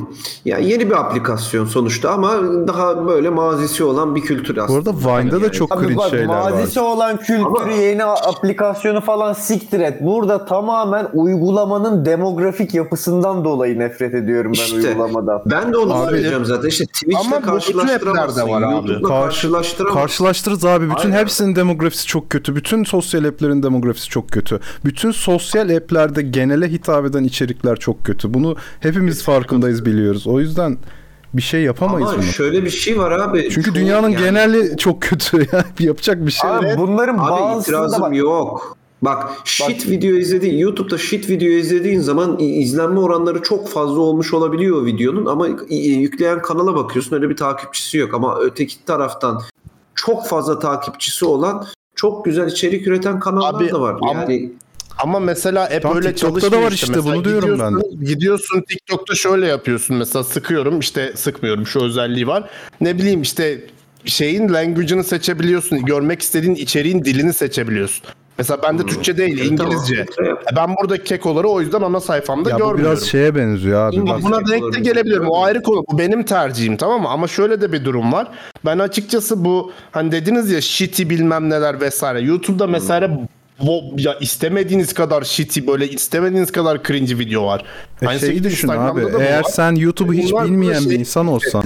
Ya 0.44 0.58
yeni 0.58 0.86
bir 0.90 0.94
aplikasyon 1.00 1.64
sonuçta 1.66 2.10
ama 2.10 2.32
daha 2.68 3.06
böyle 3.08 3.30
mazisi 3.30 3.84
olan 3.84 4.14
bir 4.14 4.20
kültür 4.20 4.56
Bu 4.56 4.62
aslında. 4.62 4.90
arada 4.90 4.92
Vine'da 5.20 5.36
da 5.40 5.44
Yani- 5.44 5.52
çok 5.52 5.72
Abi 5.72 5.80
cringe 5.86 5.96
bak 5.96 6.10
şeyler 6.10 6.26
var. 6.26 6.50
mazisi 6.50 6.80
olan 6.80 7.16
kültürü 7.16 7.44
Ama- 7.62 7.72
yeni 7.72 8.04
aplikasyonu 8.04 9.00
falan 9.00 9.32
siktir 9.32 9.80
et. 9.80 9.98
Burada 10.00 10.44
tamamen 10.44 11.08
uygulamanın 11.14 12.04
demografik 12.04 12.74
yapısından 12.74 13.44
dolayı 13.44 13.78
nefret 13.78 14.14
ediyorum 14.14 14.52
ben 14.58 14.62
İşte. 14.64 14.76
uygulamadan. 14.76 15.42
Ben 15.46 15.72
de 15.72 15.76
onu 15.78 15.94
Abi- 15.94 16.10
söyleyeceğim 16.10 16.44
zaten. 16.44 16.68
İşte 16.68 16.84
Ama 16.84 16.92
Twitch'le 16.92 17.30
bu 17.30 17.36
bütün 17.36 17.50
karşılaştıramazsın. 17.52 18.40
app'lerde 18.40 18.52
var 18.52 18.62
abi. 18.62 18.88
Karşı- 18.88 19.02
karşılaştıramazsın. 19.08 20.00
Karşılaştırırız 20.00 20.64
abi. 20.64 20.90
Bütün 20.90 21.10
Aynen. 21.10 21.18
hepsinin 21.22 21.56
demografisi 21.56 22.06
çok 22.06 22.30
kötü. 22.30 22.56
Bütün 22.56 22.84
sosyal 22.84 23.24
app'lerin 23.24 23.62
demografisi 23.62 24.08
çok 24.08 24.28
kötü. 24.30 24.60
Bütün 24.84 25.10
sosyal 25.10 25.76
app'lerde 25.76 26.22
genele 26.22 26.68
hitap 26.68 27.04
eden 27.06 27.24
içerikler 27.24 27.76
çok 27.76 28.04
kötü. 28.04 28.34
Bunu 28.34 28.56
hepimiz 28.80 29.22
farkındayız 29.68 29.84
biliyoruz. 29.84 30.26
O 30.26 30.40
yüzden 30.40 30.78
bir 31.34 31.42
şey 31.42 31.62
yapamayız 31.62 32.08
Ama 32.08 32.18
bunu. 32.18 32.26
şöyle 32.26 32.64
bir 32.64 32.70
şey 32.70 32.98
var 32.98 33.10
abi. 33.12 33.48
Çünkü 33.50 33.74
dünyanın 33.74 34.08
yani- 34.08 34.24
geneli 34.24 34.76
çok 34.76 35.02
kötü. 35.02 35.36
Yani 35.52 35.64
yapacak 35.80 36.26
bir 36.26 36.30
şey. 36.30 36.50
Abi 36.50 36.74
bunların 36.78 37.18
Abi 37.18 37.30
bazısında 37.30 37.60
itirazım 37.76 38.02
bak 38.02 38.16
yok. 38.16 38.76
Bak 39.02 39.30
shit 39.44 39.88
video 39.90 40.16
izlediğin 40.16 40.58
YouTube'da 40.58 40.98
shit 40.98 41.30
video 41.30 41.48
izlediğin 41.48 42.00
zaman 42.00 42.36
izlenme 42.38 43.00
oranları 43.00 43.42
çok 43.42 43.68
fazla 43.68 44.00
olmuş 44.00 44.34
olabiliyor 44.34 44.86
videonun 44.86 45.26
ama 45.26 45.48
yükleyen 45.70 46.42
kanala 46.42 46.74
bakıyorsun 46.76 47.16
öyle 47.16 47.28
bir 47.30 47.36
takipçisi 47.36 47.98
yok 47.98 48.14
ama 48.14 48.38
öteki 48.40 48.84
taraftan 48.84 49.40
çok 49.94 50.26
fazla 50.26 50.58
takipçisi 50.58 51.24
olan 51.24 51.66
çok 51.94 52.24
güzel 52.24 52.46
içerik 52.46 52.86
üreten 52.86 53.20
kanallar 53.20 53.62
Abi, 53.64 53.70
da 53.70 53.80
var. 53.80 53.96
ama- 54.00 54.12
Yani 54.12 54.52
Ama 54.98 55.20
mesela 55.20 55.70
hep 55.70 55.82
Tam 55.82 55.96
öyle 55.96 56.08
TikTok'ta 56.14 56.36
da 56.36 56.40
çalışmıyor 56.50 56.62
var 56.66 56.72
işte, 56.72 57.04
bunu 57.04 57.24
diyorum 57.24 57.48
ben. 57.58 57.70
gidiyorsun- 57.72 58.04
Gidiyorsun 58.04 58.60
TikTok'ta 58.68 59.14
şöyle 59.14 59.46
yapıyorsun 59.46 59.96
mesela 59.96 60.24
sıkıyorum 60.24 60.80
işte 60.80 61.12
sıkmıyorum 61.16 61.66
şu 61.66 61.80
özelliği 61.84 62.26
var. 62.26 62.50
Ne 62.80 62.98
bileyim 62.98 63.22
işte 63.22 63.60
şeyin 64.04 64.52
language'ını 64.54 65.04
seçebiliyorsun. 65.04 65.84
Görmek 65.84 66.22
istediğin 66.22 66.54
içeriğin 66.54 67.04
dilini 67.04 67.32
seçebiliyorsun. 67.32 68.04
Mesela 68.38 68.62
bende 68.62 68.86
Türkçe 68.86 69.16
değil, 69.16 69.50
İngilizce. 69.50 70.06
E 70.52 70.56
Ben 70.56 70.76
buradaki 70.76 71.04
kekoları 71.04 71.48
o 71.48 71.60
yüzden 71.60 71.82
ana 71.82 72.00
sayfamda 72.00 72.50
Ya 72.50 72.54
bu 72.56 72.58
görmüyorum. 72.58 72.84
biraz 72.96 73.04
şeye 73.06 73.34
benziyor 73.34 73.88
abi. 73.88 74.06
Bak, 74.06 74.22
buna 74.22 74.46
denk 74.46 74.74
de 74.74 74.80
gelebilirim. 74.80 75.28
O 75.28 75.42
ayrı 75.42 75.62
konu. 75.62 75.84
Bu 75.92 75.98
benim 75.98 76.22
tercihim 76.22 76.76
tamam 76.76 77.02
mı? 77.02 77.08
Ama 77.08 77.28
şöyle 77.28 77.60
de 77.60 77.72
bir 77.72 77.84
durum 77.84 78.12
var. 78.12 78.28
Ben 78.64 78.78
açıkçası 78.78 79.44
bu 79.44 79.72
hani 79.92 80.12
dediniz 80.12 80.50
ya 80.50 80.60
shitty 80.60 81.02
bilmem 81.02 81.50
neler 81.50 81.80
vesaire. 81.80 82.20
YouTube'da 82.20 82.66
mesela 82.66 83.10
bu, 83.60 83.82
ya 83.96 84.14
istemediğiniz 84.20 84.94
kadar 84.94 85.22
shitty 85.22 85.60
böyle 85.66 85.88
istemediğiniz 85.88 86.52
kadar 86.52 86.82
cringe 86.82 87.18
video 87.18 87.46
var. 87.46 87.64
E 88.02 88.06
Aynı 88.06 88.20
şeyi 88.20 88.44
düşün 88.44 88.68
abi. 88.68 89.00
Eğer 89.20 89.38
var. 89.38 89.50
sen 89.50 89.74
YouTube'u 89.74 90.12
hiç 90.12 90.32
Bunlar 90.32 90.44
bilmeyen 90.44 90.80
şey- 90.80 90.90
bir 90.90 90.98
insan 90.98 91.26
olsan 91.26 91.64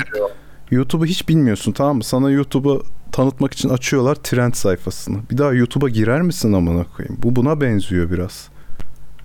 YouTube'u 0.70 1.06
hiç 1.06 1.28
bilmiyorsun 1.28 1.72
tamam 1.72 1.96
mı? 1.96 2.04
Sana 2.04 2.30
YouTube'u 2.30 2.82
tanıtmak 3.12 3.52
için 3.52 3.68
açıyorlar 3.68 4.14
trend 4.14 4.54
sayfasını. 4.54 5.18
Bir 5.30 5.38
daha 5.38 5.52
YouTube'a 5.52 5.88
girer 5.88 6.22
misin 6.22 6.52
amına 6.52 6.84
koyayım? 6.96 7.18
Bu 7.22 7.36
buna 7.36 7.60
benziyor 7.60 8.10
biraz. 8.10 8.48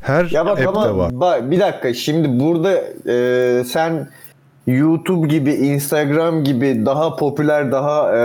Her 0.02 0.26
Ya 0.26 0.46
bak 0.46 0.52
app'te 0.58 0.68
ama 0.70 0.98
var. 0.98 1.20
bak, 1.20 1.52
bir 1.52 1.60
dakika 1.60 1.94
şimdi 1.94 2.40
burada 2.40 2.74
e, 3.12 3.64
sen 3.64 4.10
YouTube 4.68 5.28
gibi 5.28 5.54
Instagram 5.54 6.44
gibi 6.44 6.86
daha 6.86 7.16
popüler 7.16 7.72
daha 7.72 8.18
e, 8.18 8.22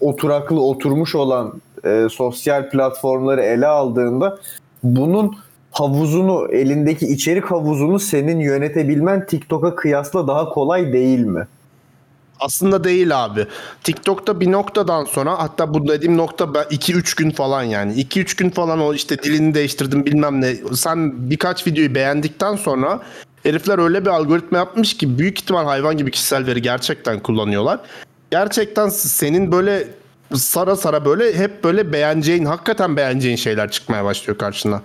oturaklı 0.00 0.60
oturmuş 0.60 1.14
olan 1.14 1.52
e, 1.84 2.08
sosyal 2.10 2.70
platformları 2.70 3.42
ele 3.42 3.66
aldığında 3.66 4.38
bunun 4.82 5.36
havuzunu 5.70 6.48
elindeki 6.52 7.06
içerik 7.06 7.44
havuzunu 7.44 7.98
senin 7.98 8.40
yönetebilmen 8.40 9.26
TikTok'a 9.26 9.74
kıyasla 9.74 10.28
daha 10.28 10.48
kolay 10.48 10.92
değil 10.92 11.20
mi? 11.20 11.46
Aslında 12.40 12.84
değil 12.84 13.24
abi. 13.24 13.46
TikTok'ta 13.84 14.40
bir 14.40 14.52
noktadan 14.52 15.04
sonra 15.04 15.38
hatta 15.38 15.74
bu 15.74 15.88
dediğim 15.88 16.16
nokta 16.16 16.44
2-3 16.44 17.16
gün 17.16 17.30
falan 17.30 17.62
yani. 17.62 17.92
2-3 17.92 18.38
gün 18.38 18.50
falan 18.50 18.80
o 18.80 18.94
işte 18.94 19.18
dilini 19.18 19.54
değiştirdim 19.54 20.06
bilmem 20.06 20.40
ne. 20.40 20.54
Sen 20.74 21.30
birkaç 21.30 21.66
videoyu 21.66 21.94
beğendikten 21.94 22.56
sonra 22.56 23.00
herifler 23.42 23.78
öyle 23.78 24.04
bir 24.04 24.10
algoritma 24.10 24.58
yapmış 24.58 24.96
ki 24.96 25.18
büyük 25.18 25.38
ihtimal 25.38 25.64
hayvan 25.64 25.96
gibi 25.96 26.10
kişisel 26.10 26.46
veri 26.46 26.62
gerçekten 26.62 27.20
kullanıyorlar. 27.20 27.80
Gerçekten 28.30 28.88
senin 28.88 29.52
böyle 29.52 29.88
sara 30.38 30.76
sara 30.76 31.04
böyle 31.04 31.38
hep 31.38 31.64
böyle 31.64 31.92
beğeneceğin, 31.92 32.44
hakikaten 32.44 32.96
beğeneceğin 32.96 33.36
şeyler 33.36 33.70
çıkmaya 33.70 34.04
başlıyor 34.04 34.38
karşına. 34.38 34.82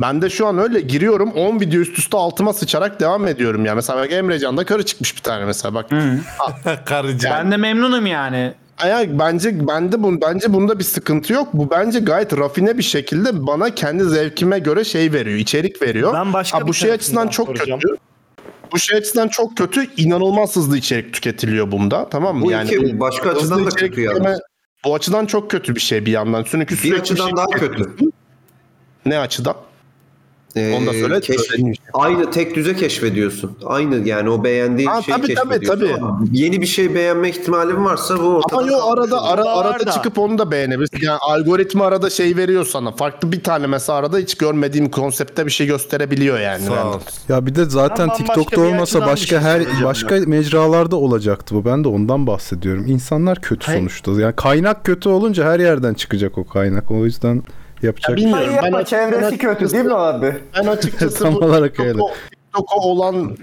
Ben 0.00 0.22
de 0.22 0.30
şu 0.30 0.46
an 0.46 0.58
öyle 0.58 0.80
giriyorum 0.80 1.32
10 1.32 1.60
video 1.60 1.80
üst 1.80 1.98
üste 1.98 2.16
altıma 2.16 2.52
sıçarak 2.52 3.00
devam 3.00 3.26
ediyorum 3.26 3.64
ya. 3.64 3.74
Mesela 3.74 3.98
bak 3.98 4.12
Emrecan'da 4.12 4.64
karı 4.64 4.84
çıkmış 4.86 5.16
bir 5.16 5.22
tane 5.22 5.44
mesela 5.44 5.74
bak. 5.74 5.86
Karıca. 6.86 7.30
Ben 7.30 7.50
de 7.52 7.56
memnunum 7.56 8.06
yani. 8.06 8.54
Ay, 8.78 9.18
bence 9.18 9.68
bende 9.68 10.02
bu 10.02 10.20
bence 10.20 10.52
bunda 10.52 10.78
bir 10.78 10.84
sıkıntı 10.84 11.32
yok. 11.32 11.48
Bu 11.52 11.70
bence 11.70 11.98
gayet 11.98 12.38
rafine 12.38 12.78
bir 12.78 12.82
şekilde 12.82 13.46
bana 13.46 13.74
kendi 13.74 14.04
zevkime 14.04 14.58
göre 14.58 14.84
şey 14.84 15.12
veriyor, 15.12 15.38
içerik 15.38 15.82
veriyor. 15.82 16.14
Ben 16.14 16.32
başka 16.32 16.58
ha, 16.60 16.68
bu 16.68 16.74
şey 16.74 16.92
açısından 16.92 17.28
çok 17.28 17.46
soracağım. 17.46 17.80
kötü. 17.80 17.96
Bu 18.72 18.78
şey 18.78 18.98
açısından 18.98 19.28
çok 19.28 19.56
kötü. 19.56 19.86
İnanılmaz 19.96 20.56
hızlı 20.56 20.78
içerik 20.78 21.14
tüketiliyor 21.14 21.72
bunda. 21.72 22.08
Tamam 22.08 22.36
mı? 22.36 22.42
Bu 22.42 22.52
iki- 22.52 23.00
başka 23.00 23.30
açıdan 23.30 23.66
da 23.66 23.70
kötü 23.70 24.00
yalnız. 24.00 24.40
Bu 24.84 24.94
açıdan 24.94 25.26
çok 25.26 25.50
kötü 25.50 25.74
bir 25.74 25.80
şey 25.80 26.06
bir 26.06 26.10
yandan. 26.12 26.44
Çünkü 26.50 26.82
Bir 26.84 27.00
açıdan 27.00 27.26
şey 27.26 27.36
daha 27.36 27.46
tüketiyorsun. 27.46 27.96
kötü. 27.96 28.10
Ne 29.06 29.18
açıdan? 29.18 29.56
Ee, 30.56 30.74
Onu 30.78 30.86
da 30.86 30.92
söyle. 30.92 31.20
keş- 31.20 31.78
aynı 31.94 32.30
tek 32.30 32.54
düze 32.56 32.76
keşfediyorsun. 32.76 33.52
Aynı 33.66 34.08
yani 34.08 34.30
o 34.30 34.44
beğendiğin 34.44 34.88
Ha, 34.88 35.02
şeyi 35.02 35.16
tabii, 35.16 35.34
tabii, 35.34 35.58
keşfediyorsun. 35.60 36.00
tabii. 36.00 36.28
Yeni 36.32 36.60
bir 36.60 36.66
şey 36.66 36.94
beğenme 36.94 37.28
ihtimalin 37.30 37.84
varsa 37.84 38.18
bu 38.18 38.26
ortada. 38.26 38.58
Ama 38.60 38.66
yo 38.70 38.78
arada 38.92 39.22
ara, 39.22 39.44
arada 39.44 39.86
da. 39.86 39.90
çıkıp 39.90 40.18
onu 40.18 40.38
da 40.38 40.50
beğenebilirsin. 40.50 40.98
Yani 41.02 41.18
algoritma 41.20 41.86
arada 41.86 42.10
şey 42.10 42.36
veriyor 42.36 42.64
sana. 42.64 42.92
Farklı 42.92 43.32
bir 43.32 43.42
tane 43.42 43.66
mesela 43.66 43.98
arada 43.98 44.18
hiç 44.18 44.34
görmediğim 44.34 44.90
konseptte 44.90 45.46
bir 45.46 45.50
şey 45.50 45.66
gösterebiliyor 45.66 46.40
yani. 46.40 46.64
Sağ 46.64 46.90
ol. 46.90 47.00
Ya 47.28 47.46
bir 47.46 47.54
de 47.54 47.64
zaten 47.64 48.08
Ben 48.08 48.16
TikTok'ta 48.16 48.60
olmasa 48.60 49.00
başka 49.00 49.26
şey 49.26 49.38
her 49.38 49.62
başka 49.84 50.14
mecralarda 50.26 50.96
olacaktı 50.96 51.54
bu. 51.54 51.64
Ben 51.64 51.84
de 51.84 51.88
ondan 51.88 52.26
bahsediyorum. 52.26 52.84
İnsanlar 52.86 53.40
kötü 53.40 53.66
Hayır. 53.66 53.78
sonuçta. 53.80 54.20
Yani 54.20 54.36
kaynak 54.36 54.84
kötü 54.84 55.08
olunca 55.08 55.44
her 55.52 55.60
yerden 55.60 55.94
çıkacak 55.94 56.38
o 56.38 56.44
kaynak. 56.46 56.90
O 56.90 57.04
yüzden 57.04 57.42
yapacak 57.86 58.10
Ya 58.10 58.16
şey 58.16 58.26
bilmiyorum. 58.26 58.54
Ama 58.68 58.78
Ben- 58.78 58.84
çevresi 58.84 59.22
ben- 59.22 59.38
kötü 59.38 59.72
değil 59.72 59.84
mi 59.84 59.94
abi? 59.94 60.34
Ben 60.56 60.66
açıkçası 60.66 61.18
Tam 61.24 61.34
bu 61.34 61.38
olarak 61.38 61.80
öyle. 61.80 61.98
TikTok'a- 62.54 62.80
olan 62.80 63.36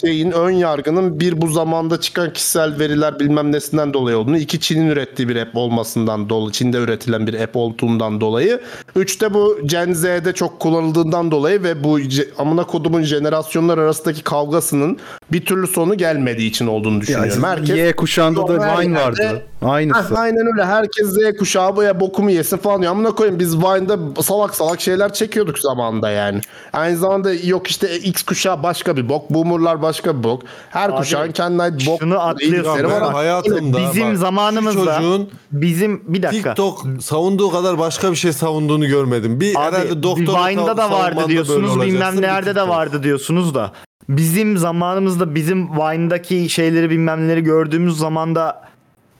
şeyin 0.00 0.30
ön 0.30 0.50
yargının 0.50 1.20
bir 1.20 1.40
bu 1.42 1.48
zamanda 1.48 2.00
çıkan 2.00 2.32
kişisel 2.32 2.78
veriler 2.78 3.20
bilmem 3.20 3.52
nesinden 3.52 3.94
dolayı 3.94 4.18
olduğunu, 4.18 4.38
iki 4.38 4.60
Çin'in 4.60 4.88
ürettiği 4.90 5.28
bir 5.28 5.36
app 5.36 5.56
olmasından 5.56 6.28
dolayı, 6.28 6.52
Çin'de 6.52 6.76
üretilen 6.78 7.26
bir 7.26 7.40
app 7.40 7.56
olduğundan 7.56 8.20
dolayı, 8.20 8.60
üç 8.96 9.20
de 9.20 9.34
bu 9.34 9.58
Gen 9.64 9.92
Z'de 9.92 10.32
çok 10.32 10.60
kullanıldığından 10.60 11.30
dolayı 11.30 11.62
ve 11.62 11.84
bu 11.84 11.98
amına 12.38 12.64
kodumun 12.64 13.02
jenerasyonlar 13.02 13.78
arasındaki 13.78 14.22
kavgasının 14.22 14.98
bir 15.32 15.44
türlü 15.44 15.66
sonu 15.66 15.94
gelmediği 15.94 16.50
için 16.50 16.66
olduğunu 16.66 17.00
düşünüyorum. 17.00 17.42
Ya, 17.42 17.48
Herkes 17.48 17.76
Y 17.76 17.92
kuşağında 17.96 18.48
da 18.48 18.80
Vine 18.80 18.94
vardı. 18.94 19.42
Aynısı. 19.62 20.14
Heh, 20.14 20.18
aynen 20.20 20.46
öyle. 20.46 20.64
Herkes 20.64 21.06
Z 21.06 21.38
kuşağı 21.38 21.76
bu 21.76 21.82
ya 21.82 22.00
bokumu 22.00 22.30
yesin 22.30 22.56
falan 22.56 22.80
diyor. 22.82 22.92
Amına 22.92 23.10
koyayım 23.10 23.40
biz 23.40 23.56
Vine'da 23.56 24.22
salak 24.22 24.54
salak 24.54 24.80
şeyler 24.80 25.12
çekiyorduk 25.12 25.58
zamanında 25.58 26.10
yani. 26.10 26.40
Aynı 26.72 26.96
zamanda 26.96 27.34
yok 27.34 27.66
işte 27.66 27.98
X 27.98 28.22
kuşağı 28.22 28.57
başka 28.62 28.96
bir 28.96 29.08
bok. 29.08 29.30
Boomerlar 29.30 29.82
başka 29.82 30.18
bir 30.18 30.22
bok. 30.22 30.42
Her 30.70 30.88
Abi, 30.90 30.96
kuşağın 30.96 31.32
kendine 31.32 31.62
ait 31.62 31.86
bok. 31.86 32.00
şunu 32.00 32.34
ilgileri 32.40 32.86
var 32.90 33.12
hayatımda 33.12 33.78
Bizim 33.90 34.08
bak, 34.10 34.16
zamanımızda- 34.16 34.94
şu 34.96 35.02
çocuğun 35.02 35.30
Bizim 35.52 36.02
bir 36.06 36.22
dakika. 36.22 36.48
TikTok 36.48 36.86
savunduğu 37.00 37.50
kadar 37.50 37.78
başka 37.78 38.10
bir 38.10 38.16
şey 38.16 38.32
savunduğunu 38.32 38.86
görmedim. 38.86 39.40
Bir 39.40 39.50
Abi, 39.50 39.58
herhalde 39.76 40.02
doktor 40.02 40.48
Vine'da 40.48 40.76
da 40.76 40.90
vardı 40.90 41.24
diyorsunuz 41.28 41.80
bilmem 41.80 42.20
nerede 42.22 42.54
de 42.54 42.68
vardı. 42.68 43.02
diyorsunuz 43.02 43.54
da. 43.54 43.72
Bizim 44.08 44.58
zamanımızda 44.58 45.34
bizim 45.34 45.68
Vine'daki 45.76 46.48
şeyleri 46.48 46.90
bilmem 46.90 47.24
neleri 47.28 47.40
gördüğümüz 47.44 47.98
zamanda 47.98 48.67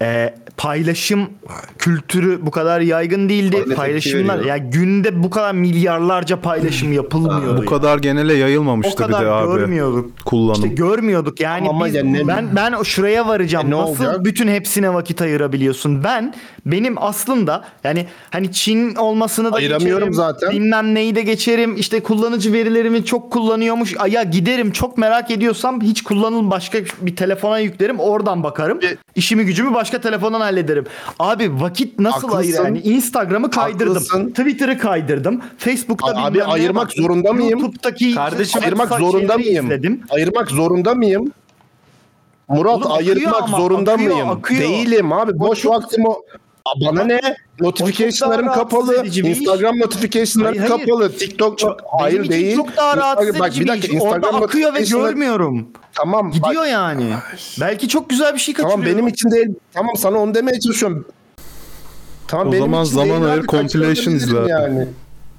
e, 0.03 0.35
paylaşım 0.57 1.31
kültürü 1.79 2.47
bu 2.47 2.51
kadar 2.51 2.81
yaygın 2.81 3.29
değildi. 3.29 3.57
Aynen, 3.65 3.77
Paylaşımlar 3.77 4.45
ya 4.45 4.57
günde 4.57 5.23
bu 5.23 5.31
kadar 5.31 5.53
milyarlarca 5.55 6.41
paylaşım 6.41 6.93
yapılmıyordu. 6.93 7.63
Bu 7.63 7.67
kadar 7.67 7.99
genele 7.99 8.33
o 8.33 8.37
yayılmamıştı 8.37 8.93
bir 8.93 9.07
kadar 9.13 9.25
de 9.27 9.31
abi. 9.31 9.47
görmüyorduk. 9.47 10.25
Kullanım. 10.25 10.55
İşte 10.65 10.69
görmüyorduk 10.69 11.41
yani 11.41 11.69
Ama 11.69 11.87
biz, 11.87 11.95
ya 11.95 12.05
ne- 12.05 12.29
ben 12.29 12.47
ben 12.57 12.83
şuraya 12.83 13.29
varacağım. 13.29 13.67
E 13.67 13.71
ne 13.71 13.77
Nasıl 13.77 14.05
olacak? 14.05 14.25
bütün 14.25 14.49
hepsine 14.49 14.95
vakit 14.95 15.23
ayırabiliyorsun? 15.23 16.05
Ben 16.05 16.35
benim 16.67 16.95
aslında 17.03 17.65
yani 17.85 18.07
hani 18.31 18.53
Çin 18.53 18.95
olmasını 18.95 19.53
da 19.53 19.57
Ayıramıyorum 19.57 19.99
geçerim, 20.11 20.15
zaten. 20.15 20.51
Bilmem 20.51 20.95
neyi 20.95 21.15
de 21.15 21.23
geçerim. 21.23 21.77
İşte 21.77 22.01
kullanıcı 22.01 22.53
verilerimi 22.53 23.05
çok 23.05 23.33
kullanıyormuş. 23.33 23.95
Ya 24.09 24.23
giderim 24.23 24.71
çok 24.73 24.99
merak 24.99 25.31
ediyorsam 25.31 25.81
hiç 25.81 26.03
kullanıl 26.03 26.51
başka 26.51 26.79
bir 27.01 27.17
telefona 27.17 27.59
yüklerim. 27.59 27.99
Oradan 28.01 28.43
bakarım. 28.43 28.79
E- 28.83 28.97
İşimi 29.15 29.45
gücümü 29.45 29.75
başka 29.89 30.01
telefondan 30.01 30.41
hallederim. 30.41 30.85
Abi 31.19 31.61
vakit 31.61 31.99
nasıl 31.99 32.33
ayır 32.33 32.55
yani? 32.55 32.81
Instagram'ı 32.81 33.51
kaydırdım. 33.51 33.95
Haklısın. 33.95 34.29
Twitter'ı 34.31 34.79
kaydırdım. 34.79 35.41
Facebook'ta 35.59 36.07
Abi 36.25 36.39
neye 36.39 36.45
ayırmak 36.45 36.85
baktım. 36.87 37.05
zorunda 37.05 37.33
mıyım? 37.33 37.59
YouTube'daki 37.59 38.15
Kardeşim 38.15 38.63
ayırmak 38.63 38.89
zorunda 38.99 39.37
mıyım? 39.37 39.65
izledim. 39.67 40.01
Ayırmak 40.11 40.51
zorunda 40.51 40.95
mıyım? 40.95 41.33
Murat 42.49 42.77
Oğlum 42.87 42.93
ayırmak 42.93 43.43
ama, 43.43 43.57
zorunda 43.59 43.93
akıyor, 43.93 44.13
mıyım? 44.13 44.29
akıyor. 44.29 44.61
Değilim 44.61 45.13
abi. 45.13 45.39
Boş 45.39 45.67
vaktim 45.67 46.07
o. 46.07 46.23
Bana 46.87 47.05
ne? 47.05 47.21
Notification'larım 47.61 48.47
rahatsız 48.47 48.63
kapalı. 48.63 49.07
iş. 49.07 49.19
Instagram 49.19 49.75
Hayır, 50.57 50.71
hayır. 50.71 50.87
kapalı. 50.87 51.13
TikTok 51.17 51.59
çok 51.59 51.81
hayır 52.01 52.19
Benim 52.19 52.31
değil. 52.31 52.57
çok 52.57 52.77
daha 52.77 52.97
rahatsız 52.97 53.29
Instagram- 53.29 53.49
edici 53.77 53.91
bir 53.91 53.97
iş. 53.97 54.03
Orada 54.03 54.29
akıyor 54.29 54.75
ve 54.75 54.81
görmüyorum. 54.83 55.69
Tamam. 55.95 56.27
bak- 56.27 56.35
Gidiyor 56.35 56.65
yani. 56.67 57.15
Belki 57.61 57.89
çok 57.89 58.11
güzel 58.11 58.35
bir 58.35 58.39
şey 58.39 58.55
kaçırıyor. 58.55 58.79
Tamam 58.79 58.87
benim 58.95 59.09
için 59.09 59.31
değil. 59.31 59.49
Tamam 59.75 59.97
sana 59.97 60.19
onu 60.19 60.35
demeye 60.35 60.61
çalışıyorum. 60.61 61.07
Tamam 62.29 62.49
O 62.49 62.53
benim 62.53 62.63
zaman 62.65 62.85
için 62.85 62.95
zaman 62.95 63.23
ayır, 63.23 63.39
abi, 63.41 63.47
compilation 63.47 63.95
kaçırabilirim 63.95 64.17
izle. 64.17 64.51
Yani. 64.53 64.87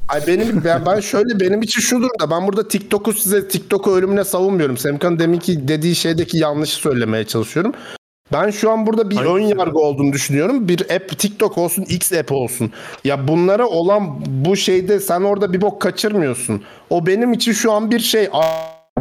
Ay 0.09 0.27
benim 0.27 0.61
ben, 0.65 0.85
ben 0.85 0.99
şöyle 0.99 1.39
benim 1.39 1.61
için 1.61 1.81
şu 1.81 1.95
durumda 2.01 2.31
ben 2.31 2.47
burada 2.47 2.67
TikTok'u 2.67 3.13
size 3.13 3.47
TikTok'u 3.47 3.95
ölümüne 3.95 4.23
savunmuyorum. 4.23 4.77
Semkan 4.77 5.19
deminki 5.19 5.67
dediği 5.67 5.95
şeydeki 5.95 6.37
yanlışı 6.37 6.75
söylemeye 6.75 7.23
çalışıyorum. 7.23 7.73
Ben 8.33 8.49
şu 8.49 8.71
an 8.71 8.87
burada 8.87 9.09
bir 9.09 9.17
ön 9.17 9.39
yargı 9.39 9.79
olduğunu 9.79 10.13
düşünüyorum. 10.13 10.67
Bir 10.67 10.81
app 10.95 11.19
TikTok 11.19 11.57
olsun, 11.57 11.83
X 11.83 12.13
app 12.13 12.31
olsun. 12.31 12.71
Ya 13.03 13.27
bunlara 13.27 13.67
olan 13.67 14.15
bu 14.27 14.55
şeyde 14.55 14.99
sen 14.99 15.21
orada 15.21 15.53
bir 15.53 15.61
bok 15.61 15.81
kaçırmıyorsun. 15.81 16.63
O 16.89 17.05
benim 17.05 17.33
için 17.33 17.51
şu 17.53 17.71
an 17.71 17.91
bir 17.91 17.99
şey. 17.99 18.29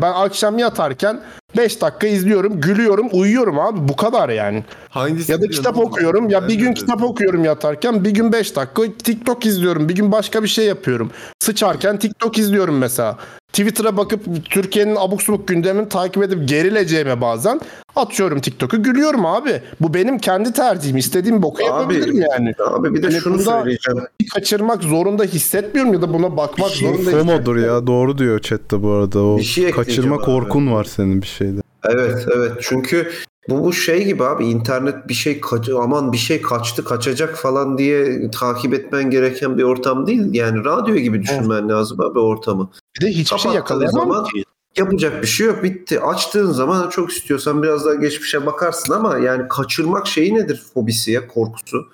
Ben 0.02 0.12
akşam 0.12 0.58
yatarken 0.58 1.20
5 1.56 1.80
dakika 1.80 2.06
izliyorum, 2.06 2.60
gülüyorum, 2.60 3.08
uyuyorum 3.12 3.58
abi. 3.58 3.88
Bu 3.88 3.96
kadar 3.96 4.28
yani. 4.28 4.64
Hangisi 4.88 5.32
Ya 5.32 5.42
da 5.42 5.48
kitap 5.48 5.78
okuyorum. 5.78 6.28
Ya 6.30 6.48
bir 6.48 6.54
gün 6.54 6.72
kitap 6.72 7.02
okuyorum 7.02 7.44
yatarken, 7.44 8.04
bir 8.04 8.10
gün 8.10 8.32
5 8.32 8.56
dakika 8.56 8.82
TikTok 9.04 9.46
izliyorum. 9.46 9.88
Bir 9.88 9.94
gün 9.94 10.12
başka 10.12 10.42
bir 10.42 10.48
şey 10.48 10.66
yapıyorum. 10.66 11.10
Sıçarken 11.40 11.98
TikTok 11.98 12.38
izliyorum 12.38 12.78
mesela. 12.78 13.16
Twitter'a 13.58 13.96
bakıp 13.96 14.20
Türkiye'nin 14.50 14.96
abuk 14.96 15.22
subuk 15.22 15.48
gündemini 15.48 15.88
takip 15.88 16.22
edip 16.22 16.48
gerileceğime 16.48 17.20
bazen 17.20 17.60
açıyorum 17.96 18.40
TikTok'u 18.40 18.82
gülüyorum 18.82 19.26
abi. 19.26 19.62
Bu 19.80 19.94
benim 19.94 20.18
kendi 20.18 20.52
tercihim. 20.52 20.96
İstediğim 20.96 21.42
boku 21.42 21.62
yapabilirim 21.62 22.20
yani. 22.30 22.54
Abi 22.70 22.94
bir 22.94 23.02
de 23.02 23.06
Yani 23.06 23.20
şunu 23.20 23.38
söyleyeceğim. 23.38 24.00
kaçırmak 24.34 24.82
zorunda 24.82 25.24
hissetmiyorum 25.24 25.92
ya 25.92 26.02
da 26.02 26.12
buna 26.14 26.36
bakmak 26.36 26.70
zorunda 26.70 27.10
FOMO'dur 27.10 27.56
ya 27.56 27.86
doğru 27.86 28.18
diyor 28.18 28.38
chatte 28.40 28.82
bu 28.82 28.90
arada. 28.90 29.22
O 29.22 29.38
Bir 29.38 29.42
şey 29.42 29.70
kaçırma 29.70 30.16
abi. 30.16 30.22
korkun 30.24 30.72
var 30.72 30.84
senin 30.84 31.22
bir 31.22 31.26
şeyde. 31.26 31.60
Evet 31.88 32.26
evet 32.36 32.52
çünkü 32.60 33.10
bu 33.48 33.64
bu 33.64 33.72
şey 33.72 34.04
gibi 34.04 34.24
abi 34.24 34.46
internet 34.46 35.08
bir 35.08 35.14
şey 35.14 35.40
kaç 35.40 35.68
aman 35.68 36.12
bir 36.12 36.18
şey 36.18 36.42
kaçtı 36.42 36.84
kaçacak 36.84 37.36
falan 37.36 37.78
diye 37.78 38.30
takip 38.30 38.74
etmen 38.74 39.10
gereken 39.10 39.58
bir 39.58 39.62
ortam 39.62 40.06
değil. 40.06 40.34
Yani 40.34 40.64
radyo 40.64 40.94
gibi 40.94 41.22
düşünmen 41.22 41.68
lazım 41.68 42.00
abi 42.00 42.18
ortamı. 42.18 42.70
Bir 43.00 43.06
de 43.06 43.10
hiçbir 43.10 43.38
şey 43.38 43.52
yakalayamam 43.52 44.08
zaman 44.08 44.24
ki. 44.24 44.44
Yapacak 44.76 45.22
bir 45.22 45.26
şey 45.26 45.46
yok 45.46 45.62
bitti. 45.62 46.00
Açtığın 46.00 46.52
zaman 46.52 46.88
çok 46.88 47.12
istiyorsan 47.12 47.62
biraz 47.62 47.84
daha 47.84 47.94
geçmişe 47.94 48.46
bakarsın 48.46 48.92
ama 48.92 49.18
yani 49.18 49.48
kaçırmak 49.48 50.06
şeyi 50.06 50.34
nedir 50.34 50.62
fobisi 50.74 51.12
ya 51.12 51.26
korkusu? 51.28 51.86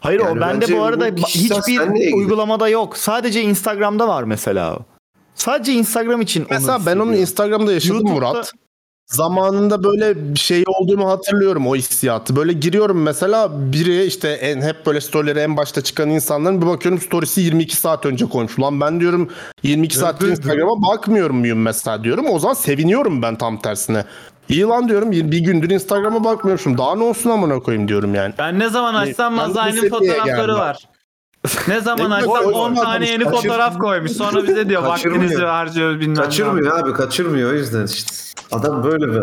Hayır 0.00 0.20
Yani 0.20 0.38
o 0.38 0.40
bende 0.40 0.76
bu 0.76 0.82
arada 0.82 1.16
bu 1.16 1.22
hiçbir 1.22 2.12
uygulamada 2.14 2.68
yok. 2.68 2.96
Sadece 2.96 3.42
Instagram'da 3.42 4.08
var 4.08 4.22
mesela 4.22 4.74
o. 4.76 4.78
Sadece 5.34 5.72
Instagram 5.72 6.20
için 6.20 6.46
Mesela 6.50 6.76
onu 6.76 6.86
ben 6.86 6.96
onu. 6.98 7.16
Instagram'da 7.16 7.72
yaşadım 7.72 7.96
YouTube'da- 7.96 8.14
Murat. 8.14 8.52
Zamanında 9.06 9.84
böyle 9.84 10.34
bir 10.34 10.38
şey 10.38 10.64
olduğumu 10.66 11.08
hatırlıyorum 11.10 11.66
o 11.66 11.76
hissiyatı. 11.76 12.36
Böyle 12.36 12.52
giriyorum 12.52 13.02
mesela 13.02 13.72
biri 13.72 14.04
işte 14.04 14.28
en 14.28 14.60
hep 14.60 14.86
böyle 14.86 15.00
storyleri 15.00 15.38
en 15.38 15.56
başta 15.56 15.80
çıkan 15.82 16.10
insanların 16.10 16.62
bir 16.62 16.66
bakıyorum 16.66 17.00
storiesi 17.00 17.40
22 17.40 17.76
saat 17.76 18.06
önce 18.06 18.26
koymuş. 18.26 18.60
Lan 18.60 18.80
ben 18.80 19.00
diyorum 19.00 19.28
22 19.62 19.96
saattir 19.96 20.28
Instagram'a 20.28 20.88
bakmıyorum 20.92 21.36
muyum 21.36 21.62
mesela 21.62 22.04
diyorum. 22.04 22.26
O 22.30 22.38
zaman 22.38 22.54
seviniyorum 22.54 23.22
ben 23.22 23.36
tam 23.36 23.58
tersine. 23.60 24.04
İyi 24.48 24.62
lan 24.64 24.88
diyorum 24.88 25.12
bir 25.12 25.38
gündür 25.38 25.70
Instagram'a 25.70 26.24
bakmıyormuşum. 26.24 26.78
Daha 26.78 26.94
ne 26.94 27.04
olsun 27.04 27.30
amına 27.30 27.58
koyayım 27.58 27.88
diyorum 27.88 28.14
yani. 28.14 28.34
Ben 28.38 28.58
ne 28.58 28.68
zaman 28.68 28.94
açsam 28.94 29.32
bu 29.32 29.36
Mazay'ın 29.36 29.70
seviyeye 29.74 29.90
fotoğrafları 29.90 30.36
geldim. 30.36 30.54
var. 30.54 30.76
Ne 31.68 31.80
zaman 31.80 32.10
açsam 32.10 32.38
güzel, 32.44 32.52
10 32.54 32.72
o- 32.72 32.82
tane 32.82 33.08
yeni 33.10 33.24
kaçır- 33.24 33.36
fotoğraf 33.36 33.78
koymuş. 33.78 34.12
Sonra 34.12 34.42
bize 34.42 34.68
diyor 34.68 34.82
vaktinizi 34.82 35.42
harcıyoruz 35.44 36.00
bilmem. 36.00 36.16
Kaçırmıyor 36.16 36.78
abi 36.78 36.92
kaçırmıyor 36.92 37.50
o 37.52 37.54
yüzden 37.54 37.84
işte. 37.86 38.14
Adam 38.52 38.84
böyle 38.84 39.08
bir. 39.12 39.20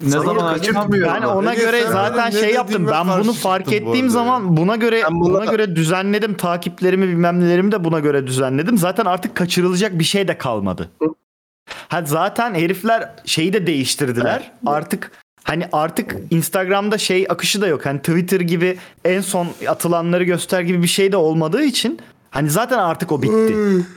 Ne 0.00 0.10
Sana 0.10 0.22
zaman 0.22 0.54
kaçırmıyor 0.54 1.08
Ben 1.14 1.22
ona 1.22 1.52
Ege, 1.54 1.62
göre 1.62 1.82
zaten 1.92 2.30
şey 2.30 2.54
yaptım. 2.54 2.86
Ben 2.92 3.08
bunu 3.24 3.32
fark 3.32 3.66
bu 3.66 3.70
ettiğim 3.72 3.94
arada 4.06 4.08
zaman 4.08 4.56
buna 4.56 4.76
göre 4.76 5.02
Ben 5.04 5.20
buna- 5.20 5.34
buna 5.34 5.44
göre 5.44 5.76
düzenledim. 5.76 6.34
Takiplerimi 6.36 7.08
bilmem 7.08 7.40
nelerimi 7.40 7.72
de 7.72 7.84
buna 7.84 7.98
göre 8.00 8.26
düzenledim. 8.26 8.78
Zaten 8.78 9.04
artık 9.04 9.34
kaçırılacak 9.34 9.98
bir 9.98 10.04
şey 10.04 10.28
de 10.28 10.38
kalmadı. 10.38 10.90
Ha 11.88 12.02
zaten 12.06 12.54
herifler 12.54 13.10
şeyi 13.24 13.52
de 13.52 13.66
değiştirdiler. 13.66 14.52
Artık 14.66 15.10
hani 15.44 15.68
artık 15.72 16.16
Instagram'da 16.30 16.98
şey 16.98 17.26
akışı 17.28 17.60
da 17.60 17.66
yok. 17.66 17.86
Hani 17.86 17.98
Twitter 17.98 18.40
gibi 18.40 18.78
en 19.04 19.20
son 19.20 19.48
atılanları 19.68 20.24
göster 20.24 20.60
gibi 20.60 20.82
bir 20.82 20.88
şey 20.88 21.12
de 21.12 21.16
olmadığı 21.16 21.62
için 21.64 21.98
hani 22.30 22.50
zaten 22.50 22.78
artık 22.78 23.12
o 23.12 23.22
bitti. 23.22 23.56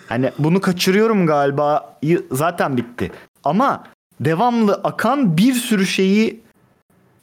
hani 0.10 0.32
bunu 0.40 0.62
kaçırıyorum 0.62 1.28
galiba 1.28 2.00
zaten 2.32 2.78
bitti. 2.78 3.12
Ama 3.44 3.84
devamlı 4.20 4.74
akan 4.74 5.38
bir 5.38 5.54
sürü 5.54 5.88
şeyi 5.88 6.42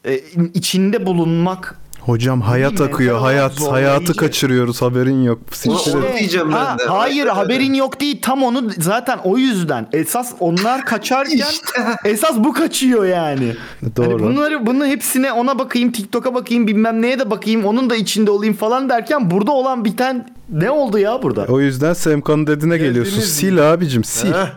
e, 0.04 0.18
içinde 0.54 1.06
bulunmak 1.06 1.79
Hocam 2.00 2.40
hayat 2.40 2.70
Değil 2.70 2.80
mi? 2.90 2.94
akıyor 2.94 3.18
hayat 3.20 3.52
zorlayıcı. 3.52 3.88
hayatı 3.88 4.14
kaçırıyoruz 4.16 4.82
haberin 4.82 5.22
yok. 5.22 5.38
Onu 5.68 6.02
diyeceğim 6.18 6.52
Ha, 6.52 6.76
ben 6.78 6.86
de. 6.86 6.90
hayır 6.90 7.26
Aynen 7.26 7.34
haberin 7.34 7.74
yok 7.74 8.00
değil 8.00 8.18
tam 8.22 8.42
onu 8.42 8.70
zaten 8.78 9.18
o 9.24 9.38
yüzden 9.38 9.88
esas 9.92 10.32
onlar 10.40 10.84
kaçarken 10.84 11.40
esas 12.04 12.36
bu 12.36 12.52
kaçıyor 12.52 13.04
yani. 13.04 13.56
Doğru. 13.96 14.12
Hani 14.12 14.22
bunları 14.22 14.66
bunu 14.66 14.86
hepsine 14.86 15.32
ona 15.32 15.58
bakayım 15.58 15.92
TikTok'a 15.92 16.34
bakayım 16.34 16.66
bilmem 16.66 17.02
neye 17.02 17.18
de 17.18 17.30
bakayım 17.30 17.64
onun 17.64 17.90
da 17.90 17.96
içinde 17.96 18.30
olayım 18.30 18.54
falan 18.54 18.88
derken 18.88 19.30
burada 19.30 19.52
olan 19.52 19.84
biten 19.84 20.28
ne 20.48 20.70
oldu 20.70 20.98
ya 20.98 21.22
burada? 21.22 21.44
O 21.48 21.60
yüzden 21.60 21.92
Semkan'ın 21.92 22.46
dediğine 22.46 22.78
geliyorsun. 22.78 23.14
Geldiniz 23.14 23.36
Sil 23.38 23.56
abicim 23.72 24.04
sil. 24.14 24.32
Heh. 24.32 24.50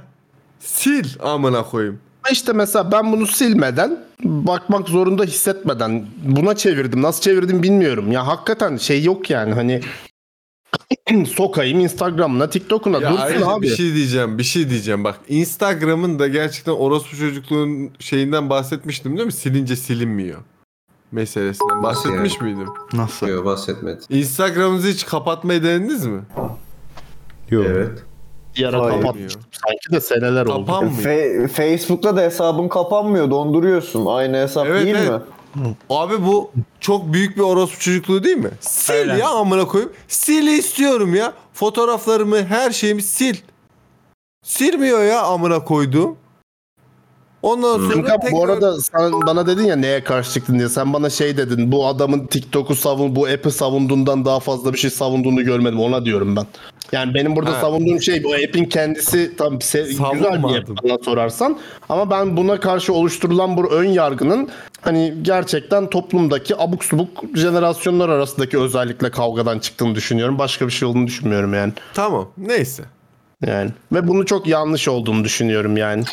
Sil 0.78 1.08
amına 1.24 1.64
koyayım. 1.64 2.00
İşte 2.32 2.54
mesela 2.54 2.92
ben 2.92 3.12
bunu 3.12 3.28
silmeden 3.28 4.00
bakmak 4.24 4.90
zorunda 4.90 5.24
hissetmeden 5.24 6.06
buna 6.24 6.56
çevirdim. 6.56 7.02
Nasıl 7.02 7.22
çevirdim 7.22 7.64
bilmiyorum. 7.64 8.12
Ya 8.12 8.28
hakikaten 8.28 8.78
şey 8.78 9.04
yok 9.04 9.30
yani 9.30 9.54
hani 9.54 9.82
sokayım 11.28 11.80
Instagram'ına, 11.80 12.50
TikTok'una 12.50 12.98
Ya 13.00 13.12
dursun 13.12 13.42
abi. 13.50 13.62
bir 13.62 13.76
şey 13.76 13.94
diyeceğim, 13.94 14.38
bir 14.38 14.44
şey 14.44 14.70
diyeceğim. 14.70 15.04
Bak 15.04 15.20
Instagram'ın 15.28 16.20
da 16.20 16.28
gerçekten 16.28 16.72
orospu 16.72 17.18
çocukluğun 17.18 17.92
şeyinden 18.00 18.50
bahsetmiştim 18.50 19.18
değil 19.18 19.26
mi? 19.26 19.34
Silince 19.34 19.76
silinmiyor 19.76 20.40
meselesinden 21.14 21.84
bahsetmiş 21.84 22.42
miydim? 22.42 22.68
Nasıl? 22.94 23.28
Yok 23.28 23.46
bahsetmedi. 23.46 24.00
Instagram'ınızı 24.10 24.88
hiç 24.88 25.06
kapatmayı 25.06 25.64
denediniz 25.64 26.06
mi? 26.06 26.22
Yok. 27.50 27.66
Evet. 27.70 28.04
Bir 28.58 28.64
ara 28.66 28.82
Hayır. 28.84 29.02
kapatmıştım. 29.02 29.42
Sanki 29.52 29.92
de 29.92 30.02
seneler 30.02 30.46
oldu. 30.46 30.66
Kapanmıyor. 30.66 30.98
Fe- 31.04 31.48
Facebook'ta 31.48 32.16
da 32.16 32.22
hesabın 32.22 32.68
kapanmıyor. 32.68 33.32
Donduruyorsun. 33.32 34.06
Aynı 34.06 34.38
hesap 34.38 34.68
Evet, 34.68 34.86
değil 34.86 34.96
evet. 34.96 35.10
mi? 35.56 35.76
Abi 35.90 36.26
bu 36.26 36.52
çok 36.80 37.14
büyük 37.14 37.38
bir 37.38 37.42
orospu 37.42 37.80
çocukluğu 37.80 38.24
değil 38.24 38.38
mi? 38.38 38.52
Sil 38.84 38.94
Öyle. 38.94 39.18
ya 39.18 39.30
amına 39.30 39.66
koyayım. 39.68 39.94
Sil 40.22 40.48
istiyorum 40.48 41.16
ya. 41.16 41.34
Fotoğraflarımı, 41.54 42.44
her 42.46 42.72
şeyimi 42.72 43.02
sil. 43.16 43.38
Silmiyor 44.44 45.04
ya 45.04 45.22
amına 45.22 45.64
koyduğum. 45.64 46.18
Ondan 47.44 47.78
sonra 47.78 47.94
Furkan, 47.94 48.20
tekrar... 48.20 48.32
bu 48.32 48.44
arada 48.44 48.82
sen 48.82 49.12
bana 49.12 49.48
dedin 49.48 49.64
ya 49.64 49.76
neye 49.76 50.04
karşı 50.04 50.34
çıktın 50.34 50.60
diye. 50.60 50.70
Sen 50.70 50.94
bana 50.94 51.10
şey 51.10 51.38
dedin. 51.38 51.72
Bu 51.72 51.88
adamın 51.88 52.28
TikTok'u 52.28 52.76
savun, 52.76 53.16
bu 53.16 53.26
app'i 53.26 53.52
savunduğundan 53.52 54.26
daha 54.26 54.40
fazla 54.40 54.74
bir 54.74 54.78
şey 54.78 54.90
savunduğunu 54.90 55.44
görmedim. 55.44 55.80
Ona 55.80 56.06
diyorum 56.06 56.36
ben. 56.36 56.46
Yani 56.92 57.14
benim 57.14 57.36
burada 57.36 57.58
Ha. 57.58 57.62
savunduğum 57.62 58.02
şey 58.02 58.24
bu 58.24 58.34
app'in 58.34 58.66
kendisi 58.66 59.36
tam 59.38 59.54
se- 59.56 59.88
güzel 59.88 60.44
bir 60.44 60.58
app 60.58 60.84
bana 60.84 60.98
sorarsan. 61.06 61.60
Ama 61.90 62.12
ben 62.12 62.38
buna 62.38 62.60
karşı 62.60 62.94
oluşturulan 62.94 63.58
bu 63.58 63.72
ön 63.72 63.86
yargının 63.90 64.50
hani 64.82 65.14
gerçekten 65.22 65.90
toplumdaki 65.90 66.56
abuk 66.58 66.86
subuk 66.86 67.24
jenerasyonlar 67.36 68.10
arasındaki 68.10 68.60
özellikle 68.60 69.12
kavgadan 69.12 69.60
çıktığını 69.60 69.96
düşünüyorum. 69.96 70.40
Başka 70.40 70.68
bir 70.68 70.72
şey 70.72 70.88
olduğunu 70.88 71.08
düşünmüyorum 71.08 71.54
yani. 71.54 71.74
Tamam 71.94 72.30
neyse. 72.38 72.84
Yani 73.46 73.72
ve 73.94 74.08
bunu 74.08 74.26
çok 74.26 74.48
yanlış 74.48 74.88
olduğunu 74.88 75.24
düşünüyorum 75.24 75.78
yani. 75.78 76.04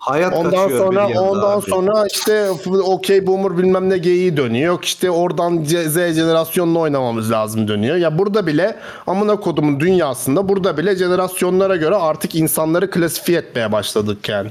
Hayat 0.00 0.34
Ondan 0.36 0.68
sonra 0.68 1.08
ondan 1.20 1.58
abi. 1.58 1.70
sonra 1.70 2.06
işte 2.12 2.50
okey 2.84 3.26
boomer 3.26 3.58
bilmem 3.58 3.90
ne 3.90 3.98
geyiği 3.98 4.36
dönüyor. 4.36 4.78
İşte 4.82 5.10
oradan 5.10 5.64
Z 5.64 5.94
jenerasyonla 5.94 6.78
oynamamız 6.78 7.30
lazım 7.30 7.68
dönüyor. 7.68 7.96
Ya 7.96 8.18
burada 8.18 8.46
bile 8.46 8.76
amına 9.06 9.36
kodumun 9.36 9.80
dünyasında 9.80 10.48
burada 10.48 10.76
bile 10.76 10.96
jenerasyonlara 10.96 11.76
göre 11.76 11.94
artık 11.96 12.34
insanları 12.34 12.90
klasifiye 12.90 13.38
etmeye 13.38 13.72
başladık 13.72 14.28
yani. 14.28 14.50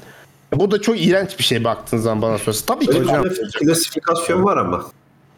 Bu 0.53 0.71
da 0.71 0.81
çok 0.81 1.01
iğrenç 1.01 1.39
bir 1.39 1.43
şey 1.43 1.63
baktığın 1.63 1.97
zaman 1.97 2.21
bana 2.21 2.37
sorarsan. 2.37 2.75
Tabii 2.75 2.85
ki 2.87 2.99
hocam. 2.99 3.23
klasif- 3.23 3.59
klasifikasyon 3.59 4.43
var 4.43 4.57
ama. 4.57 4.83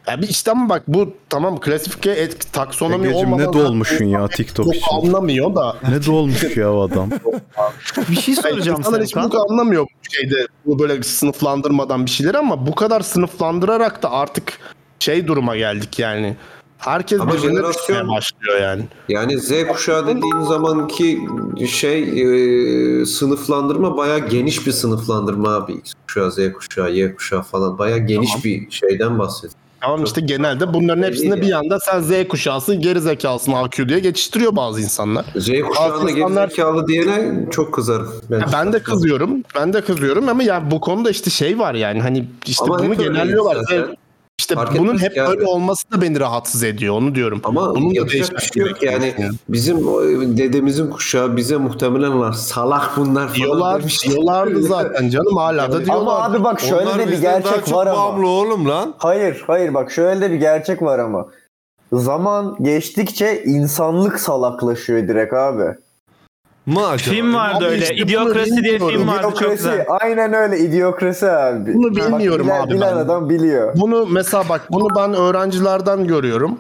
Ya 0.08 0.22
bir 0.22 0.28
işte 0.30 0.52
ama 0.52 0.70
bak 0.70 0.84
bu 0.88 1.14
tamam 1.30 1.60
klasifike 1.60 2.12
et, 2.12 2.54
taksonomi 2.54 3.06
Egeciğim 3.08 3.34
olmadan 3.34 3.50
ne 3.50 3.54
dolmuşsun 3.54 4.06
ya 4.06 4.28
TikTok 4.28 4.66
çok 4.66 4.76
için. 4.76 4.96
anlamıyor 4.96 5.56
da. 5.56 5.76
Ne 5.90 6.06
dolmuş 6.06 6.58
ya 6.58 6.74
o 6.74 6.82
adam. 6.82 7.10
Bir 8.10 8.16
şey 8.16 8.36
soracağım 8.36 8.80
İnsanlar 8.80 9.04
hiç 9.04 9.16
bu 9.16 9.42
anlamıyor 9.52 9.84
bu 9.84 10.12
şeyde 10.16 10.48
bu 10.66 10.80
böyle 10.80 11.04
sınıflandırmadan 11.04 12.06
bir 12.06 12.12
şeyler 12.12 12.36
ama 12.36 12.68
bu 12.68 12.76
kadar 12.76 13.02
sınıflandırarak 13.02 14.04
da 14.04 14.12
artık 14.12 14.54
şey 15.00 15.28
duruma 15.28 15.56
geldik 15.58 16.00
yani. 16.00 16.36
Herkes 16.78 17.22
Ama 17.22 17.32
jenerasyon- 17.36 18.08
başlıyor 18.08 18.62
yani. 18.62 18.84
Yani 19.10 19.40
Z 19.40 19.52
kuşağı 19.68 20.08
dediğin 20.08 20.42
zamanki 20.42 21.20
şey 21.68 22.04
e, 22.04 23.06
sınıflandırma 23.06 23.98
bayağı 23.98 24.20
geniş 24.30 24.68
bir 24.68 24.72
sınıflandırma 24.72 25.56
abi. 25.56 25.74
X 25.74 25.94
kuşağı, 26.08 26.32
Z 26.32 26.38
kuşağı, 26.54 26.92
Y 26.92 27.16
kuşağı 27.16 27.42
falan 27.42 27.78
bayağı 27.78 28.00
geniş 28.00 28.46
bir 28.46 28.72
şeyden 28.72 29.20
bahsediyor. 29.20 29.54
Tamam 29.82 30.04
işte 30.04 30.22
genelde 30.22 30.74
bunların 30.74 31.04
hepsinde 31.04 31.32
Belli 31.36 31.42
bir 31.42 31.48
ya. 31.48 31.56
yanda 31.64 31.80
sen 31.80 32.02
Z 32.02 32.28
kuşağısın 32.30 32.82
geri 32.82 33.02
zekalısın 33.02 33.52
AQ 33.54 33.90
diye 33.90 34.00
geçiştiriyor 34.00 34.56
bazı 34.56 34.82
insanlar. 34.82 35.26
Z 35.36 35.46
kuşağına 35.48 35.94
Bazı 35.94 36.10
insanlar- 36.10 36.44
gerizekalı 36.44 36.88
diyene 36.88 37.46
çok 37.52 37.74
kızarım. 37.74 38.12
Ben, 38.32 38.42
Ben 38.54 38.74
de 38.74 38.80
kızıyorum. 38.84 39.44
Ben 39.56 39.74
de 39.74 39.82
kızıyorum 39.82 40.30
ama 40.30 40.44
yani 40.44 40.72
bu 40.72 40.82
konuda 40.82 41.10
işte 41.10 41.30
şey 41.30 41.60
var 41.60 41.74
yani 41.74 42.02
hani 42.02 42.26
işte 42.46 42.66
Ama 42.66 42.80
bunu 42.80 42.96
genelliyorlar. 42.96 43.56
zaten. 43.56 43.96
İşte 44.42 44.56
Fark 44.56 44.78
bunun 44.80 45.02
hep 45.02 45.14
ki 45.14 45.24
abi. 45.24 45.30
böyle 45.30 45.46
olması 45.46 45.92
da 45.92 46.02
beni 46.02 46.20
rahatsız 46.20 46.64
ediyor 46.64 46.96
onu 46.96 47.16
diyorum. 47.16 47.42
Ama 47.44 47.76
Bunun 47.76 47.96
da 47.96 48.10
değişmesi 48.10 48.48
şey 48.54 48.64
yok 48.64 48.80
gerekiyor. 48.80 49.18
yani. 49.20 49.32
Bizim 49.50 49.88
o 49.88 50.02
dedemizin 50.38 50.90
kuşağı 50.92 51.38
bize 51.38 51.58
muhtemelen 51.58 52.20
var. 52.20 52.32
Salak 52.34 52.92
bunlar 52.98 53.22
falan 53.28 53.34
Diyorlar, 53.36 53.80
demiş. 53.82 54.04
diyorlardı 54.08 54.62
zaten 54.64 55.10
canım 55.10 55.38
hala 55.38 55.72
da 55.72 55.86
diyorlar. 55.86 55.96
Ama 56.02 56.24
abi 56.24 56.44
bak 56.44 56.60
şöyle 56.60 56.76
Onlar 56.90 57.00
de 57.00 57.08
bir 57.08 57.22
gerçek 57.22 57.66
çok 57.66 57.74
var 57.76 57.88
ama. 57.88 57.98
bağımlı 57.98 58.28
oğlum 58.28 58.70
lan. 58.70 58.94
Hayır 58.98 59.44
hayır 59.48 59.74
bak 59.74 59.92
şöyle 59.92 60.22
de 60.22 60.32
bir 60.32 60.36
gerçek 60.36 60.82
var 60.82 61.00
ama. 61.00 61.28
Zaman 61.94 62.56
geçtikçe 62.62 63.44
insanlık 63.44 64.20
salaklaşıyor 64.20 65.08
direkt 65.08 65.34
abi. 65.34 65.64
Mı 66.66 66.88
acaba? 66.88 67.14
Film 67.16 67.34
vardı 67.34 67.58
Abi 67.58 67.66
öyle. 67.66 67.84
işte 67.84 67.96
İdiokrasi 67.96 68.64
diye 68.64 68.80
film 68.80 69.08
vardı 69.08 69.22
çok 69.22 69.32
İdiokrasi. 69.38 69.56
güzel. 69.58 69.86
Aynen 70.02 70.34
öyle 70.34 70.60
idiokrasi 70.60 71.32
abi. 71.32 71.74
Bunu 71.74 71.96
bilmiyorum 71.96 72.48
Bak, 72.48 72.56
bilen, 72.58 72.66
abi 72.68 72.74
Bilen 72.74 72.96
ben. 72.96 73.02
adam 73.02 73.30
biliyor. 73.30 73.74
Bunu 73.76 74.06
mesela 74.06 74.44
bak 74.50 74.62
bunu 74.72 74.88
ben 74.98 75.14
öğrencilerden 75.14 76.08
görüyorum. 76.08 76.60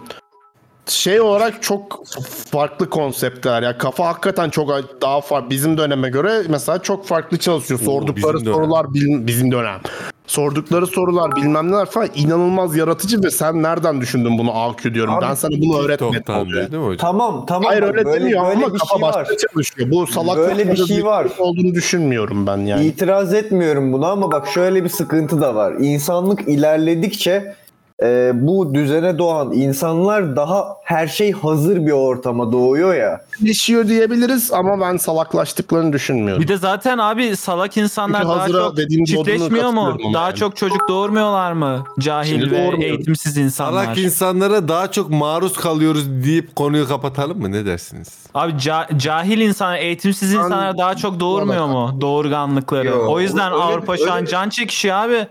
Şey 0.86 1.22
olarak 1.22 1.64
çok 1.64 2.04
farklı 2.52 2.90
konseptler 2.90 3.64
ya. 3.64 3.78
Kafa 3.78 4.08
hakikaten 4.08 4.50
çok 4.50 4.70
daha 5.02 5.22
farklı. 5.22 5.50
Bizim 5.50 5.78
döneme 5.78 6.10
göre 6.10 6.42
mesela 6.50 6.80
çok 6.80 7.06
farklı 7.08 7.38
çalışıyor. 7.38 7.80
Sordukları 7.80 8.40
dönem. 8.42 8.54
sorular 8.54 8.94
bil- 8.94 9.28
bizim 9.28 9.52
dönem. 9.52 9.80
Sordukları 10.28 10.88
sorular 10.88 11.36
bilmem 11.36 11.72
neler 11.72 11.86
falan 11.86 12.10
inanılmaz 12.16 12.76
yaratıcı 12.76 13.24
ve 13.24 13.32
sen 13.32 13.64
nereden 13.64 14.02
düşündün 14.02 14.38
bunu 14.38 14.58
AQ 14.60 14.94
diyorum. 14.94 15.14
Abi, 15.14 15.22
ben 15.26 15.34
sana 15.34 15.52
bunu 15.62 15.80
öğretmedim 15.80 16.36
oluyor. 16.36 16.72
değil 16.72 16.84
mi 16.84 16.88
hocam? 16.88 16.98
Tamam 16.98 17.46
tamam. 17.46 17.64
Hayır 17.64 17.84
öyle 17.84 18.06
böyle, 18.06 18.20
demiyor 18.20 18.46
böyle 18.46 18.66
ama 18.66 18.74
bir 18.74 18.80
kafa 18.80 18.96
şey 18.96 19.02
var. 19.02 19.14
başka 19.14 19.38
çalışıyor. 19.38 19.92
Bu 19.92 20.08
salak 20.08 20.38
Böyle 20.38 20.72
bir 20.72 20.86
şey 20.86 21.06
var. 21.06 21.28
olduğunu 21.40 21.74
düşünmüyorum 21.74 22.48
ben 22.48 22.58
yani. 22.58 22.86
İtiraz 22.86 23.34
etmiyorum 23.34 23.94
buna 23.94 24.08
ama 24.08 24.32
bak 24.32 24.48
şöyle 24.48 24.84
bir 24.84 24.90
sıkıntı 24.90 25.42
da 25.42 25.56
var. 25.56 25.74
İnsanlık 25.80 26.48
ilerledikçe 26.48 27.56
e, 28.04 28.32
bu 28.34 28.74
düzene 28.74 29.18
doğan 29.18 29.52
insanlar 29.52 30.36
daha 30.36 30.68
her 30.84 31.08
şey 31.08 31.32
hazır 31.32 31.78
bir 31.86 31.92
ortama 31.92 32.52
doğuyor 32.52 32.96
ya. 32.96 33.22
Gelişiyor 33.40 33.88
diyebiliriz 33.88 34.52
ama 34.54 34.80
ben 34.82 34.98
salaklaştıklarını 34.98 35.94
düşünmüyorum. 35.94 36.44
Bir 36.44 36.48
de 36.48 36.58
zaten 36.58 36.98
abi 36.98 37.36
salak 37.36 37.78
insanlar 37.78 38.22
Çünkü 38.22 38.34
daha 38.36 38.48
çok 38.50 38.78
çiftleşmiyor 39.08 39.70
mu? 39.70 39.98
Daha 40.14 40.26
yani. 40.28 40.36
çok 40.36 40.56
çocuk 40.56 40.88
doğurmuyorlar 40.88 41.52
mı? 41.52 41.84
Cahil 42.00 42.30
Şimdi 42.30 42.52
ve 42.52 42.64
doğurmuyor. 42.66 42.90
eğitimsiz 42.90 43.38
insanlar. 43.38 43.84
Salak 43.84 43.98
insanlara 43.98 44.68
daha 44.68 44.92
çok 44.92 45.10
maruz 45.10 45.54
kalıyoruz 45.58 46.24
deyip 46.24 46.56
konuyu 46.56 46.88
kapatalım 46.88 47.40
mı? 47.42 47.52
Ne 47.52 47.66
dersiniz? 47.66 48.08
Abi 48.34 48.52
ca- 48.52 48.98
cahil 49.00 49.40
insan, 49.42 49.76
eğitimsiz 49.76 50.34
insanlar 50.34 50.78
daha 50.78 50.96
çok 50.96 51.20
doğurmuyor 51.20 51.68
mu? 51.68 51.98
Doğurganlıkları. 52.02 52.88
Yo, 52.88 53.06
o 53.08 53.20
yüzden 53.20 53.52
öyle- 53.54 53.64
Avrupa 53.64 53.98
şu 53.98 54.12
an 54.12 54.18
öyle- 54.18 54.28
can 54.30 54.50
çekişiyor 54.50 54.96
abi. 54.96 55.28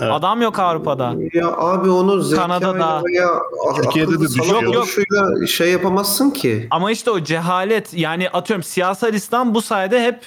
Evet. 0.00 0.12
Adam 0.12 0.42
yok 0.42 0.58
Avrupa'da. 0.58 1.14
Ya 1.32 1.48
abi 1.56 1.90
onu 1.90 2.30
Kanada'da. 2.36 3.02
veya 3.04 3.28
Türkiye'de 3.76 4.10
de 4.12 4.20
düşüyor. 4.20 4.62
Yok, 4.62 4.74
yok. 5.10 5.48
şey 5.48 5.72
yapamazsın 5.72 6.30
ki. 6.30 6.66
Ama 6.70 6.90
işte 6.90 7.10
o 7.10 7.20
cehalet 7.20 7.94
yani 7.94 8.30
atıyorum 8.30 8.62
siyasal 8.62 9.14
İslam 9.14 9.54
bu 9.54 9.62
sayede 9.62 10.02
hep 10.02 10.20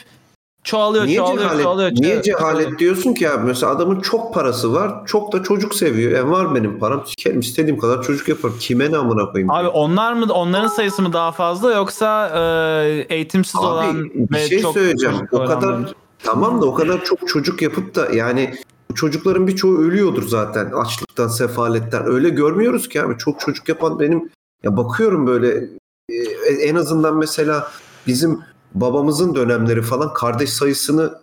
çoğalıyor, 0.63 1.05
Niye 1.05 1.17
çoğalıyor, 1.17 1.41
cehalet, 1.41 1.63
çoğalıyor. 1.63 1.91
niye 1.91 2.01
çoğalıyor. 2.01 2.23
cehalet 2.23 2.79
diyorsun 2.79 3.13
ki 3.13 3.29
abi? 3.29 3.45
Mesela 3.45 3.71
adamın 3.71 3.99
çok 4.01 4.33
parası 4.33 4.73
var. 4.73 5.05
Çok 5.05 5.33
da 5.33 5.43
çocuk 5.43 5.75
seviyor. 5.75 6.11
Yani 6.11 6.31
var 6.31 6.55
benim 6.55 6.79
param. 6.79 7.03
Sikerim 7.05 7.39
istediğim 7.39 7.79
kadar 7.79 8.03
çocuk 8.03 8.27
yaparım. 8.27 8.55
Kime 8.59 8.91
ne 8.91 8.97
amına 8.97 9.31
koyayım? 9.31 9.51
Abi 9.51 9.67
onlar 9.67 10.13
mı 10.13 10.25
onların 10.33 10.67
sayısı 10.67 11.01
mı 11.01 11.13
daha 11.13 11.31
fazla 11.31 11.73
yoksa 11.73 12.29
e, 12.29 13.05
eğitimsiz 13.09 13.55
Abi, 13.55 13.65
olan 13.65 14.03
bir 14.13 14.35
ve 14.35 14.47
şey 14.47 14.61
çok 14.61 14.73
söyleyeceğim. 14.73 15.15
çocuk 15.15 15.33
O 15.33 15.45
kadar 15.45 15.75
tamam 16.23 16.61
da 16.61 16.65
o 16.65 16.73
kadar 16.73 17.03
çok 17.03 17.27
çocuk 17.27 17.61
yapıp 17.61 17.95
da 17.95 18.07
yani 18.13 18.53
bu 18.91 18.95
çocukların 18.95 19.47
birçoğu 19.47 19.77
ölüyordur 19.77 20.27
zaten 20.27 20.71
açlıktan, 20.71 21.27
sefaletten. 21.27 22.05
Öyle 22.07 22.29
görmüyoruz 22.29 22.89
ki 22.89 23.01
abi. 23.01 23.17
Çok 23.17 23.39
çocuk 23.39 23.69
yapan 23.69 23.99
benim 23.99 24.29
ya 24.63 24.77
bakıyorum 24.77 25.27
böyle 25.27 25.67
e, 26.09 26.51
en 26.63 26.75
azından 26.75 27.15
mesela 27.17 27.67
bizim 28.07 28.39
babamızın 28.73 29.35
dönemleri 29.35 29.81
falan 29.81 30.13
kardeş 30.13 30.49
sayısını 30.49 31.13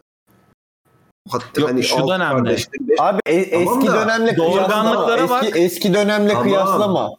hatta 1.30 1.60
Yok, 1.60 1.70
hani 1.70 1.82
şu 1.82 2.08
dönemde. 2.08 2.34
kardeşler, 2.44 2.72
beş- 2.88 3.00
Abi 3.00 3.20
e- 3.26 3.50
Tamam 3.50 3.78
eski 3.78 3.86
da 3.92 3.94
dönemle 4.00 4.36
doğurganlıklara 4.36 5.16
kıyaslama. 5.16 5.40
Eski, 5.40 5.52
bak. 5.54 5.60
eski 5.60 5.94
dönemle 5.94 6.28
Tamam. 6.28 6.42
kıyaslama. 6.44 7.10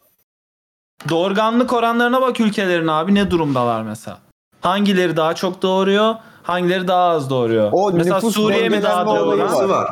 Doğurganlık 1.08 1.72
oranlarına 1.72 2.20
bak 2.22 2.40
ülkelerin 2.40 2.86
abi 2.86 3.14
ne 3.14 3.30
durumdalar 3.30 3.82
mesela. 3.82 4.18
Hangileri 4.60 5.16
daha 5.16 5.34
çok 5.34 5.62
doğuruyor, 5.62 6.14
hangileri 6.42 6.88
daha 6.88 7.08
az 7.08 7.30
doğuruyor. 7.30 7.70
O 7.72 7.92
mesela 7.92 8.20
Suriye 8.20 8.68
mi 8.68 8.82
daha 8.82 9.06
var. 9.06 9.38
Nüfusu 9.38 9.68
var. 9.68 9.88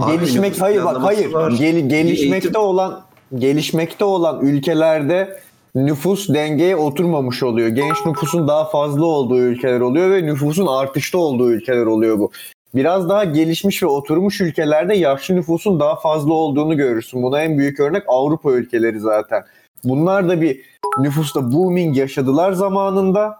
Abi 0.00 0.16
Gelişmek 0.16 0.60
hayır 0.60 0.84
bak 0.84 0.96
hayır 1.02 1.32
var. 1.32 1.50
Gel- 1.50 1.88
gelişmekte 1.88 2.48
eğitim- 2.48 2.60
olan 2.60 3.00
gelişmekte 3.38 4.04
olan 4.04 4.40
ülkelerde 4.40 5.40
nüfus 5.74 6.28
dengeye 6.28 6.76
oturmamış 6.76 7.42
oluyor. 7.42 7.68
Genç 7.68 8.06
nüfusun 8.06 8.48
daha 8.48 8.64
fazla 8.64 9.04
olduğu 9.04 9.38
ülkeler 9.38 9.80
oluyor 9.80 10.10
ve 10.10 10.22
nüfusun 10.26 10.66
artışta 10.66 11.18
olduğu 11.18 11.52
ülkeler 11.52 11.86
oluyor 11.86 12.18
bu. 12.18 12.30
Biraz 12.74 13.08
daha 13.08 13.24
gelişmiş 13.24 13.82
ve 13.82 13.86
oturmuş 13.86 14.40
ülkelerde 14.40 14.94
yaşlı 14.94 15.36
nüfusun 15.36 15.80
daha 15.80 15.96
fazla 15.96 16.32
olduğunu 16.32 16.76
görürsün. 16.76 17.22
Buna 17.22 17.42
en 17.42 17.58
büyük 17.58 17.80
örnek 17.80 18.02
Avrupa 18.08 18.52
ülkeleri 18.52 19.00
zaten. 19.00 19.42
Bunlar 19.84 20.28
da 20.28 20.40
bir 20.40 20.60
nüfusta 20.98 21.52
booming 21.52 21.96
yaşadılar 21.96 22.52
zamanında 22.52 23.36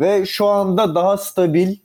ve 0.00 0.26
şu 0.26 0.46
anda 0.46 0.94
daha 0.94 1.16
stabil, 1.16 1.76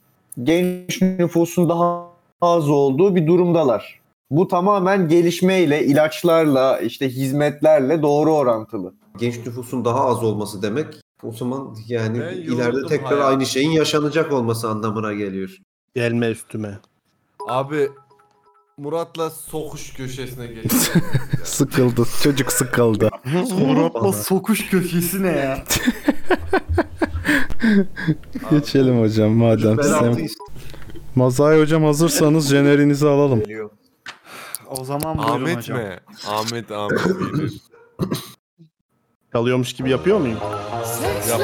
genç 0.43 1.01
nüfusun 1.01 1.69
daha 1.69 2.03
az 2.41 2.69
olduğu 2.69 3.15
bir 3.15 3.27
durumdalar. 3.27 3.99
Bu 4.33 4.47
tamamen 4.47 5.07
gelişmeyle, 5.07 5.85
ilaçlarla, 5.85 6.79
işte 6.79 7.09
hizmetlerle 7.09 8.01
doğru 8.01 8.35
orantılı. 8.35 8.93
genç 9.17 9.37
nüfusun 9.37 9.85
daha 9.85 10.05
az 10.05 10.23
olması 10.23 10.61
demek 10.61 10.87
o 11.23 11.31
zaman 11.31 11.75
yani 11.87 12.19
Ben 12.19 12.33
ileride 12.37 12.85
tekrar 12.87 13.07
hayatım. 13.09 13.27
aynı 13.29 13.45
şeyin 13.45 13.71
yaşanacak 13.71 14.33
olması 14.33 14.69
anlamına 14.69 15.13
geliyor. 15.13 15.57
Gelme 15.95 16.27
üstüme. 16.27 16.79
Abi 17.47 17.89
Murat'la 18.77 19.29
sokuş 19.29 19.93
köşesine 19.93 20.47
geç. 20.47 20.71
Sıkıldı. 21.43 22.03
Çocuk 22.23 22.51
sıkıldı. 22.51 23.09
Murat'la 23.59 24.13
sokuş 24.13 24.69
köşesi 24.69 25.23
ne 25.23 25.27
ya? 25.31 25.63
Geçelim 28.51 29.01
hocam 29.01 29.31
madem. 29.31 29.77
Ben 29.77 29.83
Sen... 29.83 30.27
Mazai 31.15 31.59
hocam 31.59 31.83
hazırsanız 31.83 32.49
jenerinizi 32.49 33.07
alalım. 33.07 33.43
O 34.79 34.83
zaman 34.83 35.17
buyurun 35.17 35.31
Ahmet 35.33 35.57
hocam. 35.57 35.77
mi? 35.77 35.99
Ahmet 36.27 36.71
Ahmet 36.71 37.03
gelir. 37.05 37.61
Kalıyormuş 39.31 39.73
gibi 39.73 39.89
yapıyor 39.89 40.19
muyum? 40.19 40.39
Güler 41.25 41.39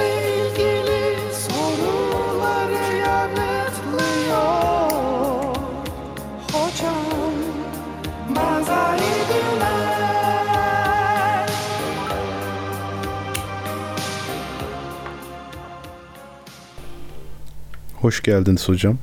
Hoş 17.95 18.23
geldiniz 18.23 18.69
hocam. 18.69 18.97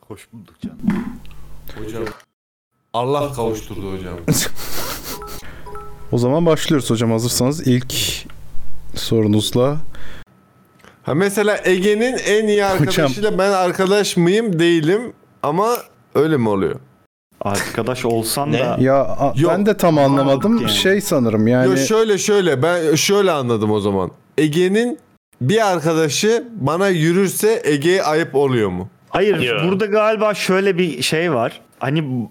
Hoş 0.00 0.32
bulduk 0.32 0.60
canım. 0.60 0.78
Hocam. 1.78 2.04
Allah 2.94 3.32
kavuşturdu 3.32 3.92
hocam. 3.92 4.14
O 6.12 6.18
zaman 6.18 6.46
başlıyoruz 6.46 6.90
hocam 6.90 7.10
hazırsanız 7.10 7.66
ilk 7.66 7.94
sorunuzla. 8.94 9.76
Ha 11.02 11.14
mesela 11.14 11.58
Ege'nin 11.64 12.16
en 12.26 12.48
iyi 12.48 12.64
arkadaşıyla 12.64 13.38
ben 13.38 13.50
arkadaş 13.50 14.16
mıyım 14.16 14.58
değilim 14.58 15.12
ama 15.42 15.76
öyle 16.14 16.36
mi 16.36 16.48
oluyor? 16.48 16.76
Arkadaş 17.40 18.04
olsan 18.04 18.52
Ne? 18.52 18.58
da 18.58 18.76
Ya 18.80 18.96
a- 19.04 19.32
Yok, 19.36 19.52
ben 19.52 19.66
de 19.66 19.76
tam 19.76 19.98
anlamadım. 19.98 20.58
yani. 20.58 20.70
Şey 20.70 21.00
sanırım 21.00 21.46
yani 21.46 21.66
Yo 21.70 21.76
şöyle 21.76 22.18
şöyle 22.18 22.62
ben 22.62 22.94
şöyle 22.94 23.30
anladım 23.30 23.70
o 23.70 23.80
zaman. 23.80 24.10
Ege'nin 24.38 24.98
bir 25.40 25.72
arkadaşı 25.72 26.44
bana 26.54 26.88
yürürse 26.88 27.62
Ege'ye 27.64 28.02
ayıp 28.02 28.34
oluyor 28.34 28.68
mu? 28.68 28.88
Hayır 29.08 29.40
Yo. 29.40 29.54
burada 29.68 29.86
galiba 29.86 30.34
şöyle 30.34 30.78
bir 30.78 31.02
şey 31.02 31.32
var. 31.32 31.60
Hani 31.84 32.28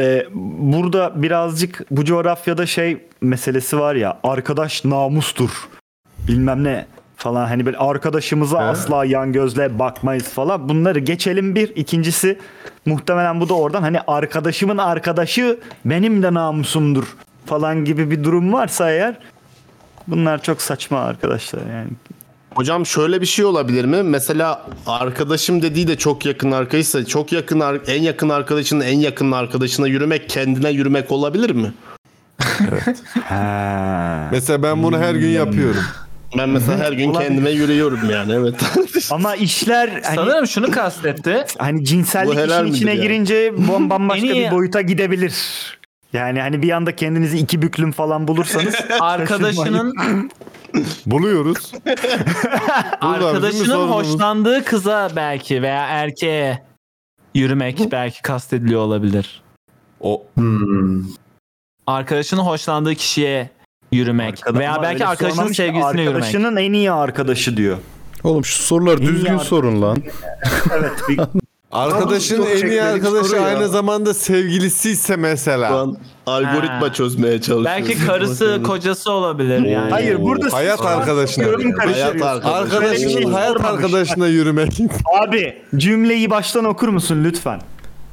e, 0.00 0.26
burada 0.32 1.22
birazcık 1.22 1.82
bu 1.90 2.04
coğrafyada 2.04 2.66
şey 2.66 3.06
meselesi 3.20 3.78
var 3.78 3.94
ya 3.94 4.18
arkadaş 4.22 4.84
namustur 4.84 5.68
bilmem 6.28 6.64
ne 6.64 6.86
falan. 7.16 7.46
Hani 7.46 7.66
böyle 7.66 7.78
arkadaşımıza 7.78 8.58
asla 8.58 9.04
yan 9.04 9.32
gözle 9.32 9.78
bakmayız 9.78 10.28
falan. 10.28 10.68
Bunları 10.68 10.98
geçelim 10.98 11.54
bir. 11.54 11.76
İkincisi 11.76 12.38
muhtemelen 12.86 13.40
bu 13.40 13.48
da 13.48 13.54
oradan 13.54 13.82
hani 13.82 14.00
arkadaşımın 14.06 14.78
arkadaşı 14.78 15.60
benim 15.84 16.22
de 16.22 16.34
namusumdur 16.34 17.16
falan 17.46 17.84
gibi 17.84 18.10
bir 18.10 18.24
durum 18.24 18.52
varsa 18.52 18.90
eğer 18.90 19.18
bunlar 20.08 20.42
çok 20.42 20.62
saçma 20.62 21.00
arkadaşlar 21.00 21.60
yani 21.60 21.88
Hocam 22.56 22.86
şöyle 22.86 23.20
bir 23.20 23.26
şey 23.26 23.44
olabilir 23.44 23.84
mi? 23.84 24.02
Mesela 24.02 24.62
arkadaşım 24.86 25.62
dediği 25.62 25.88
de 25.88 25.98
çok 25.98 26.26
yakın 26.26 26.52
arkadaşsa 26.52 27.04
çok 27.04 27.32
yakın 27.32 27.80
en 27.86 28.02
yakın 28.02 28.28
arkadaşının 28.28 28.84
en 28.84 28.98
yakın 28.98 29.32
arkadaşına 29.32 29.86
yürümek 29.86 30.28
kendine 30.28 30.70
yürümek 30.70 31.12
olabilir 31.12 31.50
mi? 31.50 31.72
Ha. 33.24 34.28
Mesela 34.32 34.62
ben 34.62 34.82
bunu 34.82 34.98
her 34.98 35.14
gün 35.14 35.28
yapıyorum. 35.28 35.82
Ben 36.38 36.48
mesela 36.48 36.78
her 36.78 36.92
gün 36.92 37.10
Olabilir. 37.10 37.28
kendime 37.28 37.50
yürüyorum 37.50 38.10
yani 38.10 38.32
evet. 38.32 38.54
ama 39.10 39.34
işler 39.36 39.88
hani 40.04 40.16
Sanırım 40.16 40.46
şunu 40.46 40.70
kastetti. 40.70 41.44
hani 41.58 41.84
cinsellik 41.84 42.34
Bu 42.36 42.40
helal 42.40 42.64
işin 42.64 42.74
içine 42.74 42.90
yani? 42.90 43.00
girince 43.02 43.48
bam- 43.68 43.90
bambaşka 43.90 44.26
En 44.26 44.34
iyi- 44.34 44.46
bir 44.46 44.50
boyuta 44.50 44.80
gidebilir. 44.80 45.34
Yani 46.12 46.40
hani 46.40 46.62
bir 46.62 46.70
anda 46.70 46.96
kendinizi 46.96 47.38
iki 47.38 47.62
büklüm 47.62 47.92
falan 47.92 48.28
bulursanız 48.28 48.74
Arkadaşının 49.00 49.94
Buluyoruz. 51.06 51.72
Arkadaşının 53.00 53.88
hoşlandığı 53.88 54.64
kıza 54.64 55.10
belki 55.16 55.62
veya 55.62 55.86
erkeğe 55.86 56.62
yürümek 57.34 57.92
belki 57.92 58.22
kastediliyor 58.22 58.80
olabilir. 58.80 59.42
O 60.00 60.22
Arkadaşının 61.86 62.40
hoşlandığı 62.40 62.94
kişiye 62.94 63.50
yürümek 63.92 64.54
veya 64.54 64.72
Ama 64.72 64.82
belki 64.82 65.06
arkadaşının 65.06 65.52
sevgilisine 65.52 66.02
yürümek. 66.02 66.22
Arkadaşının 66.22 66.56
en 66.56 66.72
iyi 66.72 66.92
arkadaşı 66.92 67.56
diyor. 67.56 67.78
Oğlum 68.24 68.44
şu 68.44 68.62
soruları 68.62 69.00
İyi 69.00 69.06
düzgün 69.08 69.38
sorun 69.38 69.82
lan. 69.82 70.02
Evet. 70.72 70.92
Bir, 71.08 71.20
Arkadaşın 71.72 72.36
Çok 72.36 72.50
en 72.50 72.66
iyi 72.66 72.82
arkadaşı 72.82 73.36
ya. 73.36 73.42
aynı 73.42 73.68
zamanda 73.68 74.14
sevgilisi 74.14 74.90
ise 74.90 75.16
mesela. 75.16 75.80
An 75.80 75.96
algoritma 76.26 76.80
Ha. 76.80 76.92
çözmeye 76.92 77.40
çalışıyoruz. 77.40 77.64
Belki 77.64 78.06
karısı, 78.06 78.60
kocası 78.66 79.12
olabilir 79.12 79.64
yani. 79.64 79.90
Hayır 79.90 80.22
burada 80.22 80.52
Hayat 80.52 80.86
arkadaşına. 80.86 81.44
yorum 81.44 81.72
karışıyor. 81.72 82.06
Hayat 82.06 82.22
arkadaşı. 82.22 82.54
Arkadaşının 82.76 82.82
Böyle 83.08 83.18
bir 83.18 83.22
şey 83.22 83.32
hayat 83.32 83.52
sormamış. 83.52 83.84
arkadaşına 83.84 84.26
yürümek. 84.26 84.80
Abi 85.22 85.62
cümleyi 85.76 86.30
baştan 86.30 86.64
okur 86.64 86.88
musun 86.88 87.24
lütfen? 87.24 87.60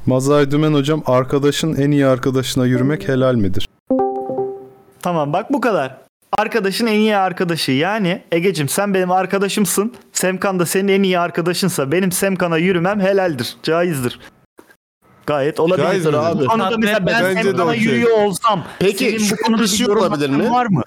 Mazay 0.06 0.50
Dümen 0.50 0.74
hocam 0.74 1.02
arkadaşın 1.06 1.74
en 1.74 1.90
iyi 1.90 2.06
arkadaşına 2.06 2.66
yürümek 2.66 3.08
helal 3.08 3.34
midir? 3.34 3.68
Tamam 5.02 5.32
bak 5.32 5.52
bu 5.52 5.60
kadar. 5.60 5.96
Arkadaşın 6.38 6.86
en 6.86 6.92
iyi 6.98 7.16
arkadaşı. 7.16 7.72
Yani 7.72 8.22
Egecim 8.32 8.68
sen 8.68 8.94
benim 8.94 9.10
arkadaşımsın. 9.10 9.94
Semkan 10.12 10.58
da 10.58 10.66
senin 10.66 10.88
en 10.88 11.02
iyi 11.02 11.18
arkadaşınsa 11.18 11.92
benim 11.92 12.12
Semkan'a 12.12 12.58
yürümem 12.58 13.00
helaldir. 13.00 13.56
Caizdir. 13.62 14.20
Gayet 15.26 15.60
olabilir 15.60 15.84
Caiz 15.86 16.06
midir? 16.06 16.18
abi. 16.18 16.44
Bu 16.44 16.46
konuda 16.46 16.76
mesela 16.78 17.06
ben 17.06 17.24
Bence 17.24 17.38
de 17.38 17.42
Semkan'a 17.42 17.74
yürüyor 17.74 18.18
olsam 18.18 18.64
Peki, 18.78 19.04
senin 19.04 19.18
şu 19.18 19.36
bu 19.36 19.40
konuda 19.42 19.62
bir 19.62 19.68
şey 19.68 19.86
olabilir 19.90 20.30
mi? 20.30 20.50
Var 20.50 20.66
mı? 20.66 20.82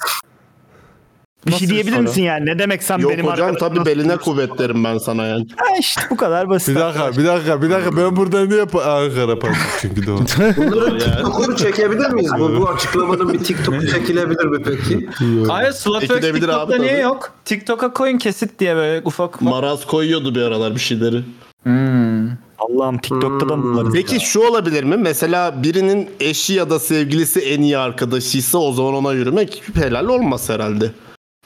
Bir 1.48 1.52
Nasıl 1.52 1.60
şey 1.60 1.70
diyebilir 1.70 1.94
soru? 1.94 2.04
misin 2.04 2.22
yani? 2.24 2.46
Ne 2.46 2.60
demek 2.60 2.84
sen 2.84 2.98
Yok 2.98 3.12
benim 3.12 3.28
hocam 3.28 3.56
tabii 3.56 3.76
nasıl 3.76 3.86
beline 3.86 4.02
yürüyorsun? 4.02 4.24
kuvvet 4.32 4.58
derim 4.60 4.84
ben 4.84 4.98
sana 4.98 5.26
yani. 5.26 5.48
Ha 5.56 5.66
işte 5.80 6.02
bu 6.10 6.18
kadar 6.18 6.50
basit. 6.50 6.76
Bir 6.76 6.80
dakika, 6.82 7.12
bir 7.18 7.26
dakika, 7.26 7.62
bir 7.62 7.70
dakika. 7.70 7.98
Ben 7.98 8.16
burada 8.16 8.46
niye 8.46 8.64
pa- 8.64 9.06
Ankara 9.06 9.40
parti 9.40 9.58
çünkü 9.82 10.06
doğru. 10.08 10.20
Bunların 10.58 11.00
TikTok'unu 11.00 11.58
çekebilir 11.58 12.10
miyiz? 12.10 12.32
Bu, 12.40 12.58
bu 12.62 12.70
açıklamanın 12.70 13.34
bir 13.34 13.40
TikTok'u 13.40 13.88
çekilebilir 13.88 14.46
mi 14.46 14.58
peki? 14.64 15.10
Hayır 15.48 15.72
Slotworks 15.72 16.12
Ekilebilir 16.18 16.42
TikTok'ta 16.48 16.76
abi, 16.76 16.82
niye 16.82 16.92
tabii. 16.92 17.02
yok? 17.02 17.32
TikTok'a 17.46 17.94
koyun 17.94 18.18
kesit 18.18 18.60
diye 18.60 18.76
böyle 18.76 19.02
ufak 19.06 19.30
ufak. 19.36 19.42
Maraz 19.42 19.86
koyuyordu 19.86 20.36
bir 20.36 20.42
aralar 20.42 20.76
bir 20.76 20.80
şeyleri. 20.80 21.24
Hmm. 21.64 22.28
Allah'ım 22.60 22.98
TikTok'ta 22.98 23.50
da 23.50 23.56
mı 23.56 23.78
varız? 23.78 23.94
Peki 23.94 24.20
şu 24.20 24.40
olabilir 24.40 24.84
mi? 24.84 24.98
Mesela 24.98 25.64
birinin 25.64 26.10
eşi 26.20 26.54
ya 26.54 26.70
da 26.70 26.80
sevgilisi 26.80 27.40
en 27.40 27.62
iyi 27.62 27.78
arkadaşıysa 27.78 28.58
o 28.58 28.72
zaman 28.74 28.94
ona 28.94 29.14
yürümek 29.14 29.64
helal 29.76 30.08
olmaz 30.08 30.50
herhalde 30.50 30.92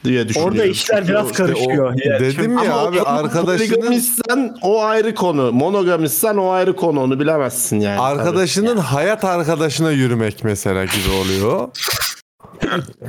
diye 0.03 0.27
düşünüyorum. 0.27 0.53
Orada 0.57 0.65
işler 0.65 1.07
biraz 1.07 1.31
İşte 1.31 1.43
o- 1.43 1.47
karışıyor. 1.47 1.93
Ya, 2.05 2.19
dedim 2.19 2.53
ya 2.53 2.59
Ama 2.73 2.87
abi 2.87 3.01
o- 3.01 3.07
arkadaşının 3.07 4.57
o 4.61 4.83
ayrı 4.83 5.15
konu. 5.15 5.51
Monogamistsen 5.51 6.37
o 6.37 6.49
ayrı 6.49 6.75
konu. 6.75 7.01
Onu 7.01 7.19
bilemezsin 7.19 7.79
yani. 7.79 7.99
arkadaşının 7.99 8.77
hayat 8.77 9.23
arkadaşına 9.25 9.91
yürümek 9.91 10.43
mesela 10.43 10.83
gibi 10.85 11.09
oluyor. 11.21 11.67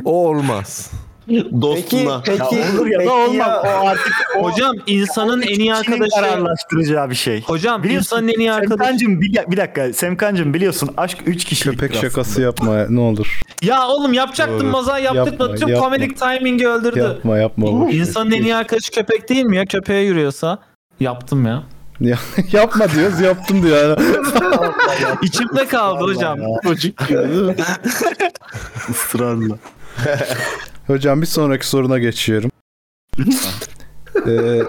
O 0.04 0.28
olmaz. 0.28 0.90
Tabii. 1.26 1.42
Peki, 1.44 1.62
Dostuna. 1.62 2.22
peki, 2.26 2.38
Ya 2.40 2.46
olur 2.74 2.86
ya 2.86 2.98
peki 2.98 3.10
da 3.10 3.14
olmaz. 3.14 3.36
ya- 3.36 3.62
O 3.82 3.86
artık 3.88 4.12
o 4.38 4.42
Hocam 4.52 4.72
insanın 4.86 5.42
en 5.42 5.58
iyi 5.60 5.74
arkadaşı. 5.74 6.10
kararlaştıracağı 6.14 7.10
bir 7.10 7.14
şey. 7.14 7.42
Hocam 7.42 7.82
Biliyorsun, 7.82 8.16
insanın 8.16 8.28
en 8.28 8.38
iyi 8.38 8.52
arkadaşı. 8.52 8.78
Semkancım 8.78 9.20
bir, 9.20 9.38
bir 9.50 9.56
dakika 9.56 9.92
Semkancım 9.92 10.54
biliyorsun 10.54 10.90
aşk 10.96 11.18
3 11.26 11.44
kişilik 11.44 11.80
Köpek 11.80 12.00
şakası 12.00 12.40
yapma 12.42 12.86
ne 12.88 13.00
olur. 13.00 13.40
Ya 13.62 13.86
oğlum 13.88 14.12
yapacaktım 14.12 14.68
moza 14.68 14.98
yaptık 14.98 15.40
Yapma? 15.40 15.54
Tüm 15.54 15.68
yapma. 15.68 15.84
komedik 15.84 16.18
timing'i 16.18 16.68
öldürdü. 16.68 16.98
Yapma 16.98 17.38
yapma. 17.38 17.86
ver. 17.86 17.92
İnsanın 17.92 18.30
en 18.30 18.42
iyi 18.42 18.54
arkadaşı 18.54 18.92
köpek 18.92 19.28
değil 19.28 19.44
mi 19.44 19.56
ya? 19.56 19.64
Köpeğe 19.66 20.02
yürüyorsa. 20.04 20.58
Yaptım 21.00 21.46
ya. 21.46 21.62
Ya- 22.00 22.18
yapma 22.52 22.90
diyoruz 22.92 23.20
yaptım 23.20 23.62
diyor. 23.62 23.98
İçimde 25.22 25.66
kaldı 25.66 26.04
hocam. 26.04 26.38
Çocuk 26.62 26.98
gibi 27.08 27.18
değil 27.18 27.42
mi? 27.42 27.54
Israrla. 28.90 29.54
Hocam 30.86 31.22
bir 31.22 31.26
sonraki 31.26 31.68
soruna 31.68 31.98
geçiyorum. 31.98 32.50
Ee, 34.26 34.62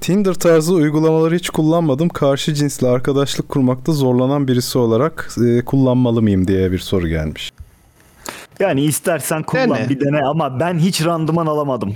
Tinder 0.00 0.34
tarzı 0.34 0.74
uygulamaları 0.74 1.34
hiç 1.34 1.50
kullanmadım. 1.50 2.08
Karşı 2.08 2.54
cinsle 2.54 2.88
arkadaşlık 2.88 3.48
kurmakta 3.48 3.92
zorlanan 3.92 4.48
birisi 4.48 4.78
olarak 4.78 5.30
e, 5.46 5.64
kullanmalı 5.64 6.22
mıyım 6.22 6.48
diye 6.48 6.72
bir 6.72 6.78
soru 6.78 7.08
gelmiş. 7.08 7.52
Yani 8.60 8.84
istersen 8.84 9.42
kullan 9.42 9.70
Dene. 9.70 9.88
bir 9.88 10.00
dene 10.00 10.22
ama 10.24 10.60
ben 10.60 10.78
hiç 10.78 11.04
randıman 11.04 11.46
alamadım. 11.46 11.94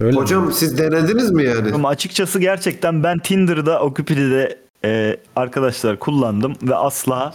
Öyle 0.00 0.16
mi? 0.16 0.22
Hocam 0.22 0.52
siz 0.52 0.78
denediniz 0.78 1.30
mi 1.30 1.44
yani? 1.44 1.72
Ama 1.74 1.88
açıkçası 1.88 2.38
gerçekten 2.38 3.02
ben 3.02 3.18
Tinder'da, 3.18 3.80
Okupidi'de 3.80 4.58
e, 4.84 5.16
arkadaşlar 5.36 5.98
kullandım 5.98 6.54
ve 6.62 6.74
asla 6.74 7.32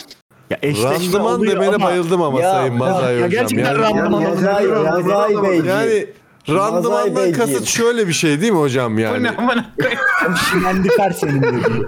ya 0.49 0.57
eşleşme 0.61 0.89
Randıman 0.93 1.34
oluyor 1.39 1.53
demene 1.55 1.76
ama 1.76 1.85
bayıldım 1.85 2.22
ama 2.22 2.41
Ya, 2.41 2.51
Sayın 2.51 2.73
Mazay 2.73 3.13
ya 3.13 3.17
hocam. 3.17 3.30
gerçekten 3.30 3.65
Yani- 3.65 3.77
randıman 3.80 4.22
yani- 4.22 4.38
oluyor. 4.38 4.85
Yazay, 4.85 5.31
Yazay 5.34 5.43
Beyciğim. 5.43 5.65
Yani 5.65 6.07
randımandan 6.49 7.15
Beyciğim. 7.15 7.38
kasıt 7.38 7.67
şöyle 7.67 8.07
bir 8.07 8.13
şey 8.13 8.41
değil 8.41 8.51
mi 8.51 8.59
hocam 8.59 8.99
yani? 8.99 9.30
Şimendikar 10.51 11.11
senin 11.11 11.41
dediğin. 11.43 11.88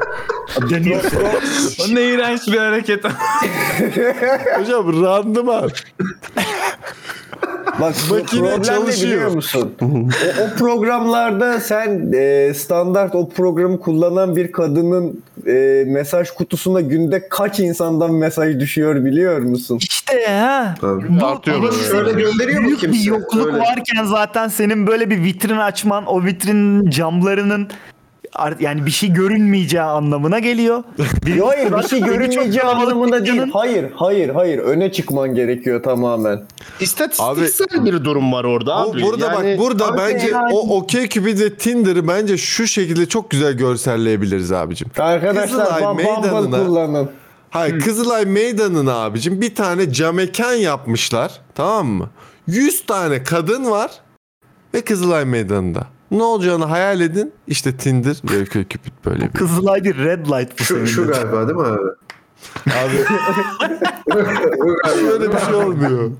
Deniyorsun. 0.69 1.17
O 1.79 1.95
ne 1.95 2.03
iğrenç 2.03 2.47
bir 2.47 2.57
hareket. 2.57 3.03
hocam 4.59 5.03
randıman. 5.03 5.69
Bak 7.81 7.95
bu 8.09 8.13
Makine 8.13 8.41
problem 8.41 8.61
çalışıyor. 8.63 9.11
biliyor 9.11 9.31
musun? 9.31 9.73
o, 9.81 9.85
o 10.43 10.57
programlarda 10.57 11.59
sen 11.59 12.11
e, 12.13 12.53
standart 12.53 13.15
o 13.15 13.29
programı 13.29 13.79
kullanan 13.79 14.35
bir 14.35 14.51
kadının 14.51 15.23
e, 15.47 15.83
mesaj 15.87 16.31
kutusuna 16.31 16.81
günde 16.81 17.29
kaç 17.29 17.59
insandan 17.59 18.13
mesaj 18.13 18.59
düşüyor 18.59 19.05
biliyor 19.05 19.39
musun? 19.41 19.77
İşte 19.81 20.25
ha. 20.27 20.75
Tabii. 20.81 21.19
Bu, 21.21 21.25
Artıyor. 21.25 21.73
Şöyle 21.91 22.11
gönderiyor 22.21 22.61
mu 22.61 22.67
büyük 22.67 22.81
bir 22.83 22.87
kimse? 22.87 23.09
yokluk 23.09 23.47
Öyle. 23.47 23.57
varken 23.59 24.03
zaten 24.05 24.47
senin 24.47 24.87
böyle 24.87 25.09
bir 25.09 25.23
vitrin 25.23 25.57
açman 25.57 26.05
o 26.05 26.23
vitrinin 26.25 26.89
camlarının 26.89 27.67
yani 28.59 28.85
bir 28.85 28.91
şey 28.91 29.13
görünmeyeceği 29.13 29.83
anlamına 29.83 30.39
geliyor. 30.39 30.83
Yo, 31.35 31.47
hayır 31.47 31.71
bir 31.77 31.83
şey 31.89 31.99
görünmeyeceği 32.01 32.63
anlamında 32.63 33.25
değil. 33.25 33.41
Hayır 33.53 33.85
hayır 33.95 34.29
hayır 34.29 34.59
öne 34.59 34.91
çıkman 34.91 35.35
gerekiyor 35.35 35.83
tamamen. 35.83 36.43
İstatistiksel 36.79 37.85
bir 37.85 38.03
durum 38.03 38.31
var 38.33 38.43
orada 38.43 38.75
abi. 38.75 39.01
burada 39.01 39.25
Yani- 39.25 39.57
bak 39.57 39.65
burada 39.65 39.87
Abi 39.87 39.97
bence 39.97 40.27
yani- 40.27 40.53
o 40.53 40.77
Okey 40.77 41.09
Cupid 41.09 41.39
ve 41.39 41.53
Tinder'ı 41.55 42.07
bence 42.07 42.37
şu 42.37 42.67
şekilde 42.67 43.05
çok 43.05 43.29
güzel 43.31 43.53
görselleyebiliriz 43.53 44.51
abicim. 44.51 44.87
Arkadaşlar 44.99 45.65
Kızılay 45.65 45.83
Bumble 45.83 46.03
meydanına- 46.03 46.65
kullanın. 46.65 47.09
Hayır 47.49 47.79
Kızılay 47.79 48.25
Meydanı'na 48.25 48.93
abicim 48.95 49.41
bir 49.41 49.55
tane 49.55 49.93
camekan 49.93 50.53
yapmışlar 50.53 51.31
tamam 51.55 51.87
mı? 51.87 52.09
100 52.47 52.85
tane 52.85 53.23
kadın 53.23 53.71
var 53.71 53.91
ve 54.73 54.81
Kızılay 54.81 55.25
Meydanı'nda. 55.25 55.87
Ne 56.11 56.23
olacağını 56.23 56.65
hayal 56.65 57.01
edin. 57.01 57.33
İşte 57.47 57.77
Tinder 57.77 58.15
ve 58.31 58.45
Cupid 58.45 58.91
böyle 59.05 59.21
bir. 59.21 59.31
Kızılay 59.31 59.83
bir 59.83 59.97
red 59.97 60.25
light 60.25 60.59
bu 60.59 60.63
senin. 60.63 60.85
Şu, 60.85 60.93
şu 60.93 61.07
galiba 61.07 61.47
değil 61.47 61.59
mi 61.59 61.67
abi? 61.67 61.87
Abi 62.67 62.97
böyle 65.07 65.33
bir 65.33 65.39
şey 65.39 65.55
olmuyor. 65.55 66.11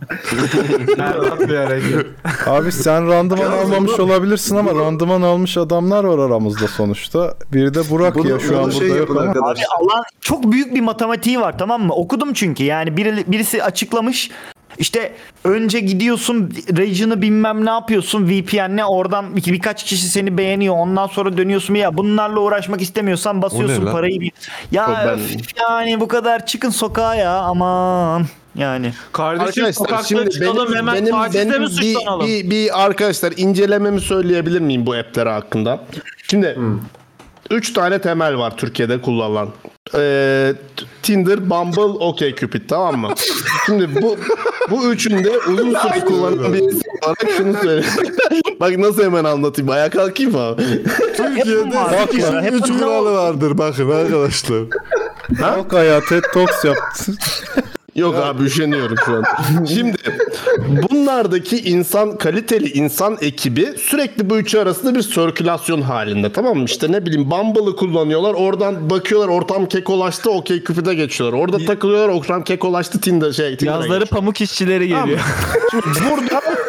Abi 2.46 2.72
sen 2.72 3.08
randıman 3.08 3.52
almamış 3.52 4.00
olabilirsin 4.00 4.56
ama 4.56 4.76
randıman 4.76 5.22
almış 5.22 5.58
adamlar 5.58 6.04
var 6.04 6.20
aramızda 6.20 6.68
sonuçta. 6.68 7.34
Biri 7.54 7.74
de 7.74 7.90
Burak 7.90 8.16
Bunu, 8.16 8.30
ya 8.30 8.40
şu 8.40 8.60
an 8.60 8.70
şey 8.70 8.90
burada 8.90 8.98
yok 8.98 9.10
ama. 9.10 9.50
Abi 9.50 9.60
alan 9.80 10.04
çok 10.22 10.52
büyük 10.52 10.76
bir 10.76 10.82
matematiği 10.82 11.40
var 11.40 11.58
tamam 11.58 11.82
mı? 11.82 11.94
Okudum 11.94 12.34
çünkü 12.34 12.64
yani 12.64 12.98
biri, 12.98 13.24
birisi 13.28 13.64
açıklamış. 13.64 14.32
İşte 14.80 15.14
önce 15.44 15.80
gidiyorsun 15.80 16.54
region'ı 16.78 17.22
bilmem 17.22 17.66
ne 17.66 17.70
yapıyorsun 17.70 18.30
VPN'le 18.30 18.84
oradan 18.88 19.36
bir, 19.36 19.46
birkaç 19.46 19.84
kişi 19.84 20.10
seni 20.10 20.38
beğeniyor 20.38 20.76
ondan 20.76 21.08
sonra 21.08 21.38
dönüyorsun 21.38 21.76
ya 21.76 21.98
bunlarla 21.98 22.40
uğraşmak 22.40 22.82
istemiyorsan 22.82 23.42
basıyorsun 23.42 23.86
parayı 23.86 24.22
bir. 24.22 24.32
Ya 24.72 25.04
ben- 25.08 25.14
öf, 25.14 25.60
yani 25.62 26.00
bu 26.00 26.08
kadar 26.08 26.46
çıkın 26.46 26.70
sokağa 26.70 27.16
ya 27.16 27.32
aman 27.32 28.26
yani. 28.56 28.94
Kardeşim 29.12 29.74
sokakta 29.74 30.30
çıkalım 30.30 30.76
hemen 30.76 31.06
tacize 31.06 31.60
mi 31.60 31.66
bir, 31.66 31.68
suçlanalım? 31.70 32.28
bir, 32.28 32.50
bir 32.50 32.86
arkadaşlar 32.86 33.34
incelememi 33.38 34.02
söyleyebilir 34.02 34.60
miyim 34.60 34.86
bu 34.86 34.94
app'ler 34.94 35.28
hakkında? 35.28 35.84
Şimdi 36.30 36.58
3 37.50 37.74
tane 37.74 38.02
temel 38.02 38.38
var 38.38 38.58
Türkiye'de 38.58 39.02
kullanılan. 39.02 39.50
Ee, 39.96 40.54
Tinder, 41.08 41.50
Bumble, 41.50 41.82
OkCupid 41.82 42.62
tamam 42.70 42.98
mı? 43.00 43.14
Şimdi 43.66 44.02
bu 44.02 44.18
bu 44.72 44.92
üçünde 44.92 45.38
uzun 45.38 45.70
süre 45.70 46.00
kullanan 46.06 46.54
birisi 46.54 46.82
olarak 47.04 47.30
şunu 47.38 47.54
söyle. 47.64 47.86
Bak 48.60 48.78
nasıl 48.78 49.04
hemen 49.04 49.24
anlatayım. 49.24 49.70
Ayağa 49.72 49.90
kalkayım 49.90 50.32
mı 50.32 50.40
abi? 50.40 50.64
Türkiye'de 51.18 51.72
Bak 51.76 52.12
kişinin 52.12 52.32
ya, 52.36 52.42
hep 52.42 52.54
3 52.54 52.62
bunlar- 52.64 52.80
kuralı 52.80 53.14
vardır 53.14 53.58
bakın 53.58 53.90
arkadaşlar. 53.92 54.64
Halk 55.42 55.74
ayağı 55.74 56.02
TED 56.02 56.24
Talks 56.34 56.66
yaptı. 56.66 57.12
Yok 57.98 58.16
abi 58.16 58.44
üşeniyorum 58.44 58.96
şu 59.06 59.16
an. 59.16 59.24
Şimdi 59.66 59.98
bunlardaki 60.92 61.58
insan 61.58 62.18
kaliteli 62.18 62.70
insan 62.70 63.18
ekibi 63.22 63.74
sürekli 63.78 64.30
bu 64.30 64.38
üçü 64.38 64.60
arasında 64.60 64.96
bir 64.96 65.02
sirkülasyon 65.02 65.82
halinde 65.82 66.32
tamam 66.32 66.58
mı? 66.58 66.66
İşte 66.66 66.92
ne 66.92 67.06
bileyim 67.06 67.32
Bumble'ı 67.32 67.76
kullanıyorlar. 67.76 68.34
Oradan 68.34 68.90
bakıyorlar 68.90 69.28
ortam 69.28 69.66
kekolaştı 69.66 70.32
okey 70.32 70.64
küpüde 70.64 70.94
geçiyorlar. 70.94 71.40
Orada 71.40 71.58
takılıyorlar 71.66 72.10
ortam 72.10 72.44
kekolaştı 72.44 73.02
Tinder 73.02 73.32
şey 73.32 73.58
Tinder'a 73.58 73.76
Yazları 73.76 74.06
pamuk 74.06 74.42
işçileri 74.42 74.90
Tamam. 74.90 75.06
geliyor. 75.06 75.26
Şimdi 75.72 75.86
burada 76.12 76.42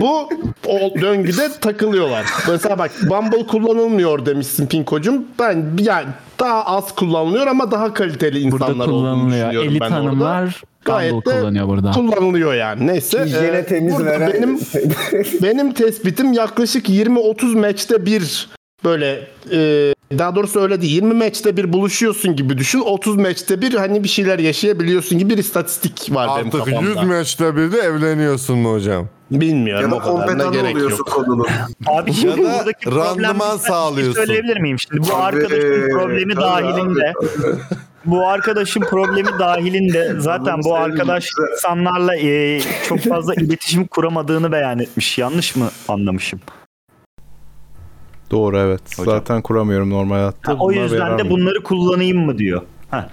bu 0.00 0.28
o 0.66 1.00
döngüde 1.00 1.48
takılıyorlar. 1.60 2.26
Mesela 2.48 2.78
bak 2.78 2.90
Bumble 3.02 3.46
kullanılmıyor 3.46 4.26
demişsin 4.26 4.66
Pinkocum. 4.66 5.24
Ben 5.38 5.64
yani 5.78 6.06
daha 6.38 6.64
az 6.64 6.94
kullanılıyor 6.94 7.46
ama 7.46 7.70
daha 7.70 7.94
kaliteli 7.94 8.38
insanlar 8.40 8.68
Burada 8.68 8.82
olduğunu 8.82 9.00
kullanılıyor. 9.14 9.46
düşünüyorum 9.46 9.70
Elit 9.70 9.80
ben 9.80 9.86
orada. 9.86 9.96
hanımlar 10.04 10.62
Gayet 10.84 11.12
Bumble 11.12 11.30
de 11.32 11.40
kullanıyor 11.40 11.68
burada. 11.68 11.90
kullanılıyor 11.90 12.54
yani. 12.54 12.86
Neyse. 12.86 13.24
Hijyene 13.24 13.56
e, 13.56 13.66
temiz 13.66 13.94
veren- 14.00 14.32
benim 14.34 14.58
benim 15.42 15.72
tespitim 15.72 16.32
yaklaşık 16.32 16.88
20-30 16.88 17.58
maçta 17.58 18.06
bir 18.06 18.48
böyle 18.84 19.26
e, 19.52 19.94
daha 20.18 20.34
doğrusu 20.34 20.60
öyle 20.60 20.80
değil. 20.82 20.92
20 20.94 21.14
maçta 21.14 21.56
bir 21.56 21.72
buluşuyorsun 21.72 22.36
gibi 22.36 22.58
düşün. 22.58 22.80
30 22.80 23.16
maçta 23.16 23.60
bir 23.60 23.74
hani 23.74 24.04
bir 24.04 24.08
şeyler 24.08 24.38
yaşayabiliyorsun 24.38 25.18
gibi 25.18 25.30
bir 25.30 25.38
istatistik 25.38 26.14
var 26.14 26.28
benim 26.36 26.46
Artık 26.46 26.64
kafamda. 26.64 26.88
100 26.88 27.02
maçta 27.02 27.56
bir 27.56 27.72
de 27.72 27.78
evleniyorsun 27.78 28.58
mu 28.58 28.72
hocam? 28.72 29.08
Bilmiyorum 29.30 29.84
Ya 29.84 29.90
da 29.90 29.96
o 30.10 30.16
kadarına 30.20 30.44
gerek 30.46 30.76
oluyorsun 30.76 30.96
yok. 30.98 31.08
konunun. 31.12 31.46
Abi 31.86 32.10
Ya 32.26 32.36
da 32.36 32.66
randıman 32.86 33.56
şey 33.56 33.66
sağlıyorsun. 33.66 34.14
Söyleyebilir 34.14 34.60
miyim 34.60 34.78
şimdi? 34.78 35.02
Bu 35.10 35.16
arkadaşın 35.16 35.88
problemi 35.90 36.36
dahilinde 36.36 37.12
bu 38.04 38.26
arkadaşın 38.26 38.80
problemi 38.80 39.28
dahilinde 39.38 40.14
zaten 40.18 40.62
bu 40.64 40.74
arkadaş 40.76 41.28
insanlarla 41.52 42.16
e, 42.16 42.60
çok 42.88 42.98
fazla 43.00 43.34
iletişim 43.34 43.86
kuramadığını 43.86 44.52
beyan 44.52 44.78
etmiş. 44.78 45.18
Yanlış 45.18 45.56
mı 45.56 45.70
anlamışım? 45.88 46.40
Doğru 48.30 48.58
evet. 48.58 48.98
Hocam. 48.98 49.14
Zaten 49.14 49.42
kuramıyorum 49.42 49.90
normal 49.90 50.14
hayatta. 50.16 50.52
Ha, 50.52 50.56
o 50.60 50.72
yüzden 50.72 51.18
de 51.18 51.30
bunları 51.30 51.62
kullanayım 51.62 52.24
mı 52.24 52.38
diyor. 52.38 52.62
Ha. 52.90 53.08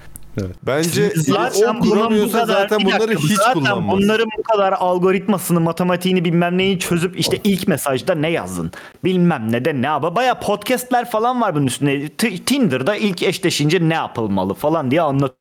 Bence 0.64 1.10
Zaten 1.16 1.70
o 1.70 1.74
bunun 1.74 1.82
bu 1.82 1.90
kuramıyorsa 1.90 2.40
kadar 2.40 2.54
zaten 2.54 2.86
bunları 2.86 3.00
dakika, 3.00 3.22
hiç 3.24 3.38
zaten 3.38 3.54
kullanmaz. 3.54 3.98
bunların 3.98 4.28
bu 4.38 4.44
kadar 4.44 4.74
algoritmasını, 4.74 5.60
matematiğini 5.60 6.26
bilmem 6.26 6.58
neyi 6.58 6.80
çözüp 6.80 7.20
işte 7.20 7.38
ilk 7.44 7.68
mesajda 7.68 8.16
ne 8.16 8.30
yazdın? 8.30 8.72
Bilmem 9.04 9.52
ne 9.52 9.66
de 9.66 9.82
ne 9.82 9.86
yapı. 9.86 10.16
Baya 10.16 10.40
podcastler 10.40 11.12
falan 11.12 11.42
var 11.42 11.56
bunun 11.56 11.66
üstüne. 11.66 12.10
T- 12.10 12.38
Tinder'da 12.38 12.96
ilk 12.96 13.24
eşleşince 13.24 13.90
ne 13.90 13.94
yapılmalı 13.94 14.54
falan 14.54 14.92
diye 14.92 15.02
anlat. 15.02 15.34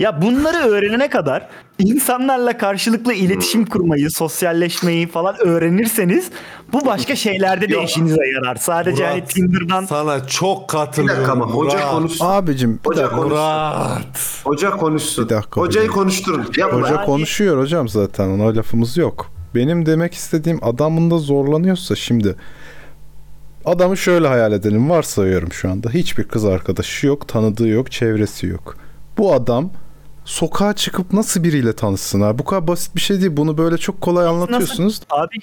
Ya 0.00 0.22
bunları 0.22 0.56
öğrenene 0.68 1.10
kadar 1.10 1.48
insanlarla 1.78 2.58
karşılıklı 2.58 3.12
iletişim 3.14 3.66
kurmayı, 3.66 4.10
sosyalleşmeyi 4.10 5.06
falan 5.08 5.36
öğrenirseniz 5.40 6.30
bu 6.72 6.86
başka 6.86 7.16
şeylerde 7.16 7.68
de 7.68 7.84
işinize 7.84 8.26
yarar. 8.34 8.56
Sadece 8.56 9.06
hani 9.06 9.16
Murat, 9.20 9.30
Tinder'dan 9.30 9.84
Sana 9.84 10.26
çok 10.26 10.62
Bir 10.62 10.66
katılıyorum. 10.66 11.16
dakika 11.22 11.32
ama 11.32 11.46
hoca 11.46 11.90
konuşsun. 11.90 12.26
Abicim 12.26 12.74
bir 12.84 12.88
Hoca 12.90 13.02
dakika. 13.02 13.16
konuşsun. 13.16 13.38
Murat. 13.38 14.40
Hoca 14.44 14.70
konuşsun. 14.70 15.24
Bir 15.24 15.34
dakika 15.34 15.60
Hocayı 15.60 15.88
hocam. 15.88 16.02
konuşturun. 16.02 16.46
Yapma. 16.58 16.80
Hoca 16.80 17.04
konuşuyor 17.04 17.58
hocam 17.62 17.88
zaten 17.88 18.28
ona 18.28 18.56
lafımız 18.56 18.96
yok. 18.96 19.30
Benim 19.54 19.86
demek 19.86 20.14
istediğim 20.14 20.58
adamın 20.64 21.10
da 21.10 21.18
zorlanıyorsa 21.18 21.96
şimdi 21.96 22.36
adamı 23.64 23.96
şöyle 23.96 24.28
hayal 24.28 24.52
edelim 24.52 24.90
varsayıyorum 24.90 25.52
şu 25.52 25.70
anda. 25.70 25.90
Hiçbir 25.90 26.24
kız 26.24 26.44
arkadaşı 26.44 27.06
yok, 27.06 27.28
tanıdığı 27.28 27.68
yok, 27.68 27.90
çevresi 27.92 28.46
yok. 28.46 28.76
Bu 29.18 29.34
adam 29.34 29.70
sokağa 30.30 30.72
çıkıp 30.74 31.12
nasıl 31.12 31.44
biriyle 31.44 31.76
tanışsın 31.76 32.20
abi? 32.20 32.38
Bu 32.38 32.44
kadar 32.44 32.66
basit 32.66 32.96
bir 32.96 33.00
şey 33.00 33.20
değil. 33.20 33.36
Bunu 33.36 33.58
böyle 33.58 33.78
çok 33.78 34.00
kolay 34.00 34.26
anlatıyorsunuz. 34.26 35.00
Abi 35.10 35.36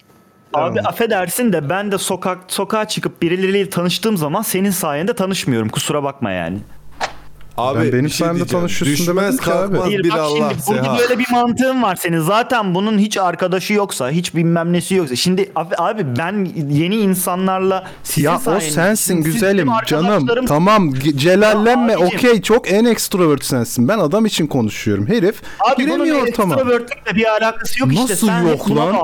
Abi 0.54 0.82
affedersin 0.82 1.54
de 1.54 1.70
ben 1.70 1.92
de 1.92 1.98
sokak 1.98 2.38
sokağa 2.48 2.88
çıkıp 2.88 3.22
birileriyle 3.22 3.70
tanıştığım 3.70 4.18
zaman 4.18 4.42
senin 4.42 4.72
sayende 4.72 5.14
tanışmıyorum. 5.14 5.70
Kusura 5.70 6.04
bakma 6.04 6.32
yani. 6.32 6.60
Abi 7.58 7.80
Ben 7.80 7.92
benim 7.92 8.06
bir 8.06 8.10
şey 8.10 8.18
sayemde 8.18 8.38
diyeceğim. 8.40 8.62
tanışıyorsun 8.62 9.08
Düşmez 9.08 9.38
ki 9.38 9.52
abi. 9.52 9.60
kalkmaz 9.60 9.82
Hayır 9.82 10.04
bir 10.04 10.10
bak 10.10 10.20
Allah 10.20 10.50
şimdi 10.66 10.78
burada 10.82 10.98
böyle 11.00 11.20
bir 11.20 11.28
mantığın 11.32 11.84
var 11.84 11.96
senin. 11.96 12.20
Zaten 12.20 12.76
bunun 12.76 12.98
hiç 13.00 13.18
arkadaşı 13.18 13.74
yoksa, 13.74 14.10
hiç 14.10 14.36
bilmem 14.36 14.74
nesi 14.74 14.96
yoksa. 14.96 15.16
Şimdi 15.16 15.52
abi, 15.56 15.76
abi 15.78 16.06
ben 16.18 16.48
yeni 16.70 16.96
insanlarla 16.96 17.88
sizin 18.04 18.28
Ya 18.30 18.36
o 18.36 18.40
sayenizde- 18.40 18.72
sensin 18.72 19.22
güzelim 19.24 19.70
canım. 19.86 20.28
Tamam 20.48 20.94
celallenme 21.16 21.98
okey 21.98 22.42
çok 22.42 22.72
en 22.72 22.86
extrovert 22.86 23.46
sensin. 23.46 23.88
Ben 23.88 24.00
adam 24.00 24.26
için 24.26 24.48
konuşuyorum. 24.48 25.08
Herif 25.08 25.42
Abi 25.60 25.84
bunun 25.86 25.96
giremiyor 26.06 26.28
ortama. 26.28 26.56
extrovertlikle 26.56 27.16
bir 27.16 27.26
alakası 27.26 27.80
yok 27.82 27.94
işte. 27.94 28.04
Nasıl 28.14 28.28
Sen 28.28 28.42
yok 28.48 28.70
lan? 28.72 28.96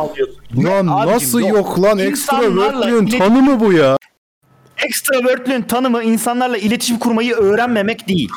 Lan 0.58 0.88
Abicim, 0.88 1.16
nasıl 1.16 1.40
yok. 1.40 1.50
yok, 1.50 1.82
lan 1.84 2.00
extrovertliğin 2.00 3.08
ilet- 3.08 3.20
tanımı 3.20 3.60
bu 3.60 3.74
ya. 3.74 3.98
Extrovertliğin 4.78 5.62
tanımı 5.62 6.04
insanlarla 6.04 6.58
iletişim 6.58 7.00
kurmayı 7.00 7.34
öğrenmemek 7.34 8.08
değil. 8.08 8.30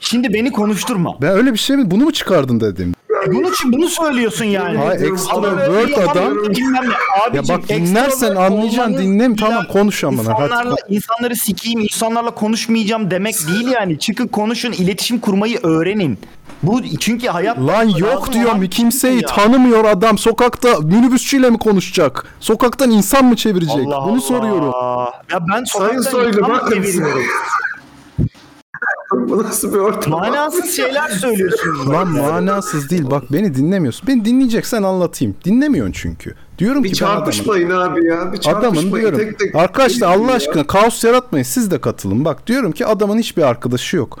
Şimdi 0.00 0.34
beni 0.34 0.52
konuşturma. 0.52 1.16
Ben 1.22 1.30
öyle 1.30 1.52
bir 1.52 1.58
şey 1.58 1.76
mi? 1.76 1.90
Bunu 1.90 2.04
mu 2.04 2.12
çıkardın 2.12 2.60
dedim. 2.60 2.94
E 3.26 3.30
için 3.48 3.72
bunu 3.72 3.88
söylüyorsun 3.88 4.44
yani. 4.44 4.78
Adam 4.78 5.04
extrovert 5.12 5.98
adam- 6.08 6.36
bilmem 6.36 6.84
ne. 6.84 6.88
Ya 6.88 7.40
Abicim, 7.40 7.56
bak 7.56 7.68
dinlersen 7.68 8.36
anlayacaksın 8.36 8.96
dinlem 8.98 9.36
tamam 9.36 9.64
konuş 9.72 10.04
amına 10.04 10.34
hadi. 10.34 10.44
İnsanlarla, 10.44 10.76
insanları 10.88 11.36
sikeyim, 11.36 11.80
insanlarla 11.80 12.30
konuşmayacağım 12.30 13.10
demek 13.10 13.34
değil 13.48 13.66
yani. 13.68 13.98
Çıkın 13.98 14.26
konuşun, 14.26 14.72
iletişim 14.72 15.18
kurmayı 15.18 15.58
öğrenin. 15.62 16.18
Bu 16.62 16.80
çünkü 17.00 17.26
hayat 17.28 17.58
Lan 17.58 17.88
yok 17.88 18.32
diyorum 18.32 18.66
kimseyi 18.66 19.22
tanımıyor 19.22 19.84
adam 19.84 20.18
sokakta 20.18 20.78
minibüsçüyle 20.80 21.50
mi 21.50 21.58
konuşacak? 21.58 22.24
Sokaktan 22.40 22.90
insan 22.90 23.24
mı 23.24 23.36
çevirecek? 23.36 23.76
Allah 23.86 24.04
Bunu 24.04 24.12
Allah. 24.12 24.20
soruyorum. 24.20 24.72
Ya 25.32 25.38
ben 25.52 25.64
Sayın 25.64 26.00
Soylu 26.00 26.42
bakın. 26.42 26.84
Bu 29.12 29.42
nasıl 29.42 29.74
bir 29.74 29.78
ortam? 29.78 30.12
Manasız 30.12 30.70
şeyler 30.76 31.08
söylüyorsunuz. 31.10 31.88
Lan 31.90 32.08
manasız 32.08 32.90
değil 32.90 33.10
bak 33.10 33.22
beni 33.32 33.54
dinlemiyorsun. 33.54 34.06
Beni 34.08 34.24
dinleyeceksen 34.24 34.82
anlatayım. 34.82 35.34
Dinlemiyorsun 35.44 35.92
çünkü. 35.92 36.34
Diyorum 36.58 36.84
Bir 36.84 36.92
ki 36.92 37.00
ben 37.02 37.06
adamın- 37.06 37.18
çarpışmayın 37.20 37.70
abi 37.70 38.04
ya. 38.06 38.32
Bir 38.32 38.38
çarpışmayın. 38.40 38.76
Adamın 38.88 39.00
diyorum. 39.00 39.18
Tek 39.18 39.38
tek. 39.38 39.54
Arkadaşlar 39.54 40.08
Allah 40.16 40.30
Ya. 40.30 40.36
aşkına 40.36 40.66
kaos 40.66 41.04
yaratmayın. 41.04 41.44
Siz 41.44 41.70
de 41.70 41.80
katılın. 41.80 42.24
Bak 42.24 42.46
diyorum 42.46 42.72
ki 42.72 42.86
adamın 42.86 43.18
hiçbir 43.18 43.42
arkadaşı 43.42 43.96
yok. 43.96 44.18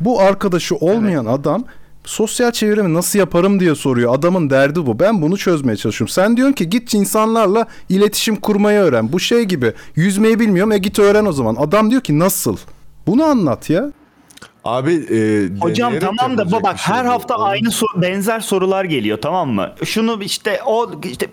Bu 0.00 0.20
arkadaşı 0.20 0.76
olmayan 0.76 1.26
adam 1.26 1.64
sosyal 2.04 2.50
çevremi 2.50 2.94
nasıl 2.94 3.18
yaparım 3.18 3.60
diye 3.60 3.74
soruyor. 3.74 4.14
Adamın 4.14 4.50
derdi 4.50 4.86
bu. 4.86 4.98
Ben 5.00 5.22
bunu 5.22 5.36
çözmeye 5.36 5.76
çalışıyorum. 5.76 6.12
Sen 6.12 6.36
diyorsun 6.36 6.54
ki 6.54 6.70
git 6.70 6.94
insanlarla 6.94 7.66
iletişim 7.88 8.36
kurmayı 8.36 8.78
öğren. 8.78 9.12
Bu 9.12 9.20
şey 9.20 9.42
gibi. 9.42 9.72
Yüzmeyi 9.96 10.40
bilmiyorum. 10.40 10.72
E 10.72 10.78
git 10.78 10.98
öğren 10.98 11.26
o 11.26 11.32
zaman. 11.32 11.54
Adam 11.54 11.90
diyor 11.90 12.02
ki 12.02 12.18
nasıl? 12.18 12.56
Bunu 13.06 13.24
anlat 13.24 13.70
ya. 13.70 13.92
Abi 14.64 14.92
e, 14.94 15.48
Hocam 15.60 15.94
tamam 16.00 16.38
da 16.38 16.62
bak 16.62 16.78
şey 16.78 16.94
her 16.94 17.06
bu. 17.06 17.10
hafta 17.10 17.36
Oğlum, 17.36 17.46
aynı 17.46 17.68
so- 17.68 18.02
benzer 18.02 18.40
sorular 18.40 18.84
geliyor 18.84 19.18
tamam 19.22 19.48
mı? 19.50 19.70
Şunu 19.84 20.22
işte 20.22 20.60
o 20.66 20.90
işte 21.04 21.26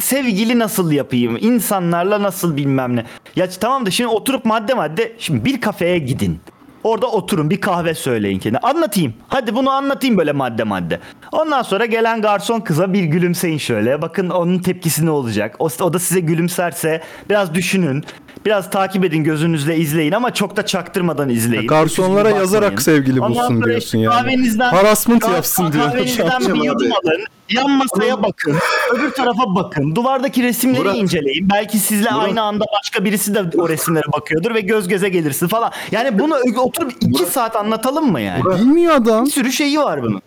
sevgili 0.00 0.58
nasıl 0.58 0.92
yapayım? 0.92 1.38
İnsanlarla 1.40 2.22
nasıl 2.22 2.56
bilmem 2.56 2.96
ne. 2.96 3.04
Ya 3.36 3.48
tamam 3.60 3.86
da 3.86 3.90
şimdi 3.90 4.10
oturup 4.10 4.44
madde 4.44 4.74
madde 4.74 5.12
şimdi 5.18 5.44
bir 5.44 5.60
kafeye 5.60 5.98
gidin. 5.98 6.40
Orada 6.88 7.06
oturun 7.06 7.50
bir 7.50 7.60
kahve 7.60 7.94
söyleyin 7.94 8.38
kendine. 8.38 8.60
Anlatayım. 8.60 9.14
Hadi 9.28 9.54
bunu 9.54 9.70
anlatayım 9.70 10.18
böyle 10.18 10.32
madde 10.32 10.64
madde. 10.64 11.00
Ondan 11.32 11.62
sonra 11.62 11.86
gelen 11.86 12.22
garson 12.22 12.60
kıza 12.60 12.92
bir 12.92 13.02
gülümseyin 13.02 13.58
şöyle. 13.58 14.02
Bakın 14.02 14.30
onun 14.30 14.58
tepkisi 14.58 15.06
ne 15.06 15.10
olacak. 15.10 15.56
O, 15.58 15.68
o 15.80 15.92
da 15.92 15.98
size 15.98 16.20
gülümserse 16.20 17.02
biraz 17.30 17.54
düşünün. 17.54 18.04
Biraz 18.46 18.70
takip 18.70 19.04
edin 19.04 19.24
gözünüzle 19.24 19.76
izleyin 19.76 20.12
ama 20.12 20.34
çok 20.34 20.56
da 20.56 20.66
çaktırmadan 20.66 21.28
izleyin. 21.28 21.66
Garsonlara 21.66 22.20
Öküz 22.20 22.32
gibi 22.32 22.40
yazarak 22.40 22.82
sevgili 22.82 23.20
Ondan 23.20 23.34
bulsun 23.34 23.64
diyorsun 23.64 23.98
yani. 23.98 24.14
Kahvenizden, 24.14 24.70
Harassment 24.70 25.24
yapsın 25.28 25.72
diyor. 25.72 25.84
Kahvenizden 25.84 26.40
bir 26.40 26.50
Abi. 26.50 26.66
yudum 26.66 26.92
alın. 26.92 27.24
Yan 27.50 27.70
masaya 27.70 28.22
bakın. 28.22 28.56
Öbür 28.94 29.10
tarafa 29.10 29.54
bakın. 29.54 29.94
Duvardaki 29.94 30.42
resimleri 30.42 30.82
Murat. 30.82 30.96
inceleyin. 30.96 31.50
Belki 31.50 31.78
sizle 31.78 32.10
Murat. 32.10 32.24
aynı 32.24 32.42
anda 32.42 32.64
başka 32.78 33.04
birisi 33.04 33.34
de 33.34 33.60
o 33.60 33.68
resimlere 33.68 34.12
bakıyordur 34.12 34.54
ve 34.54 34.60
göz 34.60 34.88
göze 34.88 35.08
gelirsin 35.08 35.48
falan. 35.48 35.72
Yani 35.90 36.18
bunu 36.18 36.38
oturup 36.86 37.02
iki 37.02 37.26
saat 37.26 37.56
anlatalım 37.56 38.12
mı 38.12 38.20
yani? 38.20 38.44
Bilmiyor 38.44 38.94
adam. 38.94 39.26
Bir 39.26 39.30
sürü 39.30 39.52
şeyi 39.52 39.78
var 39.78 40.02
bunun. 40.02 40.22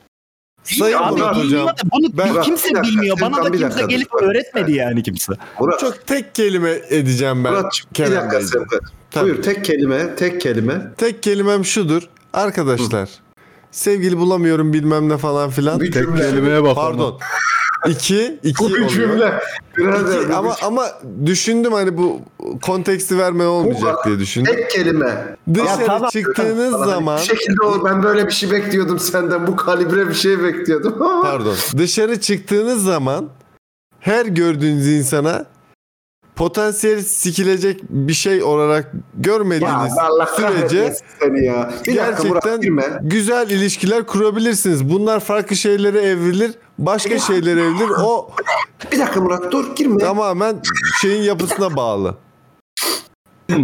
Sayın 0.64 0.98
Abi 0.98 1.19
Murat 1.19 1.36
bilmiyor 1.36 1.61
hocam. 1.64 1.68
da 1.68 1.82
bunu 1.91 2.18
ben- 2.18 2.41
kimse 2.41 2.69
Bir 2.69 2.76
dakika, 2.76 2.94
bilmiyor. 2.94 3.18
Bana 3.22 3.38
da 3.38 3.52
kimse 3.52 3.64
dakika, 3.64 3.86
gelip 3.86 4.11
bak, 4.14 4.23
öğretmedi 4.23 4.72
yani 4.72 5.03
kimse. 5.03 5.34
Murat, 5.60 5.80
Çok 5.80 6.07
tek 6.07 6.36
kelime 6.36 6.72
edeceğim 6.90 7.44
ben 7.44 7.53
Murat 7.53 7.73
bir 7.99 8.11
dakika. 8.11 8.41
Sevkat. 8.41 8.82
Buyur 9.22 9.41
tek 9.44 9.65
kelime, 9.65 10.15
tek 10.15 10.41
kelime. 10.41 10.82
Tek 10.98 11.23
kelimem 11.23 11.65
şudur. 11.65 12.10
Arkadaşlar 12.34 13.10
sevgili 13.72 14.18
bulamıyorum 14.18 14.73
bilmem 14.73 15.10
ne 15.10 15.18
falan 15.18 15.49
filan. 15.49 15.80
Bir 15.80 15.91
Tek 15.91 16.18
kelimeye 16.18 16.64
bak. 16.64 16.76
Pardon. 16.76 17.19
İki, 17.90 18.40
iki 18.44 18.64
Bu 18.64 18.70
bir 18.70 18.74
oluyor. 18.74 18.90
cümle. 18.90 19.34
Birader, 19.78 20.22
İki, 20.22 20.34
ama 20.34 20.56
ama 20.64 20.86
düşündüm 21.26 21.74
hani 21.74 21.98
bu 21.98 22.22
konteksti 22.62 23.18
verme 23.18 23.45
olmayacak 23.45 24.06
diye 24.06 24.20
düşündüm. 24.20 24.56
Tek 24.56 24.70
kelime. 24.72 25.36
Dışarı 25.53 25.86
tamam. 25.86 26.10
çıktığınız 26.10 26.72
Sana 26.72 26.86
zaman 26.86 27.18
Bir 27.18 27.24
şekilde 27.24 27.62
o, 27.64 27.86
ben 27.86 28.03
böyle 28.03 28.28
bir 28.28 28.32
şey 28.32 28.52
bekliyordum 28.52 28.99
senden. 28.99 29.48
Bu 29.48 29.56
kalibre 29.56 30.08
bir 30.08 30.14
şey 30.14 30.44
bekliyordum. 30.44 30.95
pardon. 31.22 31.56
Dışarı 31.78 32.20
çıktığınız 32.22 32.84
zaman 32.84 33.30
her 33.99 34.26
gördüğünüz 34.26 34.88
insana 34.88 35.45
potansiyel 36.41 37.01
sikilecek 37.01 37.80
bir 37.89 38.13
şey 38.13 38.43
olarak 38.43 38.93
Ya 38.93 38.99
görmediğiniz 39.18 39.93
Allah 39.97 40.26
sürece 40.26 40.93
seni 41.19 41.45
ya. 41.45 41.72
Bir 41.88 41.95
dakika 41.97 42.23
Murat 42.23 42.43
gerçekten 42.43 42.61
girme. 42.61 42.84
güzel 43.01 43.49
ilişkiler 43.49 44.07
kurabilirsiniz. 44.07 44.89
Bunlar 44.89 45.19
farklı 45.19 45.55
şeylere 45.55 46.01
evrilir, 46.01 46.51
başka 46.80 47.19
şeylere 47.19 47.61
evrilir. 47.61 47.89
O 48.03 48.30
Bir 48.91 48.99
dakika 48.99 49.22
Murat 49.22 49.51
dur 49.51 49.76
girme. 49.76 49.97
tamamen 49.97 50.61
şeyin 51.01 51.22
yapısına 51.23 51.76
bağlı. 51.76 52.15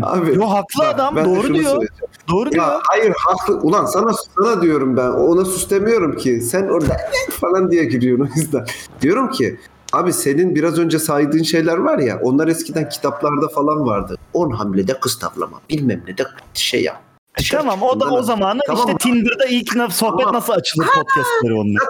Abi. 0.02 0.36
Yo 0.36 0.50
haklı 0.50 0.80
bak, 0.84 0.88
adam 0.96 1.16
doğru 1.16 1.26
diyor. 1.26 1.54
söyleyeceğim. 1.54 1.88
Doğru 2.32 2.52
diyor. 2.52 2.64
Ya 2.64 2.80
hayır 2.90 3.14
haklı. 3.18 3.60
Ulan 3.62 3.86
sana 3.86 4.12
sana 4.40 4.62
diyorum 4.62 4.98
ben. 4.98 5.10
Ona 5.10 5.46
sus 5.46 5.70
demiyorum 5.70 6.18
ki. 6.18 6.42
Sen 6.42 6.68
orada 6.68 6.98
falan 7.32 7.72
diye 7.72 7.84
giriyorsun 7.84 8.30
o 8.36 8.40
yüzden. 8.40 8.66
Diyorum 9.02 9.30
ki 9.32 9.60
Abi 9.98 10.14
senin 10.14 10.56
biraz 10.56 10.80
önce 10.80 11.00
saydığın 11.00 11.44
şeyler 11.44 11.78
var 11.78 12.00
ya 12.00 12.20
onlar 12.24 12.48
eskiden 12.48 12.90
kitaplarda 12.90 13.48
falan 13.48 13.86
vardı. 13.86 14.18
10 14.34 14.52
hamlede 14.52 15.00
kız 15.00 15.20
tavlama 15.20 15.62
bilmem 15.70 16.04
ne 16.08 16.18
de 16.18 16.24
şey 16.54 16.84
yap. 16.84 17.02
Dışarı 17.40 17.62
Tamam 17.62 17.84
o 17.84 18.00
da 18.00 18.10
o 18.10 18.24
zamanı 18.24 18.60
Tamam 18.68 18.88
işte? 18.88 18.98
Tinder'da 18.98 19.46
ilk 19.46 19.70
sohbet 19.94 20.20
Tamam. 20.20 20.34
nasıl 20.34 20.54
açılır 20.54 20.88
podcastları 20.96 21.56
onlar. 21.58 21.84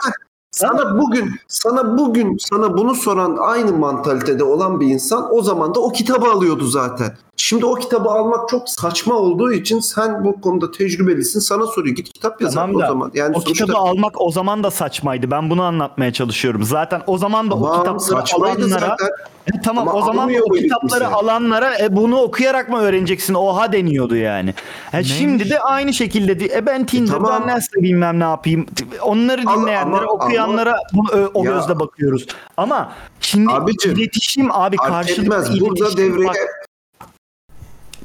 Sana 0.57 0.97
bugün 0.99 1.31
sana 1.47 1.97
bugün 1.97 2.37
sana 2.39 2.77
bunu 2.77 2.95
soran 2.95 3.37
aynı 3.41 3.73
mantalitede 3.73 4.43
olan 4.43 4.79
bir 4.79 4.87
insan 4.87 5.35
o 5.35 5.41
zaman 5.41 5.75
da 5.75 5.79
o 5.79 5.91
kitabı 5.91 6.29
alıyordu 6.31 6.65
zaten. 6.67 7.17
Şimdi 7.39 7.65
o 7.65 7.75
kitabı 7.75 8.09
almak 8.09 8.49
çok 8.49 8.69
saçma 8.69 9.15
olduğu 9.15 9.51
için 9.53 9.79
sen 9.79 10.23
bu 10.25 10.41
konuda 10.41 10.71
tecrübelisin. 10.71 11.39
Sana 11.39 11.65
soruyor 11.67 11.95
git 11.95 12.13
kitap 12.13 12.41
yaz 12.41 12.53
Tamam 12.53 12.75
o 12.75 12.79
da 12.81 12.87
zaman. 12.87 13.11
Yani 13.13 13.35
o 13.37 13.41
sonuçta- 13.41 13.65
kitabı 13.65 13.77
almak 13.79 14.21
o 14.21 14.31
zaman 14.31 14.63
da 14.63 14.71
saçmaydı. 14.71 15.31
Ben 15.31 15.49
bunu 15.49 15.63
anlatmaya 15.63 16.13
çalışıyorum. 16.13 16.63
Zaten 16.63 17.01
o 17.07 17.17
zaman 17.17 17.51
da 17.51 17.55
o 17.55 17.61
Tamam, 17.63 17.79
kitapları 17.79 17.99
saçmaydı 18.21 18.61
alanlara 18.61 18.79
zaten. 18.89 19.07
E, 19.47 19.61
tamam 19.61 19.87
Ama 19.87 19.97
o 19.99 20.01
zaman 20.05 20.29
o 20.49 20.53
kitapları 20.53 21.03
kimse? 21.03 21.15
alanlara 21.15 21.77
e, 21.79 21.95
bunu 21.95 22.17
okuyarak 22.21 22.69
mı 22.69 22.79
öğreneceksin? 22.79 23.33
Oha 23.33 23.71
deniyordu 23.71 24.15
yani. 24.15 24.53
E, 24.93 25.03
şimdi 25.03 25.49
de 25.49 25.59
aynı 25.59 25.93
şekilde 25.93 26.45
e, 26.57 26.65
ben 26.65 26.85
Tinder'dan 26.85 27.23
tamam. 27.23 27.47
nasıl 27.47 27.81
bilmem 27.81 28.19
ne 28.19 28.23
yapayım. 28.23 28.65
Onları 29.01 29.41
dinleyenlere, 29.41 30.05
ama- 30.05 30.25
okuyanlara 30.47 30.77
bunu, 30.93 31.11
ö- 31.11 31.29
o 31.33 31.43
Ya. 31.45 31.51
gözle 31.51 31.79
bakıyoruz. 31.79 32.27
Ama 32.57 32.93
şimdi 33.21 33.51
Abicim, 33.51 33.91
iletişim 33.91 34.51
abi 34.51 34.75
karşılıklı. 34.77 35.59
Burada 35.61 35.79
iletişim. 35.85 35.97
devreye 35.97 36.27
Bak, 36.27 36.35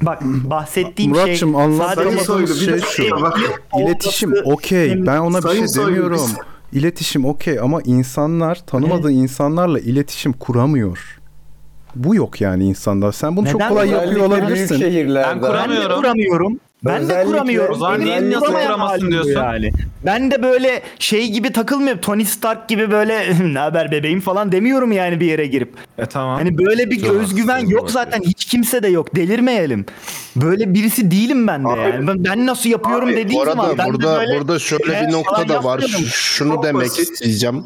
bak 0.01 0.21
bahsettiğim 0.23 1.11
Muratçım 1.11 1.53
şey 1.53 1.59
Sayın 2.25 2.45
Soylu, 2.45 2.47
bir 2.47 2.81
şey 2.81 3.07
şu. 3.09 3.21
bak. 3.21 3.39
İletişim 3.79 4.33
okey. 4.45 5.05
Ben 5.05 5.17
ona 5.17 5.37
bir 5.37 5.41
Sayın 5.41 5.59
şey 5.59 5.67
Soylu, 5.67 5.87
demiyorum. 5.87 6.15
biz- 6.17 6.35
İletişim 6.79 7.25
okey 7.25 7.59
ama 7.59 7.81
insanlar 7.85 8.55
tanımadığı 8.67 9.11
insanlarla 9.11 9.79
iletişim 9.79 10.33
kuramıyor. 10.33 11.19
Bu 11.95 12.15
yok 12.15 12.41
yani 12.41 12.65
insanda. 12.65 13.11
Sen 13.11 13.37
bunu 13.37 13.45
çok 13.47 13.61
Neden? 13.61 13.69
kolay 13.69 13.89
yapıyor 13.89 14.25
olabilirsin. 14.25 14.77
şehirlerde. 14.77 15.41
Ben 15.43 15.53
Ben 15.53 15.71
de 15.91 15.95
kuramıyorum. 15.95 16.59
Ben 16.85 16.99
de 16.99 17.03
Özellikle- 17.03 17.31
kuramıyorum. 17.31 17.75
O 17.75 17.77
zaman 17.77 17.99
niye 17.99 18.31
nasıl 18.31 18.45
kuramazsın 18.45 19.11
diyorsun? 19.11 19.31
Yani. 19.31 19.71
Ben 20.05 20.31
de 20.31 20.43
böyle 20.43 20.81
şey 20.99 21.31
gibi 21.31 21.51
takılmıyorum. 21.51 22.01
Tony 22.01 22.25
Stark 22.25 22.69
gibi 22.69 22.91
böyle 22.91 23.35
ne 23.53 23.59
haber 23.59 23.91
bebeğim 23.91 24.21
falan 24.21 24.51
demiyorum 24.51 24.91
yani 24.91 25.19
bir 25.19 25.25
yere 25.25 25.45
girip. 25.47 25.73
E 25.97 26.05
tamam. 26.05 26.37
Hani 26.37 26.57
böyle 26.57 26.91
bir 26.91 27.01
Çok 27.01 27.11
özgüven 27.15 27.47
haklısın 27.53 27.71
yok 27.71 27.91
zaten. 27.91 28.21
Hiç 28.21 28.45
kimse 28.45 28.83
de 28.83 28.87
yok. 28.87 29.15
Delirmeyelim. 29.15 29.85
Böyle 30.35 30.73
birisi 30.73 31.11
değilim 31.11 31.47
ben 31.47 31.63
de 31.63 31.67
Abi- 31.67 31.79
yani. 31.79 32.07
Ben, 32.07 32.25
ben 32.25 32.45
nasıl 32.45 32.69
yapıyorum 32.69 33.07
Abi, 33.09 33.15
dediğim 33.17 33.41
arada 33.41 33.51
zaman 33.55 33.77
ben 33.77 33.87
de 33.87 33.93
burada 33.93 34.19
böyle 34.19 34.39
burada 34.39 34.59
şöyle 34.59 34.83
şey 34.99 35.07
bir 35.07 35.11
nokta 35.13 35.35
falan 35.35 35.49
da 35.49 35.63
var. 35.63 35.81
Şunu 36.11 36.53
Çok 36.53 36.63
demek 36.63 36.85
basit. 36.87 36.99
isteyeceğim. 37.11 37.63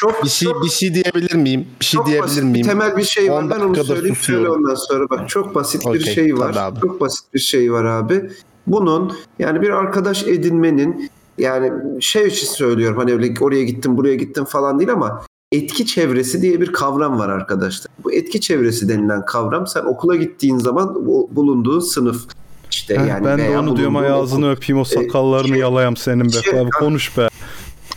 Çok, 0.00 0.24
Bir 0.24 0.28
şey 0.28 0.48
çok- 0.48 0.64
bir 0.64 0.70
şey 0.70 0.94
diyebilir 0.94 1.34
miyim? 1.34 1.66
Bir 1.80 1.84
şey 1.84 1.98
çok 1.98 2.06
diyebilir 2.06 2.24
basit 2.28 2.42
miyim? 2.42 2.54
bir 2.54 2.62
temel 2.68 2.96
bir 2.96 3.04
şey 3.04 3.30
var. 3.32 3.42
10 3.42 3.50
Ben 3.50 3.60
onu 3.60 3.84
söyleyeyim 3.84 4.16
söyle 4.20 4.48
ondan 4.48 4.74
sonra 4.74 5.10
bak. 5.10 5.28
Çok 5.28 5.54
basit 5.54 5.82
bir 5.82 6.00
Okey, 6.00 6.14
şey 6.14 6.38
var. 6.38 6.54
abi. 6.58 6.80
Çok 6.80 7.00
basit 7.00 7.34
bir 7.34 7.38
şey 7.40 7.72
var 7.72 7.84
abi. 7.84 8.30
Bunun 8.70 9.12
yani 9.38 9.62
bir 9.62 9.70
arkadaş 9.70 10.22
edinmenin 10.22 11.10
yani 11.38 11.72
şey 12.02 12.26
için 12.26 12.46
söylüyorum 12.46 12.98
hani 12.98 13.12
öyle 13.12 13.34
oraya 13.40 13.64
gittim 13.64 13.96
buraya 13.96 14.14
gittim 14.14 14.44
falan 14.44 14.78
değil 14.78 14.92
ama 14.92 15.22
etki 15.52 15.86
çevresi 15.86 16.42
diye 16.42 16.60
bir 16.60 16.72
kavram 16.72 17.18
var 17.18 17.28
arkadaşlar. 17.28 17.92
Bu 18.04 18.12
etki 18.12 18.40
çevresi 18.40 18.88
denilen 18.88 19.24
kavram 19.24 19.66
sen 19.66 19.84
okula 19.84 20.16
gittiğin 20.16 20.58
zaman 20.58 21.06
bu- 21.06 21.28
bulunduğun 21.32 21.80
sınıf 21.80 22.26
işte 22.70 22.98
Heh, 22.98 23.08
yani 23.08 23.24
ben 23.24 23.38
de 23.38 23.58
onu 23.58 23.76
diyorum 23.76 23.96
ay 23.96 24.10
ağzını 24.10 24.50
öpeyim 24.50 24.80
o 24.80 24.84
sakallarını 24.84 25.48
şey- 25.48 25.58
yalayam 25.58 25.96
senin 25.96 26.24
be. 26.24 26.30
şey- 26.30 26.60
Abi 26.60 26.70
konuş 26.70 27.18
be. 27.18 27.28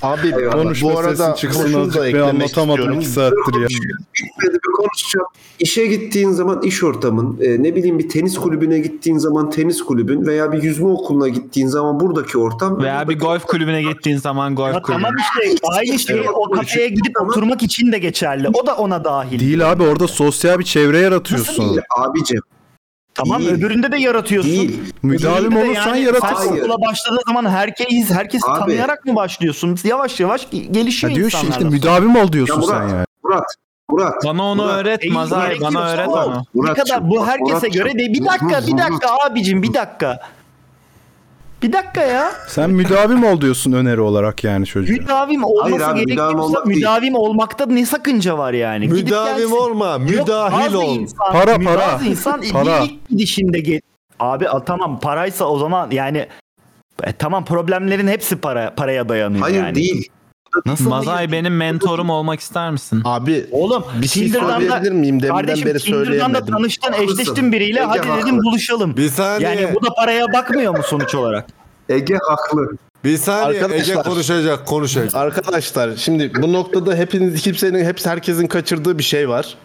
Abi 0.04 0.28
Eyvallah. 0.28 0.52
Konuş 0.52 0.82
bu 0.84 1.00
arada 1.00 1.36
şunu 1.38 1.52
azıcık. 1.52 1.94
da 1.96 2.04
Ben 2.04 2.08
eklemek 2.08 2.34
anlatamadım 2.34 3.00
istiyorum. 3.00 3.00
iki 3.00 3.08
saattir 3.10 3.62
ya. 3.62 3.68
Konuşacağım. 4.78 5.28
İşe 5.60 5.86
gittiğin 5.88 6.32
zaman 6.32 6.62
iş 6.62 6.84
ortamın, 6.84 7.38
e, 7.42 7.64
ne 7.64 7.76
bileyim 7.76 8.00
bir 8.00 8.10
tenis 8.10 8.38
kulübüne 8.38 8.80
gittiğin 8.80 9.18
zaman 9.18 9.50
tenis 9.50 9.82
kulübün 9.82 10.26
veya 10.26 10.52
bir 10.52 10.64
yüzme 10.64 10.88
okuluna 10.88 11.28
gittiğin 11.28 11.68
zaman 11.68 12.00
buradaki 12.00 12.38
ortam 12.38 12.84
Veya 12.84 13.10
bir 13.10 13.20
golf 13.20 13.44
kulübüne 13.46 13.82
gittiğin 13.82 14.18
zaman 14.18 14.56
golf 14.56 14.74
Ya 14.76 14.82
kulübü. 14.82 15.02
tamam 15.02 15.16
işte 15.18 15.56
aynı 15.72 16.00
şey 16.00 16.22
o 16.34 16.50
kafeye 16.52 16.88
gidip 16.88 17.22
oturmak 17.22 17.64
için 17.64 17.92
de 17.92 18.00
geçerli. 18.00 18.48
O 18.54 18.68
da 18.68 18.76
ona 18.76 19.04
dahil. 19.04 19.40
Değil 19.40 19.72
abi 19.72 19.84
orada 19.84 20.08
sosyal 20.08 20.60
bir 20.60 20.64
çevre 20.64 21.00
yaratıyorsun. 21.00 21.70
değil 21.70 21.82
abicim. 21.98 22.42
Tamam 23.16 23.42
Değil. 23.42 23.52
öbüründe 23.52 23.92
de 23.92 23.98
yaratıyorsun. 23.98 24.52
Değil. 24.52 24.80
De 25.04 25.30
olursan 25.30 25.74
yani 25.96 26.02
yaratırsın. 26.02 26.36
Sen 26.50 26.58
okula 26.58 26.82
başladığın 26.82 27.22
zaman 27.28 27.50
herkes 27.50 28.12
herkesi 28.12 28.48
Abi. 28.48 28.60
tanıyarak 28.60 29.06
mı 29.06 29.16
başlıyorsun? 29.16 29.78
Yavaş 29.84 30.20
yavaş 30.20 30.48
gelişiyor 30.72 31.12
Ha 31.12 31.16
diyor 31.18 31.30
ki 31.30 31.38
insanlar. 31.38 31.52
işte 31.52 31.66
da. 31.66 31.70
müdavim 31.70 32.16
ol 32.16 32.32
diyorsun 32.32 32.62
Ya 32.62 32.68
sen 32.68 32.76
Murat, 32.78 32.92
yani. 32.92 33.06
Murat, 33.24 33.46
Murat. 33.90 34.24
Bana 34.26 34.44
onu 34.44 34.62
Murat, 34.64 34.76
öğret 34.78 35.02
gerekiyorsa 35.02 35.62
Bana 35.62 35.90
öğret 35.94 36.08
onu. 36.08 36.36
Ne 36.38 36.44
Muratçım, 36.54 36.86
kadar 36.86 37.10
bu 37.10 37.28
herkese 37.28 37.52
Muratçım. 37.54 37.72
göre 37.72 37.94
değil. 38.00 38.14
Bir 38.14 38.26
dakika 38.26 38.68
bir 38.68 38.78
dakika 38.78 39.08
abicim 39.26 39.64
bir 39.64 39.74
dakika. 39.74 40.20
Bir 41.64 41.74
dakika 41.74 42.02
ya. 42.02 42.32
Sen 42.48 42.70
müdavim 42.70 43.24
ol 43.24 43.42
diyorsun 43.42 43.72
öneri 43.72 44.02
olarak 44.02 44.44
yani 44.44 44.66
çocuğa. 44.66 44.96
Müdavim 44.98 45.44
olması 45.44 45.64
Hayır 45.64 45.76
abi, 45.82 46.00
müdavim 46.00 46.06
gerekiyorsa 46.08 46.42
olmak 46.44 46.66
değil. 46.66 46.78
müdavim 46.78 47.16
olmakta 47.16 47.66
ne 47.66 47.86
sakınca 47.86 48.38
var 48.38 48.54
yani? 48.54 48.88
Gidip 48.88 49.04
Müdavim 49.04 49.38
gelsin. 49.38 49.56
olma, 49.58 49.98
müdahil 49.98 50.66
bazı 50.66 50.80
ol. 50.80 50.96
Insan, 50.96 51.32
Para, 51.32 51.48
bazı 51.48 51.64
para. 51.66 52.00
insan 52.06 52.42
Para. 52.54 52.80
ilk 52.80 53.10
gidişinde 53.10 53.60
gel. 53.60 53.80
Abi 54.20 54.50
a, 54.50 54.64
tamam 54.66 55.00
paraysa 55.00 55.46
o 55.46 55.58
zaman 55.60 55.92
yani 55.92 56.28
e, 57.04 57.12
tamam 57.14 57.46
problemlerin 57.46 58.08
hepsi 58.08 58.36
para 58.36 58.74
paraya 58.76 59.10
dayanıyor 59.10 59.42
Hayır 59.42 59.64
yani. 59.64 59.76
değil. 59.76 60.10
Nasıl 60.66 60.90
Mazay 60.90 61.32
benim 61.32 61.58
mentorum 61.58 62.10
olmak 62.10 62.40
ister 62.40 62.72
misin? 62.72 63.02
Abi 63.06 63.46
Oğlum 63.52 63.84
bir 64.02 64.08
şey 64.08 64.24
Tinder'dan 64.24 64.50
da 64.50 64.60
söyleyebilir 64.60 64.92
miyim? 64.92 65.22
Deminden 65.22 65.36
kardeşim 65.38 65.66
beri 65.70 65.80
Tinder'dan 65.80 66.02
da 66.04 66.06
söyleyemedim. 66.06 66.54
tanıştın 66.54 66.92
Haklısın. 66.92 67.14
eşleştin 67.22 67.52
biriyle 67.52 67.80
Ege 67.80 67.88
hadi 67.88 68.08
haklı. 68.08 68.24
dedim 68.26 68.38
buluşalım. 68.38 68.98
Bir 68.98 69.10
saniye. 69.10 69.50
Yani 69.50 69.76
bu 69.76 69.86
da 69.86 69.94
paraya 69.96 70.26
bakmıyor 70.34 70.78
mu 70.78 70.84
sonuç 70.84 71.16
olarak? 71.16 71.46
Ege 71.90 72.18
haklı. 72.30 72.78
Bir 73.04 73.18
saniye 73.18 73.64
Arkadaşlar- 73.64 73.94
Ege 73.96 74.10
konuşacak, 74.10 74.68
konuşacak. 74.68 75.16
Arkadaşlar 75.16 75.90
şimdi 75.98 76.32
bu 76.42 76.54
noktada 76.54 76.96
hepiniz 76.96 77.42
kimsenin 77.42 77.86
hepsi 77.86 78.10
herkesin 78.10 78.48
kaçırdığı 78.48 78.98
bir 78.98 79.04
şey 79.04 79.30
var. 79.30 79.56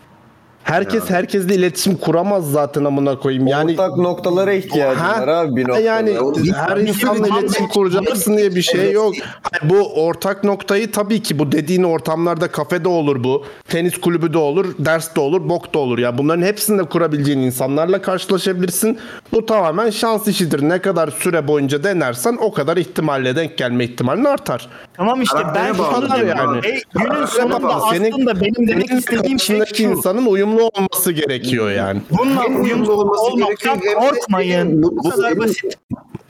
Herkes 0.72 1.10
herkesle 1.10 1.54
iletişim 1.54 1.96
kuramaz 1.96 2.50
zaten 2.52 2.84
amına 2.84 3.18
koyayım. 3.18 3.46
Yani 3.46 3.72
Ortak 3.72 3.96
noktalara 3.96 4.52
ihtiyacın 4.52 5.00
Ha? 5.00 5.20
var 5.22 5.28
abi 5.28 5.56
bir 5.56 5.62
noktada. 5.62 5.80
yani 5.80 6.16
her 6.54 6.76
insanla 6.76 7.28
iletişim 7.38 7.68
kuracaksın 7.68 8.36
diye 8.36 8.54
bir 8.54 8.62
şey 8.62 8.92
yok. 8.92 9.14
Hayır, 9.42 9.74
Bu 9.74 10.04
ortak 10.04 10.44
noktayı 10.44 10.92
tabii 10.92 11.22
ki 11.22 11.38
bu 11.38 11.52
dediğin 11.52 11.82
ortamlarda 11.82 12.48
kafede 12.48 12.88
olur 12.88 13.24
bu. 13.24 13.44
Tenis 13.68 14.00
kulübü 14.00 14.32
de 14.32 14.38
olur, 14.38 14.66
ders 14.78 15.16
de 15.16 15.20
olur, 15.20 15.48
bok 15.48 15.74
da 15.74 15.78
olur. 15.78 15.98
Ya 15.98 16.18
bunların 16.18 16.42
hepsinde 16.42 16.82
kurabileceğin 16.84 17.38
insanlarla 17.38 18.02
karşılaşabilirsin. 18.02 18.98
Bu 19.32 19.46
tamamen 19.46 19.90
şans 19.90 20.28
işidir. 20.28 20.68
Ne 20.68 20.78
kadar 20.78 21.08
süre 21.08 21.48
boyunca 21.48 21.84
denersen 21.84 22.38
o 22.40 22.52
kadar 22.52 22.76
ihtimalle 22.76 23.36
denk 23.36 23.58
gelme 23.58 23.84
ihtimalin 23.84 24.24
artar. 24.24 24.68
Tamam 24.96 25.22
işte 25.22 25.38
ben 25.38 25.52
Karaktere 25.54 25.78
bağlı 25.78 26.08
sana 26.08 26.16
yani. 26.18 26.28
yani. 26.38 26.66
E, 26.66 26.80
günün 26.94 27.24
sonunda 27.26 27.62
bağlı. 27.62 27.94
Senin- 27.94 28.12
aslında 28.12 28.40
benim 28.40 28.68
demek 28.68 28.90
istediğim 28.90 29.40
şey 29.40 29.60
şu. 29.74 29.82
insanın 29.82 30.26
uyumlu 30.26 30.57
olması 30.60 31.12
gerekiyor 31.12 31.70
yani. 31.70 32.00
Bununla 32.18 32.42
Hem 32.42 32.50
uyumlu 32.52 32.64
uyumlu 32.64 32.92
olması 32.92 33.22
olmaktan 33.22 33.80
gerekiyor, 33.80 34.02
hem 34.02 34.10
korkmayın. 34.10 34.82
Bu- 34.82 34.96
Bu 34.96 35.10
kadar 35.10 35.38
basit. 35.38 35.78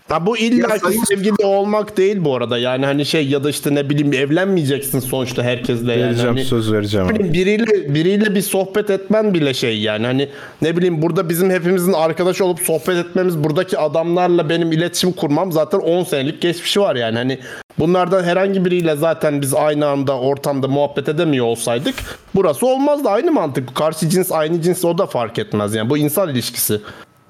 Ha 0.09 0.27
bu 0.27 0.39
illa 0.39 0.69
Ya 0.69 0.75
ki 0.75 0.81
sayın- 0.81 1.05
sevgili 1.05 1.45
olmak 1.45 1.97
değil 1.97 2.25
bu 2.25 2.37
arada. 2.37 2.59
Yani 2.59 2.87
hani 2.87 3.07
şey 3.07 3.29
ya 3.29 3.45
da 3.45 3.51
işte 3.51 3.75
ne 3.75 3.91
bileyim 3.91 4.13
evlenmeyeceksin 4.13 5.01
sonuçta 5.01 5.43
herkesle 5.43 5.93
yani. 5.93 6.03
Vereceğim 6.03 6.29
Hani- 6.31 6.45
söz 6.45 6.73
vereceğim. 6.73 7.09
Bileyim, 7.09 7.33
biriyle 7.33 7.95
biriyle 7.95 8.35
bir 8.35 8.43
sohbet 8.43 8.91
etmen 8.91 9.35
bile 9.35 9.55
şey 9.55 9.79
yani 9.81 10.07
hani 10.07 10.29
ne 10.63 10.77
bileyim 10.77 11.03
burada 11.03 11.29
bizim 11.29 11.51
hepimizin 11.51 11.93
arkadaş 11.93 12.41
olup 12.41 12.61
sohbet 12.61 12.97
etmemiz 13.07 13.45
buradaki 13.45 13.79
adamlarla 13.79 14.49
benim 14.49 14.73
iletişim 14.73 15.13
kurmam 15.13 15.53
zaten 15.53 15.79
10 15.79 16.05
senelik 16.05 16.43
geçmişi 16.43 16.81
var 16.81 16.97
yani 16.97 17.17
hani 17.17 17.39
Bunlardan 17.79 18.25
herhangi 18.25 18.65
biriyle 18.65 18.97
zaten 18.97 19.43
biz 19.43 19.55
aynı 19.55 19.87
anda 19.87 20.19
ortamda 20.19 20.69
muhabbet 20.69 21.09
edemiyor 21.09 21.47
olsaydık 21.47 21.95
burası 22.35 22.67
olmazdı. 22.67 23.09
Aynı 23.09 23.33
mantık. 23.33 23.75
Karşı 23.75 24.09
cins 24.09 24.33
aynı 24.33 24.63
cins 24.63 24.85
o 24.85 24.99
da 24.99 25.07
fark 25.07 25.39
etmez 25.39 25.75
yani. 25.75 25.91
Bu 25.91 25.99
insan 25.99 26.29
ilişkisi. 26.29 26.81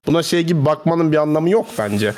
Buna 0.06 0.22
şey 0.22 0.42
gibi 0.42 0.64
bakmanın 0.64 1.12
bir 1.12 1.16
anlamı 1.16 1.50
yok 1.50 1.66
bence. 1.78 2.14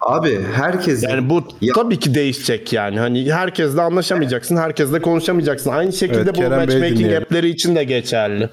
Abi 0.00 0.44
herkes 0.54 1.02
yani 1.02 1.30
bu 1.30 1.44
tabii 1.74 1.98
ki 1.98 2.14
değişecek 2.14 2.72
yani. 2.72 2.98
Hani 2.98 3.32
herkesle 3.32 3.82
anlaşamayacaksın, 3.82 4.56
herkesle 4.56 5.02
konuşamayacaksın. 5.02 5.70
Aynı 5.70 5.92
şekilde 5.92 6.20
Evet, 6.20 6.28
bu 6.28 6.40
Kerem 6.40 6.58
matchmaking 6.58 7.12
app'leri 7.12 7.48
için 7.48 7.76
de 7.76 7.84
geçerli. 7.84 8.50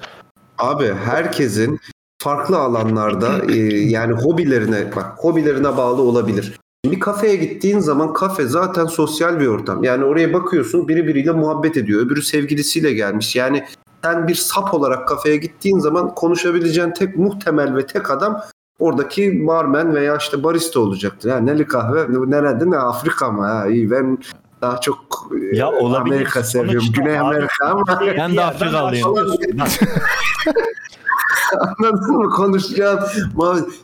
Abi 0.58 0.92
herkesin 1.04 1.80
farklı 2.18 2.58
alanlarda 2.58 3.52
e, 3.52 3.56
yani 3.76 4.12
hobilerine 4.12 4.96
bak 4.96 5.12
hobilerine 5.16 5.76
bağlı 5.76 6.02
olabilir. 6.02 6.52
Bir 6.84 7.00
kafeye 7.00 7.36
gittiğin 7.36 7.78
zaman 7.78 8.12
kafe 8.12 8.44
zaten 8.46 8.86
sosyal 8.86 9.40
bir 9.40 9.46
ortam. 9.46 9.84
Yani 9.84 10.04
oraya 10.04 10.32
bakıyorsun 10.32 10.88
biri 10.88 11.06
biriyle 11.06 11.30
muhabbet 11.32 11.76
ediyor. 11.76 12.06
Öbürü 12.06 12.22
sevgilisiyle 12.22 12.92
gelmiş. 12.92 13.36
Yani 13.36 13.64
sen 14.04 14.28
bir 14.28 14.34
sap 14.34 14.74
olarak 14.74 15.08
kafeye 15.08 15.36
gittiğin 15.36 15.78
zaman 15.78 16.14
konuşabileceğin 16.14 16.90
tek 16.90 17.16
muhtemel 17.16 17.76
ve 17.76 17.86
tek 17.86 18.10
adam 18.10 18.40
oradaki 18.78 19.46
barmen 19.46 19.94
veya 19.94 20.16
işte 20.16 20.42
barista 20.42 20.80
olacaktır. 20.80 21.28
Ya 21.28 21.40
neli 21.40 21.66
kahve 21.66 22.06
nerede 22.30 22.70
ne 22.70 22.76
Afrika 22.76 23.30
mı? 23.30 23.42
Ha, 23.42 23.66
iyi 23.66 23.90
ben 23.90 24.18
daha 24.62 24.80
çok 24.80 24.98
e, 25.52 25.56
Ya 25.56 25.70
olabilir. 25.70 26.14
Amerika 26.14 26.42
seviyorum. 26.44 26.80
Sonuçta 26.80 27.02
Güney 27.02 27.18
Amerika 27.18 27.66
ama 27.66 27.82
Ben 28.16 28.36
de 28.36 28.44
Afrikalıyım. 28.44 29.14
Anladın 31.78 32.16
mı? 32.16 32.30
Konuşacağın 32.30 33.00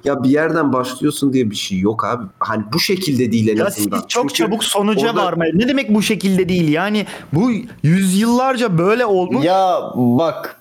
ya 0.05 0.23
bir 0.23 0.29
yerden 0.29 0.73
başlıyorsun 0.73 1.33
diye 1.33 1.51
bir 1.51 1.57
şey 1.57 1.79
yok 1.79 2.05
abi. 2.05 2.25
Hani 2.39 2.65
bu 2.73 2.79
şekilde 2.81 3.33
değil 3.33 3.49
en 3.49 3.57
Ya 3.57 3.71
siz 3.71 3.87
azından. 3.87 4.07
çok 4.09 4.23
Çünkü 4.35 4.35
çabuk 4.35 4.65
sonuca 4.65 5.09
orada- 5.11 5.25
varmayın. 5.25 5.59
Ne 5.59 5.69
demek 5.69 5.95
bu 5.95 6.03
şekilde 6.03 6.49
değil? 6.49 6.69
Yani 6.69 7.07
bu 7.33 7.51
yüzyıllarca 7.83 8.79
böyle 8.79 9.07
olmuş. 9.07 9.45
Ya 9.45 9.79
bak 9.95 10.61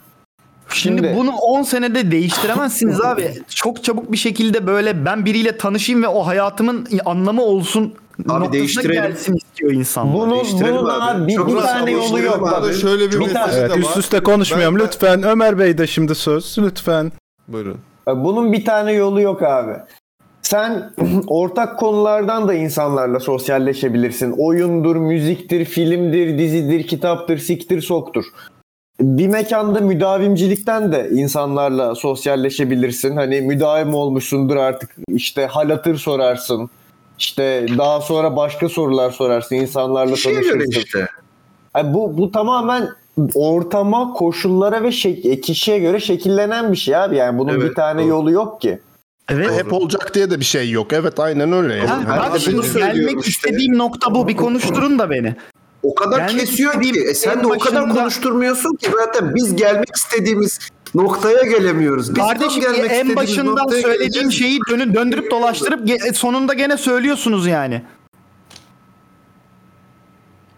Şimdi, 0.70 0.98
Şimdi- 1.02 1.16
bunu 1.18 1.32
10 1.32 1.64
senede 1.64 2.12
değiştiremezsiniz 2.12 3.02
abi. 3.06 3.34
Çok 3.50 3.84
çabuk 3.84 4.12
bir 4.12 4.18
şekilde 4.18 4.68
böyle 4.68 5.06
ben 5.06 5.26
biriyle 5.26 5.58
tanışayım 5.58 6.04
ve 6.04 6.08
o 6.08 6.28
hayatımın 6.28 6.88
anlamı 7.06 7.42
olsun 7.42 7.94
noktasına 8.20 8.54
değiştirelim. 8.54 9.04
gelsin 9.04 9.34
istiyor 9.36 9.72
insanlar. 9.72 10.32
Değiştirelim 10.32 10.76
bunun 10.78 10.90
abi. 10.90 11.18
abi 11.22 11.28
bir, 11.28 11.36
Çok 11.36 11.48
bir 11.50 11.56
tane 11.56 11.92
yolu 11.92 12.20
yok. 12.20 12.54
abi. 12.54 12.74
Şöyle 12.74 13.12
bir 13.12 13.20
bir 13.20 13.34
tane- 13.34 13.54
Evet 13.54 13.78
üst 13.78 13.98
üste 13.98 14.20
konuşmayalım 14.20 14.80
Ben- 14.80 14.86
lütfen. 14.86 15.24
Ömer 15.24 15.60
Bey 15.60 15.78
de 15.78 15.88
şimdi 15.88 16.16
söz 16.16 16.56
lütfen. 16.60 17.12
Buyurun. 17.48 17.78
Bunun 18.08 18.54
bir 18.54 18.66
tane 18.66 18.92
yolu 18.92 19.22
yok 19.22 19.44
abi. 19.44 19.74
Sen 20.42 20.92
ortak 21.28 21.80
konulardan 21.80 22.48
da 22.48 22.54
insanlarla 22.54 23.20
sosyalleşebilirsin. 23.20 24.32
Oyundur, 24.38 24.96
müziktir, 24.96 25.66
filmdir, 25.66 26.38
dizidir, 26.40 26.88
kitaptır, 26.88 27.38
siktir, 27.38 27.82
soktur. 27.82 28.26
Bir 29.02 29.28
mekanda 29.28 29.80
müdavimcilikten 29.82 30.92
de 30.92 31.10
insanlarla 31.12 31.96
sosyalleşebilirsin. 31.96 33.16
Hani 33.16 33.42
müdavim 33.42 33.94
olmuşsundur 33.94 34.56
artık 34.56 34.90
işte 35.08 35.46
hal 35.46 35.70
hatır 35.70 35.96
sorarsın. 35.98 36.70
İşte 37.20 37.66
daha 37.78 38.02
sonra 38.02 38.36
başka 38.36 38.70
sorular 38.70 39.12
sorarsın. 39.12 39.56
insanlarla 39.56 40.14
Kişiye 40.16 40.36
tanışırsın. 40.36 40.72
işte. 40.72 41.08
Yani 41.78 41.94
bu, 41.94 42.18
bu 42.18 42.32
tamamen 42.32 42.90
ortama, 43.36 44.14
koşullara 44.14 44.84
ve 44.84 44.88
şek- 44.88 45.42
kişiye 45.42 45.80
göre 45.80 46.00
şekillenen 46.00 46.72
bir 46.72 46.78
şey 46.78 46.96
abi. 46.96 47.16
Yani 47.16 47.40
bunun 47.40 47.54
Evet, 47.54 47.70
bir 47.70 47.76
tane 47.76 48.02
doğru. 48.02 48.10
yolu 48.10 48.32
yok 48.32 48.62
ki. 48.62 48.80
Evet. 49.30 49.52
Hep 49.52 49.74
olacak 49.74 50.12
diye 50.14 50.30
de 50.32 50.40
bir 50.40 50.46
şey 50.46 50.72
yok. 50.72 50.94
Evet 50.94 51.20
aynen 51.20 51.52
öyle. 51.52 51.76
Yani. 51.76 51.88
Ha, 51.88 52.02
Her- 52.08 52.20
bak 52.20 52.42
gelmek 52.76 53.18
işte. 53.20 53.30
istediğim 53.30 53.78
nokta 53.78 54.16
bu. 54.16 54.28
Bir 54.28 54.38
konuşturun 54.38 55.00
da 55.00 55.10
beni. 55.10 55.36
O 55.84 55.96
kadar 55.96 56.18
Gelmek 56.18 56.40
kesiyor 56.40 56.82
ki. 56.82 57.00
E 57.10 57.14
sen 57.14 57.38
en 57.38 57.44
de 57.44 57.48
o 57.48 57.58
kadar 57.60 57.90
konuşturmuyorsun 57.90 58.76
ki 58.76 58.90
zaten 59.00 59.36
biz 59.36 59.56
gelmek 59.56 59.96
istediğimiz 59.96 60.60
noktaya 60.96 61.44
gelemiyoruz. 61.44 62.16
Biz 62.16 62.24
Kardeşim 62.24 62.62
gelmek 62.62 62.92
en 62.92 63.16
başından 63.16 63.68
söylediğim 63.68 64.32
şeyi 64.32 64.60
dönü 64.70 64.94
döndürüp 64.94 65.32
dolaştırıp 65.32 65.88
ge- 65.88 66.14
sonunda 66.14 66.54
gene 66.54 66.78
söylüyorsunuz 66.78 67.48
yani. 67.48 67.82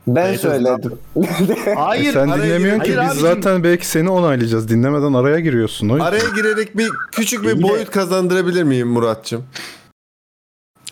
Ben 0.07 0.35
söyledim. 0.35 0.99
Hayır. 1.75 2.09
E 2.09 2.11
sen 2.13 2.27
araya 2.29 2.43
dinlemiyorsun 2.43 2.83
ki 2.83 2.95
Hayır 2.95 3.11
biz 3.15 3.23
abicim. 3.25 3.41
zaten 3.41 3.63
belki 3.63 3.87
seni 3.87 4.09
onaylayacağız. 4.09 4.69
Dinlemeden 4.69 5.13
araya 5.13 5.39
giriyorsun. 5.39 5.89
O 5.89 5.93
yüzden. 5.93 6.05
Araya 6.09 6.29
girerek 6.35 6.77
bir 6.77 6.89
küçük 7.11 7.43
bir 7.43 7.63
boyut 7.63 7.91
kazandırabilir 7.91 8.63
miyim 8.63 8.87
Muratçım? 8.87 9.45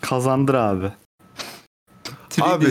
Kazandır 0.02 0.54
abi. 0.54 0.92
Abi. 2.42 2.66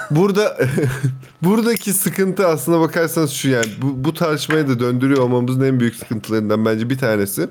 Burada 0.10 0.58
buradaki 1.42 1.92
sıkıntı 1.92 2.46
aslına 2.46 2.80
bakarsanız 2.80 3.30
şu 3.30 3.48
yani 3.48 3.66
bu, 3.82 4.04
bu 4.04 4.14
tartışmayı 4.14 4.68
da 4.68 4.80
döndürüyor 4.80 5.22
olmamızın 5.22 5.60
en 5.60 5.80
büyük 5.80 5.96
sıkıntılarından 5.96 6.64
bence 6.64 6.90
bir 6.90 6.98
tanesi. 6.98 7.48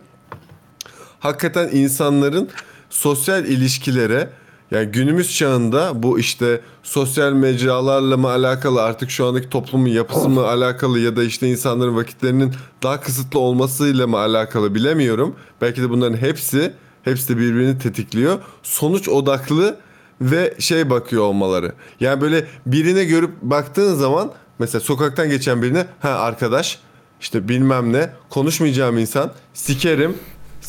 Hakikaten 1.19 1.69
insanların 1.71 2.49
sosyal 2.89 3.45
ilişkilere 3.45 4.29
yani 4.71 4.85
günümüz 4.85 5.35
çağında 5.35 6.03
bu 6.03 6.19
işte 6.19 6.61
sosyal 6.83 7.33
mecralarla 7.33 8.17
mı 8.17 8.29
alakalı 8.29 8.81
artık 8.81 9.09
şu 9.09 9.25
andaki 9.25 9.49
toplumun 9.49 9.87
yapısı 9.87 10.29
mı 10.29 10.47
alakalı 10.47 10.99
ya 10.99 11.15
da 11.15 11.23
işte 11.23 11.47
insanların 11.47 11.95
vakitlerinin 11.95 12.53
daha 12.83 13.01
kısıtlı 13.01 13.39
olmasıyla 13.39 14.07
mı 14.07 14.17
alakalı 14.17 14.75
bilemiyorum. 14.75 15.35
Belki 15.61 15.81
de 15.81 15.89
bunların 15.89 16.17
hepsi 16.17 16.73
hepsi 17.03 17.29
de 17.29 17.37
birbirini 17.37 17.79
tetikliyor. 17.79 18.39
Sonuç 18.63 19.09
odaklı 19.09 19.77
ve 20.21 20.53
şey 20.59 20.89
bakıyor 20.89 21.23
olmaları. 21.23 21.71
Yani 21.99 22.21
böyle 22.21 22.45
birine 22.65 23.03
görüp 23.03 23.41
baktığın 23.41 23.95
zaman 23.95 24.31
mesela 24.59 24.81
sokaktan 24.81 25.29
geçen 25.29 25.61
birine 25.61 25.85
ha 25.99 26.09
arkadaş 26.09 26.79
işte 27.21 27.49
bilmem 27.49 27.93
ne 27.93 28.09
konuşmayacağım 28.29 28.97
insan 28.97 29.33
sikerim 29.53 30.17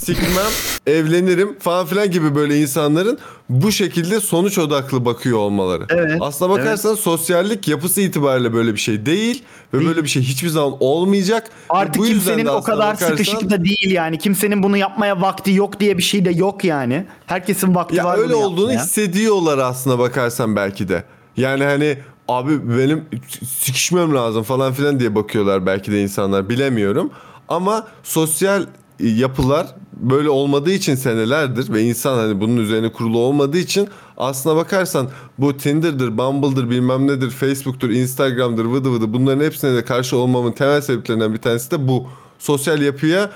sikmem 0.05 0.47
evlenirim 0.87 1.59
falan 1.59 1.87
filan 1.87 2.11
gibi 2.11 2.35
böyle 2.35 2.61
insanların 2.61 3.19
bu 3.49 3.73
şekilde 3.73 4.21
sonuç 4.21 4.59
odaklı 4.59 5.05
bakıyor 5.05 5.39
olmaları. 5.39 5.87
Evet, 5.91 6.17
Aslına 6.21 6.51
bakarsanız 6.51 7.01
sosyallik 7.01 7.69
yapısı 7.69 8.01
itibariyle 8.01 8.53
böyle 8.53 8.75
bir 8.75 8.79
şey 8.81 9.07
değil 9.07 9.43
ve 9.75 9.79
Değil. 9.79 9.89
böyle 9.91 10.05
bir 10.05 10.09
şey 10.09 10.23
hiçbir 10.23 10.49
zaman 10.49 10.77
olmayacak. 10.81 11.51
Artık 11.69 12.03
bu 12.03 12.07
kimsenin 12.07 12.47
o 12.47 12.63
kadar 12.63 12.79
bakarsan- 12.95 13.07
sıkışık 13.09 13.51
da 13.51 13.65
değil 13.65 13.91
yani. 13.91 14.19
Kimsenin 14.19 14.63
bunu 14.63 14.77
yapmaya 14.77 15.21
vakti 15.21 15.53
yok 15.53 15.81
diye 15.81 15.99
bir 15.99 16.03
şey 16.03 16.25
de 16.25 16.31
yok 16.31 16.65
yani. 16.65 17.07
Herkesin 17.27 17.75
vakti 17.75 17.97
Ya 17.97 18.05
var 18.05 18.19
öyle 18.19 18.35
olduğunu 18.35 18.73
yapmaya. 18.73 18.85
hissediyorlar 18.85 19.59
aslına 19.59 19.99
bakarsan 19.99 20.57
belki 20.57 20.89
de. 20.89 21.05
Yani 21.37 21.65
hani 21.65 21.99
abi 22.29 22.79
benim 22.79 23.05
sikişmem 23.59 24.15
lazım 24.15 24.43
falan 24.43 24.73
filan 24.73 25.01
diye 25.01 25.15
bakıyorlar 25.15 25.67
belki 25.67 25.93
de 25.93 26.03
insanlar 26.03 26.49
bilemiyorum. 26.49 27.11
Ama 27.49 27.87
sosyal 28.03 28.67
yapılar 29.03 29.67
böyle 29.93 30.31
olmadığı 30.31 30.73
için 30.73 30.95
senelerdir 30.95 31.73
ve 31.73 31.83
insan 31.83 32.19
hani 32.19 32.41
bunun 32.41 32.57
üzerine 32.57 32.93
kurulu 32.93 33.19
olmadığı 33.19 33.59
için 33.59 33.89
aslına 34.17 34.57
bakarsan 34.57 35.09
bu 35.39 35.57
Tinder'dır, 35.57 36.19
Bumble'dır, 36.19 36.71
bilmem 36.71 37.07
nedir, 37.07 37.31
Facebook'tur, 37.31 37.91
Instagram'dır, 37.91 38.65
vıdı 38.65 38.93
vıdı 38.93 39.13
bunların 39.13 39.45
hepsine 39.45 39.75
de 39.75 39.85
karşı 39.85 40.17
olmamın 40.17 40.53
temel 40.53 40.81
sebeplerinden 40.81 41.33
bir 41.33 41.39
tanesi 41.39 41.71
de 41.71 41.89
bu. 41.89 42.07
Sosyal 42.39 42.83
yapıya 42.83 43.31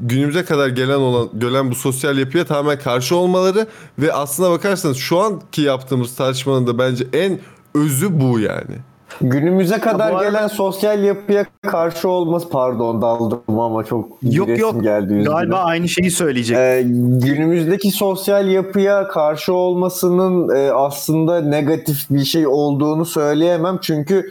günümüze 0.00 0.44
kadar 0.44 0.68
gelen 0.68 0.98
olan 0.98 1.28
gelen 1.38 1.70
bu 1.70 1.74
sosyal 1.74 2.18
yapıya 2.18 2.44
tamamen 2.44 2.78
karşı 2.78 3.16
olmaları 3.16 3.66
ve 3.98 4.12
aslına 4.12 4.50
bakarsanız 4.50 4.96
şu 4.96 5.18
anki 5.18 5.62
yaptığımız 5.62 6.16
tartışmanın 6.16 6.66
da 6.66 6.78
bence 6.78 7.06
en 7.12 7.40
özü 7.74 8.20
bu 8.20 8.40
yani. 8.40 8.78
Günümüze 9.20 9.78
kadar 9.78 10.10
arada- 10.12 10.24
gelen 10.24 10.46
sosyal 10.46 11.04
yapıya 11.04 11.44
karşı 11.62 12.08
olması 12.08 12.48
pardon 12.48 13.02
daldım 13.02 13.42
ama 13.48 13.84
çok 13.84 14.08
Yok 14.22 14.58
yok. 14.58 14.82
geldi 14.82 15.04
üzgünüm. 15.12 15.24
Galiba 15.24 15.56
aynı 15.56 15.88
şeyi 15.88 16.10
söyleyecek. 16.10 16.56
Ee, 16.58 16.82
günümüzdeki 17.22 17.90
sosyal 17.90 18.48
yapıya 18.48 19.08
karşı 19.08 19.52
olmasının 19.54 20.56
e, 20.56 20.72
aslında 20.72 21.40
negatif 21.40 22.10
bir 22.10 22.24
şey 22.24 22.46
olduğunu 22.46 23.04
söyleyemem. 23.04 23.78
Çünkü 23.82 24.30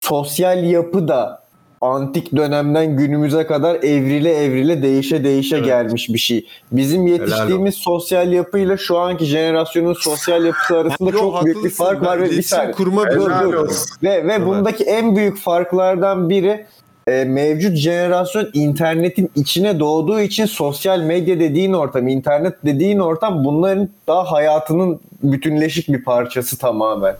sosyal 0.00 0.64
yapı 0.64 1.08
da 1.08 1.43
antik 1.84 2.36
dönemden 2.36 2.96
günümüze 2.96 3.46
kadar 3.46 3.74
evrile 3.74 4.34
evrile 4.34 4.82
değişe 4.82 5.24
değişe 5.24 5.60
gelmiş 5.60 6.08
bir 6.08 6.18
şey. 6.18 6.46
Bizim 6.72 7.06
yetiştiğimiz 7.06 7.74
sosyal 7.74 8.32
yapıyla 8.32 8.76
şu 8.76 8.98
anki 8.98 9.24
jenerasyonun 9.24 9.94
sosyal 9.94 10.44
yapısı 10.44 10.78
arasında 10.78 11.10
Yo, 11.10 11.18
çok 11.18 11.44
büyük 11.44 11.64
bir 11.64 11.70
fark 11.70 12.02
var 12.02 12.20
ve 12.20 12.30
bir 12.30 12.42
saniye. 12.42 12.72
kurma 12.72 13.10
Dur, 13.14 13.30
dur. 13.42 13.68
Ve 14.02 14.28
ve 14.28 14.46
bundaki 14.46 14.84
en 14.84 15.16
büyük 15.16 15.38
farklardan 15.38 16.30
biri 16.30 16.66
e, 17.06 17.24
mevcut 17.24 17.76
jenerasyon 17.76 18.46
internetin 18.52 19.30
içine 19.34 19.80
doğduğu 19.80 20.20
için 20.20 20.46
sosyal 20.46 21.00
medya 21.00 21.40
dediğin 21.40 21.72
ortam, 21.72 22.08
internet 22.08 22.54
dediğin 22.64 22.98
ortam 22.98 23.44
bunların 23.44 23.88
daha 24.08 24.32
hayatının 24.32 25.00
bütünleşik 25.22 25.88
bir 25.88 26.04
parçası 26.04 26.58
tamamen. 26.58 27.16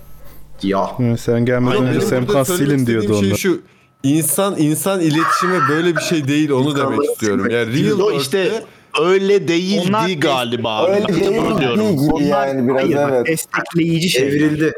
Ya. 0.62 0.98
Hı, 0.98 1.16
Sen 1.16 1.44
gelmeden 1.44 1.86
önce 1.86 2.00
silin 2.00 2.42
istediğim 2.42 2.86
diyordu 2.86 3.18
şey 3.20 3.28
onda. 3.28 3.36
şu 3.36 3.62
insan 4.04 4.54
insan 4.58 5.00
iletişimi 5.00 5.58
böyle 5.68 5.96
bir 5.96 6.00
şey 6.02 6.28
değil 6.28 6.50
onu 6.50 6.76
demek 6.76 7.04
istiyorum. 7.04 7.50
Yani 7.50 7.66
real 7.84 7.92
O 8.00 8.10
world'de- 8.10 8.16
işte 8.20 8.62
öyle 9.02 9.48
değildi 9.48 9.84
Onlar- 9.88 10.08
galiba. 10.10 10.86
Öyle 10.88 11.08
Ben 11.08 11.14
de 11.14 11.20
bunu 11.38 11.58
değil 11.60 11.60
diyorum. 11.60 11.90
gibi 11.92 12.12
Onlar- 12.14 12.46
yani 12.48 12.68
biraz 12.68 12.82
hayır, 12.82 12.96
bak, 12.96 13.10
evet. 13.12 13.26
destekleyici 13.26 14.08
şey. 14.10 14.28
Evrildi. 14.28 14.72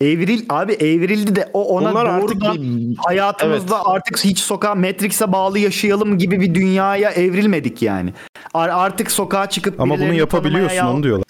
Evril 0.00 0.42
abi 0.48 0.72
evrildi 0.72 1.36
de 1.36 1.50
o 1.52 1.64
ona 1.64 1.90
Bunlar 1.90 2.06
artık 2.06 2.40
doğrudan 2.40 2.56
bir- 2.62 2.96
hayatımızda 3.06 3.86
artık 3.86 4.18
hiç 4.24 4.38
sokağa 4.38 4.74
Matrix'e 4.74 5.32
bağlı 5.32 5.58
yaşayalım 5.58 6.18
gibi 6.18 6.40
bir 6.40 6.54
dünyaya 6.54 7.10
evrilmedik 7.10 7.82
yani. 7.82 8.12
Ar- 8.54 8.68
artık 8.68 9.10
sokağa 9.10 9.48
çıkıp 9.50 9.80
Ama 9.80 9.90
bunu 9.94 9.98
birilerini 9.98 10.18
yapabiliyorsun 10.18 10.76
tanımaya 10.76 10.94
onu 10.96 11.02
diyorlar. 11.02 11.24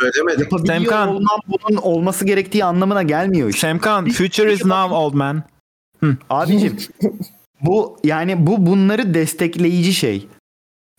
Söylemedik. 0.00 0.40
yapabiliyor 0.40 0.74
Semkan. 0.76 1.20
bunun 1.48 1.76
olması 1.76 2.24
gerektiği 2.26 2.64
anlamına 2.64 3.02
gelmiyor 3.02 3.48
işte. 3.48 3.60
Semkan, 3.60 4.10
future 4.10 4.52
is 4.52 4.64
now 4.64 4.94
old 4.96 5.14
man. 5.14 5.42
Abicim 6.30 6.76
bu 7.60 7.96
yani 8.04 8.46
bu 8.46 8.66
bunları 8.66 9.14
destekleyici 9.14 9.94
şey. 9.94 10.26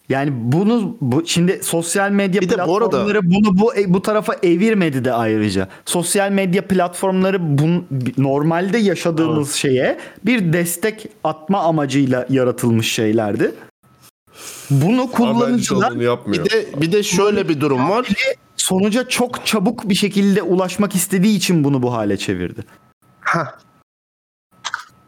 Yani 0.09 0.31
bunu 0.33 0.97
bu 1.01 1.23
şimdi 1.25 1.59
sosyal 1.63 2.11
medya 2.11 2.41
Bir 2.41 2.49
de 2.49 2.57
bu 2.57 2.61
arada- 2.61 2.89
platformları 2.89 3.21
bunu 3.23 3.59
bu 3.59 3.73
bu 3.87 4.01
tarafa 4.01 4.33
evirmedi 4.43 5.05
de 5.05 5.13
ayrıca. 5.13 5.67
Sosyal 5.85 6.31
medya 6.31 6.67
platformları 6.67 7.57
bun, 7.57 7.87
normalde 8.17 8.77
yaşadığımız 8.77 9.53
şeye 9.53 9.97
bir 10.25 10.53
destek 10.53 11.07
atma 11.23 11.59
amacıyla 11.59 12.25
yaratılmış 12.29 12.91
şeylerdi. 12.91 13.51
Bunu 14.69 15.11
kullanıcılar. 15.11 15.99
Bir 16.33 16.49
de 16.49 16.81
bir 16.81 16.91
de 16.91 17.03
şöyle 17.03 17.49
bir 17.49 17.61
durum 17.61 17.89
var. 17.89 18.07
sonuca 18.57 19.07
çok 19.07 19.45
çabuk 19.45 19.89
bir 19.89 19.95
şekilde 19.95 20.41
ulaşmak 20.41 20.95
istediği 20.95 21.37
için 21.37 21.63
bunu 21.63 21.81
bu 21.83 21.93
hale 21.93 22.17
çevirdi. 22.17 22.61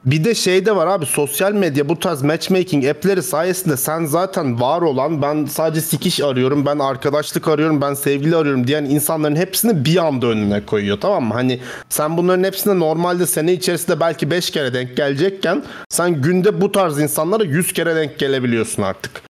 Bir 0.05 0.23
de 0.23 0.35
şey 0.35 0.65
de 0.65 0.75
var 0.75 0.87
abi 0.87 1.05
sosyal 1.05 1.53
medya 1.53 1.89
bu 1.89 1.99
tarz 1.99 2.21
matchmaking 2.21 2.85
app'leri 2.85 3.23
sayesinde 3.23 3.77
sen 3.77 4.05
zaten 4.05 4.61
var 4.61 4.81
olan 4.81 5.21
ben 5.21 5.45
sadece 5.45 5.81
sikiş 5.81 6.21
arıyorum 6.21 6.65
ben 6.65 6.79
arkadaşlık 6.79 7.47
arıyorum 7.47 7.81
ben 7.81 7.93
sevgili 7.93 8.35
arıyorum 8.35 8.67
diyen 8.67 8.85
insanların 8.85 9.35
hepsini 9.35 9.85
bir 9.85 9.97
anda 9.97 10.27
önüne 10.27 10.65
koyuyor 10.65 10.97
tamam 11.01 11.23
mı? 11.23 11.33
Hani 11.33 11.59
sen 11.89 12.17
bunların 12.17 12.43
hepsine 12.43 12.79
normalde 12.79 13.25
sene 13.25 13.53
içerisinde 13.53 13.99
belki 13.99 14.31
5 14.31 14.51
kere 14.51 14.73
denk 14.73 14.97
gelecekken 14.97 15.63
sen 15.89 16.21
günde 16.21 16.61
bu 16.61 16.71
tarz 16.71 16.99
insanlara 16.99 17.43
100 17.43 17.73
kere 17.73 17.95
denk 17.95 18.19
gelebiliyorsun 18.19 18.83
artık. 18.83 19.26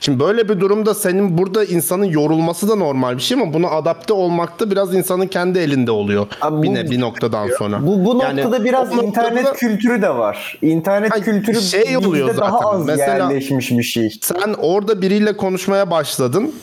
Şimdi 0.00 0.20
böyle 0.20 0.48
bir 0.48 0.60
durumda 0.60 0.94
senin 0.94 1.38
burada 1.38 1.64
insanın 1.64 2.04
yorulması 2.04 2.68
da 2.68 2.74
normal 2.74 3.16
bir 3.16 3.22
şey 3.22 3.42
ama 3.42 3.52
buna 3.54 3.68
adapte 3.70 4.12
olmak 4.12 4.60
da 4.60 4.70
biraz 4.70 4.94
insanın 4.94 5.26
kendi 5.26 5.58
elinde 5.58 5.90
oluyor. 5.90 6.26
Abi 6.40 6.62
bir, 6.62 6.74
ne, 6.74 6.90
bir 6.90 7.00
noktadan 7.00 7.48
sonra. 7.58 7.86
Bu 7.86 8.04
bu 8.04 8.18
Yani 8.22 8.42
noktada 8.42 8.64
biraz 8.64 8.98
o 8.98 9.02
internet 9.02 9.32
noktada- 9.44 9.56
kültürü 9.56 10.02
de 10.02 10.08
var. 10.10 10.58
İnternet 10.62 11.12
Ay, 11.12 11.22
kültürü 11.22 11.60
şey 11.60 11.96
oluyor 11.96 12.36
daha 12.36 12.50
zaten. 12.50 12.66
az 12.78 12.86
Mesela- 12.86 13.16
yerleşmiş 13.32 13.70
bir 13.70 13.82
şey. 13.82 14.18
Sen 14.22 14.54
orada 14.58 15.02
biriyle 15.02 15.36
konuşmaya 15.36 15.90
başladın. 15.90 16.54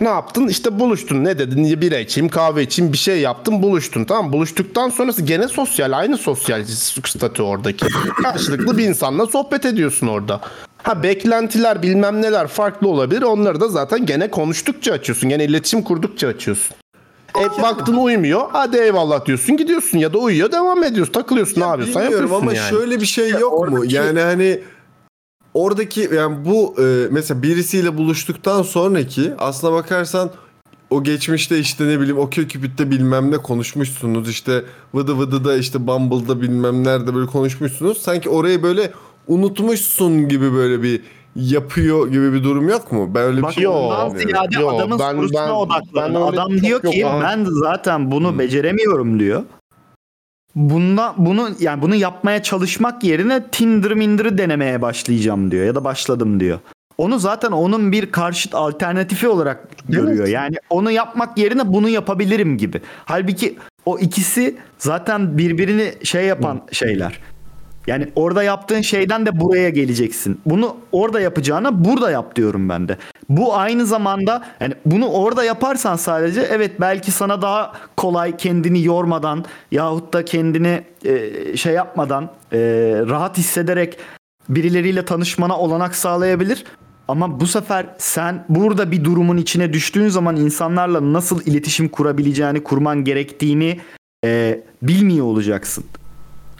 Ne 0.00 0.08
yaptın? 0.08 0.48
İşte 0.48 0.78
buluştun. 0.80 1.24
Ne 1.24 1.38
dedin? 1.38 1.80
Bira 1.80 1.98
içeyim, 1.98 2.28
kahve 2.28 2.62
içeyim, 2.62 2.92
bir 2.92 2.98
şey 2.98 3.20
yaptın, 3.20 3.62
buluştun. 3.62 4.04
Tamam 4.04 4.32
Buluştuktan 4.32 4.88
sonrası 4.88 5.22
gene 5.22 5.48
sosyal, 5.48 5.92
aynı 5.92 6.16
sosyal 6.18 6.64
statü 7.04 7.42
oradaki. 7.42 7.86
Karşılıklı 8.22 8.78
bir 8.78 8.84
insanla 8.84 9.26
sohbet 9.26 9.64
ediyorsun 9.64 10.06
orada. 10.06 10.40
Ha 10.86 11.02
beklentiler 11.02 11.82
bilmem 11.82 12.22
neler 12.22 12.46
farklı 12.46 12.88
olabilir. 12.88 13.22
Onları 13.22 13.60
da 13.60 13.68
zaten 13.68 14.06
gene 14.06 14.30
konuştukça 14.30 14.92
açıyorsun. 14.92 15.28
Gene 15.28 15.44
iletişim 15.44 15.82
kurdukça 15.82 16.28
açıyorsun. 16.28 16.76
E 17.40 17.62
baktın 17.62 17.96
uymuyor. 17.96 18.42
Hadi 18.52 18.76
eyvallah 18.76 19.26
diyorsun 19.26 19.56
gidiyorsun 19.56 19.98
ya 19.98 20.12
da 20.12 20.18
uyuyor 20.18 20.52
devam 20.52 20.84
ediyorsun. 20.84 21.12
Takılıyorsun 21.12 21.60
ne 21.60 21.64
yapıyorsan 21.64 22.02
Bilmiyorum 22.02 22.22
yapıyorsun 22.22 22.46
ama 22.46 22.54
yani. 22.54 22.70
şöyle 22.70 23.00
bir 23.00 23.06
şey 23.06 23.30
yok 23.30 23.70
mu? 23.70 23.84
Yani 23.84 24.20
hani 24.20 24.60
oradaki 25.54 26.10
yani 26.14 26.44
bu 26.44 26.74
e, 26.78 27.06
mesela 27.10 27.42
birisiyle 27.42 27.96
buluştuktan 27.96 28.62
sonraki 28.62 29.32
aslına 29.38 29.72
bakarsan 29.72 30.30
o 30.90 31.02
geçmişte 31.02 31.58
işte 31.58 31.88
ne 31.88 32.00
bileyim 32.00 32.18
OkCupid'de 32.18 32.90
bilmem 32.90 33.30
ne 33.30 33.36
konuşmuşsunuz 33.36 34.28
işte 34.28 34.64
vıdı 34.94 35.18
vıdıda 35.18 35.56
işte 35.56 35.86
Bumble'da 35.86 36.40
bilmem 36.40 36.84
nerede 36.84 37.14
böyle 37.14 37.26
konuşmuşsunuz. 37.26 37.98
Sanki 38.02 38.28
orayı 38.28 38.62
böyle 38.62 38.92
unutmuşsun 39.28 40.28
gibi 40.28 40.52
böyle 40.52 40.82
bir 40.82 41.00
yapıyor 41.36 42.08
gibi 42.08 42.32
bir 42.32 42.44
durum 42.44 42.68
yok 42.68 42.92
mu? 42.92 43.10
Ben 43.14 43.22
öyle 43.22 43.36
bir 43.38 43.42
Bak 43.42 43.52
şey 43.52 43.68
ondan 43.68 43.96
anlamıyorum. 43.96 44.30
ziyade 44.30 44.60
Yo, 44.60 44.68
adamın 44.76 44.98
ben- 44.98 45.12
sorusuna 45.14 45.68
ben- 45.96 46.04
öyle 46.14 46.18
Adam 46.18 46.52
çok 46.52 46.60
diyor 46.62 46.84
yok 46.84 46.92
ki 46.92 47.06
abi. 47.06 47.24
ben 47.24 47.44
zaten 47.62 48.10
bunu 48.10 48.30
Hmm. 48.30 48.38
beceremiyorum 48.38 49.20
diyor. 49.20 49.42
Bunda 50.54 51.14
bunu 51.16 51.48
yani 51.60 51.82
bunu 51.82 51.94
yapmaya 51.94 52.42
çalışmak 52.42 53.04
yerine 53.04 53.46
Tinder 53.52 53.94
Minder'ı 53.94 54.38
denemeye 54.38 54.82
başlayacağım 54.82 55.50
diyor 55.50 55.66
ya 55.66 55.74
da 55.74 55.84
başladım 55.84 56.40
diyor. 56.40 56.58
Onu 56.98 57.18
zaten 57.18 57.52
onun 57.52 57.92
bir 57.92 58.12
karşıt 58.12 58.54
alternatifi 58.54 59.28
olarak 59.28 59.68
görüyor. 59.88 60.26
Yani 60.26 60.56
onu 60.70 60.90
yapmak 60.90 61.38
yerine 61.38 61.72
bunu 61.72 61.88
yapabilirim 61.88 62.58
gibi. 62.58 62.80
Halbuki 63.04 63.56
o 63.86 63.98
ikisi 63.98 64.56
zaten 64.78 65.38
birbirini 65.38 65.92
şey 66.02 66.24
yapan 66.26 66.60
şeyler. 66.72 67.20
Yani 67.86 68.08
orada 68.16 68.42
yaptığın 68.42 68.80
şeyden 68.80 69.26
de 69.26 69.40
buraya 69.40 69.70
geleceksin. 69.70 70.40
Bunu 70.46 70.76
orada 70.92 71.20
yapacağına 71.20 71.84
burada 71.84 72.10
yap 72.10 72.36
diyorum 72.36 72.68
ben 72.68 72.88
de. 72.88 72.96
Bu 73.28 73.56
aynı 73.56 73.86
zamanda 73.86 74.44
yani 74.60 74.74
bunu 74.86 75.08
orada 75.08 75.44
yaparsan 75.44 75.96
sadece 75.96 76.40
evet 76.40 76.80
belki 76.80 77.10
sana 77.10 77.42
daha 77.42 77.72
kolay 77.96 78.36
kendini 78.36 78.84
yormadan 78.84 79.44
yahut 79.72 80.12
da 80.12 80.24
kendini 80.24 80.84
e, 81.04 81.56
şey 81.56 81.74
yapmadan 81.74 82.24
e, 82.52 82.58
rahat 83.08 83.38
hissederek 83.38 83.98
birileriyle 84.48 85.04
tanışmana 85.04 85.58
olanak 85.58 85.96
sağlayabilir. 85.96 86.64
Ama 87.08 87.40
bu 87.40 87.46
sefer 87.46 87.86
sen 87.98 88.44
burada 88.48 88.90
bir 88.90 89.04
durumun 89.04 89.36
içine 89.36 89.72
düştüğün 89.72 90.08
zaman 90.08 90.36
insanlarla 90.36 91.12
nasıl 91.12 91.42
iletişim 91.42 91.88
kurabileceğini, 91.88 92.62
kurman 92.62 93.04
gerektiğini 93.04 93.80
e, 94.24 94.60
bilmiyor 94.82 95.26
olacaksın. 95.26 95.84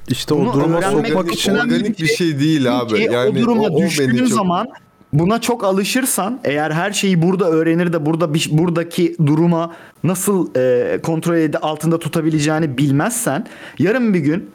İşte 0.08 0.34
o 0.34 0.38
Bunu 0.38 0.52
duruma 0.52 0.78
öğrenmek 0.78 1.06
sokmak 1.06 1.32
için 1.34 1.54
organik 1.54 1.98
bir 1.98 2.06
şey 2.06 2.38
değil 2.40 2.78
abi. 2.80 3.00
Yani 3.12 3.30
o 3.30 3.34
duruma 3.42 3.62
o- 3.62 3.66
o 3.66 3.78
beni 3.78 3.86
düştüğün 3.86 4.16
çok- 4.16 4.28
zaman 4.28 4.66
buna 5.12 5.40
çok 5.40 5.64
alışırsan 5.64 6.40
eğer 6.44 6.70
her 6.70 6.92
şeyi 6.92 7.22
burada 7.22 7.50
öğrenir 7.50 7.92
de 7.92 8.06
burada 8.06 8.34
bir, 8.34 8.48
buradaki 8.52 9.16
duruma 9.26 9.72
nasıl 10.04 10.48
e, 10.56 10.98
kontrol 11.02 11.34
ede 11.36 11.58
altında 11.58 11.98
tutabileceğini 11.98 12.78
bilmezsen 12.78 13.46
yarın 13.78 14.14
bir 14.14 14.20
gün 14.20 14.50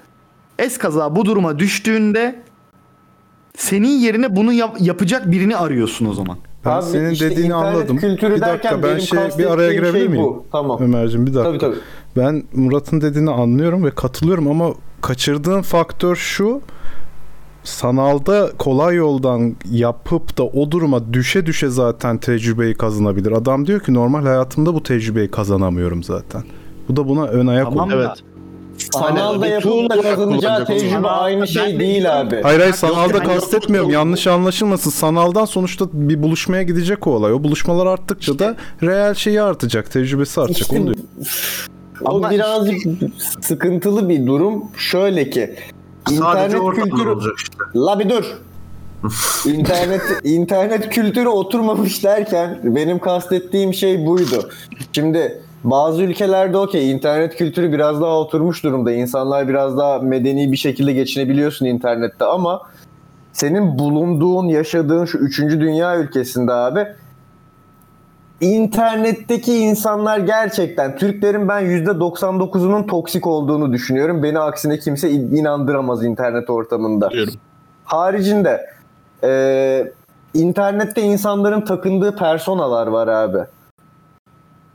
eskaza 0.59 1.15
bu 1.15 1.25
duruma 1.25 1.59
düştüğünde 1.59 2.35
senin 3.57 3.99
yerine 3.99 4.35
bunu 4.35 4.53
yap- 4.53 4.77
yapacak 4.81 5.31
birini 5.31 5.57
arıyorsun 5.57 6.05
o 6.05 6.13
zaman. 6.13 6.37
Ben 6.65 6.69
Abi 6.71 6.85
senin 6.85 7.09
işte 7.09 7.29
dediğini 7.29 7.53
anladım. 7.53 7.97
kültürü 7.97 8.35
bir 8.35 8.41
dakika 8.41 8.51
derken 8.69 8.83
ben 8.83 8.89
benim 8.89 9.01
şey 9.01 9.19
bir 9.37 9.51
araya 9.51 9.73
girebilir 9.73 9.91
şey 9.99 10.07
miyim? 10.07 10.23
bu. 10.23 10.45
Tamam. 10.51 10.81
Ömerciğim 10.81 11.27
bir 11.27 11.33
dakika. 11.33 11.49
Tabii 11.49 11.59
tabii. 11.59 11.75
Ben 12.17 12.43
Murat'ın 12.53 13.01
dediğini 13.01 13.31
anlıyorum 13.31 13.83
ve 13.85 13.91
katılıyorum 13.91 14.47
ama 14.47 14.73
kaçırdığım 15.01 15.61
faktör 15.61 16.15
şu. 16.15 16.61
Sanalda 17.63 18.49
kolay 18.57 18.95
yoldan 18.95 19.55
yapıp 19.71 20.37
da 20.37 20.43
o 20.43 20.71
duruma 20.71 21.13
düşe 21.13 21.45
düşe 21.45 21.69
zaten 21.69 22.17
tecrübeyi 22.17 22.73
kazanabilir. 22.73 23.31
Adam 23.31 23.67
diyor 23.67 23.79
ki 23.79 23.93
normal 23.93 24.21
hayatımda 24.23 24.73
bu 24.73 24.83
tecrübeyi 24.83 25.31
kazanamıyorum 25.31 26.03
zaten. 26.03 26.43
Bu 26.89 26.95
da 26.95 27.07
buna 27.07 27.25
ön 27.25 27.47
ayak 27.47 27.65
Tamam 27.69 27.87
oluyor. 27.87 27.99
Evet. 28.07 28.23
Sanalda 28.93 29.45
bir 29.45 29.49
yapıp 29.51 29.63
tool 29.63 29.89
da 29.89 29.93
olarak 29.93 30.15
kazanacağı 30.15 30.65
tecrübe 30.65 30.89
zaman. 30.89 31.23
aynı 31.23 31.47
şey 31.47 31.75
de 31.75 31.79
değil 31.79 32.21
abi. 32.21 32.41
Hayır 32.43 32.59
hayır 32.59 32.65
Yok, 32.65 32.75
sanalda 32.75 33.17
yani- 33.17 33.27
kastetmiyorum. 33.27 33.89
Yanlış 33.89 34.27
anlaşılmasın. 34.27 34.89
Sanaldan 34.89 35.45
sonuçta 35.45 35.85
bir 35.93 36.23
buluşmaya 36.23 36.63
gidecek 36.63 37.07
o 37.07 37.11
olay. 37.11 37.33
O 37.33 37.43
buluşmalar 37.43 37.85
arttıkça 37.85 38.39
da 38.39 38.55
reel 38.83 39.13
şeyi 39.13 39.41
artacak. 39.41 39.91
Tecrübesi 39.91 40.41
artacak. 40.41 40.61
İşte 40.61 40.79
Onu 40.79 40.85
diyor. 40.85 40.97
O 42.05 42.15
Ama 42.15 42.31
birazcık 42.31 42.81
sıkıntılı 43.41 44.09
bir 44.09 44.27
durum. 44.27 44.63
Şöyle 44.77 45.29
ki 45.29 45.55
Sadece 46.07 46.57
internet 46.57 46.83
kültürü 46.83 47.09
olacak 47.09 47.33
işte. 47.37 47.57
La 47.75 47.99
bir 47.99 48.09
dur. 48.09 48.37
internet 49.45 50.01
internet 50.23 50.89
kültürü 50.89 51.27
oturmamış 51.27 52.03
derken 52.03 52.59
benim 52.63 52.99
kastettiğim 52.99 53.73
şey 53.73 54.05
buydu. 54.05 54.49
Şimdi 54.93 55.41
bazı 55.63 56.03
ülkelerde 56.03 56.57
okey 56.57 56.91
internet 56.91 57.35
kültürü 57.35 57.71
biraz 57.71 58.01
daha 58.01 58.19
oturmuş 58.19 58.63
durumda. 58.63 58.91
İnsanlar 58.91 59.47
biraz 59.47 59.77
daha 59.77 59.99
medeni 59.99 60.51
bir 60.51 60.57
şekilde 60.57 60.93
geçinebiliyorsun 60.93 61.65
internette 61.65 62.25
ama 62.25 62.61
senin 63.33 63.79
bulunduğun, 63.79 64.47
yaşadığın 64.47 65.05
şu 65.05 65.17
üçüncü 65.17 65.61
dünya 65.61 65.99
ülkesinde 65.99 66.53
abi 66.53 66.87
internetteki 68.41 69.57
insanlar 69.57 70.17
gerçekten 70.17 70.95
Türklerin 70.97 71.47
ben 71.47 71.63
%99'unun 71.63 72.87
toksik 72.87 73.27
olduğunu 73.27 73.73
düşünüyorum. 73.73 74.23
Beni 74.23 74.39
aksine 74.39 74.79
kimse 74.79 75.09
in- 75.11 75.35
inandıramaz 75.35 76.03
internet 76.03 76.49
ortamında. 76.49 77.09
Diyorum. 77.11 77.33
Haricinde 77.85 78.65
e, 79.23 79.91
internette 80.33 81.01
insanların 81.01 81.61
takındığı 81.61 82.15
personalar 82.15 82.87
var 82.87 83.07
abi. 83.07 83.39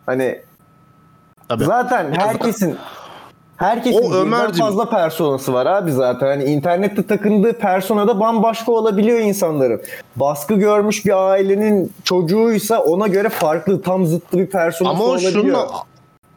Hani 0.07 0.41
Tabii. 1.49 1.65
zaten 1.65 2.13
herkesin 2.13 2.77
herkesin 3.57 4.11
O 4.11 4.27
birden 4.27 4.53
fazla 4.53 4.91
personası 4.91 5.53
var 5.53 5.67
abi 5.67 5.93
zaten. 5.93 6.27
Hani 6.27 6.45
internette 6.45 7.07
takındığı 7.07 7.53
persona 7.53 8.09
da 8.09 8.21
bambaşka 8.21 8.73
olabiliyor 8.73 9.19
insanların. 9.19 9.83
Baskı 10.17 10.55
görmüş 10.55 11.07
bir 11.07 11.31
ailenin 11.31 11.93
çocuğuysa 12.05 12.81
ona 12.83 13.07
göre 13.07 13.29
farklı 13.29 13.83
tam 13.83 14.07
zıttı 14.07 14.39
bir 14.39 14.47
personası 14.47 14.97
Ama 14.97 15.05
olabiliyor. 15.05 15.33
şununla 15.33 15.69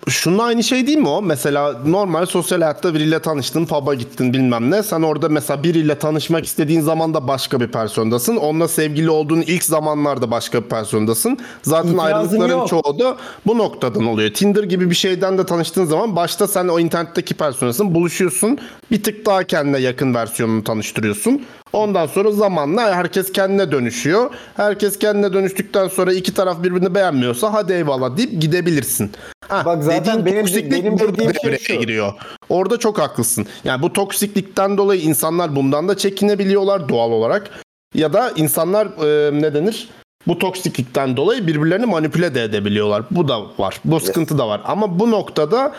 Şunun 0.09 0.37
aynı 0.37 0.63
şey 0.63 0.87
değil 0.87 0.97
mi 0.97 1.07
o? 1.07 1.21
Mesela 1.21 1.75
normal 1.85 2.25
sosyal 2.25 2.61
hayatta 2.61 2.93
biriyle 2.93 3.19
tanıştın, 3.19 3.65
pub'a 3.65 3.93
gittin 3.93 4.33
bilmem 4.33 4.71
ne. 4.71 4.83
Sen 4.83 5.01
orada 5.01 5.29
mesela 5.29 5.63
biriyle 5.63 5.99
tanışmak 5.99 6.45
istediğin 6.45 6.81
zaman 6.81 7.13
da 7.13 7.27
başka 7.27 7.59
bir 7.59 7.67
persondasın. 7.67 8.35
Onunla 8.35 8.67
sevgili 8.67 9.09
olduğun 9.09 9.41
ilk 9.41 9.63
zamanlarda 9.63 10.31
başka 10.31 10.63
bir 10.63 10.69
persondasın. 10.69 11.37
Zaten 11.61 11.89
İtirazın 11.89 12.15
ayrılıkların 12.15 12.57
yok. 12.57 12.67
çoğu 12.67 12.99
da 12.99 13.17
bu 13.47 13.57
noktadan 13.57 14.05
oluyor. 14.05 14.33
Tinder 14.33 14.63
gibi 14.63 14.89
bir 14.89 14.95
şeyden 14.95 15.37
de 15.37 15.45
tanıştığın 15.45 15.85
zaman 15.85 16.15
başta 16.15 16.47
sen 16.47 16.67
o 16.67 16.79
internetteki 16.79 17.33
personasın, 17.33 17.95
buluşuyorsun. 17.95 18.57
Bir 18.91 19.03
tık 19.03 19.25
daha 19.25 19.43
kendine 19.43 19.77
yakın 19.79 20.13
versiyonunu 20.13 20.63
tanıştırıyorsun. 20.63 21.41
Ondan 21.73 22.05
sonra 22.07 22.31
zamanla 22.31 22.95
herkes 22.95 23.31
kendine 23.31 23.71
dönüşüyor. 23.71 24.29
Herkes 24.55 24.99
kendine 24.99 25.33
dönüştükten 25.33 25.87
sonra 25.87 26.13
iki 26.13 26.33
taraf 26.33 26.63
birbirini 26.63 26.95
beğenmiyorsa 26.95 27.53
hadi 27.53 27.73
eyvallah 27.73 28.17
deyip 28.17 28.41
gidebilirsin. 28.41 29.11
Bak 29.49 29.83
zaten 29.83 30.05
dediğin 30.05 30.25
benim- 30.25 30.39
toksiklik 30.45 30.71
benim 30.71 30.99
burada 30.99 31.17
dediğim 31.17 31.59
şey 31.59 31.75
şu. 31.75 31.81
giriyor. 31.81 32.13
Orada 32.49 32.77
çok 32.79 32.99
haklısın. 32.99 33.47
Yani 33.63 33.81
bu 33.81 33.93
toksiklikten 33.93 34.77
dolayı 34.77 35.01
insanlar 35.01 35.55
bundan 35.55 35.87
da 35.87 35.97
çekinebiliyorlar 35.97 36.89
doğal 36.89 37.11
olarak. 37.11 37.49
Ya 37.95 38.13
da 38.13 38.31
insanlar 38.35 38.85
e, 38.85 39.41
ne 39.41 39.53
denir? 39.53 39.89
Bu 40.27 40.37
toksiklikten 40.39 41.17
dolayı 41.17 41.47
birbirlerini 41.47 41.85
manipüle 41.85 42.35
de 42.35 42.43
edebiliyorlar. 42.43 43.03
Bu 43.11 43.27
da 43.27 43.41
var. 43.57 43.79
Bu 43.85 43.99
sıkıntı 43.99 44.37
da 44.37 44.47
var. 44.47 44.61
Ama 44.65 44.99
bu 44.99 45.11
noktada 45.11 45.73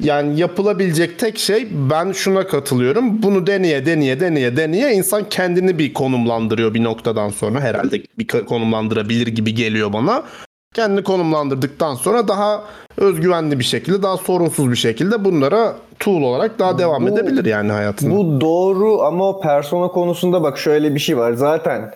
yani 0.00 0.40
yapılabilecek 0.40 1.18
tek 1.18 1.38
şey 1.38 1.68
ben 1.72 2.12
şuna 2.12 2.46
katılıyorum. 2.46 3.22
Bunu 3.22 3.46
deneye 3.46 3.86
deneye 3.86 4.20
deneye 4.20 4.56
deneye 4.56 4.92
insan 4.92 5.28
kendini 5.28 5.78
bir 5.78 5.94
konumlandırıyor 5.94 6.74
bir 6.74 6.84
noktadan 6.84 7.28
sonra 7.28 7.60
herhalde 7.60 8.02
bir 8.18 8.26
konumlandırabilir 8.26 9.26
gibi 9.26 9.54
geliyor 9.54 9.92
bana. 9.92 10.22
Kendini 10.76 11.02
konumlandırdıktan 11.04 11.94
sonra 11.94 12.28
daha 12.28 12.62
özgüvenli 12.96 13.58
bir 13.58 13.64
şekilde, 13.64 14.02
daha 14.02 14.16
sorunsuz 14.16 14.70
bir 14.70 14.76
şekilde 14.76 15.24
bunlara 15.24 15.74
tool 15.98 16.22
olarak 16.22 16.58
daha 16.58 16.78
devam 16.78 17.06
Bu- 17.06 17.10
edebilir 17.10 17.44
yani 17.44 17.72
hayatında. 17.72 18.16
Bu 18.16 18.40
doğru 18.40 19.02
ama 19.02 19.28
o 19.28 19.40
persona 19.40 19.88
konusunda 19.88 20.42
bak 20.42 20.58
şöyle 20.58 20.94
bir 20.94 21.00
şey 21.00 21.18
var. 21.18 21.32
Zaten 21.32 21.92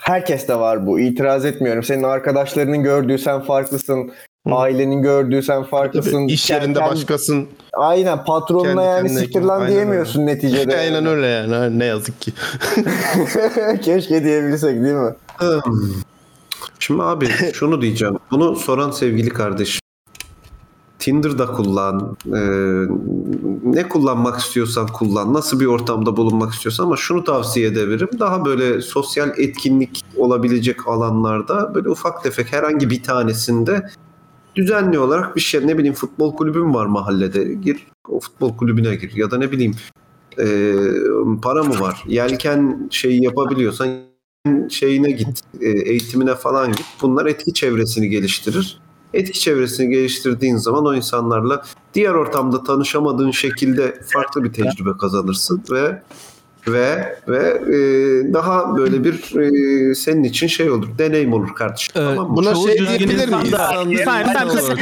herkes 0.00 0.48
de 0.48 0.58
var 0.58 0.86
bu. 0.86 1.00
İtiraz 1.00 1.44
etmiyorum. 1.44 1.82
Senin 1.82 2.02
arkadaşlarının 2.02 2.82
gördüğü 2.82 3.18
sen 3.18 3.40
farklısın. 3.40 4.12
Ailenin 4.50 5.02
gördüğü 5.02 5.42
sen 5.42 5.62
farklısın. 5.62 6.12
Tabii, 6.22 6.32
iş 6.32 6.50
yerinde 6.50 6.78
Kend- 6.78 6.90
başkasın. 6.90 7.48
Aynen 7.72 8.24
patronuna 8.24 8.82
Kendi 8.82 8.86
yani 8.86 9.08
siktir 9.08 9.42
lan 9.42 9.68
diyemiyorsun 9.68 10.20
öyle. 10.20 10.32
neticede. 10.32 10.76
Aynen 10.78 11.06
öyle 11.06 11.26
yani. 11.26 11.78
Ne 11.78 11.84
yazık 11.84 12.20
ki. 12.20 12.32
Keşke 13.82 14.24
diyebilsek 14.24 14.82
değil 14.82 14.94
mi? 14.94 15.14
Şimdi 16.80 17.02
abi 17.02 17.28
şunu 17.54 17.82
diyeceğim. 17.82 18.16
Bunu 18.30 18.56
soran 18.56 18.90
sevgili 18.90 19.30
kardeşim. 19.30 19.80
Tinder'da 20.98 21.46
kullan. 21.46 22.16
e, 22.26 22.40
ne 23.64 23.88
kullanmak 23.88 24.40
istiyorsan 24.40 24.86
kullan. 24.86 25.34
Nasıl 25.34 25.60
bir 25.60 25.66
ortamda 25.66 26.16
bulunmak 26.16 26.52
istiyorsan 26.52 26.84
ama 26.84 26.96
şunu 26.96 27.24
tavsiye 27.24 27.66
edebilirim. 27.66 28.08
Daha 28.18 28.44
böyle 28.44 28.80
sosyal 28.80 29.38
etkinlik 29.38 30.04
olabilecek 30.16 30.88
alanlarda 30.88 31.74
böyle 31.74 31.88
ufak 31.88 32.22
tefek 32.22 32.52
herhangi 32.52 32.90
bir 32.90 33.02
tanesinde 33.02 33.90
düzenli 34.56 34.98
olarak 34.98 35.36
bir 35.36 35.40
şey 35.40 35.66
ne 35.66 35.78
bileyim 35.78 35.94
futbol 35.94 36.36
kulübün 36.36 36.74
var 36.74 36.86
mahallede 36.86 37.44
gir 37.54 37.86
o 38.08 38.20
futbol 38.20 38.56
kulübüne 38.56 38.94
gir 38.94 39.12
ya 39.16 39.30
da 39.30 39.38
ne 39.38 39.52
bileyim 39.52 39.74
e, 40.38 40.74
para 41.42 41.62
mı 41.62 41.80
var 41.80 42.04
yelken 42.06 42.88
şeyi 42.90 43.24
yapabiliyorsan 43.24 43.88
şeyine 44.68 45.10
git, 45.10 45.40
e, 45.60 45.68
eğitimine 45.68 46.34
falan 46.34 46.72
git. 46.72 46.86
Bunlar 47.02 47.26
etki 47.26 47.54
çevresini 47.54 48.08
geliştirir. 48.08 48.80
Etki 49.14 49.40
çevresini 49.40 49.90
geliştirdiğin 49.90 50.56
zaman 50.56 50.86
o 50.86 50.94
insanlarla 50.94 51.62
diğer 51.94 52.14
ortamda 52.14 52.62
tanışamadığın 52.62 53.30
şekilde 53.30 54.00
farklı 54.06 54.44
bir 54.44 54.52
tecrübe 54.52 54.90
kazanırsın 55.00 55.62
ve 55.70 56.02
ve 56.68 57.16
ve 57.28 57.38
e, 57.48 57.74
daha 58.34 58.76
böyle 58.76 59.04
bir 59.04 59.14
e, 59.90 59.94
senin 59.94 60.24
için 60.24 60.46
şey 60.46 60.70
olur, 60.70 60.88
deneyim 60.98 61.32
olur 61.32 61.54
kardeşim. 61.54 61.92
tamam 61.94 62.30
mı? 62.30 62.36
Buna 62.36 62.54
Çoğu 62.54 62.66
şey 62.68 62.78
düzgün 62.78 62.98
diyebilir 62.98 63.28
miyiz? 63.28 63.52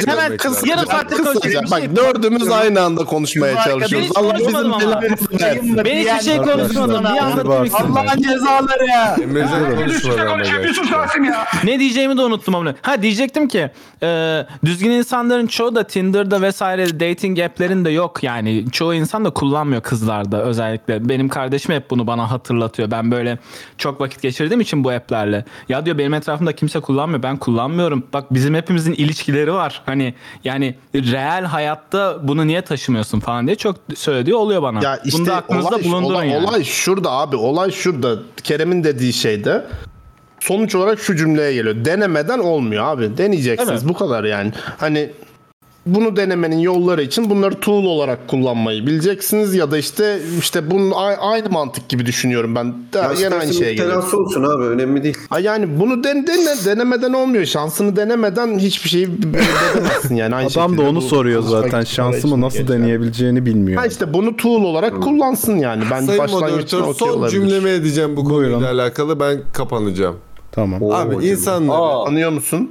hemen 0.07 0.37
kısa- 0.37 0.69
yarım 0.69 0.85
konuşuyoruz. 0.85 1.45
Bir 1.67 1.71
Bak 1.71 1.79
şey- 1.81 1.97
dördümüz 1.97 2.49
aynı 2.49 2.81
anda 2.83 3.05
konuşmaya 3.05 3.63
çalışıyoruz. 3.65 4.09
Allah 4.15 4.35
bizim 4.39 4.53
belamızı 4.55 4.91
versin. 4.91 5.77
Ben 5.77 5.85
hiçbir 5.97 6.21
şey 6.25 6.37
konuşmadım. 6.37 7.05
Varsın. 7.05 7.75
Allah'ın 7.95 8.23
cezaları 8.23 8.87
ya. 8.87 9.17
Ama 10.31 10.43
gerçekten. 10.43 11.35
Ne 11.65 11.79
diyeceğimi 11.79 12.17
de 12.17 12.23
unuttum 12.23 12.55
ama. 12.55 12.75
Ha 12.83 13.03
diyecektim 13.03 13.49
ki 13.49 13.71
e, 14.03 14.43
düzgün 14.65 14.91
insanların 14.91 15.47
çoğu 15.47 15.75
da 15.75 15.83
Tinder'da 15.85 16.43
vesaire 16.43 17.01
dating 17.01 17.41
app'lerinde 17.41 17.91
yok 17.91 18.23
yani. 18.23 18.65
Çoğu 18.73 18.95
insan 18.95 19.25
da 19.25 19.31
kullanmıyor 19.31 19.83
kızlarda 19.83 20.43
özellikle. 20.43 21.09
Benim 21.09 21.29
kardeşim 21.29 21.68
hep 21.75 21.91
bunu 21.91 22.07
bana 22.07 22.31
hatırlatıyor. 22.31 22.91
Ben 22.91 23.11
böyle 23.11 23.39
çok 23.79 24.01
vakit 24.01 24.23
geçirdiğim 24.23 24.61
için 24.61 24.85
bu 24.85 24.91
app'lerle. 24.91 25.45
Ya 25.69 25.87
diyor 25.87 25.99
benim 25.99 26.15
etrafımda 26.15 26.53
kimse 26.53 26.81
kullanmıyor. 26.81 27.23
Ben 27.23 27.37
kullanmıyorum. 27.37 28.07
Bak 28.13 28.35
bizim 28.35 28.55
hepimizin 28.55 28.93
ilişkileri 28.93 29.53
var. 29.53 29.83
Hani 29.87 30.15
yani 30.45 30.75
reel 30.95 31.45
hayatta 31.45 32.19
bunu 32.23 32.47
niye 32.47 32.63
taşımıyorsun 32.63 33.21
falan 33.21 33.47
diye 33.47 33.57
çok 33.57 33.77
söylediği 33.95 34.37
oluyor 34.37 34.63
bana. 34.63 34.85
Ya 34.85 34.97
işte 35.05 35.19
bunu 35.19 35.27
da 35.27 35.37
aklınızda 35.37 35.69
olay, 35.69 35.85
bulundurun 35.85 36.15
olay, 36.15 36.29
yani. 36.29 36.47
olay 36.47 36.65
şurada 36.65 37.11
abi. 37.11 37.37
Olay 37.37 37.71
şurada. 37.71 38.17
Kerem'in 38.45 38.85
dediği 38.85 39.13
şeyde 39.13 39.65
sonuç 40.41 40.75
olarak 40.75 40.99
şu 41.01 41.17
cümleye 41.17 41.55
geliyor. 41.55 41.85
Denemeden 41.85 42.39
olmuyor 42.39 42.85
abi. 42.85 43.19
Deneyeceksiniz. 43.19 43.71
Evet. 43.71 43.89
Bu 43.89 43.95
kadar 43.95 44.25
yani. 44.25 44.53
Hani 44.79 45.11
bunu 45.95 46.17
denemenin 46.17 46.59
yolları 46.59 47.03
için 47.03 47.31
bunları 47.31 47.61
tool 47.61 47.85
olarak 47.85 48.29
kullanmayı 48.29 48.87
bileceksiniz 48.87 49.55
ya 49.55 49.71
da 49.71 49.79
işte 49.79 50.19
işte 50.39 50.71
bunun 50.71 50.93
aynı 51.21 51.51
mantık 51.51 51.89
gibi 51.89 52.07
düşünüyorum 52.07 52.55
ben. 52.55 52.65
Ya 52.95 53.13
yine 53.19 53.35
aynı 53.35 53.55
şeye 53.55 53.75
geliyor. 53.75 54.13
olsun 54.13 54.43
abi 54.43 54.65
önemli 54.65 55.03
değil. 55.03 55.17
Ha 55.31 55.41
yani 55.41 55.81
bunu 55.81 56.05
den, 56.05 56.27
dene, 56.27 56.55
denemeden 56.65 57.13
olmuyor. 57.13 57.45
Şansını 57.45 57.97
denemeden 57.97 58.59
hiçbir 58.59 58.89
şeyi 58.91 59.09
edemezsin 59.75 60.15
yani. 60.15 60.35
Aynı 60.35 60.49
Adam 60.49 60.79
da 60.79 60.83
onu 60.83 60.97
bu 60.97 61.01
soruyor 61.01 61.43
zaten. 61.43 61.85
Şansımı 61.85 62.41
nasıl 62.41 62.59
geçer. 62.59 62.77
deneyebileceğini 62.79 63.47
bilmiyor. 63.47 63.81
Ha 63.81 63.87
işte 63.87 64.15
bunu 64.15 64.37
tool 64.37 64.65
olarak 64.65 65.03
kullansın 65.03 65.57
yani. 65.59 65.85
Ben 65.91 66.07
Sayın 66.07 66.31
moderatör 66.31 66.95
son 66.95 67.09
olabilir. 67.09 67.31
cümlemi 67.31 67.71
edeceğim 67.71 68.17
bu 68.17 68.31
Buyurun. 68.31 68.55
konuyla 68.55 68.83
alakalı 68.83 69.21
ben 69.21 69.39
kapanacağım. 69.53 70.17
Tamam. 70.53 70.83
Abi 70.93 71.27
insanlar 71.27 72.07
Anlıyor 72.07 72.31
musun? 72.31 72.71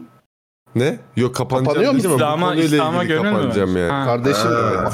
Ne? 0.80 0.99
Yok 1.16 1.36
kapanacağım 1.36 1.66
Kapanıyor 1.74 1.94
dedim 1.94 2.12
ama 2.12 2.18
bu 2.20 2.24
İslam'a- 2.24 2.49
konuyla 2.49 2.66
İslam'a 2.66 3.04
ilgili 3.04 3.18
gönül 3.18 3.30
mü 3.32 3.36
kapanacağım 3.38 3.76
ver? 3.76 3.82
yani. 3.82 3.91
Ha. 3.91 4.06
Kardeşim 4.06 4.49
Ha. 4.52 4.91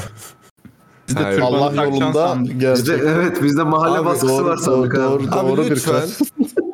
Biz 1.08 1.16
de 1.16 1.22
Hayır. 1.22 1.40
Allah 1.40 1.60
takacaksın 1.60 1.92
yolunda 2.00 2.28
sandık. 2.28 2.52
Bizde, 2.54 2.66
gerçekten. 2.66 3.06
evet 3.12 3.42
bizde 3.42 3.62
mahalle 3.62 3.98
Abi 3.98 4.04
baskısı 4.06 4.28
doğru, 4.28 4.44
var 4.44 4.56
sandık 4.56 4.94
doğru, 4.96 5.02
abi. 5.14 5.32
doğru. 5.32 5.38
Abi 5.62 5.64
bir 5.64 5.70
lütfen 5.70 6.00
kız. 6.00 6.20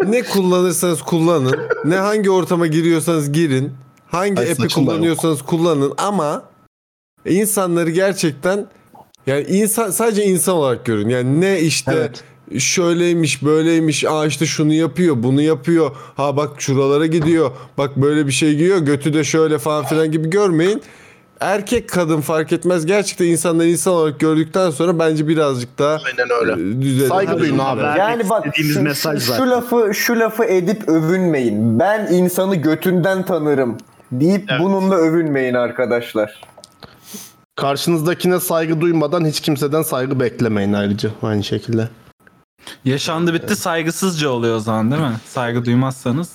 ne 0.09 0.23
kullanırsanız 0.23 1.03
kullanın. 1.03 1.57
Ne 1.85 1.97
hangi 1.97 2.31
ortama 2.31 2.67
giriyorsanız 2.67 3.33
girin. 3.33 3.73
Hangi 4.09 4.41
Ay, 4.41 4.47
app'i 4.53 4.63
saçım 4.63 4.87
da 4.87 4.91
yok. 4.91 4.99
kullanıyorsanız 4.99 5.43
kullanın 5.43 5.93
ama 5.99 6.43
insanları 7.27 7.91
gerçekten 7.91 8.67
yani 9.27 9.43
insan 9.43 9.91
sadece 9.91 10.25
insan 10.25 10.55
olarak 10.55 10.85
görün. 10.85 11.09
Yani 11.09 11.41
ne 11.41 11.61
işte 11.61 11.93
Evet. 11.95 12.25
Şöyleymiş 12.59 13.45
böyleymiş 13.45 14.05
aa 14.05 14.27
işte 14.27 14.47
şunu 14.47 14.73
yapıyor 14.73 15.17
bunu 15.19 15.43
yapıyor 15.43 15.91
ha 16.17 16.37
bak 16.37 16.51
şuralara 16.63 17.07
gidiyor 17.07 17.51
bak 17.79 17.97
böyle 17.97 18.27
bir 18.27 18.33
şey 18.33 18.55
giyiyor 18.55 18.79
götü 18.79 19.15
de 19.15 19.25
şöyle 19.25 19.59
falan 19.59 19.85
filan 19.85 20.11
gibi 20.13 20.31
görmeyin 20.31 20.83
erkek 21.41 21.89
kadın 21.89 22.21
fark 22.21 22.53
etmez 22.53 22.87
gerçekten 22.87 23.27
insanları 23.27 23.69
insan 23.69 23.95
olarak 23.95 24.21
gördükten 24.21 24.71
sonra 24.71 24.99
bence 24.99 25.29
birazcık 25.29 25.79
daha 25.79 25.99
Aynen 26.07 26.31
öyle. 26.41 26.53
e, 26.53 26.83
düzelir. 26.83 27.09
Saygı 27.09 27.39
duyun 27.39 27.59
abi. 27.59 27.99
Yani 27.99 28.31
bak 28.31 28.47
şu, 28.57 28.83
mesaj 28.83 29.21
şu, 29.21 29.27
zaten. 29.27 29.45
şu 29.45 29.51
lafı 29.51 29.95
şu 29.95 30.19
lafı 30.21 30.45
edip 30.45 30.89
övünmeyin. 30.89 31.79
Ben 31.79 32.07
insanı 32.13 32.57
götünden 32.57 33.25
tanırım 33.25 33.77
deyip 34.13 34.51
bununla 34.61 34.95
övünmeyin 34.97 35.55
arkadaşlar. 35.55 36.41
Karşınızdakine 37.57 38.41
saygı 38.41 38.81
duymadan 38.81 39.25
hiç 39.25 39.41
kimseden 39.41 39.83
saygı 39.83 40.21
beklemeyin 40.21 40.73
ayrıca 40.73 41.11
aynı 41.23 41.45
şekilde. 41.45 41.89
Yaşandı 42.85 43.35
bitti 43.35 43.57
saygısızca 43.57 44.29
oluyor 44.29 44.57
o 44.57 44.61
zaman 44.61 44.91
değil 44.91 45.03
mi? 45.03 45.17
Saygı 45.27 45.65
duymazsanız. 45.65 46.31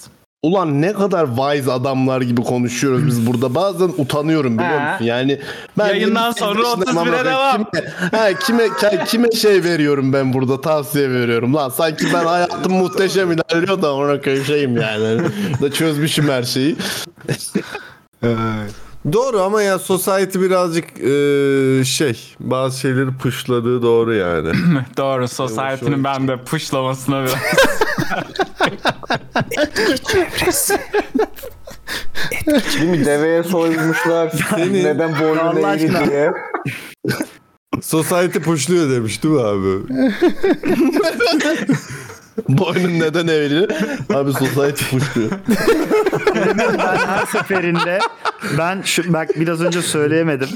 Ulan 0.45 0.81
ne 0.81 0.93
kadar 0.93 1.27
wise 1.35 1.71
adamlar 1.71 2.21
gibi 2.21 2.43
konuşuyoruz 2.43 3.07
biz 3.07 3.27
burada. 3.27 3.55
Bazen 3.55 3.91
utanıyorum 3.97 4.57
biliyor 4.57 4.91
musun? 4.91 5.05
Yani 5.05 5.41
ben 5.77 5.87
Yayından 5.87 6.27
28 6.27 6.39
sonra 6.39 6.67
yaşındayım 6.67 6.99
31'e 6.99 7.19
ama 7.19 7.25
devam. 7.25 7.63
Kime, 7.63 7.87
ha, 8.11 8.33
kime, 8.39 9.05
kime 9.05 9.31
şey 9.31 9.63
veriyorum 9.63 10.13
ben 10.13 10.33
burada 10.33 10.61
tavsiye 10.61 11.09
veriyorum 11.09 11.53
lan. 11.53 11.69
Sanki 11.69 12.05
ben 12.13 12.25
hayatım 12.25 12.73
muhteşem 12.77 13.31
ilerliyor 13.31 13.81
da 13.81 13.93
ona 13.93 14.43
şeyim 14.45 14.77
yani. 14.77 15.21
da 15.61 15.71
çözmüşüm 15.71 16.29
her 16.29 16.43
şeyi. 16.43 16.75
Doğru 19.13 19.41
ama 19.41 19.61
ya 19.61 19.79
society 19.79 20.39
birazcık 20.39 20.85
e, 20.99 21.83
şey 21.85 22.35
bazı 22.39 22.79
şeyleri 22.79 23.17
puşladığı 23.17 23.81
doğru 23.81 24.13
yani. 24.13 24.49
Doğru 24.97 25.27
Society'nin 25.27 26.03
ben 26.03 26.27
de 26.27 26.43
puşlamasına 26.43 27.23
biraz. 27.23 27.35
Değil 32.47 32.89
mi? 32.89 33.05
Deveye 33.05 33.43
soymuşlar. 33.43 34.33
Neden 34.57 35.19
boynun 35.19 35.55
eğri 35.63 36.09
diye. 36.09 36.33
Society 37.81 38.39
pushluyor 38.39 38.91
demiş 38.91 39.23
değil 39.23 39.33
mi 39.35 39.41
abi? 39.41 39.83
Boynun 42.49 42.99
neden 42.99 43.27
eğri? 43.27 43.67
Abi 44.15 44.33
society 44.33 44.83
pushluyor. 44.91 45.31
ben 46.77 46.97
her 46.97 47.25
seferinde 47.25 47.99
ben 48.57 48.81
şu 48.81 49.13
bak 49.13 49.29
biraz 49.35 49.61
önce 49.61 49.81
söyleyemedim. 49.81 50.49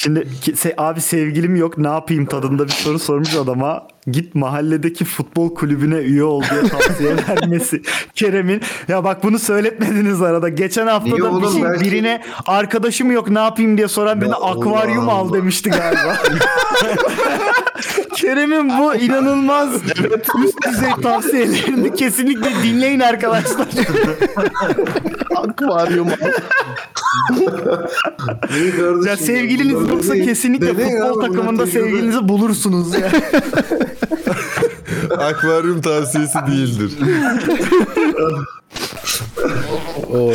Şimdi 0.00 0.18
se- 0.46 0.74
abi 0.78 1.00
sevgilim 1.00 1.56
yok 1.56 1.78
ne 1.78 1.88
yapayım 1.88 2.26
tadında 2.26 2.64
bir 2.64 2.72
soru 2.72 2.98
sormuş 2.98 3.34
adama. 3.36 3.86
Git 4.10 4.34
mahalledeki 4.34 5.04
futbol 5.04 5.54
kulübüne 5.54 5.94
üye 5.96 6.24
ol 6.24 6.42
diye 6.50 6.62
tavsiye 6.62 7.16
vermesi. 7.28 7.82
Kerem'in 8.14 8.60
ya 8.88 9.04
bak 9.04 9.22
bunu 9.24 9.38
söyletmediniz 9.38 10.22
arada. 10.22 10.48
Geçen 10.48 10.86
hafta 10.86 11.10
Niye 11.10 11.22
da 11.22 11.42
bir 11.42 11.48
şey 11.48 11.62
Belki- 11.62 11.84
birine 11.84 12.22
arkadaşım 12.46 13.10
yok 13.12 13.30
ne 13.30 13.38
yapayım 13.38 13.76
diye 13.78 13.88
soran 13.88 14.20
birine 14.20 14.34
akvaryum 14.34 15.08
al 15.08 15.32
demişti 15.32 15.70
galiba. 15.70 16.16
Kerem'in 18.20 18.78
bu 18.78 18.94
inanılmaz 18.94 19.74
üst 20.44 20.66
düzey 20.68 20.90
tavsiyelerini 21.02 21.94
kesinlikle 21.94 22.50
dinleyin 22.62 23.00
arkadaşlar. 23.00 23.66
Akvaryum. 25.36 26.08
Ya 29.06 29.16
sevgiliniz 29.16 29.90
yoksa 29.90 30.14
kesinlikle 30.14 30.78
Deneyin 30.78 31.00
futbol 31.00 31.20
abi, 31.22 31.26
takımında 31.28 31.64
tecrübe. 31.64 31.80
sevgilinizi 31.84 32.28
bulursunuz 32.28 32.94
ya. 32.94 33.10
Akvaryum 35.10 35.80
tavsiyesi 35.80 36.38
değildir. 36.46 36.92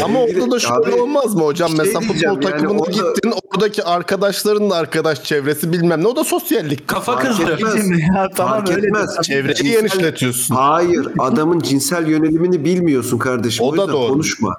Ama 0.03 0.19
orada 0.19 0.51
da 0.51 0.59
şöyle 0.59 0.75
Abi, 0.75 0.91
olmaz 1.01 1.35
mı 1.35 1.43
hocam? 1.43 1.69
şey 1.69 1.77
Mesela 1.77 1.99
diyeceğim 2.01 2.35
futbol 2.35 2.49
yani 2.49 2.59
takımına 2.61 2.79
orada- 2.81 2.91
gittin 2.91 3.33
oradaki 3.53 3.83
arkadaşların 3.83 4.69
da 4.69 4.75
arkadaş 4.75 5.23
çevresi 5.23 5.71
bilmem 5.73 6.03
ne 6.03 6.07
o 6.07 6.15
da 6.15 6.23
sosyallik. 6.23 6.87
Kafa 6.87 7.13
Fark 7.15 7.27
kızdı. 7.27 7.51
etmez. 7.53 7.89
ya 8.15 8.29
tamam 8.35 8.53
Fark 8.53 8.69
öyle. 8.77 8.87
etmez. 8.87 9.09
Çevreyi 9.23 9.55
Cinsel- 9.55 9.71
genişletiyorsun. 9.79 10.55
Hayır 10.55 11.07
adamın 11.19 11.59
cinsel 11.59 12.07
yönelimini 12.07 12.65
bilmiyorsun 12.65 13.17
kardeşim. 13.17 13.65
O 13.65 13.67
O, 13.69 13.71
da 13.77 13.81
yüzden 13.81 13.93
doğru. 13.93 14.07
konuşma. 14.13 14.57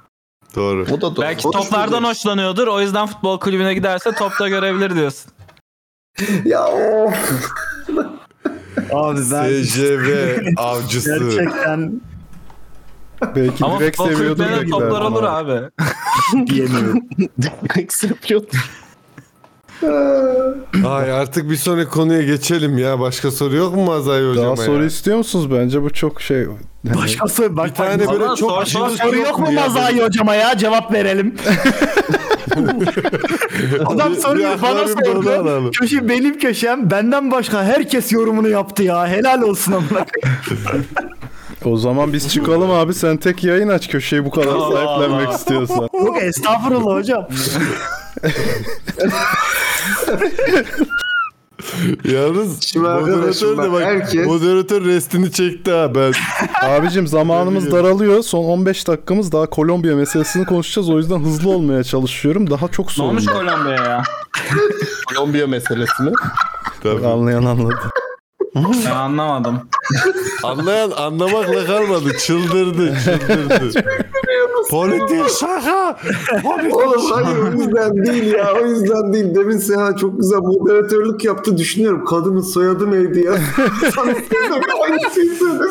Doğru. 0.56 0.82
O 0.92 0.96
da 0.96 1.00
doğru. 1.00 1.20
Belki 1.20 1.42
Konuşmayacağız. 1.42 1.70
toplardan 1.88 2.08
hoşlanıyordur. 2.08 2.66
O 2.66 2.80
yüzden 2.80 3.06
futbol 3.06 3.40
kulübüne 3.40 3.74
giderse 3.74 4.12
topta 4.12 4.48
görebilir 4.48 4.94
diyorsun. 4.96 5.30
Ya 6.44 6.66
of. 6.66 7.14
Abi 8.92 9.20
ben 9.32 9.62
SJV 9.62 10.38
avcısı. 10.56 11.18
gerçekten 11.18 12.00
Belki 13.36 13.64
Ama 13.64 13.80
direkt 13.80 13.96
seviyordur 13.96 14.24
kulüplerinde 14.26 14.56
belki 14.56 14.70
toplar 14.70 15.00
olur 15.00 15.22
abi. 15.22 15.52
abi. 15.52 15.70
diyemiyorum. 16.46 17.00
Ay 20.86 21.12
artık 21.12 21.50
bir 21.50 21.56
sonraki 21.56 21.90
konuya 21.90 22.22
geçelim 22.22 22.78
ya. 22.78 23.00
Başka 23.00 23.30
soru 23.30 23.56
yok 23.56 23.74
mu 23.76 23.84
Mazay 23.84 24.28
hocama 24.28 24.56
Daha 24.56 24.62
ya? 24.64 24.66
soru 24.66 24.84
istiyor 24.84 25.16
musunuz? 25.18 25.50
Bence 25.52 25.82
bu 25.82 25.90
çok 25.90 26.22
şey. 26.22 26.38
Yani 26.38 26.96
Başka 27.02 27.28
soru. 27.28 27.56
Bak, 27.56 27.66
Bir 27.66 27.74
tane 27.74 27.98
böyle 27.98 28.24
çok 28.26 28.38
sor- 28.38 28.64
sor- 28.64 28.88
soru 28.90 29.16
yok 29.16 29.38
mu 29.38 29.52
ya? 29.52 29.60
Mazai 29.66 30.00
hocama 30.02 30.34
ya? 30.34 30.58
Cevap 30.58 30.92
verelim. 30.92 31.34
Adam 33.86 34.12
bir 34.14 34.62
bana 34.62 34.88
sordu. 34.88 35.70
Köşe 35.70 36.08
benim 36.08 36.38
köşem. 36.38 36.90
Benden 36.90 37.30
başka 37.30 37.64
herkes 37.64 38.12
yorumunu 38.12 38.48
yaptı 38.48 38.82
ya. 38.82 39.06
Helal 39.08 39.42
olsun 39.42 39.72
amına. 39.72 40.06
O 41.66 41.76
zaman 41.76 42.12
biz 42.12 42.28
çıkalım 42.32 42.70
abi. 42.70 42.94
Sen 42.94 43.16
tek 43.16 43.44
yayın 43.44 43.68
aç 43.68 43.88
köşeyi 43.90 44.24
bu 44.24 44.30
kadar 44.30 44.58
sahiplenmek 44.58 45.30
istiyorsan. 45.32 45.88
Yok 46.06 46.22
estağfurullah 46.22 46.96
hocam. 46.96 47.26
Yalnız 52.04 52.62
Şimdi 52.62 52.88
moderatör 52.88 53.52
de 53.52 53.58
bak, 53.58 53.72
bak 53.72 53.82
herkes- 53.82 54.26
moderatör 54.26 54.84
restini 54.84 55.32
çekti 55.32 55.70
ha 55.72 55.94
ben. 55.94 56.12
Abicim 56.68 57.06
zamanımız 57.06 57.72
daralıyor. 57.72 58.22
Son 58.22 58.44
15 58.44 58.86
dakikamız 58.88 59.32
daha 59.32 59.46
Kolombiya 59.46 59.96
meselesini 59.96 60.44
konuşacağız. 60.46 60.90
O 60.90 60.98
yüzden 60.98 61.18
hızlı 61.20 61.50
olmaya 61.50 61.84
çalışıyorum. 61.84 62.50
Daha 62.50 62.68
çok 62.68 62.86
Ne 62.86 62.92
sorun 62.92 63.08
olmuş 63.08 63.26
var. 63.28 63.34
Kolombiya'ya 63.34 63.84
ya? 63.90 64.02
Kolombiya 65.14 65.46
meselesi 65.46 66.02
mi? 66.02 66.12
Tabii. 66.82 67.06
Anlayan 67.06 67.44
anladı. 67.44 67.90
Ben 68.54 68.90
anlamadım. 68.90 69.60
Anlayan 70.42 70.90
anlamakla 70.90 71.66
kalmadı. 71.66 72.16
Çıldırdı, 72.18 72.94
çıldırdı. 73.04 73.84
Politik 74.70 75.30
şaka. 75.40 75.96
Oğlum 76.44 77.10
hayır 77.10 77.38
o 77.38 77.52
yüzden 77.52 78.06
değil 78.06 78.32
ya 78.34 78.48
o 78.62 78.66
yüzden 78.66 79.12
değil. 79.12 79.34
Demin 79.34 79.58
Seha 79.58 79.96
çok 79.96 80.20
güzel 80.20 80.38
moderatörlük 80.38 81.24
yaptı 81.24 81.58
düşünüyorum. 81.58 82.04
Kadının 82.04 82.40
soyadı 82.40 82.90
neydi 82.90 83.20
ya? 83.20 83.32
Sana 83.94 84.14
söyledim, 84.14 84.62
aynı 84.82 85.14
şeyi 85.14 85.30
söyledim. 85.36 85.70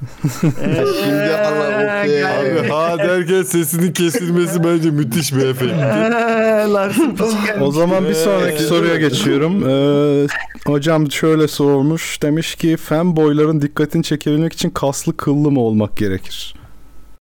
Ha. 0.00 0.48
Şimdi 1.04 1.34
Allah 1.34 2.00
okey. 2.02 2.24
Abi 2.24 2.68
ha 2.68 2.98
derken 2.98 3.42
sesinin 3.42 3.92
kesilmesi 3.92 4.64
bence 4.64 4.90
müthiş 4.90 5.34
bir 5.34 5.46
efekt. 5.46 5.72
O 7.60 7.72
zaman 7.72 8.08
bir 8.08 8.14
sonraki 8.14 8.62
soruya 8.62 8.96
geçiyorum. 8.96 9.68
Ee, 9.68 10.26
hocam 10.66 11.10
şöyle 11.10 11.48
sormuş. 11.48 12.22
Demiş 12.22 12.54
ki 12.54 12.76
fanboyların 12.76 13.62
dikkatini 13.62 14.02
çekebilmek 14.02 14.52
için 14.52 14.70
kaslı 14.70 15.16
kıllı 15.16 15.50
mı 15.50 15.60
olmak 15.60 15.96
gerekir? 15.96 16.54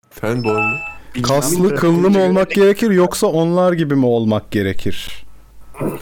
Fanboy 0.09 0.61
mu? 0.61 0.75
Kaslı 1.23 1.75
kıllı 1.75 2.09
mı 2.09 2.23
olmak 2.23 2.51
gerekir 2.51 2.91
yoksa 2.91 3.27
onlar 3.27 3.73
gibi 3.73 3.95
mi 3.95 4.05
olmak 4.05 4.51
gerekir? 4.51 5.25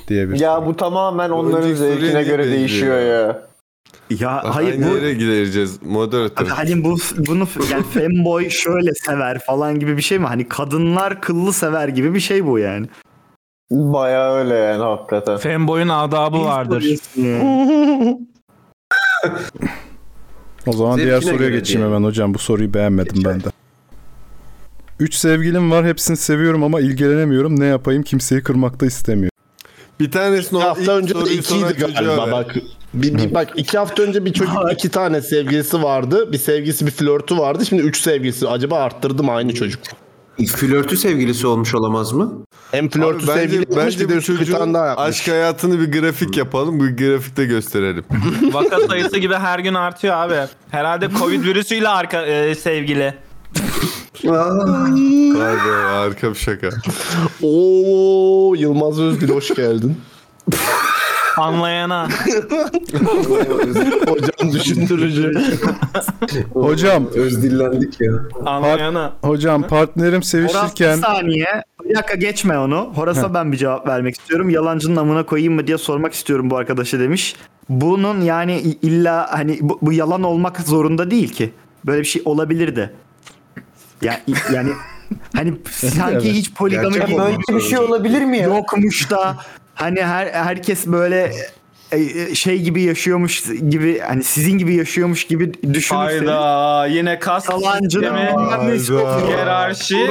Diye 0.08 0.30
bir 0.30 0.40
Ya 0.40 0.66
bu 0.66 0.76
tamamen 0.76 1.30
onların 1.30 1.62
Önceki 1.62 1.78
zevkine 1.78 2.24
göre 2.24 2.46
değişiyor 2.52 3.02
ya. 3.02 3.42
Ya 4.20 4.42
Hayır, 4.44 4.78
hayır 4.80 4.92
bu 4.92 4.96
nereye 4.96 5.14
gideceğiz 5.14 5.80
moderatör? 5.84 6.48
Hani 6.48 6.84
bu 6.84 6.98
bunu 7.18 7.48
yani 7.72 7.84
femboy 7.94 8.50
şöyle 8.50 8.94
sever 8.94 9.40
falan 9.40 9.80
gibi 9.80 9.98
bir 9.98 10.02
şey 10.02 10.20
mi? 10.20 10.26
Hani 10.26 10.50
kadınlar 10.50 11.22
kıllı 11.22 11.54
sever 11.54 11.88
gibi 11.88 12.14
bir 12.14 12.20
şey 12.20 12.46
bu 12.46 12.60
yani. 12.60 12.88
Bayağı 13.72 14.36
öyle 14.36 14.54
yani 14.54 14.84
hakikaten. 14.84 15.38
Fanboy'un 15.38 15.90
adabı 15.90 16.44
vardır. 16.44 16.86
O 20.68 20.74
zaman 20.74 20.96
Zevkine 20.96 21.06
diğer 21.06 21.22
soruya 21.22 21.50
geçeyim 21.50 21.88
hemen 21.88 22.04
hocam. 22.04 22.34
Bu 22.34 22.40
soruyu 22.40 22.74
beğenmedim 22.74 23.24
ben 23.26 23.40
de. 23.40 23.48
Üç 25.00 25.16
sevgilim 25.16 25.72
var. 25.72 25.86
Hepsini 25.86 26.18
seviyorum 26.18 26.64
ama 26.64 26.80
ilgilenemiyorum. 26.80 27.60
Ne 27.60 27.66
yapayım? 27.66 28.04
Kimseyi 28.04 28.44
kırmak 28.44 28.80
da 28.82 28.86
istemiyorum. 28.86 29.38
Bir 30.00 30.12
tanesini 30.12 30.60
İki 30.60 30.68
o 30.68 30.70
hafta 30.70 30.82
ilk 30.82 30.90
önce 30.90 31.16
de 31.16 31.20
soruyu 31.20 31.44
soran 31.44 31.70
çocuğa 31.70 31.90
galiba 31.90 32.26
ver. 32.28 32.32
bak. 32.32 32.56
Bir, 32.94 33.18
bir- 33.18 33.34
bak 33.34 33.50
iki 33.56 33.78
hafta 33.78 34.04
önce 34.04 34.26
bir 34.26 34.34
çocuk 34.34 34.54
iki 34.74 34.90
tane 34.90 35.22
sevgilisi 35.22 35.84
vardı. 35.84 36.32
Bir 36.32 36.38
sevgilisi 36.38 36.86
bir 36.86 36.92
flörtü 36.92 37.38
vardı. 37.38 37.66
Şimdi 37.66 37.82
üç 37.82 38.02
sevgilisi. 38.02 38.48
Acaba 38.48 38.80
arttırdı 38.80 39.24
mı 39.24 39.32
aynı 39.32 39.54
çocuk? 39.54 39.82
Flörtü 40.56 40.98
sevgilisi 40.98 41.48
olmuş 41.48 41.76
olamaz 41.76 42.12
mı? 42.12 42.44
Hem 42.72 42.90
flörtü 42.90 43.28
bence, 43.28 43.34
sevgili 43.42 43.60
yapmış 43.60 43.78
bence 43.86 44.00
bir 44.00 44.10
de 44.10 44.16
bir 44.16 44.22
çocuğun 44.22 44.54
tane 44.58 44.74
daha 44.74 44.86
yapmış. 44.88 45.08
aşk 45.10 45.28
hayatını 45.28 45.80
bir 45.80 46.00
grafik 46.00 46.38
yapalım. 46.38 46.80
Bu 46.80 46.84
grafikte 46.98 47.46
gösterelim. 47.46 48.04
Vaka 48.52 48.80
sayısı 48.80 49.18
gibi 49.18 49.34
her 49.36 49.60
gün 49.60 49.74
artıyor 49.74 50.16
abi. 50.16 50.36
Herhalde 50.72 51.10
Covid 51.20 51.44
virüsüyle 51.44 51.88
arka 51.90 52.26
e, 52.26 52.56
sevgili. 52.56 53.14
Vay 54.26 55.56
be 55.56 55.72
harika 55.88 56.30
bir 56.30 56.36
şaka. 56.40 56.70
Oo 57.44 58.54
Yılmaz 58.58 59.00
Özdil 59.00 59.30
hoş 59.30 59.48
geldin. 59.56 59.98
Anlayana. 61.38 62.08
Hocam 64.08 64.54
düşündürücü. 64.54 65.34
Hocam. 66.54 67.08
Öz 67.16 67.44
dillendik 67.44 68.02
ya. 68.02 68.12
Anlayana. 68.46 69.14
Hocam 69.22 69.68
partnerim 69.68 70.14
Horas 70.14 70.28
sevişirken 70.28 70.98
bir 70.98 71.04
saniye. 71.04 71.64
Bir 71.86 71.96
dakika 71.96 72.16
geçme 72.16 72.60
onu. 72.60 72.92
Horas'a 72.96 73.34
ben 73.34 73.52
bir 73.52 73.58
cevap 73.58 73.88
vermek 73.88 74.20
istiyorum. 74.20 74.50
Yalancının 74.50 74.96
amına 74.96 75.26
koyayım 75.26 75.54
mı 75.54 75.68
diye 75.68 75.78
sormak 75.78 76.14
istiyorum 76.14 76.50
bu 76.50 76.58
arkadaşa 76.58 77.00
demiş. 77.00 77.36
Bunun 77.70 78.22
yani 78.22 78.60
illa 78.62 79.28
hani 79.32 79.58
bu, 79.62 79.80
bu 79.82 79.94
yalan 79.94 80.24
olmak 80.24 80.60
zorunda 80.60 81.12
değil 81.12 81.34
ki. 81.34 81.54
Böyle 81.86 82.00
bir 82.00 82.08
şey 82.08 82.22
olabilir 82.26 82.76
de. 82.76 82.94
Ya, 84.02 84.22
yani 84.54 84.72
hani 85.36 85.54
sanki 85.72 86.14
Evet. 86.14 86.24
hiç 86.24 86.54
poligami 86.54 86.94
gibi 86.94 87.18
böyle 87.18 87.38
bir 87.50 87.62
şey 87.62 87.80
olabilir 87.80 88.22
mi 88.22 88.38
ya? 88.38 88.44
yokmuş 88.44 89.10
da 89.10 89.38
hani 89.82 90.04
her 90.04 90.28
herkes 90.28 90.88
böyle 90.88 91.32
e, 91.92 91.98
e, 92.00 92.36
şey 92.36 92.62
gibi 92.62 92.82
yaşıyormuş 92.82 93.44
gibi 93.70 94.00
hani 94.00 94.24
sizin 94.24 94.58
gibi 94.58 94.74
yaşıyormuş 94.76 95.24
gibi 95.24 95.54
düşünürseniz 95.74 96.20
Hayda 96.30 96.86
yine 96.88 97.20
kas 97.20 97.50
yalancının 97.50 98.14
hiyerarşi. 99.28 100.08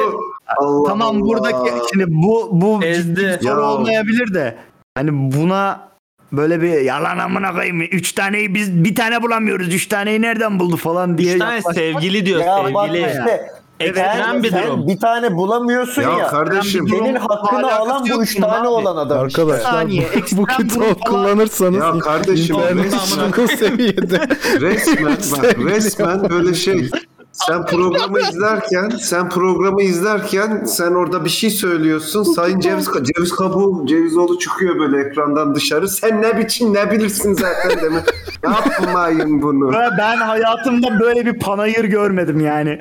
Allah 0.59 0.89
Tamam 0.89 1.17
Allah. 1.17 1.21
buradaki 1.21 1.71
şimdi 1.93 2.05
bu 2.09 2.49
bu 2.53 2.85
Ezdi. 2.85 3.39
soru 3.43 3.61
Ya. 3.61 3.67
olmayabilir 3.67 4.35
de 4.35 4.55
hani 4.95 5.11
buna 5.33 5.91
böyle 6.33 6.63
bir 6.63 6.81
yalan 6.81 7.19
amına 7.19 7.53
koyayım. 7.53 7.81
Üç 7.83 8.13
taneyi 8.13 8.55
biz 8.55 8.85
bir 8.85 8.95
tane 8.95 9.23
bulamıyoruz. 9.23 9.75
Üç 9.75 9.87
taneyi 9.87 10.23
nereden 10.23 10.59
buldu 10.61 10.77
falan 10.77 11.19
diye. 11.19 11.33
Üç 11.35 11.39
tane 11.41 11.55
yaklaşmak- 11.55 11.75
sevgili 11.75 12.27
diyor 12.27 12.41
Ya 12.41 12.75
bak 12.75 12.87
sevgili. 12.89 13.07
işte 13.07 13.47
Ekstrem 13.81 14.43
bir 14.43 14.53
durum. 14.53 14.89
bir 14.89 14.99
tane 15.01 15.37
bulamıyorsun 15.37 16.03
ya. 16.03 16.11
Ya 16.19 16.29
kardeşim. 16.29 16.89
Senin 16.89 17.15
hakkını 17.15 17.59
Alakası 17.67 17.83
alan 17.83 18.03
bu 18.03 18.09
yok 18.09 18.23
üç 18.23 18.37
bunun 18.37 18.47
tane 18.49 18.61
abi. 18.61 18.69
olan 18.69 18.97
adam 18.97 19.27
işte. 19.29 19.43
Arkadaşlar 19.43 19.71
saniye, 19.73 20.03
bu, 20.15 20.19
ekstrem 20.19 20.45
bu 20.81 20.81
falan- 20.81 20.95
kullanırsanız 20.95 21.77
Ya 21.85 21.99
kardeşim 21.99 22.57
internet 22.57 22.93
resmen, 22.93 23.31
çok 23.33 23.51
seviyede. 23.51 24.29
resmen 24.61 25.17
bak 25.33 25.59
resmen 25.65 26.31
böyle 26.31 26.55
şey. 26.55 26.91
Sen 27.33 27.67
programı 27.67 28.21
izlerken, 28.21 28.89
sen 28.89 29.29
programı 29.29 29.83
izlerken 29.83 30.65
sen 30.65 30.91
orada 30.91 31.25
bir 31.25 31.31
şey 31.31 31.51
söylüyorsun. 31.51 32.23
Sayın 32.23 32.61
Ceviz, 32.61 32.89
Ceviz 33.03 33.33
Kabuğu, 33.33 33.87
Cevizoğlu 33.87 34.39
çıkıyor 34.39 34.79
böyle 34.79 35.09
ekrandan 35.09 35.55
dışarı. 35.55 35.89
Sen 35.89 36.23
ne 36.23 36.39
biçim 36.39 36.75
ne 36.75 36.91
bilirsin 36.91 37.33
zaten 37.35 37.81
demek. 37.83 38.05
Yapmayın 38.45 39.43
bunu. 39.43 39.73
Ben 39.99 40.17
hayatımda 40.17 41.01
böyle 41.01 41.27
bir 41.27 41.39
panayır 41.39 41.85
görmedim 41.85 42.41
yani. 42.41 42.81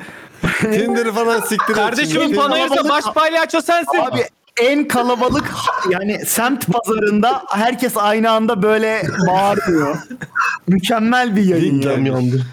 Tinder'ı 0.60 1.12
falan 1.12 1.40
siktir 1.46 1.74
Kardeşimin 1.74 2.36
panayırsa 2.36 2.90
baş 2.90 3.04
palyaço 3.16 3.62
sensin. 3.62 3.98
Abi 3.98 4.26
en 4.62 4.88
kalabalık 4.88 5.52
yani 5.90 6.26
semt 6.26 6.66
pazarında 6.68 7.44
herkes 7.50 7.98
aynı 7.98 8.32
anda 8.32 8.62
böyle 8.62 9.04
bağırıyor. 9.28 9.98
Mükemmel 10.68 11.36
bir 11.36 11.44
yayın 11.44 11.82
Gündem 11.82 12.06
yani. 12.06 12.08
yandı. 12.10 12.46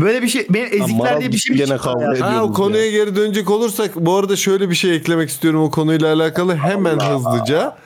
Böyle 0.00 0.22
bir 0.22 0.28
şey 0.28 0.46
benim 0.50 0.82
ezikler 0.82 1.20
diye 1.20 1.32
bir 1.32 1.38
şey 1.38 1.56
mi 1.56 1.64
gene 1.64 1.76
kavga 1.76 2.16
ya? 2.16 2.32
Ha 2.32 2.42
o 2.44 2.52
konuya 2.52 2.90
geri 2.90 3.16
dönecek 3.16 3.50
olursak 3.50 3.96
bu 3.96 4.16
arada 4.16 4.36
şöyle 4.36 4.70
bir 4.70 4.74
şey 4.74 4.96
eklemek 4.96 5.28
istiyorum 5.30 5.62
o 5.62 5.70
konuyla 5.70 6.12
alakalı 6.14 6.56
hemen 6.56 6.98
hızlıca. 6.98 7.76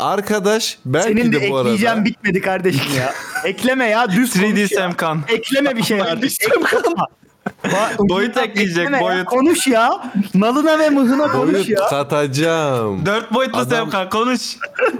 Arkadaş 0.00 0.78
belki 0.84 1.08
Senin 1.08 1.32
de 1.32 1.40
de 1.42 1.50
bu 1.50 1.56
arada 1.56 1.68
ekleyeceğim 1.70 2.04
bitmedi 2.04 2.40
kardeşim 2.40 2.96
ya. 2.98 3.12
Ekleme 3.44 3.84
ya 3.88 4.10
düz 4.10 4.30
3D 4.36 4.42
konuş 4.50 4.58
ya. 4.72 4.78
Semkan. 4.78 5.22
Ekleme 5.28 5.76
bir 5.76 5.82
şey 5.82 6.00
artık. 6.02 6.30
Ba- 7.64 7.98
Boyut 8.08 8.36
ekleyecek, 8.36 8.78
Ekleme 8.78 8.96
ya. 8.96 9.02
boyut. 9.02 9.24
Konuş 9.24 9.66
ya. 9.66 10.12
Nalına 10.34 10.78
ve 10.78 10.90
mıhına 10.90 11.28
konuş 11.32 11.54
boyut 11.54 11.68
ya. 11.68 11.86
katacağım. 11.88 13.06
Dört 13.06 13.32
boyutlu 13.34 13.58
Adam- 13.58 13.70
Semkan 13.78 14.08
konuş. 14.08 14.40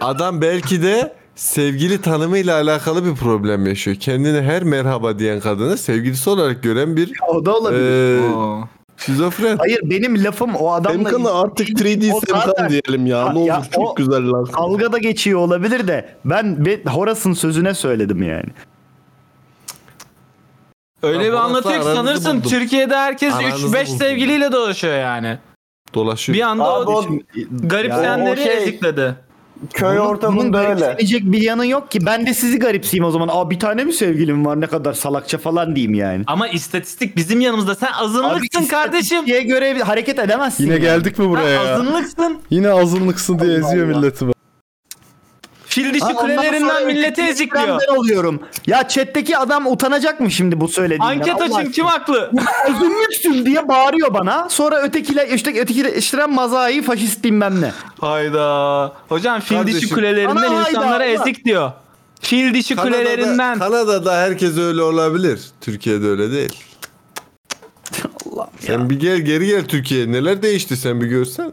Adam 0.01 0.41
belki 0.43 0.83
de 0.83 1.13
sevgili 1.39 2.01
tanımıyla 2.01 2.55
alakalı 2.57 3.05
bir 3.05 3.15
problem 3.15 3.67
yaşıyor. 3.67 3.97
Kendini 4.01 4.41
her 4.43 4.63
merhaba 4.63 5.19
diyen 5.19 5.41
kadını 5.41 5.77
sevgilisi 5.79 6.31
olarak 6.31 6.63
gören 6.63 6.97
bir 6.97 7.13
O 7.29 7.47
da 7.47 7.57
olabilir. 7.57 8.21
Oo. 8.35 8.65
şizofren. 8.97 9.57
Hayır 9.57 9.81
benim 9.83 10.25
lafım 10.25 10.55
o 10.55 10.73
adamla 10.73 11.11
Semkan'ı 11.11 11.35
artık 11.41 11.69
3D 11.69 12.13
O 12.13 12.21
Semkan 12.21 12.69
diyelim 12.69 13.07
ya. 13.07 13.33
Ne 13.33 13.39
olur 13.39 13.47
ya 13.49 13.63
çok 13.73 13.91
o- 13.91 13.95
güzel 13.95 14.31
lan. 14.31 14.45
kavga 14.45 14.93
da 14.93 14.99
geçiyor 14.99 15.41
olabilir 15.41 15.89
de 15.89 16.09
ben 16.25 16.67
be- 16.67 16.85
Horas'ın 16.85 17.33
sözüne 17.33 17.75
söyledim 17.75 18.23
yani. 18.23 18.49
Öyle 21.03 21.17
Ya 21.19 21.25
bir 21.25 21.29
Murat'la 21.29 21.45
anlatıyor 21.45 21.75
ki 21.75 21.81
aranızı 21.89 21.95
sanırsın 21.97 22.39
buldum. 22.39 22.51
Türkiye'de 22.51 22.97
herkes 22.97 23.35
Aranızı 23.35 23.67
3-5 23.67 23.87
buldum. 23.87 23.99
sevgiliyle 23.99 24.53
dolaşıyor 24.53 24.99
yani. 24.99 25.39
Dolaşıyor. 25.95 26.37
Bir 26.37 26.43
anda 26.43 26.65
Abi 26.65 26.91
o 26.91 26.95
o 26.95 27.05
garipseyenleri 27.63 28.41
o 28.41 28.45
şey- 28.45 28.57
ezikledi. 28.63 29.15
Köy 29.75 29.97
Bunun 29.97 30.07
ortamında 30.07 30.59
öyle. 30.71 30.81
garipsenecek 30.81 31.23
bir 31.25 31.43
yanı 31.43 31.67
yok 31.67 31.91
ki. 31.91 32.07
Ben 32.07 32.27
de 32.27 32.35
sizi 32.35 32.59
garipseyim 32.59 33.05
o 33.05 33.11
zaman. 33.11 33.29
Aa 33.33 33.51
bir 33.51 33.59
tane 33.59 33.85
mi 33.85 33.93
sevgilim 33.93 34.47
var 34.47 34.61
ne 34.61 34.67
kadar 34.67 34.93
salakça 34.93 35.39
falan 35.39 35.77
diyeyim 35.77 35.95
yani. 35.95 36.25
Ama 36.27 36.49
istatistik 36.49 37.17
bizim 37.17 37.41
yanımızda. 37.41 37.75
Sen 37.75 37.93
azınlıksın 37.93 38.65
kardeşim. 38.67 39.19
istatistiğe 39.19 39.43
göre 39.43 39.83
hareket 39.83 40.19
edemezsin. 40.19 40.65
Yine 40.65 40.73
yani. 40.75 40.83
geldik 40.83 41.19
mi 41.19 41.25
Sen 41.25 41.31
buraya 41.33 41.49
ya? 41.49 41.75
azınlıksın. 41.75 42.39
Yine 42.51 42.71
azınlıksın 42.71 43.39
diye 43.39 43.55
eziyor 43.59 43.87
milleti. 43.87 44.29
bak. 44.29 44.35
Fil 45.69 45.95
dişi 45.95 46.05
Ha, 46.05 46.11
ondan 46.11 46.23
kulelerinden 46.23 46.87
milleti 46.87 47.11
öteki 47.23 47.29
ezikliyor. 47.31 47.81
Ben 47.89 47.95
oluyorum. 47.95 48.41
Ya 48.67 48.89
chat'teki 48.89 49.37
adam 49.39 49.67
utanacak 49.67 50.21
mı 50.21 50.31
şimdi 50.31 50.61
bu 50.61 50.69
söylediğinden? 50.69 51.07
Anket 51.07 51.35
Allah 51.35 51.45
açın 51.45 51.55
aşkına. 51.55 51.71
kim 51.73 51.85
haklı? 51.87 52.31
Azınlıksın 52.71 53.47
diye 53.47 53.69
bağırıyor 53.69 54.15
bana. 54.15 54.49
Sonra 54.49 54.83
ötekiler 54.83 55.29
işte 55.29 55.61
ötekileştiren 55.61 56.31
mazayı 56.31 56.83
faşist 56.83 57.25
bilmem 57.25 57.61
ne. 57.61 57.73
Hayda. 58.01 58.93
Hocam 59.09 59.41
fil 59.41 59.47
dişi 59.57 59.57
Kardeşim- 59.57 59.95
kulelerinden 59.95 60.37
Ana 60.37 60.57
hayda, 60.65 60.69
insanlara 60.71 60.95
Allah. 61.05 61.05
ezik 61.05 61.45
diyor. 61.45 61.73
Fil 62.21 62.55
dişi 62.55 62.77
Kanada'da, 62.77 62.97
kulelerinden. 62.99 63.59
Kanada'da 63.59 64.17
herkes 64.17 64.59
öyle 64.59 64.83
olabilir. 64.83 65.41
Türkiye'de 65.61 66.07
öyle 66.07 66.33
değil. 66.33 66.57
Allah 68.33 68.51
Sen 68.61 68.91
bir 68.91 69.01
gel 69.01 69.19
geri 69.19 69.47
gel 69.47 69.65
Türkiye'ye. 69.65 70.13
Neler 70.13 70.43
değişti 70.43 70.77
sen 70.77 71.01
bir 71.01 71.07
görsen. 71.07 71.53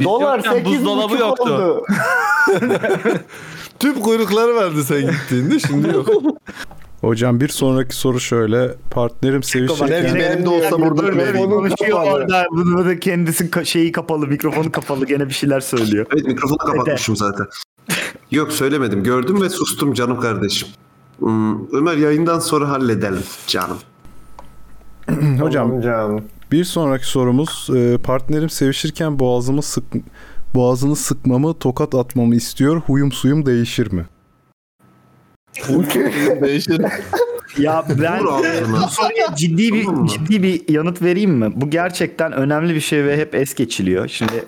Dolar 0.00 0.36
yokken 0.36 0.52
8 0.52 0.66
buzdolabı 0.78 1.16
yoktu. 1.16 1.42
oldu. 1.44 1.84
Tüm 3.80 4.00
kuyrukları 4.00 4.54
vardı 4.54 4.84
sen 4.84 5.00
gittiğinde 5.00 5.58
şimdi 5.58 5.88
yok. 5.88 6.08
Hocam 7.00 7.40
bir 7.40 7.48
sonraki 7.48 7.96
soru 7.96 8.20
şöyle. 8.20 8.74
Partnerim 8.90 9.32
Benim, 9.32 9.42
sevişirken 9.42 10.14
benim 10.14 10.44
de 10.44 10.48
olsa 10.48 10.80
burada 10.80 11.16
vereyim. 11.16 11.50
konuşuyor 11.50 12.02
orada. 12.02 12.46
Bunu 12.50 12.84
da 12.84 13.00
kendisi 13.00 13.44
ka- 13.50 13.64
şeyi 13.64 13.92
kapalı, 13.92 14.26
mikrofonu 14.26 14.72
kapalı 14.72 15.06
gene 15.06 15.28
bir 15.28 15.34
şeyler 15.34 15.60
söylüyor. 15.60 16.06
Evet 16.14 16.26
mikrofonu 16.26 16.58
kapatmışım 16.58 17.16
zaten. 17.16 17.46
Yok 18.30 18.52
söylemedim. 18.52 19.02
Gördüm 19.04 19.42
ve 19.42 19.48
sustum 19.48 19.94
canım 19.94 20.20
kardeşim. 20.20 20.68
Hmm, 21.18 21.72
Ömer 21.72 21.96
yayından 21.96 22.38
sonra 22.38 22.68
halledelim 22.68 23.22
canım. 23.46 23.76
hocam 25.40 25.80
Canım. 25.82 26.24
Bir 26.52 26.64
sonraki 26.64 27.06
sorumuz 27.06 27.68
e, 27.76 27.98
partnerim 27.98 28.50
sevişirken 28.50 29.18
boğazımı 29.18 29.62
sık 29.62 29.84
boğazını 30.54 30.96
sıkmamı 30.96 31.58
tokat 31.58 31.94
atmamı 31.94 32.34
istiyor. 32.34 32.76
Huyum 32.76 33.12
suyum 33.12 33.46
değişir 33.46 33.92
mi? 33.92 34.06
Değişir. 36.42 36.80
Ya 37.58 37.84
ben 37.88 38.24
bu 38.72 38.88
soruya 38.88 39.34
ciddi 39.36 39.72
bir 39.72 39.86
ciddi 40.06 40.42
bir 40.42 40.74
yanıt 40.74 41.02
vereyim 41.02 41.30
mi? 41.30 41.52
Bu 41.56 41.70
gerçekten 41.70 42.32
önemli 42.32 42.74
bir 42.74 42.80
şey 42.80 43.04
ve 43.04 43.16
hep 43.16 43.34
es 43.34 43.54
geçiliyor. 43.54 44.08
Şimdi 44.08 44.44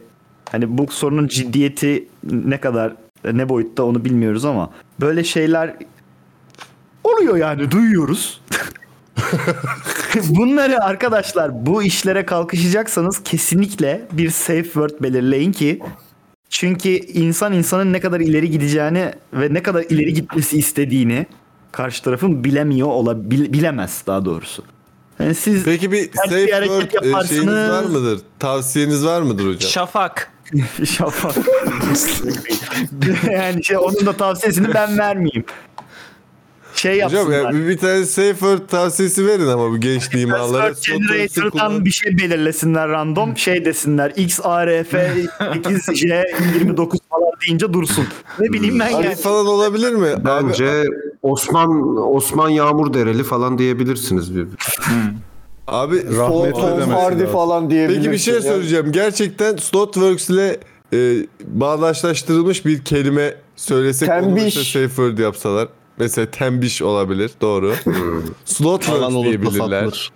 hani 0.53 0.79
bu 0.79 0.87
sorunun 0.91 1.29
ciddiyeti 1.29 2.09
ne 2.33 2.61
kadar 2.61 2.97
ne 3.33 3.49
boyutta 3.49 3.83
onu 3.85 4.05
bilmiyoruz 4.05 4.45
ama 4.45 4.71
böyle 5.01 5.25
şeyler 5.25 5.77
oluyor 7.05 7.37
yani 7.37 7.71
duyuyoruz. 7.71 8.41
Bunları 10.29 10.85
arkadaşlar 10.85 11.67
bu 11.67 11.83
işlere 11.83 12.27
kalkışacaksanız 12.27 13.23
kesinlikle 13.23 14.03
bir 14.13 14.31
safe 14.31 14.63
word 14.65 14.91
belirleyin 15.01 15.53
ki 15.53 15.81
çünkü 16.51 16.89
insan 16.89 17.53
insanın 17.53 17.93
ne 17.93 18.01
kadar 18.01 18.21
ileri 18.21 18.51
gideceğini 18.51 19.13
ve 19.33 19.55
ne 19.55 19.63
kadar 19.63 19.83
ileri 19.83 20.15
gitmesi 20.15 20.59
istediğini 20.59 21.27
karşı 21.73 22.03
tarafın 22.03 22.45
bilemiyor 22.45 22.89
ola 22.89 23.31
bil- 23.31 23.53
bilemez 23.53 24.03
daha 24.07 24.25
doğrusu. 24.25 24.63
Yani 25.21 25.35
siz 25.35 25.65
Peki 25.65 25.93
bir 25.93 26.11
safe 26.13 26.47
bir 26.47 26.51
word 26.67 27.05
e, 27.05 27.07
yaparsınız. 27.09 27.29
şeyiniz 27.29 27.71
var 27.71 27.85
mıdır? 27.85 28.21
Tavsiyeniz 28.39 29.05
var 29.05 29.23
mıdır 29.23 29.47
hocam? 29.47 29.71
Şafak. 29.71 30.33
Şafak. 30.85 31.35
yani 33.33 33.65
şey, 33.65 33.77
onun 33.77 34.07
da 34.07 34.13
tavsiyesini 34.13 34.75
ben 34.75 34.99
vermeyeyim. 34.99 35.45
Şey 36.77 37.03
Hocam 37.03 37.13
yapsınlar. 37.13 37.53
ya 37.53 37.59
bir, 37.61 37.69
bir 37.69 37.79
tane 37.79 38.05
safe 38.07 38.31
word 38.33 38.69
tavsiyesi 38.69 39.27
verin 39.27 39.47
ama 39.47 39.71
bu 39.71 39.81
genç 39.81 40.15
limalara. 40.15 40.69
Password 40.69 40.97
Generator'dan 40.99 41.85
bir 41.85 41.91
şey 41.91 42.19
belirlesinler 42.19 42.89
random. 42.89 43.37
Şey 43.39 43.65
desinler 43.65 44.13
XARF 44.17 44.95
8J 44.95 46.25
29 46.59 47.01
falan 47.11 47.31
deyince 47.47 47.73
dursun. 47.73 48.07
Ne 48.41 48.53
bileyim 48.53 48.81
ben 48.81 48.89
yani. 48.89 49.15
Falan 49.17 49.47
olabilir 49.47 49.93
mi? 49.93 50.09
Abi, 50.09 50.25
Bence 50.25 50.85
Osman 51.23 51.97
Osman 52.15 52.49
Yağmur 52.49 52.95
Dereli 52.95 53.25
falan 53.25 53.59
diyebilirsiniz 53.59 54.37
bir. 54.37 54.47
abi 55.67 56.17
Rahmetli 56.17 56.53
Tom 56.53 56.91
Hardy 56.91 57.25
falan 57.27 57.71
diyebilirsin. 57.71 58.03
Peki 58.03 58.13
bir 58.13 58.19
şey 58.19 58.41
söyleyeceğim. 58.41 58.93
Gerçekten 58.93 59.57
Slotworks 59.57 60.31
ile 60.31 60.57
e, 60.93 61.27
bağdaşlaştırılmış 61.45 62.67
bir 62.67 62.85
kelime 62.85 63.35
söylesek 63.57 64.09
onu 64.09 64.21
Tembiş. 64.21 64.45
mesela 64.57 64.65
safe 64.65 64.89
word 64.89 65.19
yapsalar. 65.19 65.69
Mesela 65.99 66.31
tembiş 66.31 66.83
olabilir. 66.83 67.31
Doğru. 67.41 67.75
Slotworks 68.45 68.87
Falan 68.87 69.15
olur 69.15 69.25
diyebilirler. 69.25 70.11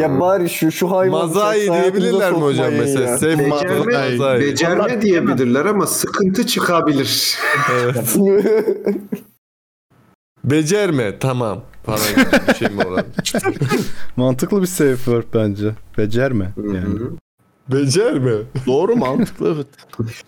Ya 0.00 0.20
bari 0.20 0.48
şu 0.50 0.72
şu 0.72 0.90
hayvanı 0.90 1.26
Mazai 1.26 1.60
diyebilirler 1.60 2.32
mi 2.32 2.38
hocam 2.38 2.72
mesela? 2.74 3.10
ya. 3.10 3.18
Safe 3.18 3.38
Becerme, 3.38 4.10
mazai. 4.10 4.40
becerme 4.40 5.02
diyebilirler 5.02 5.64
ama 5.64 5.86
sıkıntı 5.86 6.46
çıkabilir. 6.46 7.38
Evet. 7.72 8.16
Becerme 10.44 11.18
tamam 11.18 11.62
falan 11.86 11.98
gibi 12.16 12.48
bir 12.48 12.54
şey 12.54 12.68
mi 12.68 12.82
olabilir? 12.82 13.32
Mantıklı 14.16 14.62
bir 14.62 14.66
safe 14.66 14.96
word 14.96 15.24
bence. 15.34 15.70
Becerme 15.98 16.52
yani. 16.56 16.98
Becerme. 17.72 18.32
Doğru 18.66 18.96
mantıklı 18.96 19.52
evet. 19.56 19.66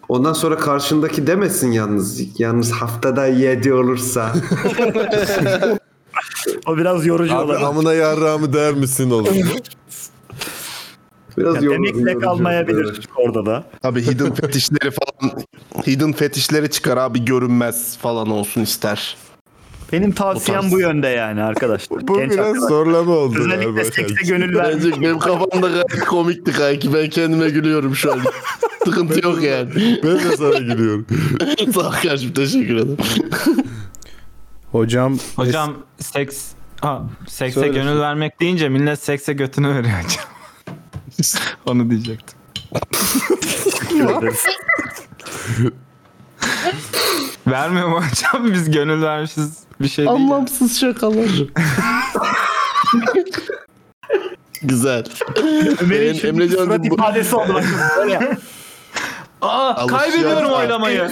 Ondan 0.08 0.32
sonra 0.32 0.56
karşındaki 0.56 1.26
demesin 1.26 1.72
yalnız. 1.72 2.40
Yalnız 2.40 2.72
haftada 2.72 3.26
7 3.26 3.72
olursa. 3.72 4.32
O 6.66 6.76
biraz 6.76 7.06
yorucu 7.06 7.34
Abi 7.34 7.42
olabilir. 7.44 7.64
amına 7.66 7.94
yarrağımı 7.94 8.52
der 8.52 8.74
misin 8.74 9.10
olur 9.10 9.30
mu? 9.30 9.36
Biraz 11.38 11.54
Ya 11.54 11.60
yorucu- 11.60 11.70
demekle 11.72 12.00
yorucu. 12.00 12.20
kalmayabilir 12.20 12.84
Evet. 12.84 13.04
orada 13.16 13.46
da. 13.46 13.64
Abi 13.82 14.02
hidden 14.02 14.34
fetişleri 14.34 14.90
falan 14.90 15.32
hidden 15.86 16.12
fetişleri 16.12 16.70
çıkar 16.70 16.96
abi 16.96 17.24
görünmez 17.24 17.96
falan 17.98 18.30
olsun 18.30 18.60
ister. 18.60 19.16
Benim 19.92 20.12
tavsiyem 20.12 20.70
bu, 20.70 20.80
yönde 20.80 21.06
yani 21.08 21.42
arkadaşlar. 21.42 22.08
Bu 22.08 22.18
Genç 22.18 22.32
biraz 22.32 22.46
arkadaşlar. 22.46 22.68
zorlama 22.68 23.12
oldu. 23.12 23.38
Özellikle 23.38 23.84
sekse 23.84 24.24
gönül 24.26 24.56
ver. 24.56 24.72
Bence 24.74 24.90
benim 25.00 25.18
kafamda 25.18 25.68
gayet 25.68 26.04
komikti 26.06 26.52
kanki. 26.52 26.94
Ben 26.94 27.08
kendime 27.08 27.50
gülüyorum 27.50 27.96
şu 27.96 28.12
an. 28.12 28.20
Sıkıntı 28.84 29.26
yok 29.26 29.42
yani. 29.42 29.70
Ben 30.04 30.14
de 30.18 30.36
sana 30.36 30.58
gülüyorum. 30.58 31.06
Sağ 31.74 31.88
ol 31.88 31.92
kardeşim 31.92 32.32
teşekkür 32.32 32.76
ederim. 32.76 32.96
Hocam 34.72 35.18
Hocam 35.36 35.74
seks 35.98 36.46
ha, 36.80 37.02
sekse 37.28 37.60
Söyle. 37.60 37.72
gönül 37.74 38.00
vermek 38.00 38.40
deyince 38.40 38.68
millet 38.68 39.02
sekse 39.02 39.32
götünü 39.32 39.68
veriyor 39.68 39.94
hocam. 40.04 40.24
Onu 41.66 41.90
diyecektim. 41.90 42.38
Vermiyor 47.46 47.88
mu 47.88 48.00
hocam? 48.02 48.52
Biz 48.52 48.70
gönül 48.70 49.02
vermişiz 49.02 49.67
bir 49.82 49.88
şey 49.88 50.06
değil. 50.06 50.16
Anlamsız 50.16 50.80
şakalar. 50.80 51.28
Güzel. 54.62 55.04
Ömer'in 55.82 56.08
Em- 56.08 56.14
şimdi 56.14 56.26
Emrecan 56.42 56.64
surat 56.64 56.80
bu- 56.90 56.94
ifadesi 56.94 57.36
oldu 57.36 57.60
böyle. 57.98 58.18
Aa, 59.42 59.74
Alışıyor 59.74 60.00
kaybediyorum 60.00 60.50
oylamayı. 60.52 61.10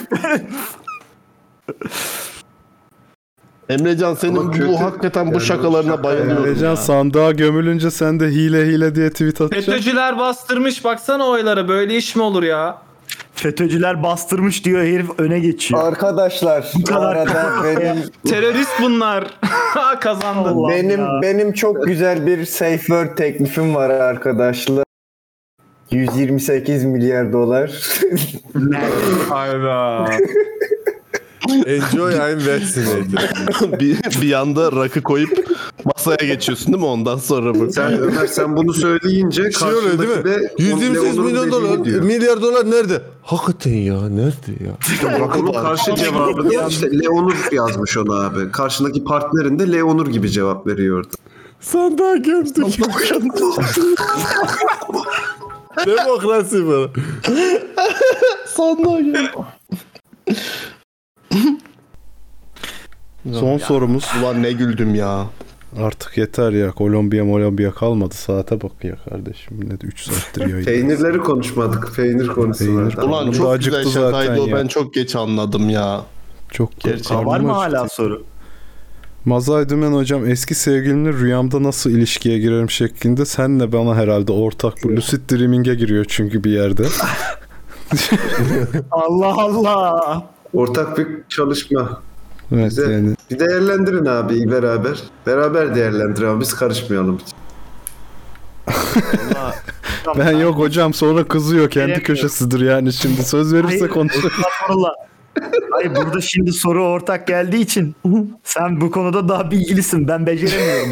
Emrecan 3.69 4.15
senin 4.15 4.69
bu 4.69 4.81
hakikaten 4.81 5.35
bu 5.35 5.41
şakalarına 5.41 6.03
bayılıyorum. 6.03 6.47
Emrecan 6.47 6.71
ya. 6.71 6.77
sandığa 6.77 7.33
gömülünce 7.33 7.91
sen 7.91 8.21
de 8.21 8.27
hile 8.29 8.67
hile 8.67 8.95
diye 8.95 9.11
tweet 9.11 9.41
atacaksın. 9.41 9.73
FETÖ'cüler 9.73 10.19
bastırmış 10.19 10.85
baksana 10.85 11.27
oyları 11.27 11.69
böyle 11.69 11.97
iş 11.97 12.17
mi 12.17 12.23
olur 12.23 12.43
ya? 12.43 12.79
FETÖ'cüler 13.37 14.03
bastırmış 14.03 14.65
diyor 14.65 14.83
herif 14.83 15.07
öne 15.19 15.39
geçiyor. 15.39 15.83
Arkadaşlar 15.85 16.73
bu 16.75 16.85
kadar 16.85 17.17
arada 17.17 17.51
benim 17.65 17.97
Terörist 18.29 18.73
bunlar. 18.83 19.25
Kazandı. 20.01 20.49
Allah 20.49 20.69
benim 20.69 21.01
ya. 21.01 21.21
benim 21.23 21.53
çok 21.53 21.87
güzel 21.87 22.27
bir 22.27 22.45
safe 22.45 22.79
word 22.79 23.17
teklifim 23.17 23.75
var 23.75 23.91
arkadaşlar. 23.91 24.85
128 25.91 26.85
milyar 26.85 27.33
dolar. 27.33 27.71
Hayda. 29.29 30.07
Enjoy 31.67 32.13
I'm 32.15 32.39
vaccinated. 32.47 33.19
bir, 33.81 33.99
bir 34.23 34.33
anda 34.33 34.73
rakı 34.73 35.03
koyup 35.03 35.47
masaya 35.85 36.27
geçiyorsun 36.27 36.67
değil 36.67 36.79
mi 36.79 36.85
ondan 36.85 37.17
sonra 37.17 37.55
bu? 37.55 37.73
Sen 37.73 37.99
Ömer 37.99 38.27
sen 38.27 38.57
bunu 38.57 38.73
söyleyince 38.73 39.51
Şey 39.53 39.69
oluyor 39.69 39.99
değil 39.99 40.11
mi? 40.11 40.15
karşındaki 40.23 40.59
de 40.59 40.63
128 40.63 41.05
Leon'un 41.17 41.27
milyon 41.27 41.51
dolar, 41.51 41.85
diyor. 41.85 42.03
milyar 42.03 42.43
dolar 42.43 42.71
nerede? 42.71 43.03
Hakikaten 43.23 43.71
ya 43.73 44.09
nerede 44.09 44.65
ya? 44.65 45.21
Bak 45.21 45.37
onun 45.37 45.53
karşı 45.53 45.95
cevabı 45.95 46.51
da 46.51 46.67
işte 46.69 46.99
Leonur 46.99 47.35
yazmış 47.53 47.97
ona 47.97 48.27
abi. 48.27 48.53
Karşındaki 48.53 49.05
partnerin 49.05 49.59
de 49.59 49.73
Leonur 49.73 50.07
gibi 50.07 50.31
cevap 50.31 50.67
veriyordu. 50.67 51.09
Sandığa 51.61 52.17
gömdük. 52.17 52.57
Demokrasi 55.87 56.67
bu. 56.67 56.91
Sandığa 58.47 59.01
gel. 59.01 59.33
Son 63.33 63.59
sorumuz. 63.59 64.05
Ulan 64.21 64.43
ne 64.43 64.53
güldüm 64.53 64.95
ya. 64.95 65.27
Artık 65.79 66.19
yeter 66.19 66.53
ya. 66.53 66.73
Kolombiya 66.73 67.25
Molombiya 67.25 67.73
kalmadı. 67.73 68.15
Saate 68.15 68.61
bak 68.61 68.85
ya 68.85 68.97
kardeşim. 69.11 69.57
Millet 69.57 69.85
3 69.85 70.01
saattir 70.01 70.47
yayın. 70.47 70.65
Peynirleri 70.65 71.19
konuşmadık. 71.19 71.93
Peynir 71.97 72.27
konusu 72.27 72.65
Peynir. 72.65 72.97
Ulan 72.97 73.33
çok 73.33 73.53
acıktı 73.53 73.83
güzel 73.83 74.03
şakaydı 74.03 74.41
o 74.41 74.47
ya. 74.47 74.57
ben 74.57 74.67
çok 74.67 74.95
geç 74.95 75.17
anladım 75.17 75.71
ya. 75.71 76.01
Çok 76.51 76.81
Gerçekten. 76.81 77.27
Var 77.27 77.41
mı 77.41 77.53
hala 77.53 77.89
soru? 77.89 78.25
Mazay 79.25 79.69
Dümen 79.69 79.93
hocam 79.93 80.27
eski 80.27 80.55
sevgilimle 80.55 81.13
rüyamda 81.13 81.63
nasıl 81.63 81.91
ilişkiye 81.91 82.39
girerim 82.39 82.71
şeklinde 82.71 83.27
senle 83.27 83.73
bana 83.73 83.95
herhalde 83.95 84.33
ortak 84.33 84.75
bu 84.85 84.89
lucid 84.89 85.31
dreaming'e 85.31 85.75
giriyor 85.75 86.05
çünkü 86.09 86.45
bir 86.45 86.51
yerde. 86.51 86.83
Allah 88.91 89.43
Allah. 89.43 90.27
Ortak 90.57 90.99
bir 90.99 91.07
çalışma. 91.29 92.03
Evet 92.53 92.71
Bize- 92.71 92.93
yani. 92.93 93.15
Bir 93.31 93.39
değerlendirin 93.39 94.07
abi 94.07 94.51
beraber. 94.51 95.03
Beraber 95.27 95.75
değerlendirin 95.75 96.27
abi 96.27 96.41
biz 96.41 96.55
karışmayalım. 96.55 97.21
Ben 100.19 100.33
yok 100.33 100.59
hocam 100.59 100.95
sonra 100.95 101.25
kızıyor 101.25 101.71
kendi 101.71 102.03
köşesidir 102.03 102.61
yani 102.61 102.93
şimdi 102.93 103.23
söz 103.23 103.55
verirse 103.55 103.79
Hayır, 103.79 103.89
konuşur. 103.89 104.31
Estağfurullah. 104.31 104.91
Hayır 105.71 105.97
burada 105.97 106.21
şimdi 106.21 106.53
soru 106.53 106.85
ortak 106.85 107.27
geldiği 107.27 107.61
için 107.61 107.95
sen 108.45 108.81
bu 108.81 108.91
konuda 108.91 109.29
daha 109.29 109.51
bilgilisin. 109.51 110.09
Ben 110.09 110.27
beceremiyorum. 110.27 110.91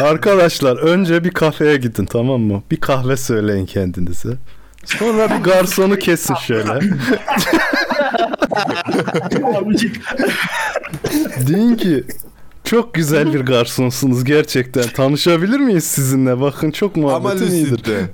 Arkadaşlar 0.00 0.76
önce 0.76 1.24
bir 1.24 1.30
kafeye 1.30 1.76
gidin 1.76 2.04
tamam 2.04 2.40
mı? 2.40 2.62
Bir 2.70 2.76
kahve 2.76 3.16
söyleyin 3.16 3.66
kendinize. 3.66 4.36
Sonra 4.84 5.30
bir 5.30 5.44
garsonu 5.44 5.96
kesin 5.96 6.34
şöyle. 6.34 6.80
Deyin 11.48 11.76
ki 11.76 12.04
çok 12.64 12.94
güzel 12.94 13.34
bir 13.34 13.40
garsonsunuz 13.40 14.24
gerçekten. 14.24 14.82
Tanışabilir 14.82 15.60
miyiz 15.60 15.84
sizinle? 15.84 16.40
Bakın 16.40 16.70
çok 16.70 16.96
Ama 16.96 17.06
muhabbetim 17.08 17.48
iyidir. 17.48 17.82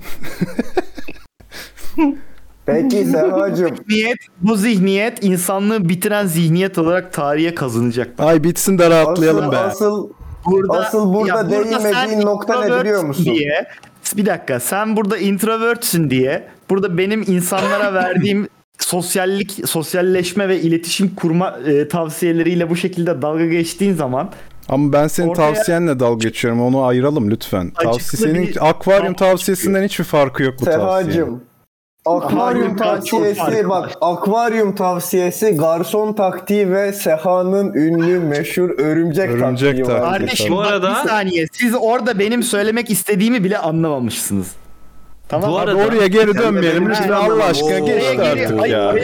Peki 2.65 3.05
Sehacım 3.05 3.75
zihniyet, 3.77 4.17
bu 4.41 4.55
zihniyet 4.55 5.23
insanlığı 5.23 5.89
bitiren 5.89 6.25
zihniyet 6.25 6.77
olarak 6.77 7.13
tarihe 7.13 7.55
kazanacak. 7.55 8.09
Ay 8.19 8.43
bitsin 8.43 8.77
de 8.77 8.89
rahatlayalım 8.89 9.49
asıl, 9.49 9.51
be. 9.51 9.57
asıl 9.57 10.09
Burada, 10.45 10.73
Asıl 10.73 11.13
burada 11.13 11.37
ya 11.37 11.49
değinmediğin 11.49 12.21
nokta 12.21 12.65
ne 12.65 12.79
biliyor 12.81 13.03
musun? 13.03 13.25
Diye, 13.25 13.67
bir 14.17 14.25
dakika 14.25 14.59
sen 14.59 14.97
burada 14.97 15.17
introvertsin 15.17 16.09
diye 16.09 16.47
burada 16.69 16.97
benim 16.97 17.23
insanlara 17.27 17.93
verdiğim 18.03 18.47
sosyallik, 18.79 19.51
sosyalleşme 19.65 20.49
ve 20.49 20.59
iletişim 20.61 21.15
kurma 21.15 21.57
e, 21.65 21.87
tavsiyeleriyle 21.87 22.69
bu 22.69 22.75
şekilde 22.75 23.21
dalga 23.21 23.45
geçtiğin 23.45 23.93
zaman 23.93 24.29
Ama 24.69 24.93
ben 24.93 25.07
senin 25.07 25.27
Ortaya- 25.29 25.53
tavsiyenle 25.53 25.99
dalga 25.99 26.27
geçiyorum. 26.27 26.61
Onu 26.61 26.83
ayıralım 26.83 27.31
lütfen. 27.31 27.71
Tavsiye 27.83 28.33
senin 28.33 28.47
bir- 28.47 28.69
akvaryum 28.69 29.13
Tamam, 29.13 29.31
tavsiyesinden 29.33 29.83
hiçbir 29.83 30.03
farkı 30.03 30.43
yok 30.43 30.53
bu 30.61 30.65
tavsiyenin. 30.65 30.89
Sehacım 31.11 31.41
Akvaryum 32.05 32.39
Akvaryum 32.39 32.75
tavsiyesi 32.77 33.69
bak 33.69 33.91
akvaryum 34.01 34.75
tavsiyesi 34.75 35.51
garson 35.51 36.13
taktiği 36.13 36.71
ve 36.71 36.93
Seha'nın 36.93 37.73
ünlü 37.73 38.19
meşhur 38.19 38.69
örümcek, 38.69 39.29
Örümcek 39.29 39.69
taktiği 39.77 39.95
var. 39.95 39.99
taktiği. 40.01 40.11
kardeşim 40.19 40.55
Bu 40.55 40.61
arada- 40.61 40.89
bir 41.03 41.09
saniye 41.09 41.45
siz 41.51 41.75
orada 41.79 42.19
benim 42.19 42.43
söylemek 42.43 42.89
istediğimi 42.89 43.43
bile 43.43 43.57
anlamamışsınız. 43.57 44.47
Tamam. 45.29 45.51
Bu 45.51 45.57
arada- 45.59 45.75
Oraya 45.85 46.07
geri 46.07 46.37
dönmeyelim 46.37 46.89
lütfen 46.89 47.09
Allah 47.09 47.43
aşkına 47.45 47.79
geçti 47.79 48.21
artık 48.21 48.67
ya. 48.67 48.95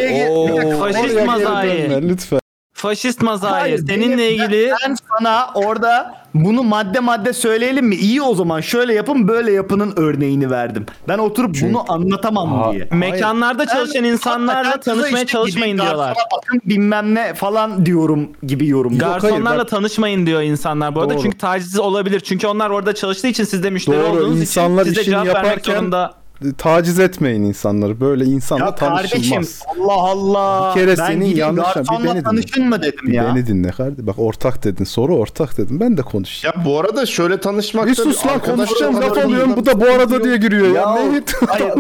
Faşist 0.80 1.26
mazayı. 1.26 2.10
lütfen. 2.10 2.39
Faşist 2.86 3.22
mazayı. 3.22 3.53
Hayır, 3.53 3.78
Seninle 3.88 4.18
benim- 4.18 4.20
ilgili 4.20 4.72
Ben 4.88 4.95
sana 5.18 5.49
orada 5.53 6.16
bunu 6.34 6.64
madde 6.64 6.99
madde 6.99 7.34
söyleyelim 7.34 7.86
mi? 7.86 7.95
İyi 7.95 8.22
o 8.22 8.36
zaman 8.36 8.62
şöyle 8.62 8.94
yapın 8.94 9.28
böyle 9.28 9.52
yapının 9.52 9.94
örneğini 9.98 10.49
verdim. 10.52 10.86
Ben 11.07 11.18
oturup 11.18 11.56
bunu 11.62 11.91
anlatamam 11.94 12.52
Ha- 12.62 12.74
diye. 12.74 12.88
mekanlarda 12.91 13.66
çalışan 13.66 14.03
insanlarla 14.03 14.57
Hakikaten 14.70 14.94
tanışmaya 14.95 15.24
işte 15.24 15.32
çalışmayın 15.32 15.78
diyorlar. 15.78 16.18
bakın 16.38 16.62
bilmem 16.66 17.16
ne 17.16 17.34
falan 17.34 17.86
diyorum 17.86 18.30
gibi 18.44 18.68
yorum. 18.68 18.98
Garsonlarla 18.98 19.49
hayır, 19.49 19.60
bak- 19.60 19.68
tanışmayın 19.70 20.26
diyor 20.26 20.41
insanlar 20.41 20.95
bu 20.95 21.02
arada. 21.02 21.14
Doğru. 21.14 21.22
Çünkü 21.24 21.38
taciz 21.38 21.80
olabilir. 21.80 22.20
Çünkü 22.20 22.48
onlar 22.48 22.70
orada 22.70 22.95
çalıştığı 22.95 23.28
için 23.28 23.44
siz 23.44 23.64
de 23.64 23.70
müşteri 23.70 23.98
Doğru, 23.99 24.07
olduğunuz 24.07 24.41
insanlar 24.41 24.82
için 24.82 24.90
size 24.90 25.02
işini 25.02 25.12
cevap 25.14 25.26
vermek 25.28 25.45
yaparken- 25.52 25.74
zorunda. 25.80 26.14
Taciz 26.57 26.99
etmeyin 26.99 27.44
insanları. 27.44 27.99
Böyle 28.02 28.26
insanla 28.26 28.66
Ya 28.66 28.76
kardeşim 28.76 29.18
tanışılmaz. 29.22 29.62
Allah 29.80 29.94
Allah. 29.94 30.70
Bir 30.76 30.80
kere 30.82 30.98
ben 30.98 31.06
senin 31.07 31.26
yanlış- 31.36 31.76
bir 31.76 32.03
beni 32.03 32.12
dinle. 32.14 32.24
tanışın 32.24 32.70
mı 32.70 32.82
dedim 32.82 32.99
Bir 33.07 33.14
ya. 33.14 33.32
Beni 33.36 33.48
dinle 33.48 33.72
kardeşim. 33.72 34.07
Bak 34.07 34.16
ortak 34.20 34.64
dedin. 34.64 34.84
Soru 34.84 35.16
ortak 35.18 35.57
dedim. 35.57 35.80
Ben 35.80 35.98
de 35.98 36.02
konuşayım. 36.02 36.56
Ya 36.60 36.66
bu 36.66 36.80
arada 36.80 37.06
şöyle 37.06 37.40
tanışmak 37.40 37.86
Bir 37.88 37.95
sus 37.95 38.26
lan 38.26 38.34
arkadaş 38.34 38.56
konuşacağım 38.70 39.02
laf 39.02 39.18
alıyorum. 39.18 39.53
Bu 39.56 39.66
da 39.66 39.82
bu 39.82 39.86
arada 39.86 40.24
diye 40.24 40.38
giriyor 40.38 40.68
ya. 40.68 40.74
Ya- 40.82 40.94
Neyi 40.95 41.24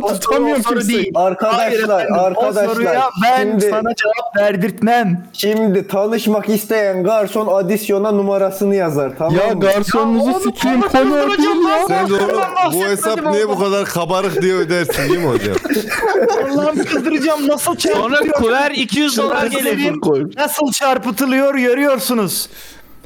o 0.01 0.07
o 0.07 0.13
tutamıyorum 0.19 0.63
soru 0.63 0.73
kimseyi. 0.79 0.97
değil. 0.97 1.11
Arkadaşlar, 1.15 1.59
Hayır 1.61 1.83
efendim, 1.83 2.15
O 2.19 2.21
arkadaşlar, 2.21 2.65
soruya 2.75 3.09
ben 3.23 3.41
şimdi- 3.41 3.61
sana 3.69 3.95
cevap 3.95 4.37
verdirtmem. 4.37 5.25
Şimdi 5.33 5.87
tanışmak 5.87 6.49
isteyen 6.49 7.03
garson 7.03 7.47
adisyona 7.47 8.11
numarasını 8.11 8.75
yazar 8.75 9.11
tamam 9.17 9.35
Ya 9.35 9.53
mı? 9.53 9.59
garsonunuzu 9.59 10.39
sikeyim 10.39 10.81
konu 10.81 11.13
o 11.13 11.17
ya. 11.17 11.27
Sen 11.87 12.03
onu 12.05 12.73
bu 12.73 12.85
hesap 12.85 13.25
niye 13.31 13.49
bu 13.49 13.59
kadar 13.59 13.85
kabarık 13.85 14.41
diye 14.45 14.53
ödersin 14.55 15.09
değil 15.09 15.19
mi 15.19 15.27
hocam? 15.27 15.55
Allah'ım 16.45 16.83
kızdıracağım 16.83 17.47
nasıl 17.47 17.75
Sonra 17.75 18.15
çarpıtıyor. 18.15 18.33
kuver 18.33 18.71
200 18.71 19.17
dolar 19.17 19.45
gelir. 19.47 19.93
Nasıl 20.37 20.71
çarpıtılıyor 20.71 21.55
görüyorsunuz. 21.55 22.49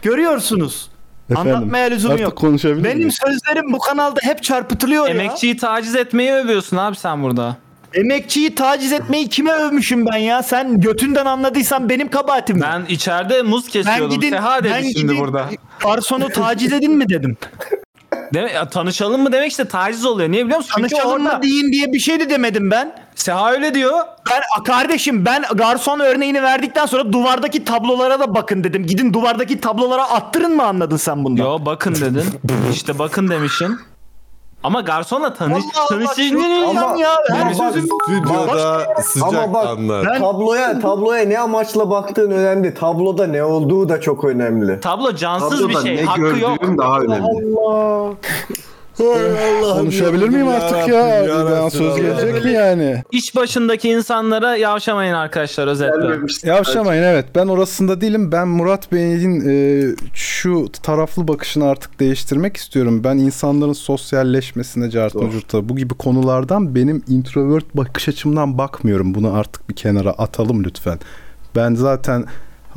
Görüyorsunuz. 0.01 0.89
Efendim, 1.31 1.55
Anlatmaya 1.55 1.85
lüzum 1.87 2.11
artık 2.11 2.23
yok. 2.23 2.35
konuşabilir 2.37 2.83
Benim 2.83 2.97
miyim? 2.97 3.11
sözlerim 3.11 3.73
bu 3.73 3.79
kanalda 3.79 4.19
hep 4.23 4.43
çarpıtılıyor 4.43 5.03
ya. 5.07 5.11
Emekçiyi 5.13 5.57
taciz 5.57 5.95
etmeyi 5.95 6.31
övüyorsun 6.31 6.77
abi 6.77 6.95
sen 6.95 7.23
burada. 7.23 7.57
Emekçiyi 7.93 8.55
taciz 8.55 8.91
etmeyi 8.93 9.29
kime 9.29 9.51
övmüşüm 9.51 10.05
ben 10.05 10.17
ya? 10.17 10.43
Sen 10.43 10.81
götünden 10.81 11.25
anladıysan 11.25 11.89
benim 11.89 12.09
kabahatim 12.09 12.55
mi? 12.55 12.61
Ben 12.61 12.85
içeride 12.89 13.41
muz 13.41 13.67
kesiyordum. 13.67 14.21
Seha 14.21 14.63
dedi 14.63 14.93
şimdi 14.99 15.17
burada. 15.17 15.45
Garsonu 15.83 16.29
taciz 16.29 16.73
edin 16.73 16.91
mi 16.91 17.09
dedim. 17.09 17.37
Deme, 18.33 18.51
ya 18.51 18.69
tanışalım 18.69 19.21
mı 19.23 19.31
demek 19.31 19.51
işte 19.51 19.65
taciz 19.65 20.05
oluyor. 20.05 20.31
Niye 20.31 20.43
biliyor 20.45 20.57
musun? 20.57 20.71
Çünkü 20.77 20.89
Tanışalım 20.89 21.25
orada- 21.25 21.37
mı 21.37 21.43
deyin 21.43 21.71
diye 21.71 21.93
bir 21.93 21.99
şey 21.99 22.19
de 22.19 22.29
demedim 22.29 22.71
ben. 22.71 22.95
Seha 23.15 23.51
öyle 23.51 23.73
diyor. 23.73 23.99
Ben 24.31 24.63
kardeşim 24.63 25.25
ben 25.25 25.43
garson 25.55 25.99
örneğini 25.99 26.43
verdikten 26.43 26.85
sonra 26.85 27.13
duvardaki 27.13 27.63
tablolara 27.65 28.19
da 28.19 28.35
bakın 28.35 28.63
dedim. 28.63 28.85
Gidin 28.85 29.13
duvardaki 29.13 29.59
tablolara 29.61 30.03
attırın 30.09 30.55
mı 30.55 30.63
anladın 30.63 30.97
sen 30.97 31.23
bundan? 31.23 31.43
Yo 31.43 31.57
bakın 31.65 31.95
dedin. 31.95 32.23
işte 32.73 32.99
bakın 32.99 33.27
demişsin. 33.29 33.79
Ama 34.63 34.81
garsonla 34.81 35.33
tanış 35.33 35.63
tanışın. 35.89 36.29
şunu 36.29 36.99
ya. 36.99 37.15
Her 37.29 37.41
Ama 37.41 37.53
sözüm 37.53 37.89
Stüdyoda 38.03 38.87
sıcak 39.03 39.33
Ama 39.33 39.53
bak 39.53 39.67
anlar. 39.67 40.19
tabloya 40.19 40.79
tabloya 40.79 41.25
ne 41.25 41.39
amaçla 41.39 41.89
baktığın 41.89 42.31
önemli. 42.31 42.73
Tabloda 42.73 43.27
ne 43.27 43.43
olduğu 43.43 43.89
da 43.89 44.01
çok 44.01 44.23
önemli. 44.23 44.79
Tablo 44.79 45.15
cansız 45.15 45.49
Tabloda 45.49 45.69
bir 45.69 45.75
şey. 45.83 45.95
ne 45.97 46.03
Hakkı 46.03 46.21
gördüğün 46.21 46.39
yok. 46.41 46.57
daha 46.77 46.99
önemli. 46.99 47.57
Allah. 47.59 48.13
Konuşabilir 48.99 50.29
miyim 50.29 50.47
artık 50.47 50.87
ya? 50.87 51.25
Ben 51.51 51.69
söz 51.69 51.95
gelecek 51.95 52.45
mi 52.45 52.51
yani? 52.51 53.03
İş 53.11 53.35
başındaki 53.35 53.89
insanlara 53.89 54.55
yavşamayın 54.55 55.13
arkadaşlar 55.13 55.67
özetle. 55.67 56.49
Yavşamayın 56.49 57.03
evet. 57.03 57.25
Ben 57.35 57.47
orasında 57.47 58.01
değilim. 58.01 58.31
Ben 58.31 58.47
Murat 58.47 58.91
Bey'in 58.91 59.49
e, 59.49 59.83
şu 60.13 60.67
taraflı 60.83 61.27
bakışını 61.27 61.65
artık 61.65 61.99
değiştirmek 61.99 62.57
istiyorum. 62.57 63.03
Ben 63.03 63.17
insanların 63.17 63.73
sosyalleşmesine, 63.73 64.89
cartına 64.89 65.31
curta 65.31 65.69
bu 65.69 65.75
gibi 65.75 65.93
konulardan 65.93 66.75
benim 66.75 67.03
introvert 67.07 67.77
bakış 67.77 68.09
açımdan 68.09 68.57
bakmıyorum. 68.57 69.15
Bunu 69.15 69.33
artık 69.33 69.69
bir 69.69 69.75
kenara 69.75 70.09
atalım 70.11 70.63
lütfen. 70.63 70.99
Ben 71.55 71.75
zaten 71.75 72.25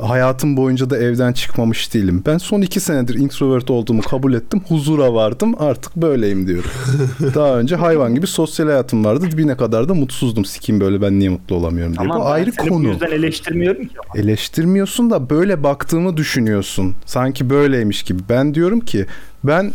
hayatım 0.01 0.57
boyunca 0.57 0.89
da 0.89 0.97
evden 0.97 1.33
çıkmamış 1.33 1.93
değilim. 1.93 2.23
Ben 2.25 2.37
son 2.37 2.61
iki 2.61 2.79
senedir 2.79 3.15
introvert 3.15 3.69
olduğumu 3.69 4.01
kabul 4.01 4.33
ettim. 4.33 4.61
Huzura 4.67 5.13
vardım. 5.13 5.55
Artık 5.59 5.95
böyleyim 5.95 6.47
diyorum. 6.47 6.69
Daha 7.35 7.59
önce 7.59 7.75
hayvan 7.75 8.15
gibi 8.15 8.27
sosyal 8.27 8.67
hayatım 8.67 9.05
vardı. 9.05 9.31
Dibine 9.31 9.57
kadar 9.57 9.89
da 9.89 9.93
mutsuzdum. 9.93 10.45
Sikim 10.45 10.79
böyle 10.79 11.01
ben 11.01 11.19
niye 11.19 11.29
mutlu 11.29 11.55
olamıyorum 11.55 11.97
diye. 11.97 12.07
Tamam, 12.07 12.21
bu 12.21 12.25
ayrı 12.27 12.51
seni 12.51 12.69
Bu 12.69 12.73
konu. 12.73 12.87
yüzden 12.87 13.11
eleştirmiyorum 13.11 13.81
ki. 13.85 13.95
Eleştirmiyorsun 14.15 15.09
da 15.09 15.29
böyle 15.29 15.63
baktığımı 15.63 16.17
düşünüyorsun. 16.17 16.95
Sanki 17.05 17.49
böyleymiş 17.49 18.03
gibi. 18.03 18.21
Ben 18.29 18.53
diyorum 18.53 18.79
ki 18.79 19.05
ben 19.43 19.71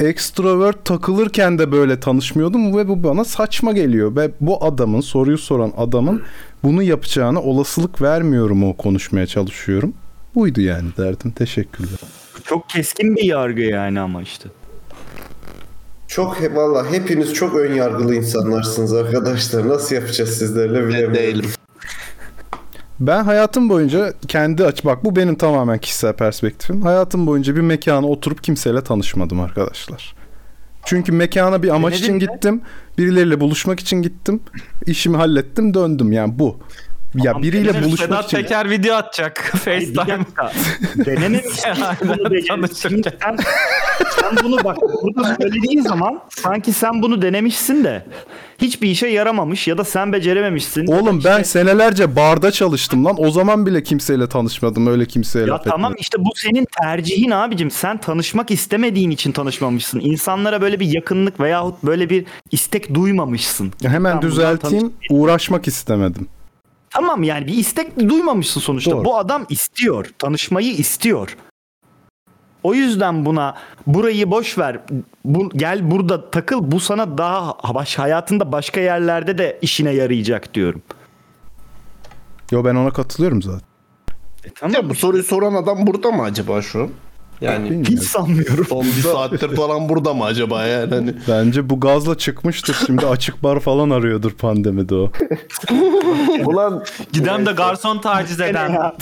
extrovert 0.00 0.84
takılırken 0.84 1.58
de 1.58 1.72
böyle 1.72 2.00
tanışmıyordum 2.00 2.76
ve 2.76 2.88
bu 2.88 3.02
bana 3.04 3.24
saçma 3.24 3.72
geliyor. 3.72 4.16
Ve 4.16 4.30
bu 4.40 4.64
adamın 4.64 5.00
soruyu 5.00 5.38
soran 5.38 5.72
adamın 5.76 6.22
bunu 6.62 6.82
yapacağına 6.82 7.42
olasılık 7.42 8.02
vermiyorum 8.02 8.64
o 8.64 8.76
konuşmaya 8.76 9.26
çalışıyorum. 9.26 9.94
Buydu 10.34 10.60
yani 10.60 10.88
derdim. 10.98 11.30
Teşekkürler. 11.30 11.98
Çok 12.44 12.68
keskin 12.68 13.16
bir 13.16 13.24
yargı 13.24 13.60
yani 13.60 14.00
ama 14.00 14.22
işte. 14.22 14.48
Çok 16.08 16.40
he, 16.40 16.54
valla 16.54 16.92
hepiniz 16.92 17.34
çok 17.34 17.54
ön 17.54 17.74
yargılı 17.74 18.14
insanlarsınız 18.14 18.92
arkadaşlar. 18.92 19.68
Nasıl 19.68 19.94
yapacağız 19.94 20.30
sizlerle 20.30 20.88
bilemiyorum. 20.88 21.50
Ben 23.00 23.24
hayatım 23.24 23.68
boyunca 23.68 24.12
kendi 24.28 24.64
aç 24.64 24.84
bak 24.84 25.04
bu 25.04 25.16
benim 25.16 25.34
tamamen 25.34 25.78
kişisel 25.78 26.12
perspektifim. 26.12 26.82
Hayatım 26.82 27.26
boyunca 27.26 27.56
bir 27.56 27.60
mekana 27.60 28.06
oturup 28.06 28.44
kimseyle 28.44 28.82
tanışmadım 28.82 29.40
arkadaşlar. 29.40 30.14
Çünkü 30.88 31.12
mekana 31.12 31.62
bir 31.62 31.68
amaç 31.68 31.94
için 31.98 32.18
gittim. 32.18 32.60
Birileriyle 32.98 33.40
buluşmak 33.40 33.80
için 33.80 34.02
gittim. 34.02 34.40
İşimi 34.86 35.16
hallettim, 35.16 35.74
döndüm. 35.74 36.12
Yani 36.12 36.38
bu. 36.38 36.60
Ya 37.14 37.42
biriyle 37.42 37.82
buluşmak 37.82 37.98
Sedat 37.98 38.24
için 38.24 38.36
Peker 38.36 38.70
video 38.70 38.94
atacak. 38.96 39.38
FaceTime. 39.64 40.18
Denememişsin 41.06 41.70
bunu. 42.08 42.68
Sen, 42.74 43.36
sen 44.20 44.36
bunu 44.44 44.64
bak 44.64 44.76
burada 45.02 45.36
söylediğin 45.40 45.80
zaman 45.80 46.20
sanki 46.28 46.72
sen 46.72 47.02
bunu 47.02 47.22
denemişsin 47.22 47.84
de 47.84 48.04
hiçbir 48.58 48.90
işe 48.90 49.06
yaramamış 49.06 49.68
ya 49.68 49.78
da 49.78 49.84
sen 49.84 50.12
becerememişsin. 50.12 50.86
Oğlum 50.86 51.20
ben 51.24 51.42
senelerce 51.42 52.16
barda 52.16 52.50
çalıştım 52.52 53.04
lan. 53.04 53.16
O 53.18 53.30
zaman 53.30 53.66
bile 53.66 53.82
kimseyle 53.82 54.28
tanışmadım. 54.28 54.86
Öyle 54.86 55.06
kimseye 55.06 55.46
Ya 55.46 55.62
tamam 55.62 55.92
etmedim. 55.92 56.00
işte 56.00 56.18
bu 56.18 56.30
senin 56.36 56.66
tercihin 56.82 57.30
abicim. 57.30 57.70
Sen 57.70 57.98
tanışmak 58.00 58.50
istemediğin 58.50 59.10
için 59.10 59.32
tanışmamışsın. 59.32 60.00
İnsanlara 60.00 60.60
böyle 60.60 60.80
bir 60.80 60.86
yakınlık 60.94 61.40
veyahut 61.40 61.82
böyle 61.84 62.10
bir 62.10 62.24
istek 62.50 62.94
duymamışsın. 62.94 63.72
Ya 63.82 63.90
Hemen 63.90 64.14
Ben 64.16 64.22
düzelteyim. 64.22 64.92
Uğraşmak 65.10 65.68
istemedim. 65.68 66.26
Tamam 66.90 67.22
yani 67.22 67.46
bir 67.46 67.54
istek 67.54 68.08
duymamışsın 68.08 68.60
sonuçta. 68.60 68.90
Doğru. 68.90 69.04
Bu 69.04 69.18
adam 69.18 69.46
istiyor. 69.48 70.06
Tanışmayı 70.18 70.72
istiyor. 70.72 71.36
O 72.68 72.74
yüzden 72.74 73.24
buna 73.24 73.54
burayı 73.86 74.30
boş 74.30 74.58
ver. 74.58 74.80
Bu, 75.24 75.50
gel 75.50 75.90
burada 75.90 76.30
takıl. 76.30 76.70
Bu 76.70 76.80
sana 76.80 77.18
daha 77.18 77.74
baş, 77.74 77.98
hayatında 77.98 78.52
başka 78.52 78.80
yerlerde 78.80 79.38
de 79.38 79.58
işine 79.62 79.90
yarayacak 79.90 80.54
diyorum. 80.54 80.82
Yo 82.50 82.64
ben 82.64 82.74
ona 82.74 82.90
katılıyorum 82.90 83.42
zaten. 83.42 83.68
Ya 84.70 84.90
bu 84.90 84.94
soruyu 84.94 85.22
soran 85.22 85.54
adam 85.54 85.86
burada 85.86 86.10
mı 86.10 86.22
acaba 86.22 86.62
şu 86.62 86.82
an? 86.82 86.88
Yani 87.40 87.84
Hiç 87.88 88.02
sanmıyorum. 88.02 88.66
Son 88.66 88.84
bir 88.84 89.02
saattir 89.02 89.56
falan 89.56 89.88
burada 89.88 90.14
mı 90.14 90.24
acaba 90.24 90.66
yani? 90.66 90.94
Hani... 90.94 91.14
Bence 91.28 91.70
bu 91.70 91.80
gazla 91.80 92.18
çıkmıştır. 92.18 92.76
Şimdi 92.86 93.06
açık 93.06 93.42
bar 93.42 93.60
falan 93.60 93.90
arıyordur 93.90 94.30
pandemide 94.30 94.94
o. 94.94 95.12
Ulan 96.44 96.84
Giden 97.12 97.46
de 97.46 97.52
garson 97.52 97.98
taciz 97.98 98.40
eden. 98.40 98.78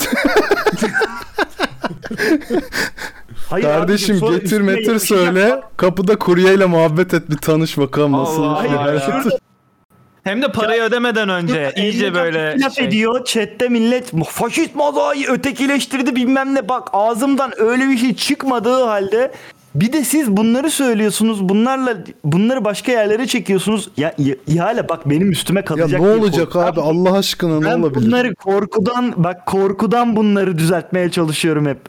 Hayır 3.49 3.65
Kardeşim 3.65 4.15
abicim, 4.15 4.39
getir 4.39 4.61
metir 4.61 4.99
söyle. 4.99 5.61
Kapıda 5.77 6.19
kuryeyle 6.19 6.65
muhabbet 6.65 7.13
et 7.13 7.29
bir 7.29 7.37
tanış 7.37 7.77
bakalım 7.77 8.11
nasıl. 8.11 8.43
Allah 8.43 8.61
şey. 8.61 8.71
Ya. 8.71 9.23
Hem 10.23 10.41
de 10.41 10.51
parayı 10.51 10.81
ödemeden 10.81 11.29
önce 11.29 11.71
iyice 11.75 12.13
böyle 12.13 12.59
laf 12.59 12.73
şey. 12.75 12.85
ediyor 12.85 13.25
chatte 13.25 13.69
millet 13.69 14.11
faşist 14.29 14.75
mazayı 14.75 15.27
ötekileştirdi 15.29 16.15
bilmem 16.15 16.55
ne 16.55 16.69
bak 16.69 16.87
ağzımdan 16.93 17.51
öyle 17.61 17.89
bir 17.89 17.97
şey 17.97 18.15
çıkmadığı 18.15 18.83
halde 18.83 19.31
bir 19.75 19.93
de 19.93 20.03
siz 20.03 20.37
bunları 20.37 20.69
söylüyorsunuz 20.71 21.49
bunlarla 21.49 21.97
bunları 22.23 22.65
başka 22.65 22.91
yerlere 22.91 23.27
çekiyorsunuz 23.27 23.89
ya 23.97 24.15
ya- 24.17 24.35
ihale 24.47 24.89
bak 24.89 25.09
benim 25.09 25.31
üstüme 25.31 25.59
Ya 25.59 25.65
kalacak 25.65 25.99
ne 26.01 26.05
diye 26.07 26.15
olacak 26.19 26.51
korkuyorum. 26.51 26.73
abi 26.73 26.81
Allah 26.81 27.17
aşkına 27.17 27.59
ne 27.59 27.65
ben 27.65 27.79
olabilir? 27.79 28.05
bunları 28.07 28.35
korkudan 28.35 29.13
bak 29.17 29.45
korkudan 29.45 30.15
bunları 30.15 30.57
düzeltmeye 30.57 31.11
çalışıyorum 31.11 31.65
hep 31.65 31.79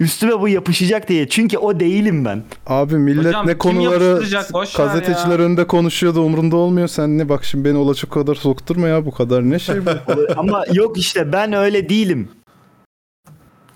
üstüme 0.00 0.40
bu 0.40 0.48
yapışacak 0.48 1.08
diye 1.08 1.28
çünkü 1.28 1.58
o 1.58 1.80
değilim 1.80 2.24
ben 2.24 2.42
Abi 2.66 2.94
millet 2.94 3.26
Hocam, 3.26 3.46
ne 3.46 3.50
kim 3.50 3.58
konuları 3.58 4.04
yapıştıracak? 4.04 4.52
Boş 4.52 4.78
ver 4.78 4.86
gazeteciler 4.86 5.38
ya. 5.38 5.44
önünde 5.44 5.66
konuşuyor 5.66 6.14
da 6.14 6.20
umurunda 6.20 6.56
olmuyor. 6.56 6.88
Sen 6.88 7.18
ne 7.18 7.28
bak 7.28 7.44
şimdi 7.44 7.64
beni 7.68 7.78
olacak 7.78 8.10
kadar 8.10 8.34
sokturma 8.34 8.88
ya 8.88 9.06
bu 9.06 9.10
kadar 9.10 9.50
ne 9.50 9.58
şey 9.58 9.76
bu. 9.86 9.90
ama 10.36 10.64
yok 10.72 10.98
işte 10.98 11.32
ben 11.32 11.52
öyle 11.52 11.88
değilim 11.88 12.28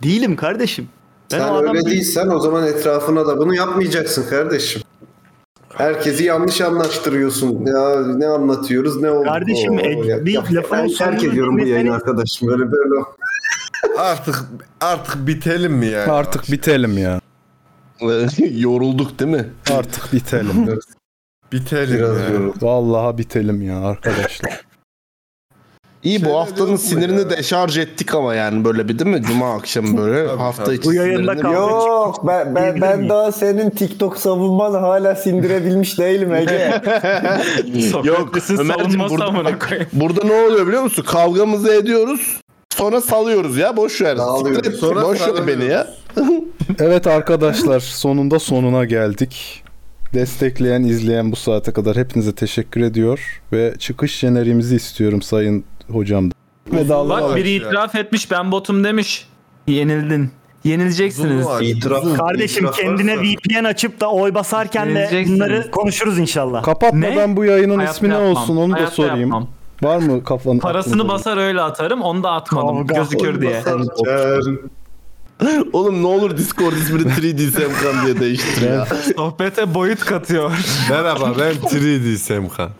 değilim 0.02 0.36
kardeşim 0.36 0.88
ben 1.32 1.38
Sen 1.38 1.48
o 1.48 1.56
adam 1.56 1.76
öyle 1.76 1.86
değilsen 1.86 2.28
o 2.28 2.40
zaman 2.40 2.66
etrafına 2.66 3.26
da 3.26 3.38
bunu 3.38 3.54
yapmayacaksın 3.54 4.28
kardeşim. 4.30 4.82
Herkesi 5.74 6.24
yanlış 6.24 6.60
anlaştırıyorsun. 6.60 7.66
Ya 7.66 8.06
ne 8.16 8.26
anlatıyoruz 8.26 9.00
ne 9.02 9.10
oldu? 9.10 9.24
Kardeşim, 9.24 9.72
Oo, 9.72 9.80
ed- 9.80 10.06
ya- 10.06 10.26
bir 10.26 10.34
lafın 10.34 10.78
ben 10.78 10.86
sonuna 10.86 11.10
terk 11.10 11.24
ediyorum 11.24 11.58
bu 11.58 11.66
yayını 11.66 11.94
arkadaşım. 11.94 12.48
Böyle 12.48 12.72
böyle. 12.72 12.94
Artık 13.98 14.44
artık 14.80 15.26
bitelim 15.26 15.72
mi 15.72 15.86
yani? 15.86 16.12
Artık 16.12 16.52
bitelim 16.52 16.98
ya. 16.98 17.20
Yorulduk 18.50 19.18
değil 19.18 19.30
mi? 19.30 19.48
Artık 19.72 20.12
bitelim. 20.12 20.78
Bitelim 21.52 21.98
Biraz 21.98 22.16
ya. 22.20 22.28
yoruldum. 22.28 22.54
Vallahi 22.68 23.18
bitelim 23.18 23.62
ya 23.62 23.80
arkadaşlar. 23.80 24.60
İyi 26.02 26.20
bu 26.20 26.24
Şeyler 26.24 26.38
haftanın 26.38 26.60
yok 26.60 26.70
mu 26.70 26.78
sinirini 26.78 27.20
ya? 27.20 27.30
deşarj 27.30 27.78
ettik 27.78 28.14
ama 28.14 28.34
yani 28.34 28.64
böyle 28.64 28.88
bir 28.88 28.98
değil 28.98 29.10
mi? 29.10 29.22
Cuma 29.22 29.54
akşamı 29.54 29.98
böyle 29.98 30.26
Tabii, 30.28 30.38
hafta 30.38 30.64
tabii. 30.64 30.74
içi 30.76 30.88
Bu 30.88 30.94
yayında 30.94 31.32
sinirini- 31.32 31.42
kal- 31.42 31.52
Yok 31.52 32.26
ben 32.26 32.54
ben, 32.54 32.80
ben 32.80 33.08
daha 33.08 33.32
senin 33.32 33.70
TikTok 33.70 34.16
savunman 34.16 34.74
hala 34.74 35.14
sindirebilmiş 35.14 35.98
değilim 35.98 36.34
Ege. 36.34 36.82
Sokrates'in 37.92 38.58
Ömerciğim, 38.58 38.90
savunması 38.90 39.10
burada- 39.14 39.24
amına 39.26 39.58
koyayım. 39.58 39.88
Burada 39.92 40.24
ne 40.24 40.32
oluyor 40.46 40.66
biliyor 40.66 40.82
musun? 40.82 41.02
Kavgamızı 41.08 41.72
ediyoruz. 41.74 42.40
Sonra 42.78 43.00
salıyoruz 43.00 43.56
ya 43.56 43.76
boş 43.76 44.00
ver. 44.02 44.16
Siktir 44.38 44.70
et, 44.72 44.76
Sonra 44.78 45.02
boş 45.02 45.20
ver 45.20 45.46
beni 45.46 45.64
ya. 45.64 45.86
Evet 46.78 47.06
arkadaşlar 47.06 47.80
sonunda 47.80 48.38
sonuna 48.38 48.84
geldik. 48.84 49.64
Destekleyen, 50.14 50.82
izleyen 50.82 51.32
bu 51.32 51.36
saate 51.36 51.72
kadar 51.72 51.96
hepinize 51.96 52.34
teşekkür 52.34 52.80
ediyor 52.80 53.40
ve 53.52 53.74
çıkış 53.78 54.18
jeneriğimizi 54.18 54.76
istiyorum 54.76 55.22
sayın 55.22 55.64
hocam. 55.90 56.30
Vedalar 56.72 57.22
Bak 57.22 57.36
biri 57.36 57.50
itiraf 57.50 57.94
etmiş 57.94 58.30
ben 58.30 58.52
botum 58.52 58.84
demiş. 58.84 59.28
Yenildin. 59.66 60.30
Yenileceksiniz. 60.64 61.46
Kardeşim 62.16 62.70
kendine 62.76 63.16
VPN 63.18 63.64
açıp 63.64 64.00
da 64.00 64.10
oy 64.10 64.34
basarken 64.34 64.86
de 64.86 64.90
Yenileceksiniz. 64.90 65.40
bunları 65.40 65.70
konuşuruz 65.70 66.18
inşallah. 66.18 66.62
Kapatmadan 66.62 67.36
bu 67.36 67.44
yayının 67.44 67.76
Hayatta 67.76 67.94
ismi 67.96 68.08
ne 68.08 68.12
yapmam. 68.12 68.30
olsun 68.32 68.56
onu 68.56 68.72
da 68.72 68.76
Hayatta 68.76 68.94
sorayım. 68.94 69.20
yapmam. 69.20 69.48
Var 69.82 69.98
mı 69.98 70.24
kafanın 70.24 70.58
Parasını 70.58 71.08
basar 71.08 71.36
öyle 71.36 71.60
atarım. 71.60 72.02
Onu 72.02 72.22
da 72.22 72.30
atmadım. 72.30 72.86
Gözükür 72.86 73.40
diye. 73.40 73.62
Oğlum 75.72 76.02
ne 76.02 76.06
olur 76.06 76.36
Discord 76.36 76.72
ismini 76.72 77.02
3D 77.12 77.50
Semkan 77.50 78.06
diye 78.06 78.20
değiştir 78.20 78.70
ya. 78.70 78.86
Sohbete 79.16 79.74
boyut 79.74 80.04
katıyor. 80.04 80.50
Merhaba 80.90 81.32
ben 81.38 81.52
3D 81.78 82.16
Semkan. 82.16 82.70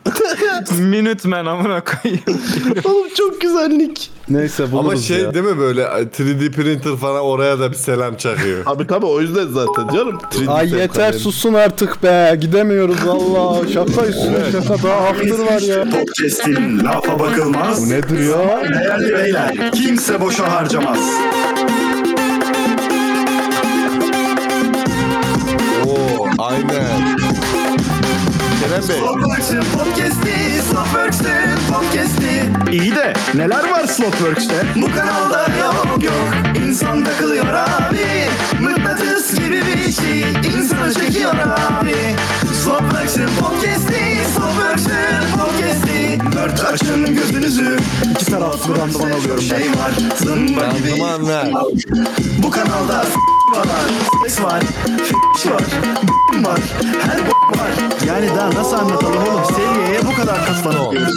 Minuteman 0.79 1.47
amına 1.47 1.83
koyayım. 1.85 2.23
Oğlum 2.85 3.09
çok 3.17 3.41
güzel 3.41 3.69
nick. 3.69 4.03
Neyse 4.29 4.73
buluruz 4.73 4.87
Ama 4.93 4.97
şey 4.97 5.19
ya. 5.19 5.35
değil 5.35 5.45
mi 5.45 5.59
böyle 5.59 5.83
3D 5.83 6.53
printer 6.53 6.97
falan 6.97 7.21
oraya 7.23 7.59
da 7.61 7.71
bir 7.71 7.77
selam 7.77 8.17
çakıyor. 8.17 8.63
Abi 8.67 8.87
tabii 8.87 9.07
o 9.07 9.21
yüzden 9.21 9.47
zaten 9.47 9.89
canım. 9.97 10.19
3D 10.33 10.51
Ay 10.51 10.69
Semkan 10.69 10.83
yeter 10.83 11.09
dedim. 11.09 11.21
susun 11.21 11.55
artık 11.55 12.03
be. 12.03 12.37
Gidemiyoruz 12.41 12.97
Allah. 13.09 13.69
Şaka 13.75 14.07
üstüne 14.07 14.53
şaka 14.53 14.83
daha 14.89 14.97
after 15.09 15.39
var 15.39 15.61
ya. 15.61 15.85
Podcast'in 15.91 16.85
lafa 16.85 17.19
bakılmaz. 17.19 17.85
Bu 17.87 17.91
nedir 17.95 18.19
ya? 18.31 18.63
Değerli 18.75 19.15
beyler, 19.15 19.73
kimse 19.73 20.21
boşa 20.21 20.53
harcamaz. 20.53 20.99
Aynen. 26.49 27.19
Kerem 28.61 28.89
Bey. 28.89 28.99
Slotworks'ün 28.99 29.61
podcast'i, 29.61 30.63
Slotworks'ün 30.71 31.73
podcast'i. 31.73 32.45
İyi 32.73 32.97
de 32.97 33.13
neler 33.35 33.71
var 33.71 33.87
Slotworks'te? 33.87 34.55
Bu 34.77 34.87
kanalda 34.95 35.47
yok 35.59 36.03
yok, 36.05 36.29
insan 36.67 37.05
takılıyor 37.05 37.47
abi. 37.47 38.29
Mıknatıs 38.61 39.35
gibi 39.35 39.63
bir 39.67 39.93
şey, 39.93 40.21
insanı 40.57 40.95
çekiyor 40.95 41.35
abi. 41.35 41.95
Slotworks'ün 42.69 43.29
podcast'i, 43.41 44.17
Slotworks'ün 44.35 45.39
podcast'i. 45.39 46.19
Dört 46.37 46.65
açın 46.65 47.15
gözünüzü. 47.17 47.79
İki 48.11 48.25
taraflı 48.27 48.77
randıman 48.79 49.11
alıyorum 49.11 49.43
Şey 49.43 49.59
var, 49.59 49.93
zımba 50.17 50.67
gibi. 50.79 50.91
Randıman 50.91 51.29
ver. 51.29 51.47
Bu 52.43 52.51
kanalda 52.51 53.05
s- 53.05 53.53
var, 53.53 53.67
seks 54.23 54.43
var, 54.43 54.61
f- 55.05 55.49
var, 55.49 55.63
var, 56.45 56.61
her 57.03 57.19
b- 57.19 57.59
var. 57.59 57.71
Yani 58.07 58.29
daha 58.37 58.51
nasıl 58.55 58.77
anlatalım 58.77 59.17
oğlum? 59.23 59.45
Seviyeye 59.57 60.01
bu 60.07 60.15
kadar 60.21 60.47
kaslanıyoruz. 60.47 61.15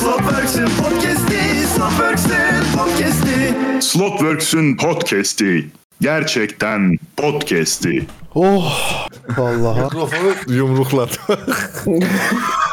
Slotworks'ün 0.00 0.66
podcast'i, 0.82 1.66
Slotworks'ün 1.76 2.78
podcast'i. 2.78 3.54
Slotworks'ün 3.80 4.76
podcast'i. 4.76 5.66
Gerçekten 6.00 6.98
podcast'i. 7.16 8.06
Oh. 8.38 8.72
Vallahi. 9.36 9.80
Mikrofonu 9.80 10.32
yumrukladı. 10.46 11.12